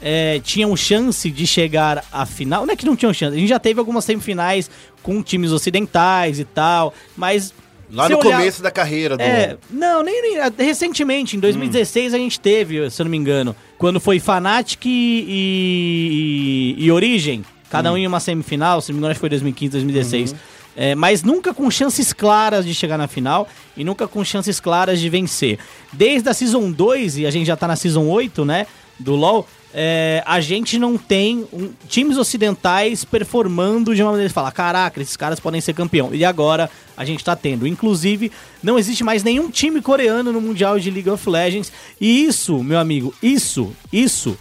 é, 0.00 0.40
tinham 0.44 0.76
chance 0.76 1.28
de 1.30 1.46
chegar 1.46 2.04
à 2.12 2.24
final. 2.24 2.64
Não 2.66 2.72
é 2.72 2.76
que 2.76 2.86
não 2.86 2.94
tinham 2.96 3.12
chance, 3.12 3.34
a 3.36 3.38
gente 3.38 3.48
já 3.48 3.58
teve 3.58 3.80
algumas 3.80 4.04
semifinais 4.04 4.70
com 5.02 5.22
times 5.22 5.50
ocidentais 5.52 6.38
e 6.38 6.44
tal, 6.44 6.92
mas. 7.16 7.52
Lá 7.90 8.06
se 8.06 8.12
no 8.12 8.18
olhar- 8.18 8.38
começo 8.38 8.62
da 8.62 8.70
carreira 8.70 9.16
do 9.16 9.22
é, 9.22 9.56
não, 9.70 10.02
nem, 10.02 10.20
nem- 10.20 10.66
recentemente, 10.66 11.36
em 11.36 11.40
2016 11.40 12.12
a 12.14 12.18
gente 12.18 12.38
teve, 12.38 12.90
se 12.90 13.00
eu 13.00 13.04
não 13.04 13.10
me 13.10 13.16
engano, 13.16 13.56
quando 13.78 13.98
foi 13.98 14.18
Fnatic 14.20 14.84
e, 14.86 16.74
e, 16.78 16.84
e 16.84 16.92
Origin, 16.92 17.44
cada 17.70 17.92
um 17.92 17.96
em 17.96 18.06
uma 18.06 18.20
semifinal, 18.20 18.80
se 18.80 18.90
não 18.90 18.96
me 18.96 18.98
engano 19.00 19.10
acho 19.12 19.18
que 19.18 19.20
foi 19.20 19.28
2015, 19.30 19.70
2016. 19.72 20.34
É, 20.80 20.94
mas 20.94 21.24
nunca 21.24 21.52
com 21.52 21.68
chances 21.70 22.12
claras 22.12 22.64
de 22.64 22.72
chegar 22.72 22.96
na 22.96 23.08
final 23.08 23.48
e 23.76 23.82
nunca 23.82 24.06
com 24.06 24.24
chances 24.24 24.60
claras 24.60 25.00
de 25.00 25.08
vencer. 25.08 25.58
Desde 25.92 26.28
a 26.28 26.34
Season 26.34 26.70
2, 26.70 27.18
e 27.18 27.26
a 27.26 27.30
gente 27.32 27.46
já 27.46 27.56
tá 27.56 27.66
na 27.66 27.74
Season 27.74 28.06
8, 28.06 28.44
né, 28.44 28.64
do 28.96 29.16
LoL, 29.16 29.44
é, 29.74 30.22
a 30.26 30.40
gente 30.40 30.78
não 30.78 30.96
tem 30.96 31.46
um- 31.52 31.70
times 31.88 32.16
ocidentais 32.16 33.04
performando 33.04 33.94
de 33.94 34.02
uma 34.02 34.10
maneira 34.12 34.28
de 34.28 34.34
falar, 34.34 34.50
caraca, 34.52 35.00
esses 35.00 35.16
caras 35.16 35.38
podem 35.40 35.60
ser 35.60 35.74
campeão. 35.74 36.10
E 36.14 36.24
agora 36.24 36.70
a 36.96 37.04
gente 37.04 37.22
tá 37.24 37.36
tendo. 37.36 37.66
Inclusive, 37.66 38.32
não 38.62 38.78
existe 38.78 39.04
mais 39.04 39.22
nenhum 39.22 39.50
time 39.50 39.80
coreano 39.82 40.32
no 40.32 40.40
Mundial 40.40 40.78
de 40.80 40.90
League 40.90 41.10
of 41.10 41.28
Legends. 41.28 41.70
E 42.00 42.24
isso, 42.24 42.62
meu 42.64 42.78
amigo, 42.78 43.14
isso, 43.22 43.72
isso 43.92 44.36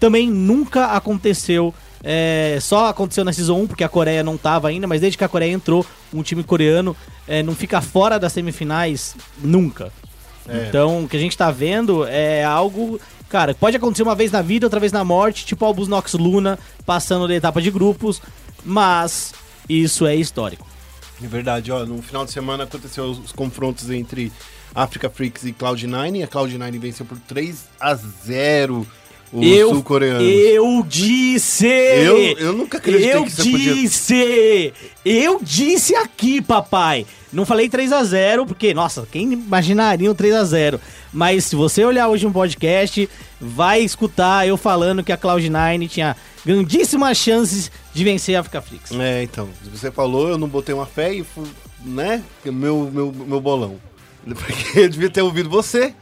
também 0.00 0.30
nunca 0.30 0.86
aconteceu. 0.86 1.74
é, 2.08 2.58
só 2.60 2.86
aconteceu 2.86 3.24
na 3.24 3.32
Season 3.32 3.58
1 3.62 3.66
porque 3.66 3.82
a 3.82 3.88
Coreia 3.88 4.22
não 4.22 4.36
tava 4.36 4.68
ainda, 4.68 4.86
mas 4.86 5.00
desde 5.00 5.18
que 5.18 5.24
a 5.24 5.28
Coreia 5.28 5.50
entrou, 5.52 5.84
um 6.14 6.22
time 6.22 6.44
coreano 6.44 6.94
é, 7.26 7.42
não 7.42 7.52
fica 7.52 7.80
fora 7.80 8.16
das 8.16 8.32
semifinais 8.32 9.16
nunca. 9.42 9.90
Então, 10.68 11.02
o 11.02 11.08
que 11.08 11.16
a 11.16 11.20
gente 11.20 11.36
tá 11.36 11.50
vendo 11.50 12.06
é 12.06 12.44
algo. 12.44 13.00
Cara, 13.28 13.54
pode 13.54 13.76
acontecer 13.76 14.02
uma 14.02 14.14
vez 14.14 14.30
na 14.30 14.42
vida, 14.42 14.66
outra 14.66 14.80
vez 14.80 14.92
na 14.92 15.04
morte, 15.04 15.44
tipo 15.44 15.64
Albus 15.64 15.88
Nox 15.88 16.14
Luna 16.14 16.58
passando 16.84 17.26
da 17.26 17.34
etapa 17.34 17.60
de 17.60 17.70
grupos, 17.70 18.22
mas 18.64 19.34
isso 19.68 20.06
é 20.06 20.14
histórico. 20.14 20.66
É 21.22 21.26
verdade, 21.26 21.72
ó. 21.72 21.84
No 21.84 22.00
final 22.02 22.24
de 22.24 22.30
semana 22.30 22.64
aconteceu 22.64 23.04
os, 23.04 23.18
os 23.18 23.32
confrontos 23.32 23.90
entre 23.90 24.32
Africa 24.74 25.08
Freaks 25.08 25.44
e 25.44 25.52
Cloud9. 25.52 26.22
A 26.22 26.28
Cloud9 26.28 26.78
venceu 26.78 27.06
por 27.06 27.18
3 27.18 27.64
a 27.80 27.94
0 27.94 28.86
os 29.32 29.46
eu, 29.46 29.70
sul-coreanos. 29.70 30.22
eu 30.22 30.84
disse! 30.88 31.66
Eu, 31.66 32.18
eu 32.38 32.52
nunca 32.52 32.78
acreditei 32.78 33.14
Eu 33.14 33.24
que 33.24 33.30
você 33.30 33.42
podia. 33.50 33.74
disse! 33.74 34.72
Eu 35.04 35.40
disse 35.42 35.94
aqui, 35.94 36.40
papai! 36.40 37.06
Não 37.32 37.44
falei 37.44 37.68
3 37.68 37.92
a 37.92 38.02
0 38.02 38.46
porque, 38.46 38.72
nossa, 38.72 39.06
quem 39.10 39.32
imaginaria 39.32 40.10
um 40.10 40.14
3 40.14 40.34
a 40.34 40.44
0 40.44 40.80
Mas 41.12 41.44
se 41.44 41.56
você 41.56 41.84
olhar 41.84 42.08
hoje 42.08 42.26
um 42.26 42.32
podcast, 42.32 43.08
vai 43.40 43.80
escutar 43.82 44.46
eu 44.48 44.56
falando 44.56 45.02
que 45.04 45.12
a 45.12 45.18
Cloud9 45.18 45.88
tinha 45.88 46.16
grandíssimas 46.44 47.18
chances 47.18 47.70
de 47.92 48.04
vencer 48.04 48.36
a 48.36 48.40
Africa 48.40 48.62
Flix. 48.62 48.92
É, 48.92 49.22
então, 49.22 49.48
você 49.70 49.90
falou, 49.90 50.28
eu 50.28 50.38
não 50.38 50.48
botei 50.48 50.74
uma 50.74 50.86
fé 50.86 51.12
e 51.12 51.24
fui, 51.24 51.46
né? 51.84 52.22
Meu, 52.44 52.88
meu, 52.90 53.12
meu 53.12 53.40
bolão. 53.40 53.76
Porque 54.24 54.80
eu 54.80 54.88
devia 54.88 55.10
ter 55.10 55.22
ouvido 55.22 55.50
você. 55.50 55.92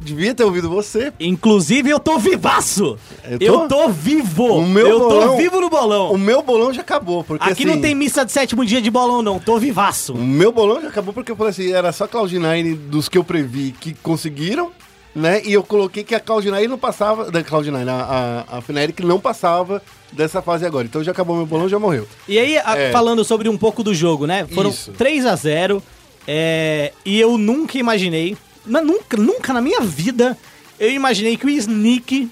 Devia 0.00 0.34
ter 0.34 0.44
ouvido 0.44 0.68
você. 0.68 1.12
Inclusive, 1.18 1.90
eu 1.90 1.98
tô 1.98 2.18
vivaço! 2.18 2.98
Eu 3.24 3.38
Eu 3.40 3.52
tô? 3.60 3.68
tô, 3.68 3.88
vivo! 3.88 4.58
O 4.58 4.66
meu 4.66 4.86
eu 4.86 4.98
tô 5.00 5.08
bolão- 5.08 5.36
vivo 5.36 5.60
no 5.60 5.70
bolão! 5.70 6.12
O 6.12 6.18
meu 6.18 6.42
bolão 6.42 6.72
já 6.72 6.82
acabou, 6.82 7.24
porque 7.24 7.42
Aqui 7.42 7.64
assim, 7.64 7.74
não 7.74 7.80
tem 7.80 7.94
missa 7.94 8.24
de 8.24 8.30
sétimo 8.30 8.64
dia 8.64 8.80
de 8.80 8.90
bolão, 8.90 9.22
não. 9.22 9.38
Tô 9.40 9.58
vivaço. 9.58 10.12
O 10.12 10.18
meu 10.18 10.52
bolão 10.52 10.80
já 10.82 10.88
acabou 10.88 11.12
porque 11.14 11.32
eu 11.32 11.36
falei 11.36 11.50
assim, 11.50 11.72
era 11.72 11.90
só 11.92 12.06
Cloud9 12.06 12.74
dos 12.76 13.08
que 13.08 13.16
eu 13.18 13.24
previ 13.24 13.74
que 13.80 13.94
conseguiram, 13.94 14.70
né? 15.14 15.40
E 15.44 15.52
eu 15.54 15.62
coloquei 15.64 16.04
que 16.04 16.14
a 16.14 16.20
Cloud9 16.20 16.68
não 16.68 16.78
passava, 16.78 17.30
da 17.30 17.42
Cloud9, 17.42 17.88
a, 17.88 18.44
a, 18.52 18.58
a 18.58 18.60
Fnatic 18.60 19.00
não 19.00 19.18
passava 19.18 19.82
dessa 20.12 20.40
fase 20.42 20.64
agora. 20.66 20.84
Então 20.86 21.02
já 21.02 21.10
acabou 21.12 21.34
meu 21.36 21.46
bolão, 21.46 21.68
já 21.68 21.78
morreu. 21.78 22.06
E 22.28 22.38
aí, 22.38 22.58
a- 22.58 22.76
É. 22.76 22.92
falando 22.92 23.24
sobre 23.24 23.48
um 23.48 23.56
pouco 23.56 23.82
do 23.82 23.94
jogo, 23.94 24.26
né? 24.26 24.46
Foram 24.54 24.70
Isso. 24.70 24.92
3 24.92 25.24
a 25.26 25.34
0 25.34 25.82
é, 26.28 26.92
e 27.04 27.18
eu 27.18 27.38
nunca 27.38 27.78
imaginei, 27.78 28.36
mas 28.66 28.84
nunca, 28.84 29.16
nunca 29.16 29.52
na 29.52 29.60
minha 29.60 29.80
vida, 29.80 30.36
eu 30.78 30.90
imaginei 30.90 31.36
que 31.36 31.46
o 31.46 31.50
Sneak, 31.50 32.30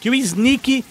que 0.00 0.10
o 0.10 0.14
Sneak 0.14 0.84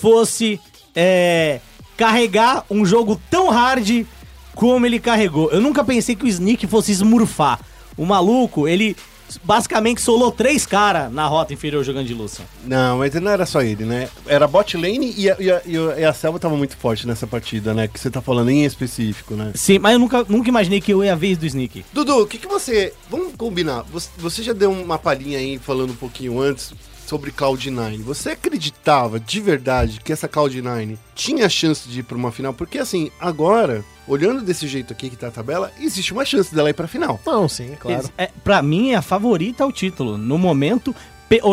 fosse 0.00 0.60
é, 0.94 1.60
carregar 1.96 2.64
um 2.70 2.84
jogo 2.84 3.20
tão 3.30 3.48
hard 3.48 4.06
como 4.54 4.86
ele 4.86 4.98
carregou. 4.98 5.50
Eu 5.50 5.60
nunca 5.60 5.84
pensei 5.84 6.16
que 6.16 6.24
o 6.24 6.28
Sneak 6.28 6.66
fosse 6.66 6.92
esmurfar. 6.92 7.60
O 7.96 8.04
maluco, 8.04 8.66
ele 8.66 8.96
basicamente 9.44 10.00
solou 10.00 10.30
três 10.32 10.64
caras 10.64 11.12
na 11.12 11.26
rota 11.26 11.52
inferior 11.52 11.84
jogando 11.84 12.06
de 12.06 12.14
Lucian. 12.14 12.44
Não, 12.64 12.98
mas 12.98 13.12
não 13.14 13.30
era 13.30 13.44
só 13.46 13.60
ele, 13.62 13.84
né? 13.84 14.08
Era 14.26 14.46
bot 14.46 14.76
lane 14.76 15.12
e 15.16 15.30
a, 15.30 15.36
e 15.38 15.50
a, 15.50 15.62
e 15.66 15.76
a- 15.76 15.98
e 16.00 16.04
a 16.04 16.12
Selva 16.12 16.38
tava 16.38 16.56
muito 16.56 16.76
forte 16.76 17.06
nessa 17.06 17.26
partida, 17.26 17.74
né? 17.74 17.88
Que 17.88 17.98
você 17.98 18.10
tá 18.10 18.20
falando 18.20 18.50
em 18.50 18.64
específico, 18.64 19.34
né? 19.34 19.52
Sim, 19.54 19.78
mas 19.78 19.92
eu 19.92 19.98
nunca, 19.98 20.24
nunca 20.28 20.48
imaginei 20.48 20.80
que 20.80 20.92
eu 20.92 21.04
ia 21.04 21.12
a 21.12 21.16
vez 21.16 21.36
do 21.36 21.46
Sneak. 21.46 21.84
Dudu, 21.92 22.22
o 22.22 22.26
que, 22.26 22.38
que 22.38 22.46
você. 22.46 22.92
Vamos 23.10 23.34
combinar. 23.36 23.82
Você, 23.92 24.08
você 24.18 24.42
já 24.42 24.52
deu 24.52 24.70
uma 24.70 24.98
palhinha 24.98 25.38
aí 25.38 25.58
falando 25.58 25.90
um 25.90 25.96
pouquinho 25.96 26.40
antes 26.40 26.72
sobre 27.08 27.32
Cloud9. 27.32 28.02
Você 28.02 28.30
acreditava 28.30 29.18
de 29.18 29.40
verdade 29.40 29.98
que 30.04 30.12
essa 30.12 30.28
Cloud9 30.28 30.98
tinha 31.14 31.48
chance 31.48 31.88
de 31.88 32.00
ir 32.00 32.02
pra 32.02 32.18
uma 32.18 32.30
final? 32.30 32.52
Porque 32.52 32.78
assim, 32.78 33.10
agora, 33.18 33.82
olhando 34.06 34.42
desse 34.42 34.68
jeito 34.68 34.92
aqui 34.92 35.08
que 35.08 35.16
tá 35.16 35.28
a 35.28 35.30
tabela, 35.30 35.72
existe 35.80 36.12
uma 36.12 36.24
chance 36.24 36.54
dela 36.54 36.68
ir 36.68 36.74
pra 36.74 36.86
final. 36.86 37.18
Não, 37.24 37.48
sim, 37.48 37.74
claro. 37.80 38.10
É, 38.18 38.28
pra 38.44 38.60
mim, 38.60 38.90
é 38.90 38.96
a 38.96 39.02
favorita 39.02 39.64
ao 39.64 39.72
título. 39.72 40.18
No 40.18 40.36
momento, 40.36 40.94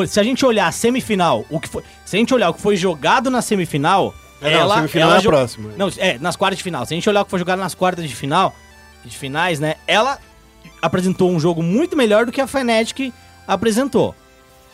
se 0.09 0.19
a 0.19 0.23
gente 0.23 0.45
olhar 0.45 0.67
a 0.67 0.71
semifinal, 0.73 1.45
o 1.49 1.57
que 1.57 1.69
foi, 1.69 1.83
se 2.05 2.17
a 2.17 2.19
gente 2.19 2.33
olhar 2.33 2.49
o 2.49 2.53
que 2.53 2.61
foi 2.61 2.75
jogado 2.75 3.31
na 3.31 3.41
semifinal, 3.41 4.13
É, 4.41 4.51
não, 4.51 4.59
ela, 4.59 4.75
semifinal 4.75 5.07
ela 5.07 5.17
é 5.17 5.19
a 5.19 5.23
próxima. 5.23 5.71
Não, 5.77 5.89
é, 5.97 6.17
nas 6.19 6.35
quartas 6.35 6.57
de 6.57 6.63
final. 6.63 6.85
Se 6.85 6.93
a 6.93 6.95
gente 6.95 7.09
olhar 7.09 7.21
o 7.21 7.25
que 7.25 7.31
foi 7.31 7.39
jogado 7.39 7.59
nas 7.59 7.73
quartas 7.73 8.05
de 8.07 8.13
final, 8.13 8.53
de 9.05 9.17
finais, 9.17 9.57
né? 9.61 9.75
Ela 9.87 10.19
apresentou 10.81 11.31
um 11.31 11.39
jogo 11.39 11.63
muito 11.63 11.95
melhor 11.95 12.25
do 12.25 12.31
que 12.33 12.41
a 12.41 12.47
Fnatic 12.47 13.13
apresentou. 13.47 14.13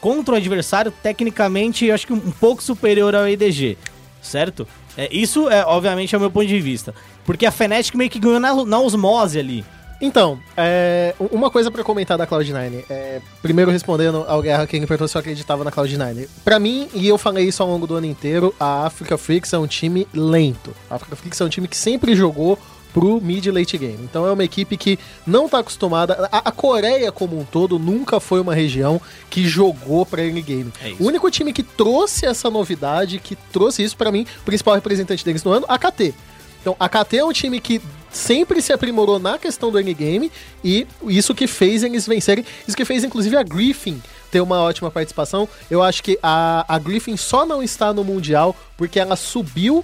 Contra 0.02 0.34
o 0.34 0.38
adversário, 0.38 0.92
tecnicamente, 0.92 1.86
eu 1.86 1.94
acho 1.94 2.08
que 2.08 2.14
um 2.14 2.32
pouco 2.32 2.62
superior 2.64 3.16
ao 3.16 3.28
EDG, 3.28 3.78
certo? 4.22 4.68
É, 4.98 5.08
isso, 5.12 5.48
é, 5.50 5.64
obviamente, 5.64 6.14
é 6.14 6.18
o 6.18 6.22
meu 6.22 6.32
ponto 6.32 6.48
de 6.48 6.60
vista. 6.60 6.94
Porque 7.24 7.46
a 7.46 7.52
Fnatic 7.52 7.96
meio 7.96 8.10
que 8.10 8.20
ganhou 8.20 8.40
na, 8.40 8.66
na 8.66 8.80
osmose 8.80 9.40
ali. 9.40 9.64
Então, 10.02 10.40
é, 10.58 11.14
uma 11.20 11.52
coisa 11.52 11.70
pra 11.70 11.84
comentar 11.84 12.18
da 12.18 12.26
Cloud9. 12.26 12.84
É, 12.90 13.22
primeiro 13.42 13.70
respondendo 13.70 14.26
ao 14.28 14.42
Guerra 14.42 14.66
que 14.66 14.76
ele 14.76 14.88
perguntou 14.88 15.08
se 15.08 15.16
eu 15.16 15.20
acreditava 15.20 15.64
na 15.64 15.72
Cloud9. 15.72 16.28
Pra 16.44 16.60
mim, 16.60 16.90
e 16.96 17.08
eu 17.08 17.20
falei 17.20 17.48
isso 17.48 17.62
ao 17.62 17.70
longo 17.70 17.86
do 17.86 17.96
ano 17.96 18.08
inteiro, 18.08 18.54
a 18.60 18.88
Africa 18.88 19.16
Freaks 19.16 19.54
é 19.54 19.60
um 19.60 19.68
time 19.68 20.08
lento. 20.12 20.76
A 20.90 20.96
Africa 20.96 21.16
Freaks 21.16 21.40
é 21.40 21.46
um 21.46 21.50
time 21.50 21.68
que 21.68 21.78
sempre 21.78 22.16
jogou 22.16 22.58
pro 22.94 23.22
mid 23.22 23.46
late 23.48 23.78
game. 23.78 24.00
Então 24.04 24.26
é 24.26 24.32
uma 24.32 24.44
equipe 24.44 24.78
que 24.78 25.00
não 25.26 25.48
tá 25.48 25.60
acostumada. 25.60 26.30
A, 26.32 26.50
a 26.50 26.52
Coreia 26.52 27.12
como 27.12 27.40
um 27.40 27.44
todo 27.46 27.80
nunca 27.80 28.20
foi 28.20 28.40
uma 28.40 28.54
região 28.54 29.02
que 29.30 29.48
jogou 29.48 30.06
pra 30.06 30.24
early 30.24 30.42
game. 30.42 30.74
É 30.84 30.94
o 31.00 31.06
único 31.06 31.30
time 31.32 31.54
que 31.54 31.64
trouxe 31.64 32.26
essa 32.26 32.50
novidade, 32.50 33.20
que 33.20 33.36
trouxe 33.52 33.84
isso 33.84 33.98
pra 33.98 34.12
mim, 34.12 34.26
o 34.42 34.44
principal 34.44 34.76
representante 34.76 35.24
deles 35.24 35.44
no 35.44 35.52
ano, 35.52 35.66
a 35.68 35.78
KT. 35.78 36.14
Então, 36.62 36.76
a 36.80 36.88
KT 36.88 37.18
é 37.18 37.26
um 37.26 37.32
time 37.32 37.60
que 37.60 37.82
sempre 38.12 38.62
se 38.62 38.72
aprimorou 38.72 39.18
na 39.18 39.38
questão 39.38 39.72
do 39.72 39.80
endgame 39.80 40.32
e 40.64 40.86
isso 41.08 41.34
que 41.34 41.48
fez 41.48 41.82
eles 41.82 42.06
vencerem, 42.06 42.46
isso 42.68 42.78
que 42.78 42.86
fez 42.86 43.04
inclusive 43.04 43.36
a 43.36 43.42
Griffin 43.42 44.02
ter 44.30 44.42
uma 44.42 44.62
ótima 44.62 44.92
participação. 44.92 45.50
Eu 45.70 45.82
acho 45.82 46.04
que 46.04 46.20
a, 46.22 46.64
a 46.68 46.78
Griffin 46.78 47.18
só 47.18 47.46
não 47.46 47.64
está 47.64 47.92
no 47.94 48.04
Mundial 48.04 48.56
porque 48.78 49.00
ela 49.00 49.16
subiu 49.16 49.84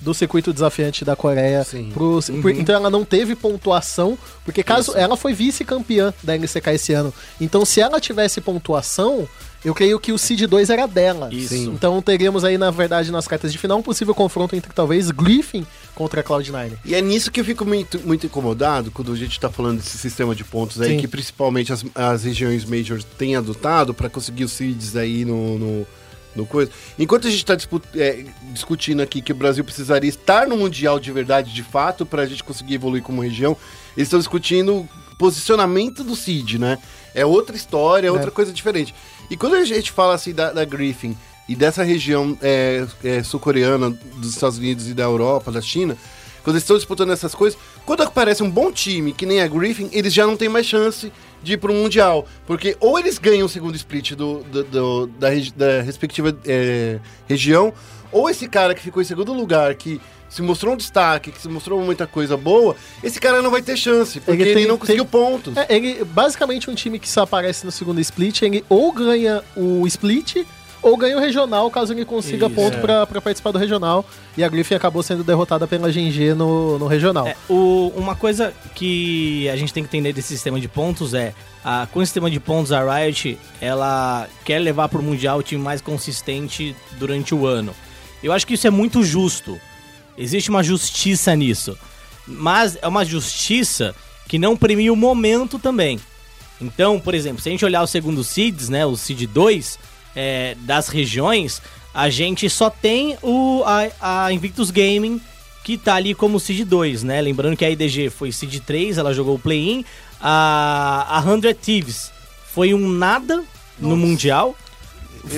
do 0.00 0.12
circuito 0.12 0.52
desafiante 0.52 1.04
da 1.04 1.16
Coreia. 1.16 1.64
Sim. 1.64 1.90
pro- 1.92 2.20
por- 2.42 2.50
então 2.50 2.74
ela 2.74 2.90
não 2.90 3.04
teve 3.04 3.34
pontuação, 3.34 4.18
porque 4.44 4.62
caso 4.62 4.92
ela 4.96 5.16
foi 5.16 5.32
vice-campeã 5.32 6.12
da 6.22 6.34
LCK 6.34 6.70
esse 6.74 6.92
ano. 6.92 7.12
Então 7.40 7.64
se 7.64 7.80
ela 7.80 7.98
tivesse 8.00 8.40
pontuação, 8.40 9.26
eu 9.64 9.74
creio 9.74 9.98
que 9.98 10.12
o 10.12 10.18
Seed 10.18 10.42
2 10.42 10.70
era 10.70 10.86
dela. 10.86 11.28
Isso. 11.32 11.54
Então 11.54 12.00
teríamos 12.02 12.44
aí, 12.44 12.56
na 12.58 12.70
verdade, 12.70 13.10
nas 13.10 13.26
cartas 13.26 13.50
de 13.50 13.58
final, 13.58 13.78
um 13.78 13.82
possível 13.82 14.14
confronto 14.14 14.54
entre 14.54 14.72
talvez 14.72 15.10
Griffin 15.10 15.66
contra 15.94 16.20
a 16.20 16.24
Cloud9. 16.24 16.72
E 16.84 16.94
é 16.94 17.00
nisso 17.00 17.32
que 17.32 17.40
eu 17.40 17.44
fico 17.44 17.64
muito, 17.64 17.98
muito 18.00 18.26
incomodado 18.26 18.90
quando 18.90 19.12
a 19.12 19.16
gente 19.16 19.40
tá 19.40 19.50
falando 19.50 19.78
desse 19.78 19.96
sistema 19.98 20.34
de 20.36 20.44
pontos 20.44 20.80
aí, 20.80 20.90
Sim. 20.90 20.98
que 20.98 21.08
principalmente 21.08 21.72
as, 21.72 21.84
as 21.94 22.22
regiões 22.22 22.64
majors 22.64 23.02
têm 23.18 23.34
adotado 23.34 23.92
para 23.94 24.08
conseguir 24.10 24.44
os 24.44 24.52
seeds 24.52 24.94
aí 24.94 25.24
no, 25.24 25.58
no, 25.58 25.86
no 26.36 26.46
coisa. 26.46 26.70
Enquanto 26.98 27.26
a 27.26 27.30
gente 27.30 27.44
tá 27.44 27.54
dispu- 27.54 27.82
é, 27.94 28.24
discutindo 28.52 29.00
aqui 29.02 29.20
que 29.22 29.32
o 29.32 29.34
Brasil 29.34 29.64
precisaria 29.64 30.08
estar 30.08 30.46
no 30.46 30.56
Mundial 30.56 31.00
de 31.00 31.10
verdade, 31.10 31.52
de 31.52 31.62
fato, 31.62 32.04
para 32.04 32.22
a 32.22 32.26
gente 32.26 32.44
conseguir 32.44 32.74
evoluir 32.74 33.02
como 33.02 33.22
região, 33.22 33.56
eles 33.96 34.06
estão 34.06 34.18
discutindo 34.18 34.76
o 34.76 34.88
posicionamento 35.18 36.04
do 36.04 36.14
seed, 36.14 36.54
né? 36.54 36.78
É 37.14 37.24
outra 37.24 37.56
história, 37.56 38.08
é 38.08 38.10
outra 38.12 38.30
coisa 38.30 38.52
diferente. 38.52 38.94
E 39.30 39.36
quando 39.36 39.56
a 39.56 39.64
gente 39.64 39.90
fala 39.90 40.14
assim 40.14 40.34
da, 40.34 40.52
da 40.52 40.64
Griffin 40.64 41.16
e 41.48 41.56
dessa 41.56 41.82
região 41.82 42.36
é, 42.42 42.86
é, 43.02 43.22
sul-coreana, 43.22 43.90
dos 44.16 44.30
Estados 44.30 44.58
Unidos 44.58 44.88
e 44.88 44.94
da 44.94 45.04
Europa, 45.04 45.50
da 45.50 45.62
China, 45.62 45.96
quando 46.44 46.56
eles 46.56 46.62
estão 46.62 46.76
disputando 46.76 47.10
essas 47.12 47.34
coisas, 47.34 47.58
quando 47.84 48.02
aparece 48.02 48.42
um 48.42 48.50
bom 48.50 48.70
time, 48.70 49.12
que 49.12 49.26
nem 49.26 49.40
a 49.40 49.48
Griffin, 49.48 49.88
eles 49.92 50.12
já 50.12 50.26
não 50.26 50.36
têm 50.36 50.48
mais 50.48 50.66
chance 50.66 51.10
de 51.46 51.52
ir 51.54 51.56
pro 51.58 51.72
Mundial. 51.72 52.26
Porque 52.46 52.76
ou 52.80 52.98
eles 52.98 53.18
ganham 53.18 53.46
o 53.46 53.48
segundo 53.48 53.74
split 53.76 54.12
do, 54.12 54.42
do- 54.44 54.64
do- 54.64 55.06
da, 55.06 55.28
da 55.56 55.80
respectiva 55.82 56.36
é, 56.44 56.98
região, 57.28 57.72
ou 58.12 58.28
esse 58.28 58.48
cara 58.48 58.74
que 58.74 58.82
ficou 58.82 59.00
em 59.00 59.04
segundo 59.04 59.32
lugar, 59.32 59.74
que 59.74 60.00
se 60.28 60.42
mostrou 60.42 60.74
um 60.74 60.76
destaque, 60.76 61.30
que 61.30 61.40
se 61.40 61.48
mostrou 61.48 61.80
muita 61.82 62.04
coisa 62.06 62.36
boa, 62.36 62.74
esse 63.02 63.20
cara 63.20 63.40
não 63.40 63.50
vai 63.50 63.62
ter 63.62 63.76
chance, 63.76 64.18
porque 64.20 64.42
Ele 64.42 64.50
ele, 64.50 64.60
tem- 64.60 64.68
não 64.68 64.76
conseguiu 64.76 65.04
pontos. 65.06 65.56
É, 65.56 65.66
ele, 65.74 66.04
basicamente, 66.04 66.68
um 66.68 66.74
time 66.74 66.98
que 66.98 67.08
só 67.08 67.22
aparece 67.22 67.64
no 67.64 67.70
segundo 67.70 68.00
split, 68.00 68.42
ele 68.42 68.64
ou 68.68 68.90
ganha 68.92 69.42
o 69.56 69.86
split, 69.86 70.44
ou 70.82 70.96
ganha 70.96 71.16
o 71.16 71.20
regional, 71.20 71.70
caso 71.70 71.92
ele 71.92 72.04
consiga 72.04 72.46
Isso. 72.46 72.54
ponto 72.54 72.76
É. 72.76 72.80
pra, 72.80 73.06
pra 73.06 73.20
participar 73.20 73.50
do 73.52 73.58
regional. 73.58 74.04
E 74.36 74.44
a 74.44 74.48
Griffin 74.48 74.74
acabou 74.74 75.02
sendo 75.02 75.24
derrotada 75.24 75.66
pela 75.66 75.90
GNG 75.90 76.34
no, 76.34 76.78
no 76.78 76.86
regional. 76.86 77.26
É, 77.26 77.36
o- 77.48 77.92
uma 77.96 78.14
coisa 78.14 78.52
que 78.74 79.48
a 79.48 79.56
gente 79.56 79.72
tem 79.72 79.82
que 79.82 79.88
entender 79.88 80.12
desse 80.12 80.28
sistema 80.28 80.60
de 80.60 80.68
pontos 80.68 81.14
é, 81.14 81.34
a, 81.64 81.86
com 81.92 82.00
esse 82.02 82.10
sistema 82.10 82.30
de 82.30 82.38
pontos, 82.38 82.70
a 82.72 82.80
Riot, 82.98 83.38
ela 83.60 84.28
quer 84.44 84.58
levar 84.60 84.88
pro 84.88 85.02
Mundial 85.02 85.38
o 85.38 85.42
time 85.42 85.62
mais 85.62 85.80
consistente 85.80 86.74
durante 86.98 87.34
o 87.34 87.46
ano. 87.46 87.74
Eu 88.22 88.32
acho 88.32 88.46
que 88.46 88.54
isso 88.54 88.66
é 88.66 88.70
muito 88.70 89.02
justo. 89.02 89.58
Existe 90.16 90.50
uma 90.50 90.62
justiça 90.62 91.34
nisso. 91.34 91.76
Mas 92.26 92.76
é 92.80 92.88
uma 92.88 93.04
justiça 93.04 93.94
que 94.28 94.38
não 94.38 94.56
premia 94.56 94.92
o 94.92 94.96
momento 94.96 95.58
também. 95.58 96.00
Então, 96.60 96.98
por 96.98 97.14
exemplo, 97.14 97.40
se 97.42 97.48
a 97.48 97.52
gente 97.52 97.64
olhar 97.64 97.82
os 97.82 97.90
segundos 97.90 98.26
seeds, 98.28 98.68
né, 98.68 98.84
o 98.86 98.96
seed 98.96 99.24
2 99.28 99.78
é, 100.16 100.56
das 100.60 100.88
regiões, 100.88 101.60
a 101.94 102.08
gente 102.10 102.48
só 102.50 102.68
tem 102.70 103.16
o, 103.22 103.62
a, 103.64 104.24
a 104.26 104.32
Invictus 104.32 104.70
Gaming 104.70 105.20
que 105.62 105.76
tá 105.76 105.94
ali 105.96 106.14
como 106.14 106.40
seed 106.40 106.66
2, 106.66 107.02
né? 107.02 107.20
Lembrando 107.20 107.56
que 107.56 107.64
a 107.64 107.70
IDG 107.70 108.08
foi 108.10 108.32
seed 108.32 108.60
3, 108.60 108.98
ela 108.98 109.12
jogou 109.12 109.34
o 109.34 109.38
play-in. 109.38 109.84
A, 110.20 111.18
a 111.18 111.22
100 111.22 111.54
Thieves 111.54 112.10
foi 112.54 112.72
um 112.72 112.88
nada 112.88 113.44
no 113.78 113.96
Mundial. 113.96 114.54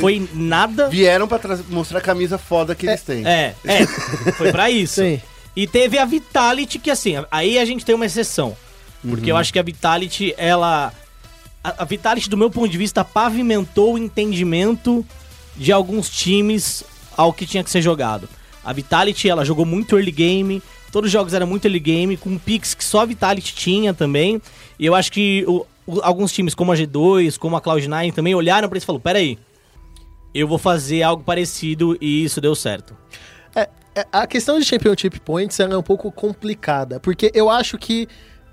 Foi 0.00 0.28
nada. 0.34 0.88
Vieram 0.90 1.26
pra 1.26 1.38
tra- 1.38 1.58
mostrar 1.70 1.98
a 1.98 2.02
camisa 2.02 2.36
foda 2.36 2.74
que 2.74 2.86
eles 2.86 3.00
têm. 3.02 3.26
É, 3.26 3.54
é, 3.64 3.86
foi 4.32 4.52
pra 4.52 4.68
isso. 4.70 4.96
Sim. 5.02 5.20
E 5.56 5.66
teve 5.66 5.98
a 5.98 6.04
Vitality, 6.04 6.78
que 6.78 6.90
assim, 6.90 7.14
aí 7.30 7.58
a 7.58 7.64
gente 7.64 7.84
tem 7.84 7.94
uma 7.94 8.04
exceção. 8.06 8.54
Porque 9.08 9.32
eu 9.32 9.36
acho 9.36 9.50
que 9.52 9.58
a 9.58 9.62
Vitality, 9.62 10.34
ela. 10.36 10.92
A, 11.62 11.82
a 11.82 11.84
Vitality, 11.84 12.28
do 12.30 12.36
meu 12.36 12.50
ponto 12.50 12.68
de 12.68 12.78
vista, 12.78 13.04
pavimentou 13.04 13.94
o 13.94 13.98
entendimento 13.98 15.04
de 15.56 15.72
alguns 15.72 16.08
times 16.08 16.84
ao 17.16 17.32
que 17.32 17.46
tinha 17.46 17.64
que 17.64 17.70
ser 17.70 17.82
jogado. 17.82 18.28
A 18.64 18.72
Vitality, 18.72 19.28
ela 19.28 19.44
jogou 19.44 19.64
muito 19.64 19.96
early 19.96 20.12
game, 20.12 20.62
todos 20.92 21.08
os 21.08 21.12
jogos 21.12 21.34
eram 21.34 21.46
muito 21.46 21.64
early 21.64 21.80
game, 21.80 22.16
com 22.16 22.38
picks 22.38 22.74
que 22.74 22.84
só 22.84 23.00
a 23.00 23.04
Vitality 23.06 23.54
tinha 23.54 23.92
também. 23.92 24.40
E 24.78 24.86
eu 24.86 24.94
acho 24.94 25.10
que 25.10 25.44
o- 25.48 25.66
o- 25.86 26.00
alguns 26.02 26.32
times, 26.32 26.54
como 26.54 26.70
a 26.70 26.76
G2, 26.76 27.36
como 27.38 27.56
a 27.56 27.60
Cloud9, 27.60 28.12
também 28.12 28.34
olharam 28.34 28.68
pra 28.68 28.76
isso 28.78 28.84
e 28.84 28.86
falaram: 28.86 29.02
peraí, 29.02 29.38
eu 30.34 30.46
vou 30.46 30.58
fazer 30.58 31.02
algo 31.02 31.24
parecido 31.24 31.96
e 32.00 32.22
isso 32.24 32.40
deu 32.40 32.54
certo. 32.54 32.96
É, 33.54 33.68
é, 33.96 34.06
a 34.12 34.26
questão 34.26 34.58
de 34.60 34.64
Championship 34.64 35.18
Points 35.20 35.58
é 35.58 35.76
um 35.76 35.82
pouco 35.82 36.12
complicada, 36.12 37.00
porque 37.00 37.32
eu 37.34 37.48
acho 37.50 37.76
que 37.78 38.06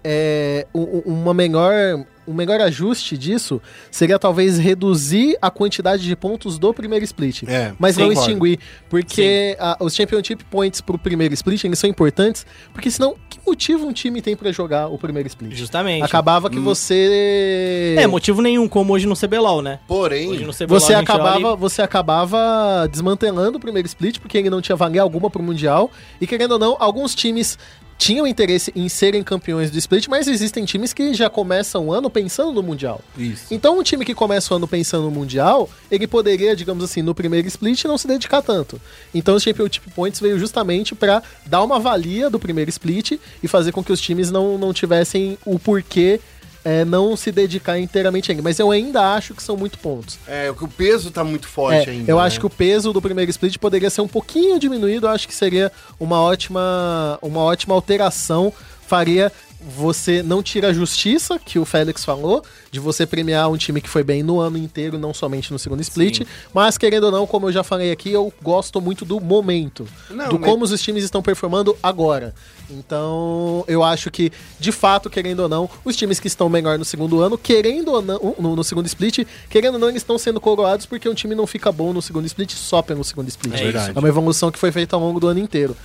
é, 0.08 0.68
uma 0.74 1.34
melhor, 1.34 2.06
um 2.28 2.34
melhor 2.34 2.62
ajuste 2.62 3.18
disso 3.18 3.60
seria 3.90 4.20
talvez 4.20 4.60
reduzir 4.60 5.36
a 5.42 5.50
quantidade 5.50 6.04
de 6.04 6.16
pontos 6.16 6.60
do 6.60 6.72
primeiro 6.74 7.04
split, 7.04 7.44
É, 7.48 7.74
mas 7.80 7.98
não 7.98 8.08
concordo. 8.10 8.30
extinguir, 8.30 8.60
porque 8.88 9.58
a- 9.60 9.78
os 9.80 9.96
Championship 9.96 10.44
Points 10.46 10.80
pro 10.80 10.98
primeiro 11.00 11.34
split 11.34 11.64
eles 11.64 11.80
são 11.80 11.90
importantes, 11.90 12.46
porque 12.72 12.90
senão 12.92 13.16
que 13.30 13.40
motivo 13.46 13.88
um 13.88 13.92
time 13.94 14.22
tem 14.22 14.36
pra 14.36 14.52
jogar 14.52 14.88
o 14.88 14.98
primeiro 14.98 15.28
split? 15.28 15.54
Justamente. 15.56 16.04
Acabava 16.04 16.50
que 16.50 16.60
você 16.60 17.96
É, 17.98 18.06
motivo 18.08 18.42
nenhum, 18.42 18.68
como 18.68 18.94
hoje 18.94 19.08
no 19.08 19.16
CBLOL, 19.16 19.62
né? 19.64 19.80
Porém, 19.88 20.30
Hoje 20.30 20.46
no 20.46 20.54
CBLOL 20.54 20.80
Você 20.80 20.94
acabava, 20.94 21.48
olha 21.50 21.56
você 21.56 21.82
acabava 21.82 22.88
desmantelando 22.92 23.58
o 23.58 23.62
primeiro 23.62 23.88
split 23.88 24.20
porque 24.20 24.38
ele 24.38 24.50
não 24.52 24.62
tinha 24.62 24.76
valia 24.76 25.02
alguma 25.02 25.30
pro 25.32 25.42
Mundial. 25.42 25.90
E 26.22 26.28
querendo 26.28 26.52
ou 26.54 26.60
não, 26.60 26.76
alguns 26.80 27.14
times 27.16 27.58
tinham 27.98 28.28
interesse 28.28 28.72
em 28.76 28.88
serem 28.90 29.24
campeões 29.24 29.72
do 29.72 29.78
split, 29.78 30.08
mas 30.08 30.28
existem 30.28 30.66
times 30.66 30.94
que 30.94 31.14
já 31.14 31.30
começam 31.30 31.88
o 31.88 31.94
ano 31.94 32.10
pensando 32.10 32.52
no 32.52 32.62
Mundial. 32.62 33.02
Isso. 33.18 33.46
Então, 33.52 33.80
um 33.80 33.84
time 33.84 34.06
que 34.06 34.14
começa 34.14 34.54
o 34.54 34.58
ano 34.58 34.68
pensando 34.68 35.06
no 35.06 35.12
Mundial, 35.12 35.70
ele 35.90 36.08
poderia, 36.08 36.56
digamos 36.56 36.84
assim, 36.84 37.02
no 37.02 37.16
primeiro 37.16 37.48
split 37.48 37.86
não 37.86 37.98
se 37.98 38.08
dedicar 38.08 38.42
tanto. 38.42 38.80
Então, 39.14 39.36
o 39.36 39.40
Championship 39.40 39.90
Points 39.92 40.20
veio 40.20 40.38
justamente 40.38 40.94
pra 40.94 41.24
dar 41.46 41.64
uma 41.64 41.80
valia 41.80 42.30
do 42.30 42.40
primeiro 42.40 42.70
split 42.70 43.14
e 43.42 43.48
fazer 43.48 43.72
com 43.72 43.84
que 43.84 43.92
os 43.92 44.02
times 44.02 44.30
não, 44.30 44.58
não 44.58 44.74
tivessem 44.74 45.38
o 45.46 45.58
porquê 45.58 46.20
é, 46.66 46.84
não 46.84 47.16
se 47.16 47.32
dedicar 47.32 47.78
inteiramente 47.80 48.32
a 48.32 48.34
ele. 48.34 48.42
Mas 48.42 48.58
eu 48.58 48.72
ainda 48.72 49.14
acho 49.14 49.36
que 49.36 49.44
são 49.44 49.56
muito 49.56 49.78
pontos. 49.78 50.18
É, 50.28 50.50
o 50.50 50.56
que 50.56 50.64
o 50.64 50.68
peso 50.68 51.12
tá 51.12 51.24
muito 51.24 51.48
forte 51.48 51.88
É, 51.88 51.94
ainda. 51.94 52.12
eu 52.12 52.18
né? 52.18 52.24
acho 52.24 52.40
que 52.40 52.46
o 52.46 52.50
peso 52.50 52.92
do 52.92 53.00
primeiro 53.02 53.30
split 53.30 53.58
poderia 53.60 53.90
ser 53.92 54.02
um 54.02 54.08
pouquinho 54.08 54.60
diminuído. 54.60 55.06
Eu 55.06 55.12
acho 55.12 55.28
que 55.28 55.36
seria 55.36 55.72
uma 56.00 56.20
ótima, 56.20 57.20
uma 57.22 57.42
ótima 57.42 57.76
alteração. 57.76 58.52
Faria 58.88 59.32
você 59.66 60.22
não 60.22 60.44
tira 60.44 60.68
a 60.70 60.74
justiça, 60.74 61.40
que 61.40 61.58
o 61.58 61.66
Félix 61.66 62.06
falou, 62.06 62.44
de 62.70 62.80
você 62.80 63.06
premiar 63.06 63.50
um 63.50 63.58
time 63.58 63.82
que 63.82 63.90
foi 63.90 64.04
bem 64.04 64.22
no 64.22 64.40
ano 64.40 64.58
inteiro, 64.58 65.00
não 65.00 65.14
somente 65.14 65.52
no 65.52 65.58
segundo 65.58 65.82
split. 65.82 66.22
Mas, 66.54 66.78
querendo 66.78 67.06
ou 67.06 67.12
não, 67.12 67.26
como 67.26 67.48
eu 67.48 67.52
já 67.52 67.64
falei 67.64 67.92
aqui, 67.92 68.12
eu 68.12 68.32
gosto 68.44 68.80
muito 68.80 69.04
do 69.04 69.20
momento. 69.20 69.88
Não, 70.10 70.30
do 70.30 70.40
mas- 70.40 70.50
como 70.50 70.64
os 70.66 70.82
times 70.82 71.04
estão 71.04 71.22
performando 71.22 71.76
agora. 71.82 72.34
Então, 72.70 73.64
eu 73.68 73.84
acho 73.84 74.10
que, 74.12 74.32
de 74.60 74.72
fato, 74.72 75.10
querendo 75.10 75.42
ou 75.42 75.50
não, 75.50 75.70
os 75.84 75.96
times 75.96 76.20
que 76.20 76.28
estão 76.28 76.50
melhor 76.50 76.78
no 76.78 76.86
segundo 76.86 77.20
ano, 77.22 77.38
querendo 77.38 77.92
ou 77.92 78.02
não, 78.02 78.36
no, 78.40 78.56
no 78.56 78.64
segundo 78.64 78.86
split, 78.88 79.26
querendo 79.50 79.76
ou 79.76 79.80
não, 79.80 79.90
eles 79.90 80.02
estão 80.02 80.18
sendo 80.18 80.40
coroados 80.40 80.86
porque 80.86 81.08
um 81.08 81.14
time 81.14 81.36
não 81.36 81.48
fica 81.48 81.72
bom 81.72 81.94
no 81.94 82.02
segundo 82.02 82.26
split 82.26 82.54
só 82.54 82.82
pelo 82.82 83.04
segundo 83.04 83.28
split. 83.30 83.54
É 83.56 83.64
verdade. 83.64 83.94
É 83.96 84.00
uma 84.00 84.08
evolução 84.08 84.52
que 84.52 84.60
foi 84.60 84.72
feita 84.72 84.96
ao 84.96 85.02
longo 85.02 85.20
do 85.20 85.28
ano 85.28 85.40
inteiro. 85.40 85.76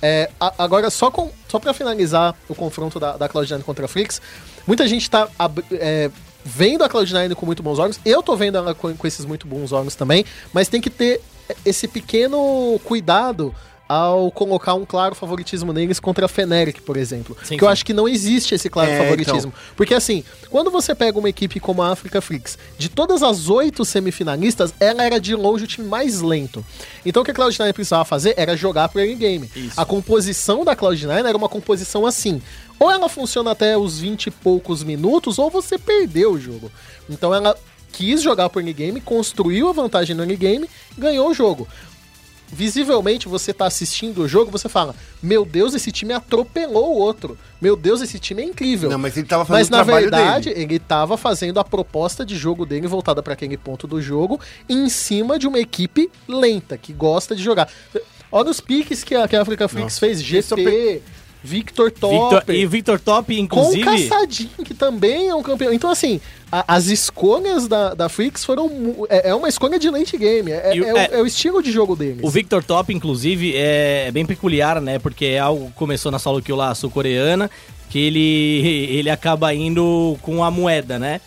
É, 0.00 0.30
a- 0.38 0.54
agora, 0.58 0.90
só, 0.90 1.10
com, 1.10 1.30
só 1.48 1.58
para 1.58 1.74
finalizar 1.74 2.34
o 2.48 2.54
confronto 2.54 3.00
da, 3.00 3.16
da 3.16 3.28
Cloud9 3.28 3.62
contra 3.62 3.84
a 3.84 3.88
Flix, 3.88 4.20
muita 4.66 4.86
gente 4.86 5.08
tá 5.10 5.28
ab- 5.38 5.64
é, 5.72 6.10
vendo 6.44 6.84
a 6.84 6.88
Cloud9 6.88 7.34
com 7.34 7.44
muito 7.46 7.62
bons 7.62 7.78
órgãos. 7.78 8.00
Eu 8.04 8.22
tô 8.22 8.36
vendo 8.36 8.56
ela 8.58 8.74
com, 8.74 8.94
com 8.96 9.06
esses 9.06 9.24
muito 9.24 9.46
bons 9.46 9.72
órgãos 9.72 9.94
também, 9.94 10.24
mas 10.52 10.68
tem 10.68 10.80
que 10.80 10.90
ter 10.90 11.20
esse 11.64 11.88
pequeno 11.88 12.78
cuidado 12.84 13.54
ao 13.88 14.30
colocar 14.30 14.74
um 14.74 14.84
claro 14.84 15.14
favoritismo 15.14 15.72
neles 15.72 15.98
contra 15.98 16.26
a 16.26 16.28
Feneric, 16.28 16.82
por 16.82 16.96
exemplo. 16.96 17.36
Sim, 17.42 17.56
que 17.56 17.64
eu 17.64 17.68
sim. 17.68 17.72
acho 17.72 17.86
que 17.86 17.94
não 17.94 18.06
existe 18.06 18.54
esse 18.54 18.68
claro 18.68 18.90
É, 18.90 18.98
favoritismo. 18.98 19.52
Porque 19.74 19.94
assim, 19.94 20.22
quando 20.50 20.70
você 20.70 20.94
pega 20.94 21.18
uma 21.18 21.28
equipe 21.28 21.58
como 21.58 21.80
a 21.80 21.90
Africa 21.90 22.20
Flix, 22.20 22.58
de 22.76 22.90
todas 22.90 23.22
as 23.22 23.48
oito 23.48 23.84
semifinalistas, 23.84 24.74
ela 24.78 25.02
era 25.04 25.18
de 25.18 25.34
longe 25.34 25.64
o 25.64 25.66
time 25.66 25.88
mais 25.88 26.20
lento. 26.20 26.64
Então 27.06 27.22
o 27.22 27.24
que 27.24 27.30
a 27.30 27.34
Cloud9 27.34 27.72
precisava 27.72 28.04
fazer 28.04 28.34
era 28.36 28.54
jogar 28.56 28.88
pro 28.90 29.00
early 29.00 29.14
game. 29.14 29.50
A 29.76 29.84
composição 29.86 30.64
da 30.64 30.76
Cloud9 30.76 31.26
era 31.26 31.36
uma 31.36 31.48
composição 31.48 32.04
assim. 32.04 32.42
Ou 32.78 32.90
ela 32.90 33.08
funciona 33.08 33.52
até 33.52 33.76
os 33.76 33.98
20 33.98 34.26
e 34.26 34.30
poucos 34.30 34.84
minutos, 34.84 35.38
ou 35.38 35.50
você 35.50 35.78
perdeu 35.78 36.32
o 36.32 36.40
jogo. 36.40 36.70
Então 37.08 37.34
ela 37.34 37.56
quis 37.90 38.20
jogar 38.22 38.50
pro 38.50 38.60
early 38.60 38.74
game, 38.74 39.00
construiu 39.00 39.68
a 39.70 39.72
vantagem 39.72 40.14
no 40.14 40.22
early 40.22 40.36
game, 40.36 40.68
ganhou 40.96 41.30
o 41.30 41.34
jogo 41.34 41.66
visivelmente 42.52 43.28
você 43.28 43.52
tá 43.52 43.66
assistindo 43.66 44.22
o 44.22 44.28
jogo, 44.28 44.50
você 44.50 44.68
fala: 44.68 44.94
Meu 45.22 45.44
Deus, 45.44 45.74
esse 45.74 45.92
time 45.92 46.12
atropelou 46.12 46.94
o 46.94 46.98
outro. 46.98 47.38
Meu 47.60 47.76
Deus, 47.76 48.00
esse 48.00 48.18
time 48.18 48.42
é 48.42 48.44
incrível. 48.44 48.90
Não, 48.90 48.98
mas 48.98 49.16
ele 49.16 49.26
tava 49.26 49.44
fazendo 49.44 49.58
Mas 49.58 49.70
na 49.70 49.82
verdade, 49.82 50.50
dele. 50.50 50.62
ele 50.62 50.78
tava 50.78 51.16
fazendo 51.16 51.58
a 51.60 51.64
proposta 51.64 52.24
de 52.24 52.36
jogo 52.36 52.64
dele 52.64 52.86
voltada 52.86 53.22
para 53.22 53.32
aquele 53.32 53.56
ponto 53.56 53.86
do 53.86 54.00
jogo 54.00 54.40
em 54.68 54.88
cima 54.88 55.38
de 55.38 55.46
uma 55.46 55.58
equipe 55.58 56.10
lenta, 56.26 56.76
que 56.78 56.92
gosta 56.92 57.34
de 57.34 57.42
jogar. 57.42 57.68
Olha 58.30 58.50
os 58.50 58.60
piques 58.60 59.02
que 59.02 59.14
a, 59.14 59.26
que 59.26 59.34
a 59.34 59.40
Africa 59.40 59.66
Freaks 59.68 59.98
fez. 59.98 60.22
GP, 60.22 61.02
Victor 61.42 61.90
Top. 61.92 62.34
Victor, 62.36 62.54
e 62.54 62.66
Victor 62.66 63.00
Top, 63.00 63.32
Com 63.34 63.40
o 63.40 63.44
inclusive. 63.44 63.84
Caçadinho, 63.84 64.50
que 64.64 64.74
também 64.74 65.28
é 65.28 65.34
um 65.34 65.42
campeão. 65.42 65.72
Então, 65.72 65.88
assim, 65.90 66.20
a- 66.50 66.64
as 66.76 66.86
escolhas 66.86 67.68
da, 67.68 67.94
da 67.94 68.08
Freaks 68.08 68.44
foram. 68.44 69.06
É, 69.08 69.30
é 69.30 69.34
uma 69.34 69.48
escolha 69.48 69.78
de 69.78 69.88
late 69.88 70.16
game. 70.18 70.50
É, 70.50 70.74
E 70.76 70.80
o- 70.80 70.84
é 70.84 70.92
o, 70.92 70.96
é- 70.98 71.08
é 71.12 71.22
o 71.22 71.26
estilo 71.26 71.62
de 71.62 71.70
jogo 71.70 71.94
deles. 71.94 72.20
O 72.22 72.28
Victor 72.30 72.62
Top, 72.64 72.92
inclusive, 72.92 73.52
é 73.56 74.10
bem 74.12 74.26
peculiar, 74.26 74.80
né? 74.80 74.98
Porque 74.98 75.26
é 75.26 75.38
algo 75.38 75.66
que 75.68 75.72
começou 75.74 76.10
na 76.10 76.18
solo 76.18 76.42
kill 76.42 76.56
lá 76.56 76.74
sul-coreana, 76.74 77.48
que 77.88 77.98
ele, 77.98 78.88
ele 78.98 79.08
acaba 79.08 79.54
indo 79.54 80.18
com 80.22 80.42
a 80.42 80.50
moeda, 80.50 80.98
né? 80.98 81.20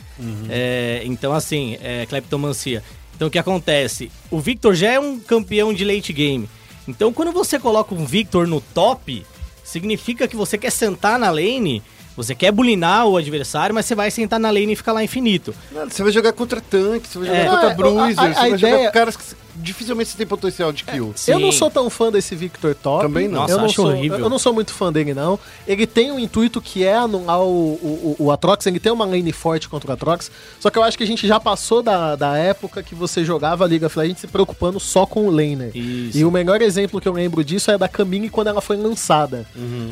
É, 0.50 1.02
então, 1.06 1.34
assim, 1.34 1.78
é 1.82 2.06
cleptomancia. 2.06 2.84
Então, 3.16 3.28
o 3.28 3.32
que 3.32 3.40
acontece? 3.40 4.12
O 4.30 4.40
Victor 4.40 4.76
já 4.76 4.92
é 4.92 5.00
um 5.00 5.20
campeão 5.20 5.74
de 5.74 5.86
late 5.86 6.12
game. 6.12 6.50
Então, 6.88 7.14
quando 7.14 7.32
você 7.32 7.58
coloca 7.60 7.94
um 7.96 8.06
Victor 8.06 8.48
no 8.48 8.60
top, 8.60 9.24
significa 9.72 10.28
que 10.28 10.36
você 10.36 10.58
quer 10.58 10.72
sentar 10.72 11.18
na 11.18 11.30
lane, 11.32 11.82
você 12.16 12.36
quer 12.36 12.52
bulinar 12.52 13.08
o 13.08 13.16
adversário, 13.18 13.74
mas 13.74 13.86
você 13.86 13.96
vai 13.96 14.12
sentar 14.12 14.40
na 14.40 14.50
lane 14.52 14.74
e 14.74 14.76
ficar 14.76 14.92
lá 14.92 15.04
infinito. 15.04 15.56
Não, 15.72 15.90
Você 15.90 16.04
vai 16.04 16.12
jogar 16.12 16.34
contra 16.34 16.60
tanques, 16.60 17.12
você 17.12 17.20
vai 17.20 17.28
jogar 17.30 17.40
É. 17.40 17.50
contra 17.50 17.70
é, 17.72 17.74
bruisers, 17.76 18.18
a- 18.18 18.22
a- 18.24 18.34
você 18.34 18.40
a 18.40 18.42
vai 18.42 18.50
jogar 18.58 18.58
ideia- 18.74 18.88
com 18.88 18.94
caras 18.94 19.16
que 19.18 19.24
dificilmente 19.62 20.10
você 20.10 20.18
tem 20.18 20.28
potencial 20.28 20.72
de 20.72 20.84
kill. 20.84 21.14
Eu 21.28 21.40
não 21.40 21.52
sou 21.52 21.70
tão 21.70 21.90
fã 21.90 22.12
desse 22.12 22.36
Victor 22.36 22.76
Top. 22.76 23.04
Também 23.04 23.28
não. 23.28 23.42
Nossa, 23.42 23.54
eu 23.54 23.58
não 23.58 23.66
acho 23.66 23.76
sou, 23.76 23.88
horrível. 23.88 24.20
Eu 24.20 24.30
não 24.30 24.40
sou 24.40 24.54
muito 24.54 24.74
fã 24.74 24.92
dele, 24.92 25.14
não. 25.14 25.40
Ele 25.68 25.88
tem 25.88 26.12
um 26.12 26.20
intuito 26.20 26.60
que 26.60 26.84
é 26.84 26.96
anular 26.96 27.42
o, 27.42 27.74
o, 27.74 28.16
o, 28.20 28.32
Atrox, 28.32 28.66
ele 28.66 28.80
tem 28.80 28.92
uma 28.92 29.06
lane 29.06 29.32
forte 29.32 29.70
contra 29.70 29.90
o 29.90 29.94
Atrox. 29.94 30.32
Só 30.60 30.70
que 30.70 30.78
eu 30.78 30.84
acho 30.84 30.98
que 30.98 31.04
a 31.04 31.08
gente 31.08 31.28
já 31.28 31.40
passou 31.40 31.82
da, 31.82 32.16
da 32.16 32.38
época 32.38 32.84
que 32.84 32.96
você 32.96 33.24
jogava 33.24 33.66
a 33.66 33.86
of 33.86 34.00
Legends 34.00 34.22
se 34.22 34.28
preocupando 34.28 34.80
só 34.80 35.06
com 35.06 35.28
o 35.28 35.30
laner. 35.30 35.72
Isso. 35.76 36.18
E 36.18 36.26
o 36.26 36.32
melhor 36.32 36.62
exemplo 36.62 37.00
que 37.00 37.08
eu 37.08 37.14
lembro 37.14 37.44
disso 37.44 37.72
é 37.72 37.78
da 37.78 37.88
Camille 37.88 38.30
quando 38.30 38.48
ela 38.48 38.62
foi 38.62 38.78
lançada. 38.78 39.46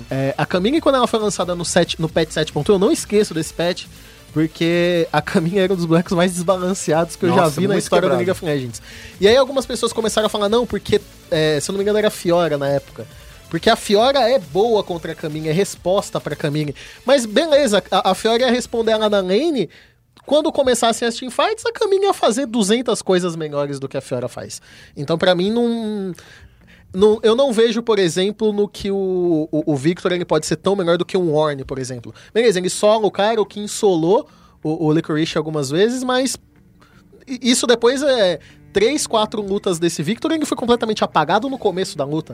É, 0.09 0.33
a 0.37 0.45
Camille, 0.45 0.81
quando 0.81 0.95
ela 0.95 1.07
foi 1.07 1.19
lançada 1.19 1.55
no, 1.55 1.65
set, 1.65 1.99
no 1.99 2.09
patch 2.09 2.29
7.1, 2.29 2.69
eu 2.69 2.79
não 2.79 2.91
esqueço 2.91 3.33
desse 3.33 3.53
patch. 3.53 3.85
Porque 4.31 5.07
a 5.11 5.21
Camille 5.21 5.59
era 5.59 5.73
um 5.73 5.75
dos 5.75 5.85
bonecos 5.85 6.13
mais 6.13 6.33
desbalanceados 6.33 7.15
que 7.15 7.25
eu 7.25 7.33
já 7.33 7.47
vi 7.47 7.67
na 7.67 7.77
história 7.77 8.03
quebrado. 8.03 8.15
do 8.15 8.17
League 8.17 8.31
of 8.31 8.45
Legends. 8.45 8.81
E 9.19 9.27
aí 9.27 9.35
algumas 9.35 9.65
pessoas 9.65 9.91
começaram 9.91 10.27
a 10.27 10.29
falar, 10.29 10.49
não, 10.49 10.67
porque, 10.67 11.01
é, 11.31 11.59
se 11.59 11.69
eu 11.69 11.73
não 11.73 11.77
me 11.77 11.83
engano, 11.83 11.97
era 11.97 12.09
a 12.09 12.11
Fiora 12.11 12.57
na 12.57 12.67
época. 12.67 13.07
Porque 13.49 13.69
a 13.69 13.75
Fiora 13.75 14.29
é 14.29 14.37
boa 14.37 14.83
contra 14.83 15.11
a 15.11 15.15
Camille, 15.15 15.49
é 15.49 15.51
resposta 15.51 16.21
pra 16.21 16.35
Camille. 16.35 16.75
Mas 17.03 17.25
beleza, 17.25 17.83
a, 17.89 18.11
a 18.11 18.15
Fiora 18.15 18.43
ia 18.43 18.51
responder 18.51 18.91
ela 18.91 19.09
na 19.09 19.19
lane. 19.19 19.69
Quando 20.25 20.51
começassem 20.51 21.07
as 21.07 21.15
teamfights, 21.15 21.65
a 21.65 21.71
Camille 21.71 22.05
ia 22.05 22.13
fazer 22.13 22.45
200 22.45 23.01
coisas 23.01 23.35
melhores 23.35 23.79
do 23.79 23.89
que 23.89 23.97
a 23.97 24.01
Fiora 24.01 24.27
faz. 24.27 24.61
Então, 24.95 25.17
pra 25.17 25.33
mim, 25.33 25.49
não. 25.49 26.13
Não- 26.93 27.19
eu 27.23 27.35
não 27.35 27.51
vejo, 27.53 27.81
por 27.83 27.99
exemplo, 27.99 28.51
no 28.53 28.67
que 28.67 28.89
o, 28.91 29.47
o, 29.51 29.73
o 29.73 29.75
Victor 29.75 30.11
ele 30.11 30.25
pode 30.25 30.45
ser 30.45 30.55
tão 30.55 30.75
melhor 30.75 30.97
do 30.97 31.05
que 31.05 31.17
um 31.17 31.31
Warne, 31.33 31.63
por 31.63 31.77
exemplo. 31.79 32.13
Beleza, 32.33 32.59
ele 32.59 32.69
sola 32.69 33.05
o 33.05 33.11
cara, 33.11 33.41
o 33.41 33.45
Kim 33.45 33.67
solou 33.67 34.27
o, 34.63 34.87
o 34.87 34.91
Licorice 34.93 35.37
algumas 35.37 35.69
vezes, 35.69 36.03
mas 36.03 36.37
isso 37.27 37.67
depois 37.67 38.01
é 38.01 38.39
três, 38.73 39.07
quatro 39.07 39.41
lutas 39.41 39.79
desse 39.79 40.01
Victor, 40.03 40.31
ele 40.31 40.45
foi 40.45 40.55
completamente 40.57 41.03
apagado 41.03 41.49
no 41.49 41.57
começo 41.57 41.97
da 41.97 42.03
luta. 42.05 42.33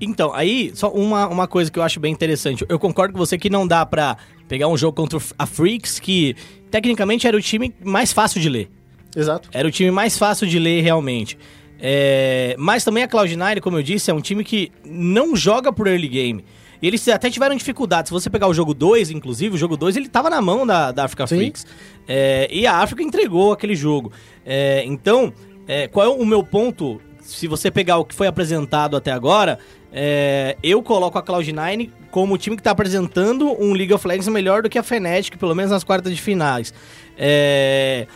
Então, 0.00 0.32
aí, 0.32 0.72
só 0.74 0.90
uma, 0.90 1.26
uma 1.28 1.46
coisa 1.46 1.70
que 1.70 1.78
eu 1.78 1.82
acho 1.82 2.00
bem 2.00 2.12
interessante. 2.12 2.64
Eu 2.68 2.78
concordo 2.78 3.12
com 3.12 3.18
você 3.18 3.36
que 3.36 3.50
não 3.50 3.66
dá 3.66 3.84
pra 3.84 4.16
pegar 4.48 4.68
um 4.68 4.76
jogo 4.76 4.96
contra 4.96 5.18
a 5.38 5.46
Freaks, 5.46 5.98
que 6.00 6.34
tecnicamente 6.70 7.26
era 7.26 7.36
o 7.36 7.40
time 7.42 7.74
mais 7.84 8.12
fácil 8.12 8.40
de 8.40 8.48
ler. 8.48 8.70
Exato. 9.14 9.48
Era 9.52 9.66
o 9.68 9.70
time 9.70 9.90
mais 9.90 10.16
fácil 10.16 10.46
de 10.46 10.58
ler 10.58 10.82
realmente. 10.82 11.38
É, 11.80 12.56
mas 12.58 12.84
também 12.84 13.02
a 13.02 13.08
Cloud9, 13.08 13.60
como 13.60 13.78
eu 13.78 13.82
disse, 13.82 14.10
é 14.10 14.14
um 14.14 14.20
time 14.20 14.42
que 14.42 14.72
não 14.84 15.36
joga 15.36 15.72
por 15.72 15.86
early 15.86 16.08
game. 16.08 16.44
E 16.80 16.86
eles 16.86 17.06
até 17.08 17.30
tiveram 17.30 17.54
dificuldade. 17.56 18.08
Se 18.08 18.12
você 18.12 18.28
pegar 18.28 18.48
o 18.48 18.54
jogo 18.54 18.74
2, 18.74 19.10
inclusive, 19.10 19.54
o 19.54 19.58
jogo 19.58 19.76
2 19.76 19.96
ele 19.96 20.08
tava 20.08 20.28
na 20.28 20.40
mão 20.40 20.66
da, 20.66 20.92
da 20.92 21.04
Africa 21.04 21.26
Sim. 21.26 21.36
Freaks. 21.36 21.66
É, 22.06 22.48
e 22.50 22.66
a 22.66 22.76
África 22.76 23.02
entregou 23.02 23.52
aquele 23.52 23.74
jogo. 23.74 24.12
É, 24.44 24.82
então, 24.84 25.32
é, 25.66 25.88
qual 25.88 26.06
é 26.06 26.08
o 26.08 26.24
meu 26.24 26.42
ponto? 26.42 27.00
Se 27.20 27.48
você 27.48 27.72
pegar 27.72 27.98
o 27.98 28.04
que 28.04 28.14
foi 28.14 28.28
apresentado 28.28 28.96
até 28.96 29.10
agora, 29.10 29.58
é, 29.92 30.56
eu 30.62 30.80
coloco 30.82 31.18
a 31.18 31.22
Cloud9 31.22 31.90
como 32.10 32.34
o 32.34 32.38
time 32.38 32.54
que 32.54 32.60
está 32.60 32.70
apresentando 32.70 33.60
um 33.60 33.72
League 33.72 33.92
of 33.92 34.06
Legends 34.06 34.28
melhor 34.28 34.62
do 34.62 34.70
que 34.70 34.78
a 34.78 34.82
Fnatic, 34.82 35.36
pelo 35.36 35.54
menos 35.54 35.70
nas 35.70 35.82
quartas 35.82 36.14
de 36.14 36.22
finais. 36.22 36.72
É, 37.18 38.06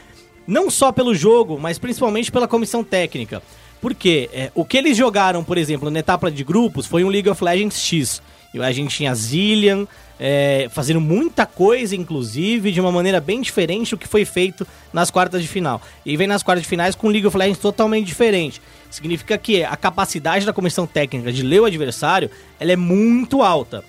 não 0.47 0.71
só 0.71 0.93
pelo 0.93 1.15
jogo, 1.15 1.59
mas 1.59 1.79
principalmente 1.79 2.31
pela 2.31 2.49
comissão 2.49 2.83
técnica. 2.83 3.43
Porque 3.81 4.29
é, 4.33 4.51
o 4.55 4.65
que 4.65 4.77
eles 4.77 4.97
jogaram, 4.97 5.43
por 5.43 5.57
exemplo, 5.57 5.91
na 5.91 5.99
etapa 5.99 6.31
de 6.31 6.45
grupos 6.45 6.87
foi 6.87 7.03
um 7.03 7.09
League 7.09 7.29
of 7.29 7.43
Legends 7.43 7.81
X. 7.81 8.23
E 8.53 8.61
a 8.61 8.73
gente 8.73 8.95
tinha 8.97 9.15
Zillian 9.15 9.87
é, 10.19 10.69
fazendo 10.71 11.01
muita 11.01 11.47
coisa, 11.47 11.97
inclusive, 11.97 12.73
de 12.73 12.81
uma 12.81 12.93
maneira 12.93 13.21
bem 13.21 13.41
diferente 13.41 13.93
do 13.93 13.99
que 13.99 14.07
foi 14.07 14.25
feito 14.25 14.67
nas 14.93 15.11
quartas 15.11 15.41
de 15.41 15.49
final. 15.49 15.81
E 16.05 16.17
vem 16.17 16.27
nas 16.27 16.43
quartas 16.43 16.63
de 16.63 16.69
finais 16.69 16.95
com 16.95 17.09
League 17.09 17.27
of 17.27 17.37
Legends 17.37 17.61
totalmente 17.61 18.07
diferente. 18.07 18.61
Significa 18.91 19.39
que 19.39 19.65
a 19.65 19.77
capacidade 19.77 20.45
da 20.45 20.53
comissão 20.53 20.87
técnica 20.87 21.33
de 21.33 21.43
ler 21.43 21.61
o 21.61 21.65
adversário 21.65 22.31
ela 22.59 22.73
é 22.73 22.77
muito 22.77 23.41
alta. 23.41 23.83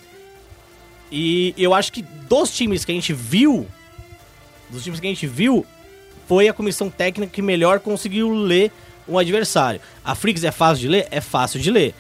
E 1.11 1.53
eu 1.57 1.73
acho 1.73 1.91
que 1.91 2.02
dos 2.30 2.56
times 2.56 2.86
que 2.86 2.91
a 2.94 2.95
gente 2.95 3.11
viu, 3.11 3.68
dos 4.69 4.84
times 4.84 5.02
que 5.02 5.07
a 5.07 5.10
gente 5.10 5.28
viu, 5.28 5.65
foi 6.32 6.48
a 6.48 6.53
comissão 6.53 6.90
técnica 6.90 7.30
que 7.30 7.41
melhor 7.41 7.82
conseguiu 7.82 8.32
ler 8.32 8.72
um 9.06 9.18
adversário. 9.18 9.82
A 10.02 10.16
Freaks 10.16 10.45
é 10.45 10.52
fácil 10.52 10.84
de 10.84 10.88
ler? 10.88 11.06
É 11.12 11.20
fácil 11.20 11.60
de 11.60 11.70
ler. 11.70 11.94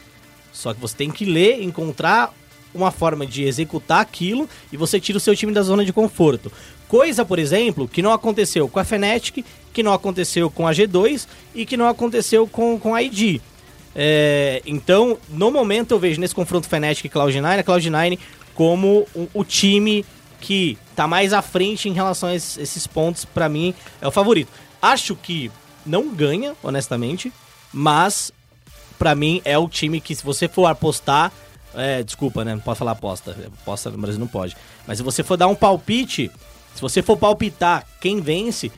Só 0.53 0.73
que 0.73 0.79
você 0.79 0.95
tem 0.95 1.11
que 1.11 1.25
ler, 1.25 1.61
encontrar 1.61 2.33
uma 2.73 2.91
forma 2.91 3.25
de 3.25 3.43
executar 3.43 3.99
aquilo 3.99 4.47
e 4.71 4.77
você 4.77 5.01
tira 5.01 5.17
o 5.17 5.19
seu 5.19 5.35
time 5.35 5.51
da 5.51 5.61
zona 5.61 5.83
de 5.83 5.91
conforto. 5.91 6.49
Coisa, 6.87 7.25
por 7.25 7.39
exemplo, 7.39 7.89
que 7.89 8.01
não 8.01 8.13
aconteceu 8.13 8.69
com 8.69 8.79
a 8.79 8.85
Fnatic, 8.85 9.43
que 9.73 9.83
não 9.83 9.91
aconteceu 9.91 10.49
com 10.49 10.65
a 10.65 10.71
G2 10.71 11.27
e 11.53 11.65
que 11.65 11.75
não 11.75 11.89
aconteceu 11.89 12.47
com, 12.47 12.79
com 12.79 12.95
a 12.95 13.03
ID. 13.03 13.41
É, 13.93 14.61
então, 14.65 15.17
no 15.27 15.51
momento 15.51 15.91
eu 15.91 15.99
vejo 15.99 16.21
nesse 16.21 16.33
confronto 16.33 16.69
Fnatic 16.69 17.03
e 17.03 17.09
Cloud9, 17.09 17.59
a 17.59 17.63
Cloud9 17.65 18.17
como 18.55 19.05
o, 19.13 19.27
o 19.33 19.43
time 19.43 20.05
que 20.39 20.77
tá 21.01 21.07
mais 21.07 21.33
à 21.33 21.41
frente 21.41 21.89
em 21.89 21.93
relação 21.93 22.29
a 22.29 22.35
esses, 22.35 22.85
pontos, 22.85 23.25
pra 23.25 23.49
mim, 23.49 23.73
é 23.99 24.07
o 24.07 24.11
favorito. 24.11 24.51
Acho 24.79 25.15
que 25.15 25.51
não 25.83 26.13
ganha, 26.13 26.53
honestamente, 26.61 27.33
mas 27.73 28.31
pra 28.99 29.15
mim 29.15 29.41
é 29.43 29.57
o 29.57 29.67
time 29.67 29.99
que 29.99 30.13
se 30.13 30.23
você 30.23 30.47
for 30.47 30.67
apostar, 30.67 31.31
é, 31.73 32.03
desculpa, 32.03 32.45
né, 32.45 32.53
não 32.53 32.61
pode 32.61 32.77
falar 32.77 32.91
aposta, 32.91 33.35
aposta 33.61 33.89
no 33.89 33.97
Brasil 33.97 34.19
não 34.19 34.27
pode, 34.27 34.55
mas 34.85 34.99
se 34.99 35.03
você 35.03 35.23
for 35.23 35.37
dar 35.37 35.47
um 35.47 35.55
palpite, 35.55 36.29
se 36.75 36.81
você 36.81 37.01
for 37.01 37.17
palpitar 37.17 37.83
quem 37.99 38.21
vence, 38.21 38.71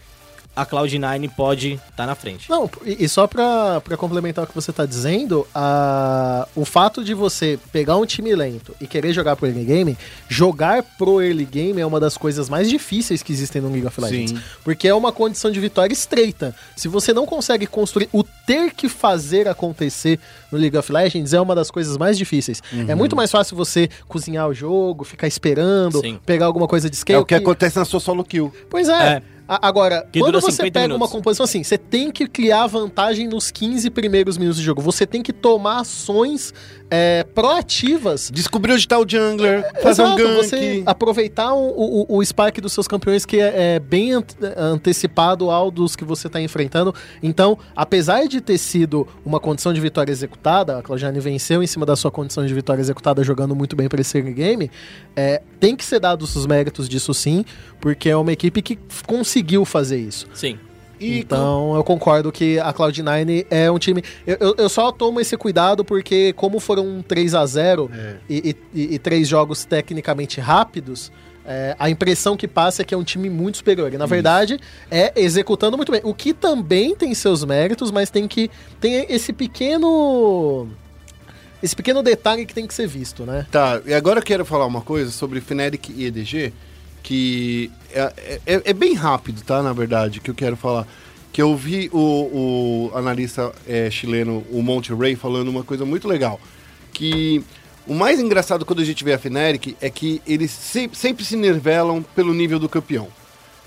a 0.55 0.65
Cloud9 0.65 1.31
pode 1.35 1.73
estar 1.73 1.91
tá 1.95 2.05
na 2.05 2.15
frente. 2.15 2.49
Não, 2.49 2.69
e, 2.85 3.07
só 3.09 3.25
pra, 3.25 3.81
pra 3.81 3.97
complementar 3.97 4.45
o 4.45 4.47
que 4.47 4.53
você 4.53 4.71
tá 4.71 4.85
dizendo, 4.85 5.47
a, 5.53 6.47
o 6.55 6.63
fato 6.63 7.03
de 7.03 7.13
você 7.13 7.59
pegar 7.71 7.97
um 7.97 8.05
time 8.05 8.33
lento 8.35 8.75
e 8.79 8.85
querer 8.85 9.13
jogar 9.13 9.35
pro 9.35 9.47
early 9.47 9.63
game, 9.63 9.97
jogar 10.29 10.83
pro 10.83 11.21
early 11.21 11.45
game 11.45 11.81
é 11.81 11.85
uma 11.85 11.99
das 11.99 12.17
coisas 12.17 12.49
mais 12.49 12.69
difíceis 12.69 13.23
que 13.23 13.31
existem 13.31 13.61
no 13.61 13.69
League 13.69 13.87
of 13.87 13.99
Legends. 13.99 14.31
Sim. 14.31 14.43
Porque 14.63 14.87
é 14.87 14.93
uma 14.93 15.11
condição 15.11 15.49
de 15.49 15.59
vitória 15.59 15.93
estreita. 15.93 16.55
Se 16.75 16.87
você 16.87 17.13
não 17.13 17.25
consegue 17.25 17.65
construir 17.65 18.09
o 18.11 18.23
ter 18.23 18.73
que 18.73 18.87
fazer 18.87 19.47
acontecer 19.47 20.19
no 20.51 20.57
League 20.57 20.77
of 20.77 20.91
Legends, 20.91 21.33
é 21.33 21.41
uma 21.41 21.55
das 21.55 21.71
coisas 21.71 21.97
mais 21.97 22.17
difíceis. 22.17 22.61
É 22.87 22.93
muito 22.93 23.15
mais 23.15 23.31
fácil 23.31 23.55
você 23.55 23.89
cozinhar 24.07 24.47
o 24.47 24.53
jogo, 24.53 25.03
ficar 25.03 25.27
esperando, 25.27 25.99
Sim. 26.01 26.19
pegar 26.25 26.45
alguma 26.45 26.67
coisa 26.67 26.89
de 26.89 26.95
scale. 26.95 27.17
É 27.17 27.19
o 27.19 27.25
que 27.25 27.35
acontece 27.35 27.77
na 27.77 27.85
sua 27.85 27.99
solo 27.99 28.23
kill. 28.23 28.53
Pois 28.69 28.87
é. 28.87 29.15
É. 29.17 29.23
A- 29.55 29.67
Agora, 29.67 30.07
Que 30.11 30.19
quando 30.19 30.39
você 30.39 30.51
50 30.51 30.71
pega 30.73 30.87
minutos. 30.87 31.07
uma 31.07 31.11
composição 31.11 31.43
assim, 31.43 31.63
você 31.63 31.77
tem 31.77 32.11
que 32.11 32.27
criar 32.27 32.67
vantagem 32.67 33.27
nos 33.27 33.51
15 33.51 33.89
primeiros 33.89 34.37
minutos 34.37 34.59
de 34.59 34.65
jogo. 34.65 34.81
Você 34.81 35.05
tem 35.05 35.21
que 35.21 35.31
tomar 35.33 35.79
ações 35.81 36.53
é, 36.89 37.23
proativas. 37.35 38.29
Descobrir 38.33 38.73
onde 38.73 38.87
tá 38.87 38.99
o 38.99 39.05
jungler, 39.07 39.63
fazer 39.81 40.03
um 40.03 40.13
Exato, 40.13 40.23
gank. 40.23 40.35
você 40.35 40.83
aproveitar 40.85 41.53
o, 41.53 42.05
o, 42.09 42.17
o 42.17 42.23
spike 42.25 42.61
dos 42.61 42.71
seus 42.73 42.87
campeões 42.87 43.25
que 43.25 43.39
é, 43.39 43.75
é 43.75 43.79
bem 43.79 44.13
ante- 44.13 44.35
antecipado 44.57 45.49
ao 45.49 45.71
dos 45.71 45.95
que 45.95 46.03
você 46.05 46.27
está 46.27 46.39
enfrentando. 46.41 46.93
Então, 47.21 47.57
apesar 47.75 48.27
de 48.27 48.39
ter 48.41 48.57
sido 48.57 49.07
uma 49.25 49.39
condição 49.39 49.73
de 49.73 49.79
vitória 49.81 50.11
executada, 50.11 50.77
a 50.77 50.83
Cloud9 50.83 51.19
venceu 51.19 51.63
em 51.63 51.67
cima 51.67 51.85
da 51.85 51.95
sua 51.95 52.11
condição 52.11 52.45
de 52.45 52.53
vitória 52.53 52.81
executada 52.81 53.23
jogando 53.23 53.55
muito 53.55 53.75
bem 53.75 53.87
para 53.89 54.01
esse 54.01 54.17
early 54.17 54.33
game, 54.33 54.71
é, 55.15 55.41
tem 55.59 55.75
que 55.75 55.83
ser 55.85 55.99
dados 55.99 56.35
os 56.35 56.45
méritos 56.45 56.87
disso 56.87 57.13
sim, 57.13 57.43
porque 57.81 58.09
é 58.09 58.15
uma 58.17 58.31
equipe 58.31 58.61
que 58.61 58.77
conseguiu 59.07 59.42
fazer 59.65 59.97
isso. 59.97 60.27
Sim. 60.33 60.57
E 60.99 61.19
então 61.19 61.75
eu 61.75 61.83
concordo 61.83 62.31
que 62.31 62.59
a 62.59 62.71
Cloud9 62.73 63.45
é 63.49 63.69
um 63.69 63.77
time. 63.77 64.01
Eu, 64.25 64.37
eu, 64.39 64.55
eu 64.57 64.69
só 64.69 64.91
tomo 64.91 65.19
esse 65.19 65.35
cuidado 65.35 65.83
porque, 65.83 66.31
como 66.33 66.59
foram 66.59 67.03
3 67.05 67.35
a 67.35 67.45
0 67.45 67.91
É. 67.93 68.15
e, 68.29 68.55
e- 68.73 68.95
e 68.95 68.99
três 68.99 69.27
jogos 69.27 69.65
tecnicamente 69.65 70.39
rápidos. 70.39 71.11
é, 71.45 71.75
a 71.77 71.89
impressão 71.89 72.37
que 72.37 72.47
passa 72.47 72.83
é 72.83 72.85
que 72.85 72.93
é 72.93 72.97
um 72.97 73.03
time 73.03 73.29
muito 73.29 73.57
superior. 73.57 73.93
E 73.93 73.97
na 73.97 74.05
verdade 74.05 74.57
é 74.89 75.11
executando 75.15 75.75
muito 75.75 75.91
bem. 75.91 75.99
O 76.05 76.13
que 76.13 76.33
também 76.33 76.95
tem 76.95 77.13
seus 77.13 77.43
méritos, 77.43 77.91
mas 77.91 78.09
tem 78.09 78.25
que. 78.29 78.49
Tem 78.79 79.05
esse 79.09 79.33
pequeno. 79.33 80.69
esse 81.61 81.75
pequeno 81.75 82.01
detalhe 82.01 82.45
que 82.45 82.53
tem 82.53 82.65
que 82.65 82.73
ser 82.73 82.87
visto, 82.87 83.25
né? 83.25 83.45
Tá, 83.51 83.81
e 83.85 83.93
agora 83.93 84.19
eu 84.19 84.23
quero 84.23 84.45
falar 84.45 84.65
uma 84.65 84.81
coisa 84.81 85.11
sobre 85.11 85.41
Fnatic 85.41 85.89
e 85.89 86.05
EDG, 86.05 86.53
que 87.03 87.69
é, 87.91 88.39
é- 88.45 88.61
é 88.65 88.73
bem 88.73 88.93
rápido, 88.95 89.43
tá, 89.43 89.61
na 89.61 89.73
verdade, 89.73 90.19
que 90.21 90.31
eu 90.31 90.35
quero 90.35 90.55
falar. 90.57 90.87
Que 91.31 91.41
eu 91.41 91.55
vi 91.55 91.89
o, 91.91 92.89
o 92.93 92.97
analista 92.97 93.51
é, 93.67 93.89
chileno, 93.91 94.43
o 94.51 94.61
Monte 94.61 94.93
Ray, 94.93 95.15
falando 95.15 95.49
uma 95.49 95.63
coisa 95.63 95.83
muito 95.85 96.07
legal. 96.07 96.39
Que 96.93 97.43
o 97.87 97.93
mais 97.93 98.19
engraçado 98.19 98.65
quando 98.65 98.81
a 98.81 98.85
gente 98.85 99.03
vê 99.03 99.13
a 99.13 99.19
Fnatic 99.19 99.75
é 99.81 99.89
que 99.89 100.21
eles 100.27 100.51
se- 100.51 100.89
sempre 100.93 101.25
se 101.25 101.35
nivelam 101.35 102.03
pelo 102.15 102.33
nível 102.33 102.59
do 102.59 102.69
campeão, 102.69 103.07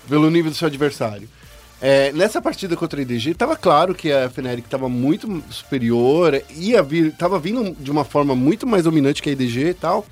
pelo 0.09 0.29
nível 0.29 0.49
do 0.49 0.55
seu 0.57 0.67
adversário. 0.67 1.29
É, 1.79 2.11
nessa 2.13 2.41
partida 2.41 2.75
contra 2.75 2.99
a 2.99 3.03
IDG, 3.03 3.31
estava 3.31 3.55
claro 3.55 3.93
que 3.93 4.11
a 4.11 4.29
Fnatic 4.29 4.65
estava 4.65 4.89
muito 4.89 5.43
superior, 5.51 6.41
ia 6.55 6.81
vir, 6.81 7.11
tava 7.13 7.37
vindo 7.37 7.75
de 7.79 7.91
uma 7.91 8.03
forma 8.03 8.33
muito 8.33 8.65
mais 8.65 8.85
dominante 8.85 9.21
que 9.21 9.29
a 9.29 9.33
IDG 9.33 9.67
e 9.69 9.73
tal. 9.75 10.05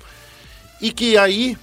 E 0.80 0.92
que 0.92 1.16
aí 1.16 1.56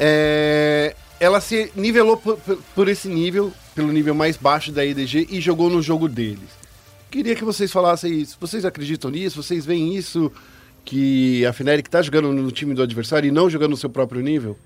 é, 0.00 0.96
ela 1.20 1.40
se 1.40 1.70
nivelou 1.76 2.16
por, 2.16 2.38
por- 2.74 2.88
esse 2.88 3.06
nível, 3.08 3.52
pelo 3.74 3.92
nível 3.92 4.14
mais 4.14 4.36
baixo 4.38 4.72
da 4.72 4.82
IDG 4.84 5.28
e 5.30 5.40
jogou 5.40 5.68
no 5.68 5.82
jogo 5.82 6.08
deles. 6.08 6.48
Queria 7.10 7.36
que 7.36 7.44
vocês 7.44 7.70
falassem 7.70 8.20
isso. 8.20 8.36
Vocês 8.40 8.64
acreditam 8.64 9.10
nisso? 9.10 9.42
Vocês 9.42 9.66
veem 9.66 9.94
isso? 9.94 10.32
Que 10.84 11.44
a 11.44 11.52
Fnatic 11.52 11.88
tá 11.88 12.00
jogando 12.00 12.32
no 12.32 12.50
time 12.50 12.72
do 12.74 12.82
adversário 12.82 13.28
e 13.28 13.30
não 13.30 13.50
jogando 13.50 13.72
no 13.72 13.76
seu 13.76 13.90
próprio 13.90 14.22
nível? 14.22 14.56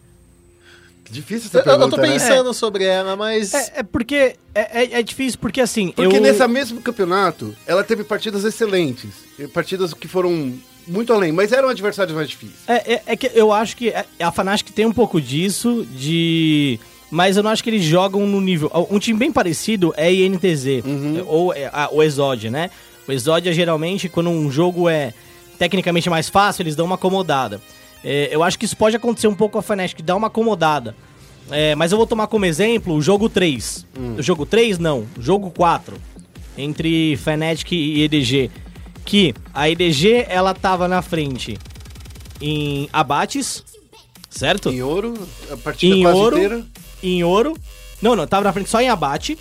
Difícil 1.10 1.48
essa 1.48 1.58
Eu, 1.58 1.60
eu 1.60 1.78
pergunta, 1.78 1.96
tô 1.96 2.02
né? 2.02 2.12
pensando 2.12 2.54
sobre 2.54 2.84
ela, 2.84 3.14
mas. 3.16 3.52
É, 3.52 3.72
é 3.76 3.82
porque 3.82 4.36
é, 4.54 4.82
é- 4.84 5.00
é 5.00 5.02
difícil, 5.02 5.38
porque 5.38 5.60
assim. 5.60 5.90
Porque 5.90 6.16
eu... 6.16 6.20
nesse 6.20 6.46
mesmo 6.48 6.80
campeonato, 6.80 7.54
ela 7.66 7.82
teve 7.84 8.04
partidas 8.04 8.42
excelentes. 8.44 9.10
Partidas 9.52 9.92
que 9.92 10.08
foram 10.08 10.54
muito 10.86 11.12
além, 11.12 11.32
mas 11.32 11.52
eram 11.52 11.68
adversários 11.68 12.14
mais 12.14 12.28
difíceis. 12.28 12.58
É, 12.68 12.94
é- 12.94 13.02
é 13.06 13.16
que 13.16 13.30
eu 13.34 13.52
acho 13.52 13.76
que 13.76 13.90
a- 13.90 14.04
a 14.20 14.30
Fnatic 14.32 14.70
tem 14.72 14.86
um 14.86 14.92
pouco 14.92 15.20
disso, 15.20 15.86
de. 15.90 16.78
Mas 17.10 17.36
eu 17.36 17.42
não 17.42 17.50
acho 17.50 17.62
que 17.62 17.70
eles 17.70 17.84
jogam 17.84 18.26
no 18.26 18.40
nível. 18.40 18.70
Um 18.90 18.98
time 18.98 19.18
bem 19.18 19.30
parecido 19.32 19.94
é 19.96 20.12
INTZ, 20.12 20.82
ou 21.26 21.52
é, 21.54 21.66
a- 21.72 21.88
o 21.92 22.02
Exodia, 22.02 22.50
né? 22.50 22.70
O 23.06 23.12
Exodia, 23.12 23.52
geralmente, 23.52 24.08
quando 24.08 24.30
um 24.30 24.50
jogo 24.50 24.88
é 24.88 25.12
tecnicamente 25.58 26.10
mais 26.10 26.28
fácil, 26.28 26.62
eles 26.62 26.74
dão 26.74 26.86
uma 26.86 26.96
acomodada. 26.96 27.60
É, 28.02 28.28
eu 28.32 28.42
acho 28.42 28.58
que 28.58 28.64
isso 28.64 28.76
pode 28.76 28.96
acontecer 28.96 29.28
um 29.28 29.34
pouco 29.34 29.52
com 29.52 29.58
a 29.58 29.62
Fnatic, 29.62 30.02
dar 30.02 30.16
uma 30.16 30.26
acomodada. 30.26 30.94
É, 31.50 31.74
mas 31.74 31.92
eu 31.92 31.98
vou 31.98 32.06
tomar 32.06 32.26
como 32.26 32.44
exemplo 32.46 32.94
o 32.94 33.00
jogo 33.02 33.28
3. 33.28 33.86
O 34.18 34.22
jogo 34.22 34.44
3, 34.44 34.78
não. 34.78 35.06
O 35.16 35.22
jogo 35.22 35.50
4. 35.50 35.96
Entre 36.56 37.16
Fnatic 37.16 37.72
e 37.72 38.02
EDG. 38.02 38.50
Que 39.04 39.34
a 39.52 39.68
EDG, 39.68 40.26
ela 40.28 40.54
tava 40.54 40.88
na 40.88 41.02
frente 41.02 41.58
em 42.40 42.88
abates, 42.92 43.62
certo? 44.30 44.70
Em 44.70 44.82
ouro, 44.82 45.14
a 45.50 45.56
partida 45.56 45.94
Em 45.94 46.02
quase 46.02 46.18
ouro. 46.18 46.36
inteira, 46.36 46.64
Em 47.02 47.22
ouro. 47.22 47.56
Não, 48.00 48.16
não, 48.16 48.26
tava 48.26 48.44
na 48.44 48.52
frente 48.52 48.70
só 48.70 48.80
em 48.80 48.88
abate. 48.88 49.38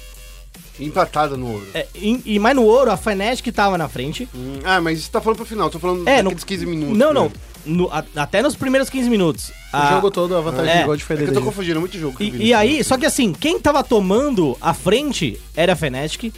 empatada 0.79 1.37
no 1.37 1.51
ouro. 1.51 1.67
É, 1.73 1.85
em- 1.95 2.21
e 2.25 2.39
mais 2.39 2.55
no 2.55 2.63
ouro, 2.63 2.89
a 2.91 2.97
Fnatic 2.97 3.53
tava 3.53 3.77
na 3.77 3.87
frente. 3.87 4.27
Hum, 4.35 4.59
Ah, 4.63 4.81
mas 4.81 5.03
você 5.03 5.11
tá 5.11 5.21
falando 5.21 5.37
pro 5.37 5.45
final, 5.45 5.69
tô 5.69 5.77
falando 5.79 6.01
É, 6.07 6.17
daqueles 6.23 6.41
no- 6.41 6.47
15 6.47 6.65
minutos. 6.65 6.97
Não, 6.97 7.13
né? 7.13 7.13
não. 7.13 7.31
No- 7.65 7.89
a- 7.91 8.03
até 8.15 8.41
nos 8.41 8.55
primeiros 8.55 8.89
15 8.89 9.07
minutos. 9.09 9.49
O 9.71 9.77
A- 9.77 9.91
jogo 9.91 10.09
todo, 10.11 10.35
a 10.35 10.41
vantagem 10.41 10.71
É. 10.73 10.79
de 10.79 10.83
gol 10.85 10.97
de 10.97 11.03
É 11.03 11.15
que 11.15 11.23
eu 11.23 11.33
tô 11.33 11.41
confundindo 11.43 11.79
muito 11.79 11.97
jogo. 11.97 12.17
que 12.17 12.27
eu 12.27 12.31
vi 12.31 12.43
E, 12.43 12.47
e 12.47 12.53
aí, 12.53 12.83
só 12.83 12.97
que 12.97 13.05
assim, 13.05 13.31
quem 13.33 13.57
tava 13.59 13.83
tomando 13.83 14.57
a 14.59 14.73
frente 14.73 15.39
era 15.55 15.71
a 15.73 15.75
Fnatic. 15.75 16.33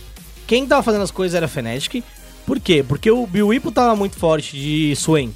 Quem 0.45 0.67
tava 0.67 0.83
fazendo 0.83 1.01
as 1.03 1.11
coisas 1.11 1.33
era 1.33 1.45
a 1.45 1.49
Fnatic. 1.49 2.03
Por 2.45 2.59
quê? 2.59 2.83
Porque 2.87 3.09
o 3.09 3.25
Biwipo 3.25 3.71
tava 3.71 3.95
muito 3.95 4.17
forte 4.17 4.55
de 4.55 4.95
Swain. 4.95 5.33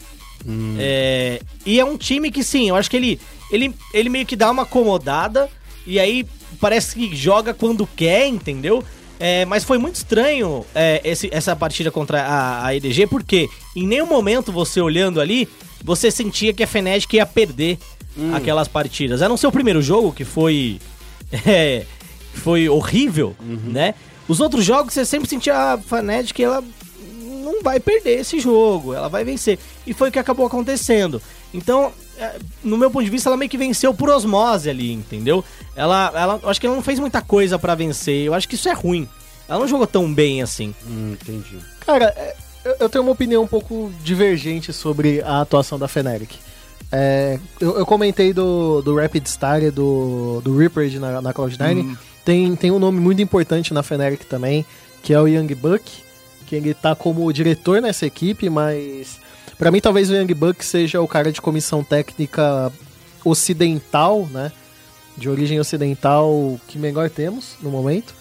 É, 0.80 1.42
e 1.66 1.80
é 1.80 1.86
um 1.86 1.98
time 1.98 2.32
que, 2.32 2.44
sim, 2.44 2.70
eu 2.70 2.76
acho 2.76 2.90
que 2.90 2.96
ele, 2.98 3.20
ele, 3.52 3.74
ele 3.94 4.10
meio 4.10 4.26
que 4.26 4.36
dá 4.36 4.50
uma 4.52 4.64
acomodada. 4.64 5.50
E 5.86 6.00
aí 6.00 6.26
parece 6.60 6.96
que 6.96 7.16
joga 7.16 7.54
quando 7.54 7.88
quer, 7.96 8.28
entendeu? 8.28 8.84
É, 9.20 9.44
mas 9.46 9.64
foi 9.64 9.78
muito 9.78 9.96
estranho 9.96 10.66
é, 10.74 11.02
esse- 11.04 11.30
essa 11.34 11.56
partida 11.56 11.92
contra 11.92 12.22
a, 12.22 12.66
a 12.68 12.76
EDG, 12.76 13.06
porque 13.08 13.50
em 13.76 13.86
nenhum 13.86 14.06
momento 14.06 14.52
você 14.52 14.80
olhando 14.80 15.20
ali, 15.20 15.48
você 15.84 16.10
sentia 16.10 16.54
que 16.54 16.64
a 16.64 16.68
Fnatic 16.68 17.14
ia 17.14 17.26
perder 17.26 17.78
aquelas 18.34 18.68
partidas. 18.68 19.22
A 19.22 19.28
não 19.30 19.36
ser 19.38 19.48
o 19.48 19.52
primeiro 19.52 19.82
jogo, 19.82 20.12
que 20.14 20.24
foi. 20.26 20.80
é, 21.46 21.86
foi 22.34 22.70
horrível, 22.70 23.36
né? 23.40 23.94
Os 24.28 24.40
outros 24.40 24.64
jogos 24.64 24.94
você 24.94 25.04
sempre 25.06 25.28
sentia 25.28 25.74
a 25.74 25.78
Fnatic, 25.78 26.40
ela 26.40 26.64
não 27.52 27.64
vai 27.64 27.80
perder 27.80 28.20
esse 28.20 28.40
jogo, 28.40 28.94
ela 28.94 29.10
vai 29.10 29.24
vencer. 29.24 29.60
E 29.86 29.94
foi 29.94 30.10
o 30.10 30.12
que 30.12 30.20
acabou 30.20 30.46
acontecendo. 30.46 31.22
Então, 31.54 31.92
é, 32.18 32.38
no 32.64 32.78
meu 32.78 32.92
ponto 32.92 33.04
de 33.04 33.10
vista, 33.10 33.30
ela 33.30 33.38
meio 33.38 33.50
que 33.50 33.58
venceu 33.58 33.94
por 33.94 34.10
osmose 34.10 34.70
ali, 34.70 34.92
entendeu? 34.92 35.44
Ela, 35.76 36.12
ela 36.16 36.40
eu 36.44 36.50
acho 36.50 36.60
que 36.60 36.68
ela 36.68 36.76
não 36.76 36.84
fez 36.84 37.00
muita 37.00 37.22
coisa 37.22 37.58
pra 37.58 37.76
vencer. 37.76 38.26
Eu 38.26 38.34
acho 38.34 38.48
que 38.48 38.56
isso 38.56 38.70
é 38.70 38.74
ruim. 38.74 39.08
Ela 39.48 39.60
não 39.60 39.68
jogou 39.68 39.88
tão 39.88 40.14
bem 40.14 40.42
assim. 40.42 40.76
Hum, 40.88 41.14
entendi. 41.14 41.58
Cara, 41.80 42.14
é, 42.16 42.36
eu, 42.80 42.90
tenho 42.90 43.04
uma 43.04 43.12
opinião 43.12 43.44
um 43.44 43.48
pouco 43.48 43.92
divergente 44.04 44.72
sobre 44.72 45.22
a 45.22 45.42
atuação 45.42 45.80
da 45.80 45.88
Fnatic. 45.88 46.36
É, 46.92 47.40
eu, 47.60 47.78
eu 47.78 47.86
comentei 47.86 48.34
do, 48.34 48.82
do 48.82 48.96
Rapid 48.96 49.26
Star 49.28 49.64
e 49.64 49.72
do, 49.72 50.42
do 50.44 50.56
Reaper 50.58 51.00
na, 51.00 51.22
na 51.22 51.34
Cloud9. 51.34 51.98
Tem, 52.24 52.56
tem 52.56 52.70
um 52.70 52.80
nome 52.80 53.00
muito 53.00 53.22
importante 53.22 53.74
na 53.74 53.82
Fnatic 53.82 54.26
também, 54.26 54.66
que 55.02 55.14
é 55.14 55.20
o 55.20 55.28
Young 55.28 55.56
Buck, 55.56 55.84
que 56.50 56.56
ele 56.56 56.74
tá 56.74 56.96
como 56.96 57.32
diretor 57.32 57.80
nessa 57.80 58.08
equipe, 58.08 58.50
mas 58.50 59.20
pra 59.56 59.70
mim 59.70 59.80
talvez 59.80 60.10
o 60.10 60.16
Young 60.16 60.34
Buck 60.34 60.66
seja 60.66 61.00
o 61.00 61.08
cara 61.08 61.32
de 61.32 61.40
comissão 61.40 61.84
técnica 61.84 62.74
ocidental, 63.24 64.28
né? 64.32 64.52
De 65.16 65.30
origem 65.30 65.60
ocidental 65.60 66.60
que 66.68 66.80
melhor 66.80 67.08
temos 67.08 67.56
no 67.62 67.70
momento. 67.70 68.16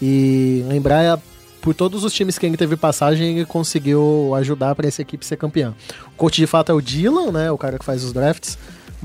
E 0.00 0.64
lembrar, 0.66 1.20
por 1.60 1.74
todos 1.74 2.02
os 2.02 2.14
times 2.14 2.38
que 2.38 2.46
ele 2.46 2.56
teve 2.56 2.76
passagem, 2.76 3.36
ele 3.36 3.44
conseguiu 3.44 4.32
ajudar 4.36 4.74
para 4.74 4.88
essa 4.88 5.02
equipe 5.02 5.26
ser 5.26 5.36
campeã. 5.36 5.74
O 6.06 6.16
coach 6.16 6.36
de 6.36 6.46
fato 6.46 6.72
é 6.72 6.74
o 6.74 6.80
Dylan, 6.80 7.30
né? 7.30 7.50
O 7.50 7.58
cara 7.58 7.78
que 7.78 7.84
faz 7.84 8.02
os 8.02 8.12
drafts. 8.14 8.56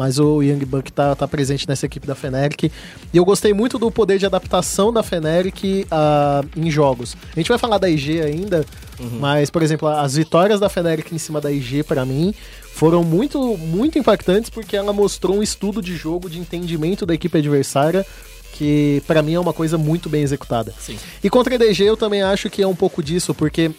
Mas 0.01 0.17
o 0.17 0.41
Young 0.41 0.65
Buck 0.65 0.91
tá, 0.91 1.15
tá 1.15 1.27
presente 1.27 1.67
nessa 1.69 1.85
equipe 1.85 2.07
da 2.07 2.15
Fnatic. 2.15 2.71
E 3.13 3.17
eu 3.17 3.23
gostei 3.23 3.53
muito 3.53 3.77
do 3.77 3.91
poder 3.91 4.17
de 4.17 4.25
adaptação 4.25 4.91
da 4.91 5.03
Fnatic 5.03 5.85
ah, 5.91 6.43
em 6.57 6.71
jogos. 6.71 7.15
A 7.31 7.39
gente 7.39 7.49
vai 7.49 7.59
falar 7.59 7.77
da 7.77 7.87
IG 7.87 8.19
ainda, 8.19 8.65
mas, 9.19 9.51
por 9.51 9.61
exemplo, 9.61 9.87
as 9.87 10.15
vitórias 10.15 10.59
da 10.59 10.67
Fnatic 10.69 11.11
em 11.11 11.19
cima 11.19 11.39
da 11.39 11.51
IG, 11.51 11.83
para 11.83 12.03
mim, 12.03 12.33
foram 12.73 13.03
muito, 13.03 13.55
muito 13.59 13.99
impactantes 13.99 14.49
porque 14.49 14.75
ela 14.75 14.91
mostrou 14.91 15.37
um 15.37 15.43
estudo 15.43 15.83
de 15.83 15.95
jogo, 15.95 16.31
de 16.31 16.39
entendimento 16.39 17.05
da 17.05 17.13
equipe 17.13 17.37
adversária, 17.37 18.03
que 18.53 19.03
para 19.05 19.21
mim 19.21 19.35
é 19.35 19.39
uma 19.39 19.53
coisa 19.53 19.77
muito 19.77 20.09
bem 20.09 20.23
executada. 20.23 20.73
Sim. 20.79 20.97
E 21.23 21.29
contra 21.29 21.53
a 21.53 21.55
EDG 21.55 21.83
eu 21.83 21.95
também 21.95 22.23
acho 22.23 22.49
que 22.49 22.63
é 22.63 22.67
um 22.67 22.75
pouco 22.75 23.03
disso, 23.03 23.35
porque 23.35 23.69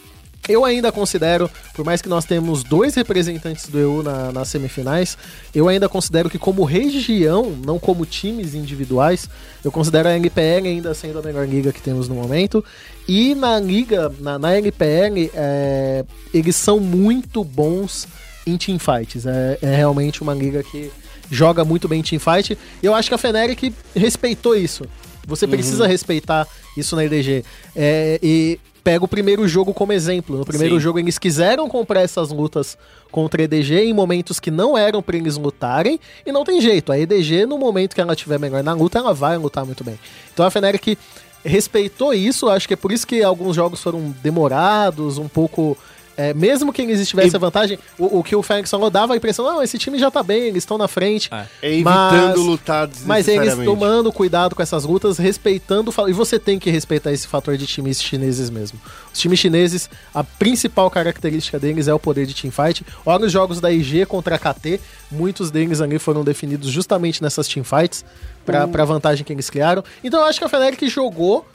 eu 0.49 0.65
ainda 0.65 0.91
considero, 0.91 1.49
por 1.73 1.85
mais 1.85 2.03
que 2.03 2.09
nós 2.09 2.25
temos 2.25 2.65
dois 2.65 2.95
representantes 2.95 3.69
do 3.69 3.79
EU 3.79 4.03
na, 4.03 4.33
nas 4.33 4.49
semifinais, 4.49 5.17
eu 5.55 5.69
ainda 5.69 5.89
considero 5.89 6.29
que 6.29 6.39
como 6.39 6.65
região, 6.65 7.57
não 7.65 7.79
como 7.79 8.05
times 8.05 8.55
individuais, 8.55 9.29
eu 9.65 9.71
considero 9.71 10.09
a 10.09 10.13
LPL 10.13 10.67
ainda 10.67 10.93
sendo 10.95 11.21
a 11.21 11.23
melhor 11.23 11.47
liga 11.47 11.73
que 11.73 11.81
temos 11.81 12.09
no 12.09 12.17
momento. 12.17 12.65
E 13.07 13.35
na 13.35 13.61
liga, 13.61 14.13
na, 14.19 14.39
na 14.39 14.53
LPL, 14.55 15.31
é, 15.33 16.05
eles 16.35 16.57
são 16.57 16.81
muito 16.81 17.45
bons 17.45 18.09
em 18.45 18.57
teamfights. 18.57 19.27
É, 19.27 19.59
é 19.63 19.77
realmente 19.77 20.23
uma 20.23 20.35
liga 20.35 20.63
que 20.65 20.91
joga 21.31 21.65
muito 21.65 21.87
bem 21.87 22.01
em 22.01 22.03
teamfight. 22.03 22.59
E 22.83 22.87
eu 22.87 22.95
acho 22.95 23.09
que 23.09 23.15
a 23.15 23.19
Fnatic 23.19 23.73
respeitou 23.95 24.57
isso. 24.57 24.85
Você 25.25 25.47
precisa 25.47 25.87
respeitar 25.87 26.49
isso 26.77 26.97
na 26.97 27.05
EDG. 27.05 27.45
É, 27.77 28.19
e 28.21 28.59
pega 28.83 29.05
o 29.05 29.09
primeiro 29.09 29.47
jogo 29.47 29.73
como 29.73 29.93
exemplo. 29.93 30.37
No 30.37 30.45
primeiro 30.45 30.75
Sim. 30.77 30.81
jogo 30.81 30.99
eles 30.99 31.19
quiseram 31.19 31.69
comprar 31.69 32.03
essas 32.03 32.31
lutas 32.31 32.77
contra 33.11 33.43
a 33.43 33.45
EDG 33.45 33.75
em 33.75 33.93
momentos 33.93 34.41
que 34.41 34.51
não 34.51 34.77
eram 34.77 35.03
pra 35.03 35.17
eles 35.17 35.37
lutarem. 35.37 35.99
E 36.27 36.33
não 36.33 36.45
tem 36.45 36.61
jeito. 36.61 36.93
A 36.93 36.99
EDG, 36.99 37.47
no 37.47 37.59
momento 37.59 37.95
que 37.95 38.01
ela 38.01 38.17
tiver 38.17 38.39
melhor 38.39 38.63
na 38.63 38.73
luta, 38.73 38.99
ela 38.99 39.15
vai 39.15 39.37
lutar 39.37 39.65
muito 39.65 39.85
bem. 39.85 39.99
Então 40.33 40.45
a 40.45 40.51
Fnatic 40.51 40.99
respeitou 41.45 42.13
isso. 42.13 42.49
Acho 42.49 42.67
que 42.67 42.75
é 42.75 42.77
por 42.77 42.93
isso 42.93 43.07
que 43.07 43.23
alguns 43.23 43.57
jogos 43.57 43.83
foram 43.83 44.15
demorados, 44.23 45.19
um 45.19 45.29
pouco. 45.29 45.77
É, 46.17 46.35
mesmo 46.35 46.73
que 46.73 46.83
eles 46.83 47.09
tivessem 47.09 47.33
E- 47.33 47.37
a 47.37 47.39
vantagem, 47.39 47.79
o, 47.99 48.19
o 48.19 48.23
que 48.25 48.35
o 48.37 48.43
Félix 48.43 48.71
falou 48.71 48.91
dava 48.91 49.15
a 49.15 49.17
impressão, 49.17 49.45
não, 49.45 49.63
esse 49.63 49.79
time 49.79 49.99
já 49.99 50.11
tá 50.11 50.23
bem, 50.23 50.43
eles 50.45 50.63
estão 50.63 50.77
na 50.79 50.89
frente. 50.89 51.29
É. 51.33 51.47
É 51.63 51.73
evitando 51.73 51.85
Mas- 51.91 52.37
lutar 52.39 52.91
Mas 53.05 53.29
eles 53.29 53.55
tomando 53.65 54.13
cuidado 54.13 54.55
com 54.55 54.63
essas 54.63 54.85
lutas, 54.85 55.19
respeitando. 55.19 55.93
E 56.09 56.13
você 56.13 56.39
tem 56.39 56.59
que 56.59 56.71
respeitar 56.71 57.13
esse 57.13 57.27
fator 57.27 57.57
de 57.57 57.67
times 57.67 58.03
chineses 58.03 58.51
mesmo. 58.51 58.79
Os 59.13 59.19
times 59.19 59.39
chineses, 59.39 59.89
a 60.15 60.23
principal 60.25 60.91
característica 60.91 61.59
deles 61.59 61.89
é 61.89 61.95
o 61.95 61.99
poder 61.99 62.27
de 62.27 62.35
teamfight. 62.35 62.85
Olha 63.05 63.27
os 63.27 63.33
jogos 63.33 63.61
da 63.61 63.71
IG 63.71 64.07
contra 64.07 64.37
a 64.37 64.39
KT, 64.39 64.81
muitos 65.11 65.51
deles 65.51 65.81
ali 65.81 65.99
foram 65.99 66.23
definidos 66.25 66.71
justamente 66.71 67.23
nessas 67.23 67.47
teamfights, 67.49 68.05
pra, 68.45 68.67
pra 68.67 68.85
vantagem 68.85 69.25
que 69.25 69.33
eles 69.33 69.49
criaram. 69.51 69.85
Então 70.03 70.21
eu 70.21 70.27
acho 70.27 70.39
que 70.39 70.45
a 70.45 70.49
Fnatic 70.49 70.89
jogou 70.89 71.47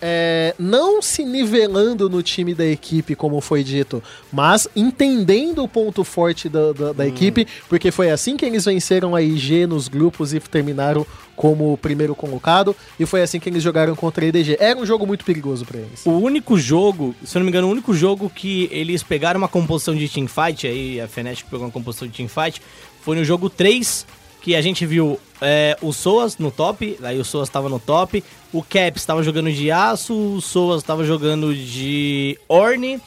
é, 0.00 0.54
não 0.58 1.00
se 1.00 1.24
nivelando 1.24 2.08
no 2.08 2.22
time 2.22 2.54
da 2.54 2.66
equipe, 2.66 3.14
como 3.14 3.40
foi 3.40 3.62
dito, 3.62 4.02
mas 4.32 4.68
entendendo 4.74 5.62
o 5.62 5.68
ponto 5.68 6.04
forte 6.04 6.48
da, 6.48 6.72
da, 6.72 6.92
da 6.92 7.06
equipe, 7.06 7.46
porque 7.68 7.90
foi 7.90 8.10
assim 8.10 8.36
que 8.36 8.44
eles 8.44 8.64
venceram 8.64 9.14
a 9.14 9.22
IG 9.22 9.66
nos 9.66 9.88
grupos 9.88 10.34
e 10.34 10.40
terminaram 10.40 11.06
como 11.34 11.72
o 11.72 11.76
primeiro 11.76 12.14
colocado, 12.14 12.74
e 12.98 13.04
foi 13.04 13.22
assim 13.22 13.38
que 13.38 13.48
eles 13.48 13.62
jogaram 13.62 13.94
contra 13.94 14.24
a 14.24 14.28
EDG. 14.28 14.56
Era 14.58 14.78
um 14.78 14.86
jogo 14.86 15.06
muito 15.06 15.24
perigoso 15.24 15.64
pra 15.66 15.78
eles. 15.78 16.04
O 16.06 16.12
único 16.12 16.58
jogo, 16.58 17.14
se 17.22 17.36
eu 17.36 17.40
não 17.40 17.44
me 17.44 17.50
engano, 17.50 17.68
o 17.68 17.70
único 17.70 17.92
jogo 17.92 18.30
que 18.34 18.68
eles 18.72 19.02
pegaram 19.02 19.38
uma 19.38 19.48
composição 19.48 19.94
de 19.94 20.08
teamfight, 20.08 20.66
aí 20.66 21.00
a 21.00 21.06
Fnatic 21.06 21.46
pegou 21.46 21.66
uma 21.66 21.72
composição 21.72 22.08
de 22.08 22.14
teamfight, 22.14 22.62
foi 23.02 23.16
no 23.16 23.24
jogo 23.24 23.50
3, 23.50 24.06
que 24.46 24.54
a 24.54 24.62
gente 24.62 24.86
viu 24.86 25.18
é, 25.42 25.76
o 25.82 25.92
Soas 25.92 26.38
no 26.38 26.52
top, 26.52 26.96
aí 27.02 27.18
o 27.18 27.24
Soas 27.24 27.48
tava 27.48 27.68
no 27.68 27.80
top, 27.80 28.22
o 28.52 28.62
Caps 28.62 29.04
tava 29.04 29.20
jogando 29.20 29.50
de 29.50 29.72
aço, 29.72 30.14
o 30.14 30.40
Soas 30.40 30.84
tava 30.84 31.04
jogando 31.04 31.52
de 31.52 32.38
Orne, 32.46 33.00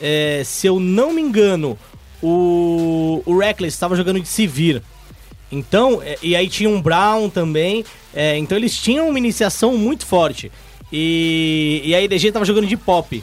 é, 0.00 0.42
se 0.44 0.66
eu 0.66 0.80
não 0.80 1.12
me 1.12 1.22
engano, 1.22 1.78
o, 2.20 3.22
o 3.24 3.38
Reckless 3.38 3.78
tava 3.78 3.94
jogando 3.94 4.18
de 4.18 4.26
Sivir. 4.26 4.82
Então, 5.52 6.02
é, 6.02 6.18
e 6.24 6.34
aí 6.34 6.48
tinha 6.48 6.68
um 6.68 6.82
Brown 6.82 7.30
também. 7.30 7.84
é, 8.12 8.36
então 8.36 8.58
eles 8.58 8.76
tinham 8.76 9.08
uma 9.08 9.18
iniciação 9.18 9.78
muito 9.78 10.04
forte. 10.04 10.50
E, 10.92 11.82
e 11.84 11.94
a 11.94 12.02
EDG 12.02 12.32
tava 12.32 12.44
jogando 12.44 12.66
de 12.66 12.76
pop. 12.76 13.22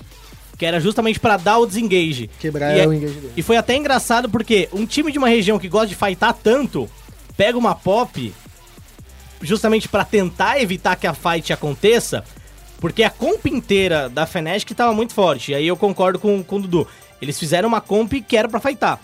Que 0.58 0.66
era 0.66 0.80
justamente 0.80 1.20
pra 1.20 1.36
dar 1.36 1.58
o 1.58 1.66
desengage. 1.66 2.30
Quebrar 2.40 2.78
e, 2.78 2.80
é- 2.80 2.88
o 2.88 2.94
engage 2.94 3.14
dele. 3.16 3.34
E 3.36 3.42
foi 3.44 3.58
até 3.58 3.76
engraçado 3.76 4.30
porque 4.30 4.70
um 4.72 4.86
time 4.86 5.12
de 5.12 5.18
uma 5.18 5.28
região 5.28 5.60
que 5.60 5.68
gosta 5.68 5.88
de 5.88 5.96
fightar 5.98 6.32
tanto, 6.32 6.90
pega 7.38 7.58
uma 7.58 7.76
pop 7.76 8.34
justamente 9.42 9.88
pra 9.88 10.04
tentar 10.04 10.60
evitar 10.60 10.96
que 10.96 11.08
a 11.08 11.14
fight 11.14 11.54
aconteça, 11.54 12.26
porque 12.80 13.04
a 13.04 13.10
comp 13.10 13.46
inteira 13.46 14.10
da 14.10 14.26
Fnatic 14.26 14.76
tava 14.76 14.94
muito 14.94 15.14
forte. 15.14 15.52
E 15.52 15.56
aí 15.56 15.68
eu 15.68 15.78
concordo 15.78 16.20
com, 16.20 16.44
com 16.44 16.58
o 16.58 16.62
Dudu. 16.62 16.88
Eles 17.22 17.40
fizeram 17.40 17.68
uma 17.70 17.80
comp 17.82 18.12
que 18.28 18.36
era 18.36 18.50
pra 18.50 18.60
fightar. 18.60 19.00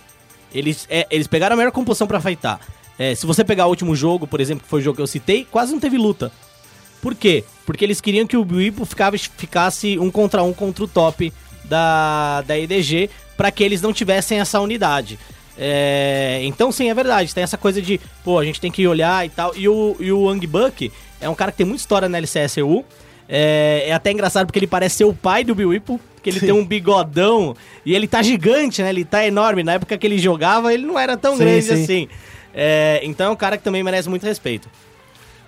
Eles, 0.53 0.87
é, 0.89 1.07
eles 1.09 1.27
pegaram 1.27 1.53
a 1.53 1.57
melhor 1.57 1.71
composição 1.71 2.07
pra 2.07 2.19
fightar. 2.19 2.59
É, 2.97 3.15
se 3.15 3.25
você 3.25 3.43
pegar 3.43 3.65
o 3.65 3.69
último 3.69 3.95
jogo, 3.95 4.27
por 4.27 4.39
exemplo, 4.39 4.63
que 4.63 4.69
foi 4.69 4.79
o 4.79 4.83
jogo 4.83 4.97
que 4.97 5.01
eu 5.01 5.07
citei, 5.07 5.45
quase 5.49 5.71
não 5.71 5.79
teve 5.79 5.97
luta. 5.97 6.31
Por 7.01 7.15
quê? 7.15 7.43
Porque 7.65 7.83
eles 7.83 7.99
queriam 7.99 8.27
que 8.27 8.37
o 8.37 8.45
ficava, 8.85 9.17
ficasse 9.17 9.97
um 9.99 10.11
contra 10.11 10.43
um 10.43 10.53
contra 10.53 10.83
o 10.83 10.87
top 10.87 11.33
da, 11.65 12.41
da 12.43 12.57
EDG, 12.57 13.09
pra 13.35 13.51
que 13.51 13.63
eles 13.63 13.81
não 13.81 13.91
tivessem 13.91 14.39
essa 14.39 14.59
unidade. 14.59 15.19
É, 15.57 16.39
então, 16.43 16.71
sim, 16.71 16.89
é 16.89 16.93
verdade. 16.93 17.33
Tem 17.33 17.43
essa 17.43 17.57
coisa 17.57 17.81
de, 17.81 17.99
pô, 18.23 18.39
a 18.39 18.45
gente 18.45 18.59
tem 18.59 18.71
que 18.71 18.87
olhar 18.87 19.25
e 19.25 19.29
tal. 19.29 19.55
E 19.55 19.67
o, 19.67 19.95
e 19.99 20.11
o 20.11 20.29
Ang 20.29 20.45
Buck 20.47 20.91
é 21.21 21.29
um 21.29 21.35
cara 21.35 21.51
que 21.51 21.57
tem 21.57 21.65
muita 21.65 21.81
história 21.81 22.09
na 22.09 22.17
LCSU. 22.17 22.83
É, 23.27 23.85
é 23.87 23.93
até 23.93 24.11
engraçado 24.11 24.45
porque 24.45 24.59
ele 24.59 24.67
parece 24.67 24.97
ser 24.97 25.05
o 25.05 25.13
pai 25.13 25.43
do 25.43 25.55
Bill 25.55 25.69
Whipple, 25.69 25.99
porque 26.15 26.29
ele 26.29 26.39
tem 26.39 26.51
um 26.51 26.65
bigodão 26.65 27.55
e 27.85 27.95
ele 27.95 28.07
tá 28.07 28.21
gigante, 28.21 28.81
né? 28.81 28.89
Ele 28.89 29.05
tá 29.05 29.25
enorme. 29.25 29.63
Na 29.63 29.73
época 29.73 29.97
que 29.97 30.05
ele 30.05 30.17
jogava, 30.17 30.73
ele 30.73 30.85
não 30.85 30.99
era 30.99 31.15
tão 31.15 31.33
Sim, 31.37 31.43
grande 31.43 31.61
sim. 31.63 31.83
assim. 31.83 32.07
É, 32.53 32.99
então 33.03 33.27
é 33.27 33.29
um 33.29 33.35
cara 33.35 33.57
que 33.57 33.63
também 33.63 33.83
merece 33.83 34.09
muito 34.09 34.25
respeito. 34.25 34.69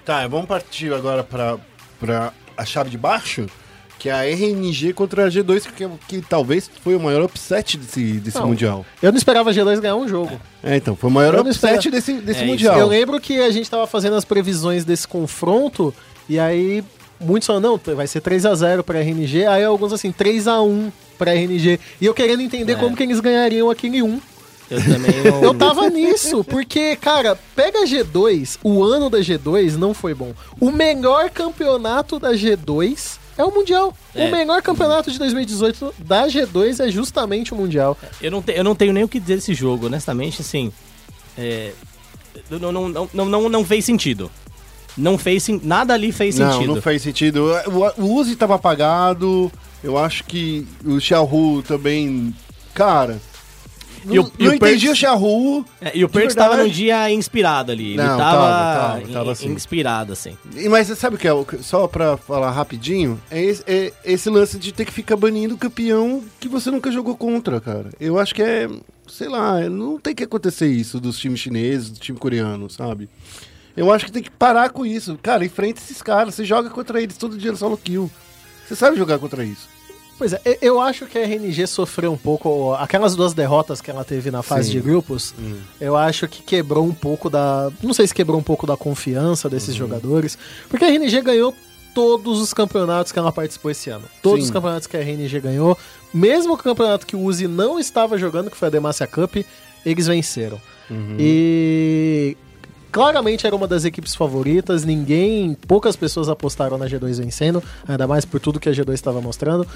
Tá, 0.06 0.27
vamos 0.27 0.45
partir 0.45 0.94
agora 0.94 1.23
pra, 1.23 1.57
pra 1.99 2.32
a 2.56 2.64
chave 2.65 2.90
de 2.90 2.98
baixo, 2.98 3.48
que 4.00 4.10
é 4.10 4.12
a 4.14 4.24
RNG 4.26 4.94
contra 4.94 5.26
a 5.26 5.30
G2, 5.30 5.64
que, 5.74 5.88
que 6.08 6.22
talvez 6.28 6.70
foi 6.84 6.96
o 6.96 7.00
maior 7.00 7.24
upset 7.24 7.78
desse, 7.78 8.14
desse 8.14 8.38
Não. 8.38 8.48
Mundial. 8.48 8.86
Eu 9.02 9.12
não 9.12 9.18
esperava 9.18 9.50
a 9.50 9.54
G2 9.54 9.80
ganhar 9.80 9.96
um 9.96 10.08
jogo. 10.08 10.40
É, 10.64 10.76
então, 10.76 10.96
foi 10.96 11.10
o 11.10 11.14
maior 11.14 11.34
Eu 11.34 11.42
upset 11.42 11.90
desse, 11.90 12.14
desse 12.14 12.40
É 12.40 12.44
isso. 12.44 12.52
Mundial. 12.52 12.80
Eu 12.80 12.88
lembro 12.88 13.20
que 13.20 13.40
a 13.42 13.50
gente 13.52 13.70
tava 13.70 13.88
fazendo 13.88 14.16
as 14.16 14.26
previsões 14.26 14.84
desse 14.86 15.08
confronto, 15.08 15.94
e 16.30 16.38
aí 16.40 16.84
muitos 17.20 17.48
falaram, 17.48 17.80
não, 17.86 17.96
vai 17.96 18.08
ser 18.08 18.22
3x0 18.22 18.84
pra 18.84 19.00
RNG, 19.00 19.46
aí 19.46 19.64
alguns 19.64 19.94
assim, 19.94 20.12
3x1 20.12 20.92
pra 21.18 21.32
RNG. 21.34 21.80
E 22.02 22.06
eu 22.06 22.14
querendo 22.14 22.42
entender 22.42 22.74
É. 22.74 22.76
como 22.76 22.96
que 22.96 23.04
eles 23.04 23.20
ganhariam 23.20 23.70
aquele 23.70 24.02
1. 24.04 24.20
Eu 24.70 24.82
também 24.82 25.24
não... 25.32 25.44
Eu 25.44 25.54
tava 25.54 25.90
nisso, 25.90 26.44
porque, 26.44 26.96
cara, 26.96 27.38
pega 27.56 27.80
a 27.80 27.86
G2, 27.86 28.58
o 28.64 28.84
ano 28.84 29.10
da 29.12 29.20
G2 29.20 29.76
não 29.78 29.94
foi 29.94 30.14
bom. 30.16 30.34
O 30.60 30.72
melhor 30.72 31.30
campeonato 31.30 32.20
da 32.20 32.32
G2 32.34 33.18
é 33.38 33.44
o 33.44 33.52
Mundial. 33.52 33.95
É. 34.14 34.28
O 34.28 34.32
melhor 34.32 34.62
campeonato 34.62 35.12
de 35.12 35.18
2018 35.20 35.94
da 35.99 36.28
G2 36.28 36.80
é 36.86 36.90
justamente 36.91 37.53
o 37.53 37.57
Mundial. 37.57 37.98
Eu 38.22 38.32
não, 38.32 38.41
te- 38.41 38.53
eu 38.53 38.64
não 38.64 38.76
tenho 38.76 38.94
nem 38.94 39.03
o 39.03 39.07
que 39.07 39.20
dizer 39.20 39.36
desse 39.36 39.53
jogo, 39.53 39.88
honestamente, 39.88 40.41
assim. 40.41 40.72
É, 41.38 41.72
não, 42.49 42.72
não, 42.72 42.90
não, 42.90 43.10
não, 43.14 43.26
não, 43.26 43.49
não 43.49 43.66
fez 43.66 43.84
sentido. 43.86 44.32
Não 44.98 45.18
fez 45.18 45.45
Nada 45.62 45.94
ali 45.94 46.12
fez 46.14 46.38
Não, 46.40 46.53
sentido. 46.53 46.76
não 46.76 46.82
faz 46.82 47.02
sentido. 47.02 47.52
O, 47.98 48.02
o 48.03 48.14
Uzi 48.16 48.36
tava 48.38 48.56
apagado, 48.56 49.52
eu 49.84 49.98
acho 49.98 50.24
que 50.24 50.66
o 50.86 50.99
Xiaohu 50.99 51.62
também... 51.64 52.34
Cara... 52.74 53.20
E 54.07 54.19
o- 54.19 54.23
não 54.38 54.52
o 54.52 54.53
entendi 54.53 54.88
Perks- 54.88 55.03
o 55.03 55.65
É, 55.82 55.91
e 55.98 56.03
o 56.06 56.10
Perks 56.10 56.36
tava 56.36 56.49
verdade. 56.56 56.69
num 56.69 56.76
dia 56.76 57.10
inspirado 57.11 57.72
ali. 57.72 57.90
Ele 57.94 57.98
Não, 57.98 58.18
tava, 58.18 58.38
tava, 58.41 58.99
tava, 59.02 59.14
tava 59.14 59.32
assim. 59.32 59.49
inspirado, 59.52 60.14
assim. 60.14 60.38
Mas 60.69 60.88
sabe 60.98 61.15
o 61.15 61.19
que 61.19 61.27
é? 61.27 61.32
Só 61.61 61.88
pra 61.88 62.15
falar 62.18 62.52
rapidinho, 62.52 63.19
é 63.32 63.41
esse, 63.41 63.64
é 63.65 63.91
esse 64.03 64.30
lance 64.30 64.57
de 64.60 64.72
ter 64.72 64.86
que 64.86 64.91
ficar 64.91 65.15
banindo 65.18 65.56
o 65.56 65.57
campeão 65.57 66.23
que 66.40 66.48
você 66.48 66.69
nunca 66.69 66.91
jogou 66.91 67.15
contra, 67.18 67.60
cara. 67.60 67.90
Eu 67.99 68.19
acho 68.19 68.36
que 68.36 68.41
é, 68.41 68.69
sei 69.07 69.27
lá, 69.27 69.60
não 69.69 69.99
tem 69.99 70.14
que 70.14 70.23
acontecer 70.23 70.68
isso 70.68 70.99
dos 70.99 71.18
times 71.18 71.40
chineses, 71.40 71.90
do 71.90 71.99
time 71.99 72.18
coreano, 72.19 72.69
sabe? 72.69 73.10
Eu 73.76 73.91
acho 73.91 74.06
que 74.06 74.11
tem 74.11 74.23
que 74.23 74.30
parar 74.32 74.69
com 74.69 74.86
isso. 74.86 75.18
Cara, 75.22 75.44
enfrenta 75.44 75.82
esses 75.82 76.02
caras, 76.02 76.34
você 76.36 76.45
joga 76.45 76.69
contra 76.69 77.02
eles 77.02 77.18
todo 77.18 77.38
dia 77.38 77.52
no 77.52 77.57
solo 77.57 77.76
kill. 77.77 78.10
Você 78.68 78.76
sabe 78.76 78.98
jogar 78.98 79.19
contra 79.19 79.44
isso. 79.44 79.68
Pois 80.18 80.32
é, 80.32 80.42
eu 80.62 80.80
acho 80.80 81.06
que 81.06 81.18
a 81.18 81.22
RNG 81.26 81.68
sofreu 81.68 82.12
um 82.14 82.18
pouco. 82.18 82.74
Aquelas 82.76 83.16
duas 83.16 83.34
derrotas 83.34 83.82
que 83.82 83.92
ela 83.92 84.04
teve 84.06 84.32
na 84.32 84.42
fase 84.42 84.68
Sim. 84.68 84.74
de 84.74 84.82
grupos, 84.82 85.36
eu 85.80 85.96
acho 85.96 86.28
que 86.28 86.42
quebrou 86.42 86.86
um 86.86 86.94
pouco 86.94 87.30
da. 87.30 87.70
Não 87.84 87.94
sei 87.94 88.08
se 88.08 88.14
quebrou 88.14 88.40
um 88.40 88.44
pouco 88.44 88.66
da 88.66 88.78
confiança 88.78 89.50
desses 89.50 89.76
jogadores. 89.76 90.38
Porque 90.70 90.86
a 90.86 90.88
RNG 90.88 91.22
ganhou 91.22 91.54
todos 91.94 92.42
os 92.42 92.54
campeonatos 92.54 93.12
que 93.12 93.20
ela 93.20 93.32
participou 93.32 93.72
esse 93.72 93.90
ano. 93.90 94.06
Todos 94.22 94.40
Sim. 94.40 94.46
os 94.46 94.52
campeonatos 94.52 94.88
que 94.88 94.96
a 94.96 95.02
RNG 95.02 95.40
ganhou. 95.42 95.78
Mesmo 96.14 96.54
o 96.54 96.58
campeonato 96.58 97.06
que 97.06 97.16
o 97.16 97.22
Uzi 97.22 97.48
não 97.48 97.78
estava 97.78 98.18
jogando, 98.18 98.50
que 98.50 98.58
foi 98.58 98.68
a 98.70 98.72
Demacia 98.72 99.08
Cup, 99.08 99.38
eles 99.86 100.08
venceram. 100.08 100.60
E. 101.20 102.38
Claramente 102.96 103.46
era 103.46 103.54
uma 103.54 103.68
das 103.68 103.84
equipes 103.84 104.16
favoritas, 104.16 104.86
ninguém, 104.86 105.54
poucas 105.68 105.98
pessoas 105.98 106.30
apostaram 106.30 106.78
na 106.78 106.86
G2 106.86 107.18
vencendo, 107.22 107.62
ainda 107.86 108.08
mais 108.08 108.24
por 108.24 108.40
tudo 108.40 108.58
que 108.58 108.70
a 108.70 108.72
G2 108.72 108.94
estava 108.94 109.20
mostrando. 109.20 109.68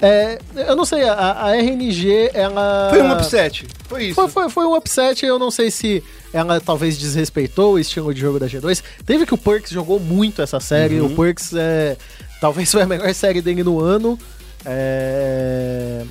É, 0.00 0.38
eu 0.56 0.74
não 0.74 0.86
sei, 0.86 1.06
a, 1.06 1.32
a 1.48 1.54
RNG, 1.54 2.30
ela. 2.32 2.88
Foi 2.88 3.02
um 3.02 3.12
upset. 3.12 3.66
Foi 3.86 4.04
isso. 4.04 4.14
Foi, 4.14 4.26
foi, 4.26 4.48
foi 4.48 4.64
um 4.64 4.74
upset, 4.74 5.26
eu 5.26 5.38
não 5.38 5.50
sei 5.50 5.70
se 5.70 6.02
ela 6.32 6.62
talvez 6.62 6.96
desrespeitou 6.96 7.74
o 7.74 7.78
estilo 7.78 8.14
de 8.14 8.22
jogo 8.22 8.38
da 8.38 8.46
G2. 8.46 8.82
Teve 9.04 9.26
que 9.26 9.34
o 9.34 9.38
Perks 9.38 9.70
jogou 9.70 10.00
muito 10.00 10.40
essa 10.40 10.58
série, 10.58 10.98
Uhum. 10.98 11.12
o 11.12 11.14
Perks 11.14 11.52
é, 11.54 11.98
talvez 12.40 12.72
foi 12.72 12.80
a 12.80 12.86
melhor 12.86 13.12
série 13.12 13.42
dele 13.42 13.62
no 13.62 13.80
ano. 13.80 14.18
É, 14.64 16.04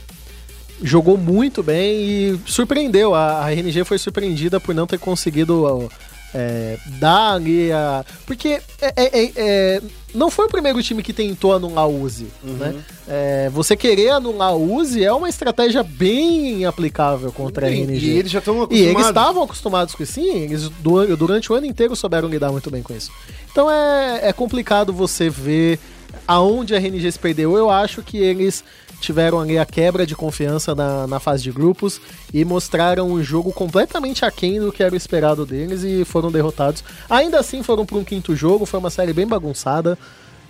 jogou 0.83 1.17
muito 1.17 1.63
bem 1.63 2.01
e 2.03 2.39
surpreendeu. 2.45 3.15
A, 3.15 3.45
a 3.45 3.51
RNG 3.51 3.83
foi 3.83 3.97
surpreendida 3.97 4.59
por 4.59 4.75
não 4.75 4.85
ter 4.85 4.99
conseguido 4.99 5.89
é, 6.33 6.77
dar 6.99 7.33
ali 7.33 7.71
a. 7.71 8.05
Porque 8.25 8.59
é- 8.81 8.93
é- 8.95 9.23
é- 9.25 9.31
é, 9.35 9.81
não 10.13 10.29
foi 10.31 10.45
o 10.45 10.49
primeiro 10.49 10.81
time 10.81 11.03
que 11.03 11.11
tentou 11.13 11.53
anular 11.53 11.87
o 11.87 12.01
Uzi. 12.01 12.27
Né? 12.43 12.75
É, 13.07 13.49
você 13.49 13.75
querer 13.75 14.09
anular 14.11 14.55
o 14.55 14.75
Uzi 14.75 15.03
é 15.03 15.11
uma 15.11 15.27
estratégia 15.29 15.83
bem 15.83 16.65
aplicável 16.65 17.31
contra 17.31 17.67
a 17.67 17.69
E- 17.71 17.81
RNG. 17.81 18.05
E 18.05 18.17
eles 18.17 18.31
já 18.31 18.39
estão 18.39 18.55
E 18.55 18.63
acostumados. 18.63 18.91
eles 18.95 19.07
estavam 19.07 19.43
acostumados 19.43 19.95
com 19.95 20.03
isso, 20.03 20.13
sim, 20.13 20.43
eles 20.43 20.69
du- 20.69 21.17
durante 21.17 21.51
o 21.51 21.55
ano 21.55 21.65
inteiro 21.65 21.95
souberam 21.95 22.27
lidar 22.29 22.51
muito 22.51 22.69
bem 22.71 22.81
com 22.81 22.93
isso. 22.95 23.11
Então 23.51 23.69
é, 23.69 24.29
é 24.29 24.33
complicado 24.33 24.93
você 24.93 25.29
ver 25.29 25.79
aonde 26.27 26.73
a 26.73 26.77
RNG 26.77 27.11
se 27.11 27.19
perdeu. 27.19 27.57
Eu 27.57 27.69
acho 27.69 28.01
que 28.01 28.17
eles 28.17 28.63
tiveram 29.01 29.39
ali 29.41 29.57
a 29.57 29.65
quebra 29.65 30.05
de 30.05 30.15
confiança 30.15 30.73
na, 30.73 31.05
na 31.07 31.19
fase 31.19 31.43
de 31.43 31.51
grupos 31.51 31.99
e 32.33 32.45
mostraram 32.45 33.09
um 33.11 33.21
jogo 33.21 33.51
completamente 33.51 34.23
aquém 34.23 34.59
do 34.61 34.71
que 34.71 34.81
era 34.81 34.93
o 34.93 34.97
esperado 34.97 35.45
deles 35.45 35.83
e 35.83 36.05
foram 36.05 36.31
derrotados. 36.31 36.83
Ainda 37.09 37.39
assim 37.39 37.61
foram 37.63 37.85
para 37.85 37.97
um 37.97 38.03
quinto 38.03 38.35
jogo, 38.35 38.65
foi 38.65 38.79
uma 38.79 38.89
série 38.89 39.11
bem 39.11 39.27
bagunçada, 39.27 39.97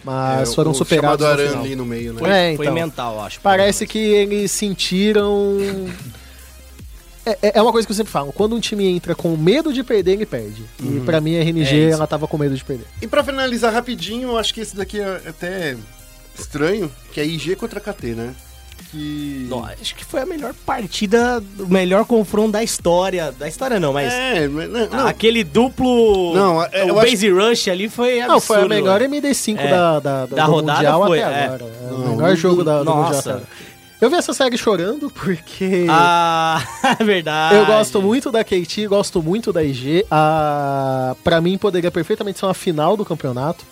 mas 0.03 0.49
É, 0.51 0.53
foram 0.55 0.71
o 0.71 0.75
superados 0.75 1.25
chamado 1.25 1.41
Aran 1.41 1.59
ali 1.59 1.75
no 1.75 1.85
meio, 1.85 2.13
né? 2.13 2.19
Foi, 2.19 2.29
É, 2.29 2.55
foi 2.55 2.65
então. 2.65 2.75
mental, 2.75 3.19
acho. 3.23 3.39
Parece 3.41 3.87
que 3.87 3.97
eles 3.97 4.51
sentiram. 4.51 5.57
É, 7.25 7.37
é- 7.43 7.51
é 7.59 7.61
uma 7.61 7.71
coisa 7.71 7.85
que 7.87 7.91
eu 7.91 7.95
sempre 7.95 8.11
falo: 8.11 8.33
quando 8.33 8.55
um 8.55 8.59
time 8.59 8.85
entra 8.87 9.13
com 9.13 9.37
medo 9.37 9.71
de 9.71 9.83
perder, 9.83 10.13
ele 10.13 10.25
perde. 10.25 10.63
E 10.83 10.99
pra 11.01 11.21
mim 11.21 11.37
a 11.37 11.41
RNG 11.41 11.89
É 11.89 11.89
ela 11.91 12.07
tava 12.07 12.27
com 12.27 12.37
medo 12.37 12.55
de 12.55 12.63
perder. 12.65 12.85
E 13.01 13.07
pra 13.07 13.23
finalizar 13.23 13.71
rapidinho, 13.71 14.29
eu 14.29 14.37
acho 14.37 14.53
que 14.53 14.61
esse 14.61 14.75
daqui 14.75 14.99
é 14.99 15.21
até 15.27 15.77
estranho, 16.37 16.91
que 17.11 17.19
é 17.19 17.25
IG 17.25 17.55
contra 17.55 17.79
KT, 17.79 18.07
né? 18.15 18.33
Que... 18.89 19.45
Não, 19.49 19.63
acho 19.63 19.95
que 19.95 20.03
foi 20.03 20.21
a 20.21 20.25
melhor 20.25 20.53
partida, 20.65 21.41
o 21.59 21.67
melhor 21.67 22.03
confronto 22.03 22.51
da 22.51 22.63
história. 22.63 23.31
Da 23.31 23.47
história 23.47 23.79
não, 23.79 23.93
mas 23.93 24.11
É, 24.11 24.47
mas 24.47 24.69
não, 24.69 24.87
não. 24.89 25.07
aquele 25.07 25.43
duplo. 25.43 26.33
Não, 26.33 26.63
é, 26.63 26.89
eu 26.89 26.95
o 26.95 26.99
acho- 26.99 27.09
Base 27.11 27.29
Rush 27.29 27.67
ali 27.69 27.87
foi 27.87 28.19
absurdo. 28.19 28.33
Não, 28.33 28.41
foi 28.41 28.61
a 28.63 28.67
melhor 28.67 29.01
MD5 29.01 29.57
É. 29.59 29.69
da, 29.69 29.99
da, 29.99 30.25
Da 30.25 30.45
do 30.45 30.51
rodada 30.51 30.77
Mundial 30.79 31.05
foi, 31.07 31.21
até 31.21 31.33
é. 31.39 31.43
agora. 31.45 31.63
É 31.63 31.93
o 31.93 31.97
Não, 31.99 32.15
melhor 32.17 32.35
jogo 32.35 32.63
da, 32.63 32.79
do 32.79 32.85
nossa. 32.85 33.29
Agora. 33.29 33.43
Eu 34.01 34.09
vi 34.09 34.15
essa 34.15 34.33
série 34.33 34.57
chorando 34.57 35.11
porque 35.11 35.85
Ah, 35.87 36.61
é 36.99 37.03
verdade. 37.03 37.55
eu 37.55 37.65
gosto 37.67 38.01
muito 38.01 38.31
da 38.31 38.43
KT, 38.43 38.87
gosto 38.87 39.21
muito 39.21 39.53
da 39.53 39.63
IG. 39.63 40.03
A, 40.09 41.15
pra 41.23 41.39
mim, 41.39 41.55
poderia 41.57 41.91
perfeitamente 41.91 42.39
ser 42.39 42.45
uma 42.45 42.53
final 42.55 42.97
do 42.97 43.05
campeonato. 43.05 43.63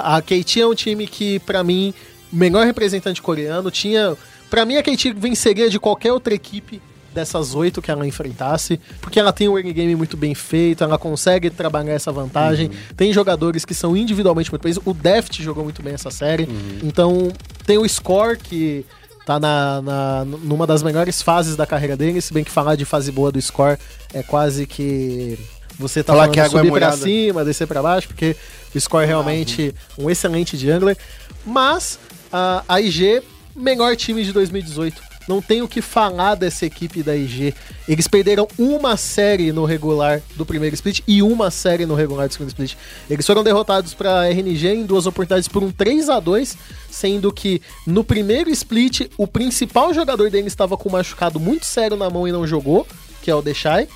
A, 0.00 0.16
a 0.16 0.22
KT 0.22 0.60
é 0.60 0.66
um 0.66 0.74
time 0.74 1.06
que, 1.06 1.38
pra 1.40 1.62
mim, 1.62 1.92
o 2.32 2.36
melhor 2.36 2.64
representante 2.66 3.20
coreano. 3.20 3.70
Tinha. 3.70 4.16
Pra 4.48 4.64
mim, 4.64 4.76
a 4.76 4.82
KT 4.82 5.12
venceria 5.14 5.68
de 5.70 5.78
qualquer 5.78 6.12
outra 6.12 6.34
equipe 6.34 6.80
dessas 7.14 7.54
oito 7.54 7.82
que 7.82 7.90
ela 7.90 8.06
enfrentasse, 8.06 8.80
porque 9.02 9.20
ela 9.20 9.34
tem 9.34 9.46
um 9.46 9.58
early 9.58 9.72
game 9.74 9.94
muito 9.94 10.16
bem 10.16 10.34
feito, 10.34 10.82
ela 10.82 10.96
consegue 10.96 11.50
trabalhar 11.50 11.92
essa 11.92 12.10
vantagem. 12.10 12.70
Tem 12.96 13.12
jogadores 13.12 13.66
que 13.66 13.74
são 13.74 13.94
individualmente 13.94 14.50
muito 14.50 14.62
bem. 14.62 14.72
O 14.86 14.94
Deft 14.94 15.42
jogou 15.42 15.62
muito 15.62 15.82
bem 15.82 15.92
essa 15.92 16.10
série. 16.10 16.48
Então, 16.82 17.30
tem 17.66 17.76
o 17.76 17.86
Score 17.86 18.38
que 18.38 18.86
tá 19.26 19.38
na, 19.38 19.82
na- 19.82 20.24
numa 20.24 20.66
das 20.66 20.82
melhores 20.82 21.20
fases 21.20 21.54
da 21.54 21.66
carreira 21.66 21.96
dele, 21.98 22.18
se 22.22 22.32
bem 22.32 22.42
que 22.44 22.50
falar 22.50 22.76
de 22.76 22.84
fase 22.86 23.12
boa 23.12 23.30
do 23.30 23.40
Score 23.42 23.76
é 24.14 24.22
quase 24.22 24.66
que 24.66 25.38
você 25.78 26.02
tá 26.02 26.12
Falar 26.12 26.28
que 26.28 26.40
a 26.40 26.44
água 26.44 26.60
é 26.60 26.64
subir 26.64 26.70
pra 26.70 26.86
molhada. 26.88 27.02
cima, 27.02 27.44
descer 27.44 27.66
pra 27.66 27.82
baixo, 27.82 28.08
porque 28.08 28.36
o 28.74 28.80
Score 28.80 29.04
é 29.04 29.06
realmente 29.06 29.74
um 29.98 30.10
excelente 30.10 30.56
jungler. 30.56 30.96
Mas 31.44 31.98
a, 32.32 32.64
a 32.68 32.80
IG, 32.80 33.22
melhor 33.54 33.96
time 33.96 34.24
de 34.24 34.32
2018. 34.32 35.12
Não 35.28 35.40
tem 35.40 35.62
o 35.62 35.68
que 35.68 35.80
falar 35.80 36.34
dessa 36.34 36.66
equipe 36.66 37.02
da 37.02 37.14
IG. 37.14 37.54
Eles 37.88 38.08
perderam 38.08 38.48
uma 38.58 38.96
série 38.96 39.52
no 39.52 39.64
regular 39.64 40.20
do 40.34 40.44
primeiro 40.44 40.74
split 40.74 41.00
e 41.06 41.22
uma 41.22 41.50
série 41.50 41.86
no 41.86 41.94
regular 41.94 42.26
do 42.26 42.32
segundo 42.32 42.48
split. 42.48 42.74
Eles 43.08 43.24
foram 43.24 43.44
derrotados 43.44 43.94
para 43.94 44.28
RNG 44.28 44.68
em 44.68 44.84
duas 44.84 45.06
oportunidades 45.06 45.46
por 45.48 45.62
um 45.62 45.70
3 45.70 46.08
a 46.08 46.18
2 46.18 46.56
sendo 46.90 47.32
que 47.32 47.62
no 47.86 48.02
primeiro 48.02 48.50
split 48.50 49.08
o 49.16 49.26
principal 49.26 49.94
jogador 49.94 50.28
deles 50.28 50.52
estava 50.52 50.76
com 50.76 50.88
um 50.88 50.92
machucado 50.92 51.38
muito 51.38 51.66
sério 51.66 51.96
na 51.96 52.10
mão 52.10 52.26
e 52.26 52.32
não 52.32 52.46
jogou, 52.46 52.86
que 53.22 53.30
é 53.30 53.34
o 53.34 53.40
Deshai. 53.42 53.88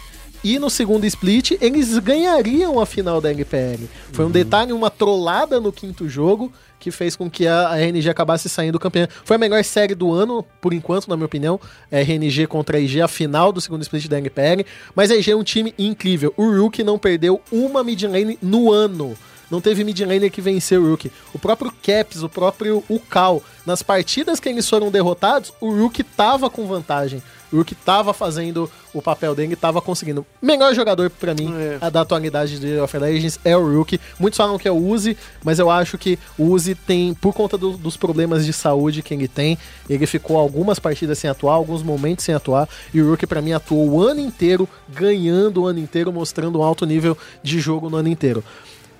E 0.48 0.60
no 0.60 0.70
segundo 0.70 1.05
split, 1.06 1.59
eles 1.60 1.98
ganhariam 1.98 2.78
a 2.78 2.86
final 2.86 3.20
da 3.20 3.31
LPL. 3.32 3.89
Foi 4.12 4.24
um 4.24 4.31
detalhe, 4.31 4.73
uma 4.73 4.89
trollada 4.89 5.59
no 5.59 5.73
quinto 5.73 6.09
jogo, 6.09 6.52
que 6.78 6.93
fez 6.93 7.16
com 7.16 7.28
que 7.28 7.48
a 7.48 7.74
RNG 7.74 8.09
acabasse 8.09 8.48
saindo 8.48 8.78
campeã. 8.78 9.09
Foi 9.24 9.35
a 9.35 9.39
melhor 9.40 9.64
série 9.64 9.93
do 9.93 10.12
ano, 10.12 10.44
por 10.60 10.73
enquanto, 10.73 11.09
na 11.09 11.16
minha 11.16 11.27
opinião. 11.27 11.60
É 11.90 12.01
RNG 12.01 12.47
contra 12.47 12.77
a 12.77 12.81
IG, 12.81 13.01
a 13.01 13.09
final 13.09 13.51
do 13.51 13.60
segundo 13.60 13.82
split 13.82 14.06
da 14.06 14.18
LPL. 14.18 14.64
Mas 14.94 15.10
a 15.10 15.16
IG 15.16 15.32
é 15.32 15.36
um 15.36 15.43
time 15.43 15.74
incrível. 15.77 16.32
O 16.36 16.48
Rook 16.56 16.81
não 16.85 16.97
perdeu 16.97 17.40
uma 17.51 17.82
mid 17.82 18.05
lane 18.05 18.39
no 18.40 18.70
ano. 18.70 19.16
Não 19.51 19.60
teve 19.60 19.85
mid 19.85 19.98
laner 20.01 20.31
que 20.31 20.40
venceu 20.40 20.82
o 20.82 20.90
Rook. 20.90 21.10
O 21.32 21.39
próprio 21.39 21.73
Caps, 21.82 22.23
o 22.23 22.28
próprio 22.28 22.82
Ukal. 22.89 23.43
Nas 23.64 23.82
partidas 23.82 24.39
que 24.40 24.48
eles 24.48 24.68
foram 24.68 24.90
derrotados, 24.90 25.52
o 25.60 25.70
Rook 25.73 26.02
tava 26.02 26.48
com 26.51 26.66
vantagem. 26.66 27.23
O 27.52 27.59
Rook 27.59 27.74
tava 27.77 28.12
fazendo 28.12 28.68
o 28.93 29.01
papel 29.01 29.32
dele 29.35 29.52
e 29.52 29.56
tava 29.56 29.81
conseguindo. 29.81 30.27
Melhor 30.43 30.74
jogador 30.74 31.09
pra 31.10 31.32
mim 31.32 31.52
É. 31.81 31.90
da 31.90 32.01
atualidade 32.01 32.59
de 32.59 32.66
League 32.66 32.81
of 32.81 32.98
Legends 32.98 33.39
é 33.44 33.56
o 33.56 33.77
Rook. 33.77 34.01
Muitos 34.18 34.36
falam 34.36 34.59
que 34.59 34.66
é 34.66 34.70
o 34.70 34.77
Uzi, 34.77 35.16
mas 35.44 35.60
eu 35.60 35.70
acho 35.70 35.97
que 35.97 36.18
o 36.36 36.44
Uzi 36.47 36.74
tem, 36.74 37.14
por 37.14 37.32
conta 37.32 37.56
do- 37.56 37.77
dos 37.77 37.97
problemas 37.97 38.44
de 38.44 38.52
saúde 38.52 39.01
que 39.01 39.14
ele 39.14 39.28
tem, 39.28 39.56
ele 39.89 40.06
ficou 40.06 40.36
algumas 40.39 40.78
partidas 40.81 41.18
sem 41.18 41.31
atuar, 41.31 41.55
alguns 41.55 41.85
momentos 41.85 42.24
sem 42.24 42.35
atuar, 42.35 42.68
e 42.93 43.01
o 43.01 43.10
Rook 43.10 43.27
pra 43.28 43.40
mim 43.40 43.52
atuou 43.52 43.90
o 43.90 44.02
ano 44.02 44.20
inteiro, 44.20 44.68
ganhando 44.89 45.62
o 45.62 45.66
ano 45.66 45.78
inteiro, 45.78 46.12
mostrando 46.12 46.59
um 46.59 46.62
alto 46.64 46.85
nível 46.85 47.16
de 47.44 47.60
jogo 47.60 47.89
no 47.89 47.97
ano 47.97 48.09
inteiro. 48.09 48.43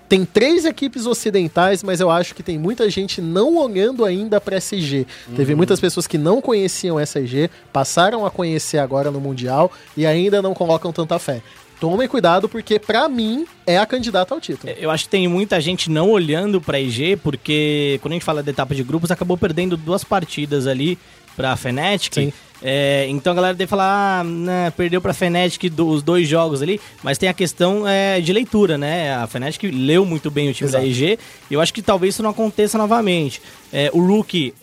Tem 0.09 0.25
três 0.25 0.65
equipes 0.65 1.05
ocidentais, 1.05 1.83
mas 1.83 2.01
eu 2.01 2.11
acho 2.11 2.35
que 2.35 2.43
tem 2.43 2.59
muita 2.59 2.89
gente 2.89 3.21
não 3.21 3.57
olhando 3.57 4.05
ainda 4.05 4.41
para 4.41 4.57
SG. 4.57 5.07
Teve 5.35 5.55
muitas 5.55 5.81
pessoas 5.81 6.07
que 6.07 6.17
não 6.17 6.41
conheciam 6.41 7.01
SG, 7.01 7.51
passaram 7.73 8.25
a 8.25 8.31
conhecer 8.31 8.79
agora 8.79 9.11
no 9.11 9.21
Mundial 9.21 9.71
e 9.97 10.07
ainda 10.07 10.41
não 10.41 10.55
colocam 10.55 10.93
tanta 10.93 11.19
fé. 11.19 11.43
Tomem 11.81 12.09
cuidado, 12.09 12.49
porque 12.49 12.79
pra 12.79 13.09
mim 13.09 13.47
é 13.67 13.77
a 13.79 13.85
candidata 13.85 14.33
ao 14.33 14.41
título. 14.41 14.73
Eu 14.79 14.91
acho 14.91 15.05
que 15.05 15.11
tem 15.11 15.29
muita 15.29 15.61
gente 15.61 15.91
não 15.91 16.11
olhando 16.11 16.61
pra 16.61 16.81
IG, 16.81 17.17
porque 17.17 17.99
quando 18.01 18.13
a 18.13 18.15
gente 18.15 18.25
fala 18.25 18.43
da 18.43 18.51
etapa 18.51 18.75
de 18.75 18.83
grupos, 18.83 19.11
acabou 19.11 19.37
perdendo 19.37 19.77
duas 19.77 20.03
partidas 20.03 20.67
ali 20.67 20.99
pra 21.37 21.55
Fnatic. 21.55 22.15
Sim. 22.15 22.33
É, 22.63 23.07
então 23.11 23.33
a 23.33 23.37
galera 23.37 23.55
deve 23.55 23.69
falar, 23.69 24.21
ah, 24.21 24.25
né, 24.25 24.71
perdeu 24.77 25.01
pra 25.01 25.13
Fnatic 25.13 25.69
do- 25.71 25.89
os 25.89 26.03
dois 26.03 26.27
jogos 26.27 26.63
ali, 26.63 26.81
mas 27.03 27.19
tem 27.19 27.29
a 27.29 27.35
questão 27.35 27.87
é, 27.87 28.21
de 28.21 28.33
leitura, 28.33 28.79
né? 28.79 29.15
A 29.15 29.27
Fnatic 29.27 29.65
leu 29.73 30.07
muito 30.07 30.31
bem 30.31 30.49
o 30.49 30.55
time 30.55 30.69
Exato. 30.71 30.83
da 30.83 30.89
IG, 30.89 31.19
e 31.51 31.55
eu 31.55 31.61
acho 31.61 31.73
que 31.75 31.83
talvez 31.83 32.15
isso 32.15 32.23
não 32.23 32.31
aconteça 32.31 32.79
novamente. 32.79 33.43
É, 33.73 33.91
o 33.93 34.01
Rookie, 34.07 34.55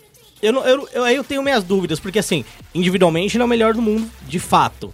eu, 0.42 0.52
não- 0.52 0.66
eu, 0.66 0.90
eu, 0.92 1.04
aí 1.04 1.16
eu 1.16 1.24
tenho 1.24 1.44
minhas 1.44 1.64
dúvidas, 1.64 2.00
porque 2.00 2.18
assim, 2.20 2.44
individualmente 2.74 3.38
ele 3.38 3.44
é 3.44 3.46
o 3.46 3.50
melhor 3.50 3.74
do 3.76 3.82
mundo, 3.82 4.10
de 4.28 4.40
fato. 4.40 4.94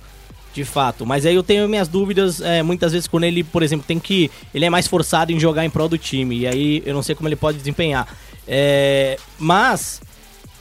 De 0.52 0.64
fato, 0.66 1.06
mas 1.06 1.26
aí 1.28 1.36
eu 1.36 1.44
tenho 1.44 1.70
minhas 1.70 1.88
dúvidas 1.88 2.42
é, 2.42 2.64
muitas 2.64 2.92
vezes 2.92 3.08
quando 3.08 3.24
ele, 3.24 3.44
por 3.44 3.62
exemplo, 3.62 3.86
tem 3.88 4.00
que. 4.00 4.32
Ele 4.54 4.66
é 4.66 4.70
mais 4.70 4.88
forçado 4.88 5.32
em 5.32 5.40
jogar 5.40 5.64
em 5.64 5.70
prol 5.70 5.88
do 5.88 5.98
time, 5.98 6.40
e 6.40 6.48
aí 6.48 6.84
eu 6.88 6.94
não 6.94 7.04
sei 7.04 7.14
como 7.16 7.30
ele 7.30 7.36
pode 7.36 7.60
desempenhar. 7.60 8.08
É, 8.48 9.16
mas 9.38 10.02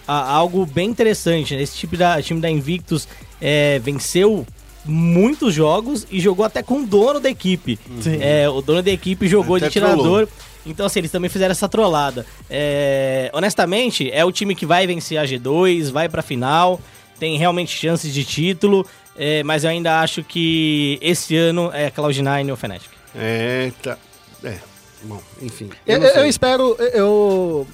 a- 0.09 0.31
algo 0.33 0.65
bem 0.67 0.89
interessante, 0.89 1.55
né? 1.55 1.63
esse 1.63 1.77
tipo 1.77 1.97
da, 1.97 2.21
time 2.23 2.41
da 2.41 2.49
Invictus 2.51 3.07
é, 3.41 3.79
venceu 3.79 4.45
muitos 4.85 5.53
jogos 5.55 6.07
e 6.11 6.19
jogou 6.19 6.45
até 6.47 6.63
com 6.63 6.81
o 6.83 6.87
dono 6.87 7.21
da 7.21 7.29
equipe. 7.29 7.79
Sim. 8.01 8.19
É, 8.21 8.49
o 8.49 8.63
dono 8.63 8.83
da 8.83 8.91
equipe 8.91 9.29
jogou 9.29 9.57
Até 9.57 9.67
de 9.67 9.73
tirador. 9.75 9.97
trollou. 9.97 10.29
Então, 10.67 10.87
assim, 10.87 10.99
eles 11.01 11.11
também 11.11 11.29
fizeram 11.31 11.53
essa 11.53 11.69
trollada. 11.69 12.25
É, 12.51 13.31
honestamente, 13.35 14.11
é 14.11 14.25
o 14.25 14.33
time 14.33 14.55
que 14.55 14.67
vai 14.67 14.87
vencer 14.87 15.19
a 15.19 15.25
G2, 15.25 15.91
vai 15.91 16.09
pra 16.09 16.23
final, 16.23 16.81
tem 17.19 17.37
realmente 17.39 17.77
chances 17.77 18.13
de 18.13 18.25
título, 18.25 18.87
é, 19.17 19.43
mas 19.43 19.65
eu 19.65 19.71
ainda 19.71 20.01
acho 20.01 20.23
que 20.23 20.99
esse 21.03 21.37
ano 21.37 21.71
é 21.73 21.91
Cloud9 21.91 22.51
ou 22.51 22.57
Fnatic. 22.57 22.91
É, 23.15 23.71
tá. 23.83 23.97
É. 24.45 24.57
Bom, 25.03 25.21
enfim. 25.43 25.71
Eu, 25.87 26.03
Eu, 26.03 26.09
eu 26.23 26.29
espero. 26.29 26.77
Eu, 26.93 27.67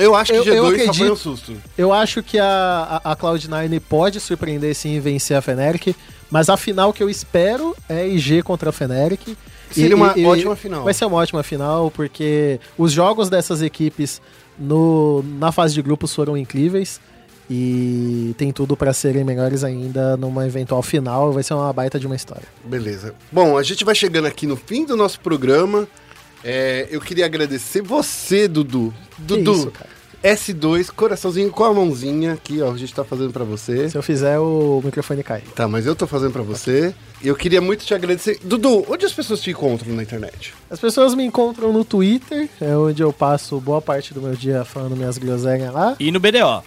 Eu 0.00 0.14
acho 0.14 0.32
que 0.32 0.38
eu- 0.38 0.44
G2 0.44 0.54
eu 0.56 0.62
só 0.64 0.68
foi 0.70 0.80
acredito- 0.84 1.12
um 1.12 1.16
susto. 1.16 1.56
eu 1.76 1.92
acho 1.92 2.22
que 2.22 2.38
a, 2.38 3.00
a, 3.04 3.12
a 3.12 3.16
Cloud9 3.16 3.80
pode 3.88 4.18
surpreender 4.20 4.74
sim 4.74 4.94
e 4.96 5.00
vencer 5.00 5.36
a 5.36 5.42
Fnatic, 5.42 5.94
mas 6.30 6.48
a 6.48 6.56
final 6.56 6.92
que 6.92 7.02
eu 7.02 7.10
espero 7.10 7.76
é 7.88 8.06
IG 8.08 8.42
contra 8.42 8.70
a 8.70 8.72
Fnatic. 8.72 9.36
Seria 9.70 9.90
E- 9.90 9.94
uma 9.94 10.12
e- 10.16 10.22
e- 10.22 10.26
ótima 10.26 10.56
final. 10.56 10.82
Vai 10.84 10.94
ser 10.94 11.04
uma 11.04 11.16
ótima 11.18 11.42
final, 11.42 11.90
porque 11.90 12.58
os 12.76 12.90
jogos 12.92 13.28
dessas 13.30 13.62
equipes 13.62 14.20
no, 14.58 15.22
na 15.38 15.52
fase 15.52 15.74
de 15.74 15.82
grupos 15.82 16.14
foram 16.14 16.36
incríveis. 16.36 17.00
E 17.52 18.32
tem 18.38 18.52
tudo 18.52 18.76
pra 18.76 18.92
serem 18.92 19.24
melhores 19.24 19.64
ainda 19.64 20.16
numa 20.16 20.46
eventual 20.46 20.82
final. 20.82 21.32
Vai 21.32 21.42
ser 21.42 21.54
uma 21.54 21.72
baita 21.72 21.98
de 21.98 22.06
uma 22.06 22.14
história. 22.14 22.44
Beleza. 22.64 23.12
Bom, 23.32 23.58
a 23.58 23.62
gente 23.64 23.84
vai 23.84 23.94
chegando 23.94 24.26
aqui 24.26 24.46
no 24.46 24.54
fim 24.56 24.84
do 24.84 24.96
nosso 24.96 25.18
programa. 25.18 25.88
É, 26.44 26.88
eu 26.90 27.00
queria 27.00 27.26
agradecer 27.26 27.82
você, 27.82 28.48
Dudu. 28.48 28.94
Dudu, 29.18 29.52
isso, 29.52 29.70
cara? 29.70 30.00
S2, 30.22 30.90
coraçãozinho 30.94 31.50
com 31.50 31.64
a 31.64 31.72
mãozinha 31.72 32.34
aqui, 32.34 32.60
ó. 32.60 32.72
A 32.72 32.76
gente 32.76 32.94
tá 32.94 33.02
fazendo 33.02 33.32
pra 33.32 33.44
você. 33.44 33.88
Se 33.88 33.96
eu 33.96 34.02
fizer, 34.02 34.38
o 34.38 34.80
microfone 34.84 35.22
cai. 35.22 35.42
Tá, 35.54 35.66
mas 35.66 35.86
eu 35.86 35.96
tô 35.96 36.06
fazendo 36.06 36.32
pra 36.32 36.42
você. 36.42 36.94
E 37.22 37.28
eu 37.28 37.34
queria 37.34 37.60
muito 37.60 37.84
te 37.84 37.94
agradecer. 37.94 38.38
Dudu, 38.42 38.84
onde 38.88 39.06
as 39.06 39.12
pessoas 39.12 39.40
te 39.40 39.50
encontram 39.50 39.94
na 39.94 40.02
internet? 40.02 40.52
As 40.70 40.78
pessoas 40.78 41.14
me 41.14 41.24
encontram 41.24 41.72
no 41.72 41.84
Twitter, 41.84 42.48
é 42.60 42.76
onde 42.76 43.02
eu 43.02 43.12
passo 43.12 43.58
boa 43.60 43.80
parte 43.80 44.12
do 44.12 44.20
meu 44.20 44.34
dia 44.34 44.64
falando 44.64 44.94
minhas 44.94 45.16
groselhas 45.16 45.72
lá. 45.72 45.96
E 45.98 46.10
no 46.12 46.20
BDO. 46.20 46.62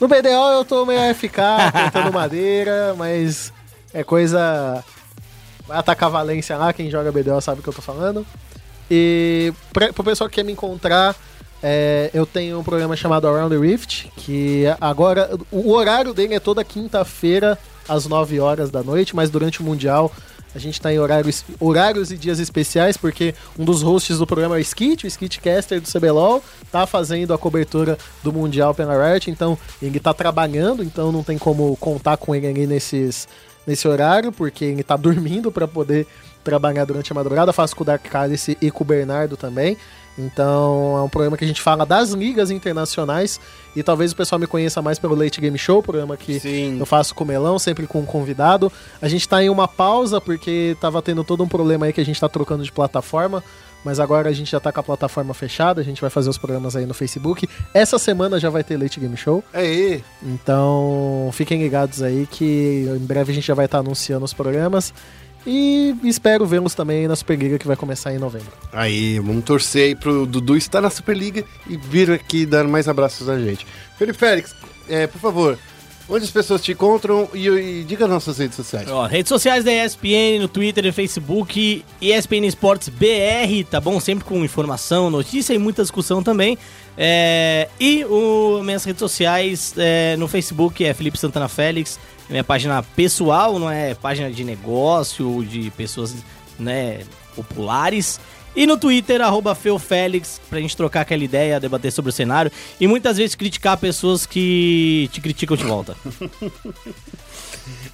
No 0.00 0.08
BDO 0.08 0.52
eu 0.54 0.64
tô 0.64 0.84
meio 0.86 1.00
AFK, 1.10 1.38
tentando 1.92 2.12
madeira, 2.12 2.94
mas 2.96 3.52
é 3.92 4.04
coisa. 4.04 4.84
Vai 5.66 5.78
atacar 5.78 6.10
Valência 6.10 6.56
lá, 6.56 6.72
quem 6.72 6.90
joga 6.90 7.12
BDO 7.12 7.40
sabe 7.40 7.60
o 7.60 7.62
que 7.62 7.68
eu 7.68 7.74
tô 7.74 7.82
falando. 7.82 8.26
E 8.94 9.54
pra, 9.72 9.90
pro 9.90 10.04
pessoal 10.04 10.28
que 10.28 10.36
quer 10.36 10.42
me 10.44 10.52
encontrar, 10.52 11.16
é, 11.62 12.10
eu 12.12 12.26
tenho 12.26 12.58
um 12.58 12.62
programa 12.62 12.94
chamado 12.94 13.26
Around 13.26 13.56
the 13.56 13.66
Rift, 13.66 14.12
que 14.18 14.64
agora. 14.78 15.30
O 15.50 15.72
horário 15.72 16.12
dele 16.12 16.34
é 16.34 16.40
toda 16.40 16.62
quinta-feira, 16.62 17.58
às 17.88 18.06
9 18.06 18.38
horas 18.38 18.70
da 18.70 18.82
noite, 18.82 19.16
mas 19.16 19.30
durante 19.30 19.62
o 19.62 19.64
Mundial. 19.64 20.12
A 20.54 20.58
gente 20.58 20.78
tá 20.78 20.92
em 20.92 20.98
horários, 20.98 21.42
horários 21.58 22.12
e 22.12 22.18
dias 22.18 22.38
especiais, 22.38 22.98
porque 22.98 23.34
um 23.58 23.64
dos 23.64 23.80
hosts 23.80 24.18
do 24.18 24.26
programa 24.26 24.56
é 24.56 24.58
o 24.58 24.60
Skit, 24.60 25.06
o 25.06 25.08
Skitcaster 25.08 25.80
do 25.80 25.88
CBLOL, 25.90 26.44
tá 26.70 26.86
fazendo 26.86 27.32
a 27.32 27.38
cobertura 27.38 27.96
do 28.22 28.30
Mundial 28.30 28.74
pela 28.74 28.92
Riot, 28.92 29.30
então 29.30 29.56
ele 29.80 29.98
tá 29.98 30.12
trabalhando, 30.12 30.84
então 30.84 31.10
não 31.10 31.22
tem 31.22 31.38
como 31.38 31.74
contar 31.78 32.18
com 32.18 32.34
ele 32.34 32.46
ali 32.46 32.66
nesses, 32.66 33.26
nesse 33.66 33.88
horário, 33.88 34.30
porque 34.30 34.66
ele 34.66 34.82
tá 34.82 34.94
dormindo 34.98 35.50
para 35.50 35.66
poder 35.66 36.06
trabalhar 36.42 36.84
durante 36.84 37.12
a 37.12 37.14
madrugada. 37.14 37.52
Faço 37.52 37.74
com 37.76 37.82
o 37.82 37.86
Dark 37.86 38.02
Cálice 38.04 38.56
e 38.60 38.70
com 38.70 38.84
o 38.84 38.86
Bernardo 38.86 39.36
também. 39.36 39.76
Então 40.18 40.96
é 40.98 41.02
um 41.02 41.08
programa 41.08 41.36
que 41.36 41.44
a 41.44 41.46
gente 41.46 41.62
fala 41.62 41.86
das 41.86 42.10
ligas 42.10 42.50
internacionais 42.50 43.40
e 43.74 43.82
talvez 43.82 44.12
o 44.12 44.16
pessoal 44.16 44.38
me 44.38 44.46
conheça 44.46 44.82
mais 44.82 44.98
pelo 44.98 45.14
Late 45.14 45.40
Game 45.40 45.56
Show, 45.56 45.82
programa 45.82 46.16
que 46.16 46.38
Sim. 46.38 46.78
eu 46.78 46.84
faço 46.84 47.14
com 47.14 47.24
o 47.24 47.26
Melão, 47.26 47.58
sempre 47.58 47.86
com 47.86 48.00
um 48.00 48.04
convidado. 48.04 48.70
A 49.00 49.08
gente 49.08 49.26
tá 49.26 49.42
em 49.42 49.48
uma 49.48 49.66
pausa 49.66 50.20
porque 50.20 50.76
tava 50.80 51.00
tendo 51.00 51.24
todo 51.24 51.42
um 51.42 51.48
problema 51.48 51.86
aí 51.86 51.92
que 51.92 52.00
a 52.00 52.04
gente 52.04 52.20
tá 52.20 52.28
trocando 52.28 52.62
de 52.62 52.72
plataforma. 52.72 53.42
Mas 53.84 53.98
agora 53.98 54.28
a 54.28 54.32
gente 54.32 54.48
já 54.48 54.60
tá 54.60 54.70
com 54.70 54.78
a 54.78 54.82
plataforma 54.82 55.34
fechada, 55.34 55.80
a 55.80 55.84
gente 55.84 56.00
vai 56.00 56.08
fazer 56.08 56.30
os 56.30 56.38
programas 56.38 56.76
aí 56.76 56.86
no 56.86 56.94
Facebook. 56.94 57.48
Essa 57.74 57.98
semana 57.98 58.38
já 58.38 58.48
vai 58.48 58.62
ter 58.62 58.80
Late 58.80 59.00
Game 59.00 59.16
Show. 59.16 59.42
Aí, 59.52 60.04
Então 60.22 61.30
fiquem 61.32 61.60
ligados 61.60 62.00
aí 62.00 62.28
que 62.30 62.86
em 62.88 63.04
breve 63.04 63.32
a 63.32 63.34
gente 63.34 63.46
já 63.46 63.54
vai 63.54 63.64
estar 63.64 63.78
anunciando 63.78 64.24
os 64.24 64.32
programas. 64.32 64.94
E 65.46 65.94
espero 66.04 66.46
vê-los 66.46 66.74
também 66.74 67.08
na 67.08 67.16
Superliga 67.16 67.58
que 67.58 67.66
vai 67.66 67.76
começar 67.76 68.14
em 68.14 68.18
novembro. 68.18 68.52
aí, 68.72 69.18
vamos 69.18 69.44
torcer 69.44 69.88
aí 69.88 69.94
pro 69.96 70.26
Dudu 70.26 70.56
estar 70.56 70.80
na 70.80 70.90
Superliga 70.90 71.44
e 71.68 71.76
vir 71.76 72.10
aqui 72.10 72.46
dar 72.46 72.64
mais 72.64 72.88
abraços 72.88 73.28
a 73.28 73.38
gente. 73.38 73.66
Felipe 73.98 74.18
Félix, 74.18 74.54
é, 74.88 75.06
por 75.06 75.20
favor, 75.20 75.58
onde 76.08 76.24
as 76.24 76.30
pessoas 76.30 76.60
te 76.60 76.72
encontram 76.72 77.28
e, 77.32 77.48
e 77.48 77.84
diga 77.84 78.06
nas 78.06 78.14
nossas 78.14 78.38
redes 78.38 78.56
sociais. 78.56 78.88
Ó, 78.88 79.06
redes 79.06 79.28
sociais 79.28 79.64
da 79.64 79.72
ESPN, 79.72 80.38
no 80.40 80.48
Twitter 80.48 80.86
e 80.86 80.92
Facebook, 80.92 81.84
ESPN 82.00 82.46
Esportes 82.46 82.88
BR, 82.88 83.64
tá 83.70 83.80
bom? 83.80 83.98
Sempre 83.98 84.24
com 84.24 84.44
informação, 84.44 85.10
notícia 85.10 85.54
e 85.54 85.58
muita 85.58 85.82
discussão 85.82 86.22
também. 86.22 86.58
É, 86.96 87.68
e 87.80 88.04
o, 88.04 88.62
minhas 88.62 88.84
redes 88.84 89.00
sociais 89.00 89.74
é, 89.78 90.14
no 90.16 90.28
Facebook 90.28 90.84
é 90.84 90.92
Felipe 90.92 91.18
Santana 91.18 91.48
Félix, 91.48 91.98
minha 92.28 92.44
página 92.44 92.82
pessoal, 92.82 93.58
não 93.58 93.70
é 93.70 93.94
página 93.94 94.30
de 94.30 94.44
negócio 94.44 95.28
ou 95.28 95.44
de 95.44 95.70
pessoas 95.72 96.14
né, 96.58 97.00
populares. 97.34 98.20
E 98.54 98.66
no 98.66 98.76
Twitter, 98.76 99.20
arroba 99.22 99.54
Feofélix, 99.54 100.40
pra 100.50 100.60
gente 100.60 100.76
trocar 100.76 101.00
aquela 101.02 101.24
ideia, 101.24 101.58
debater 101.58 101.90
sobre 101.90 102.10
o 102.10 102.12
cenário 102.12 102.52
e 102.78 102.86
muitas 102.86 103.16
vezes 103.16 103.34
criticar 103.34 103.78
pessoas 103.78 104.26
que 104.26 105.08
te 105.10 105.20
criticam 105.20 105.56
de 105.56 105.64
volta. 105.64 105.96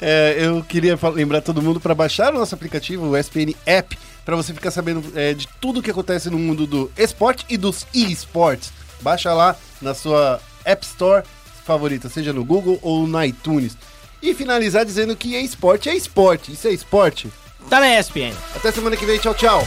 É, 0.01 0.37
eu 0.39 0.63
queria 0.63 0.99
lembrar 1.13 1.43
todo 1.43 1.61
mundo 1.61 1.81
para 1.81 1.95
baixar 1.95 2.33
o 2.33 2.39
nosso 2.39 2.55
aplicativo, 2.55 3.07
o 3.07 3.17
SPN 3.17 3.55
App, 3.67 3.99
para 4.25 4.37
você 4.37 4.55
ficar 4.55 4.71
sabendo 4.71 5.03
é, 5.15 5.35
de 5.35 5.47
tudo 5.61 5.83
que 5.83 5.91
acontece 5.91 6.31
no 6.31 6.39
mundo 6.39 6.67
do 6.67 6.91
esporte 6.97 7.45
e 7.49 7.57
dos 7.57 7.87
e-sports. 7.93 8.73
Baixa 9.03 9.33
lá 9.35 9.57
na 9.83 9.95
sua 9.95 10.41
App 10.65 10.87
Store 10.87 11.23
favorita, 11.65 12.09
seja 12.09 12.33
no 12.33 12.45
Google 12.45 12.79
ou 12.81 13.07
no 13.07 13.23
iTunes. 13.23 13.77
E 14.23 14.35
finalizar 14.35 14.85
dizendo 14.85 15.17
que 15.17 15.37
é 15.37 15.41
esporte 15.41 15.89
é 15.89 15.97
esporte. 15.97 16.53
Isso 16.53 16.69
é 16.69 16.73
esporte. 16.73 17.29
Tá 17.69 17.81
na 17.81 17.99
ESPN. 17.99 18.35
Até 18.55 18.73
semana 18.73 18.97
que 18.97 19.07
vem. 19.07 19.19
Tchau, 19.19 19.35
tchau. 19.35 19.67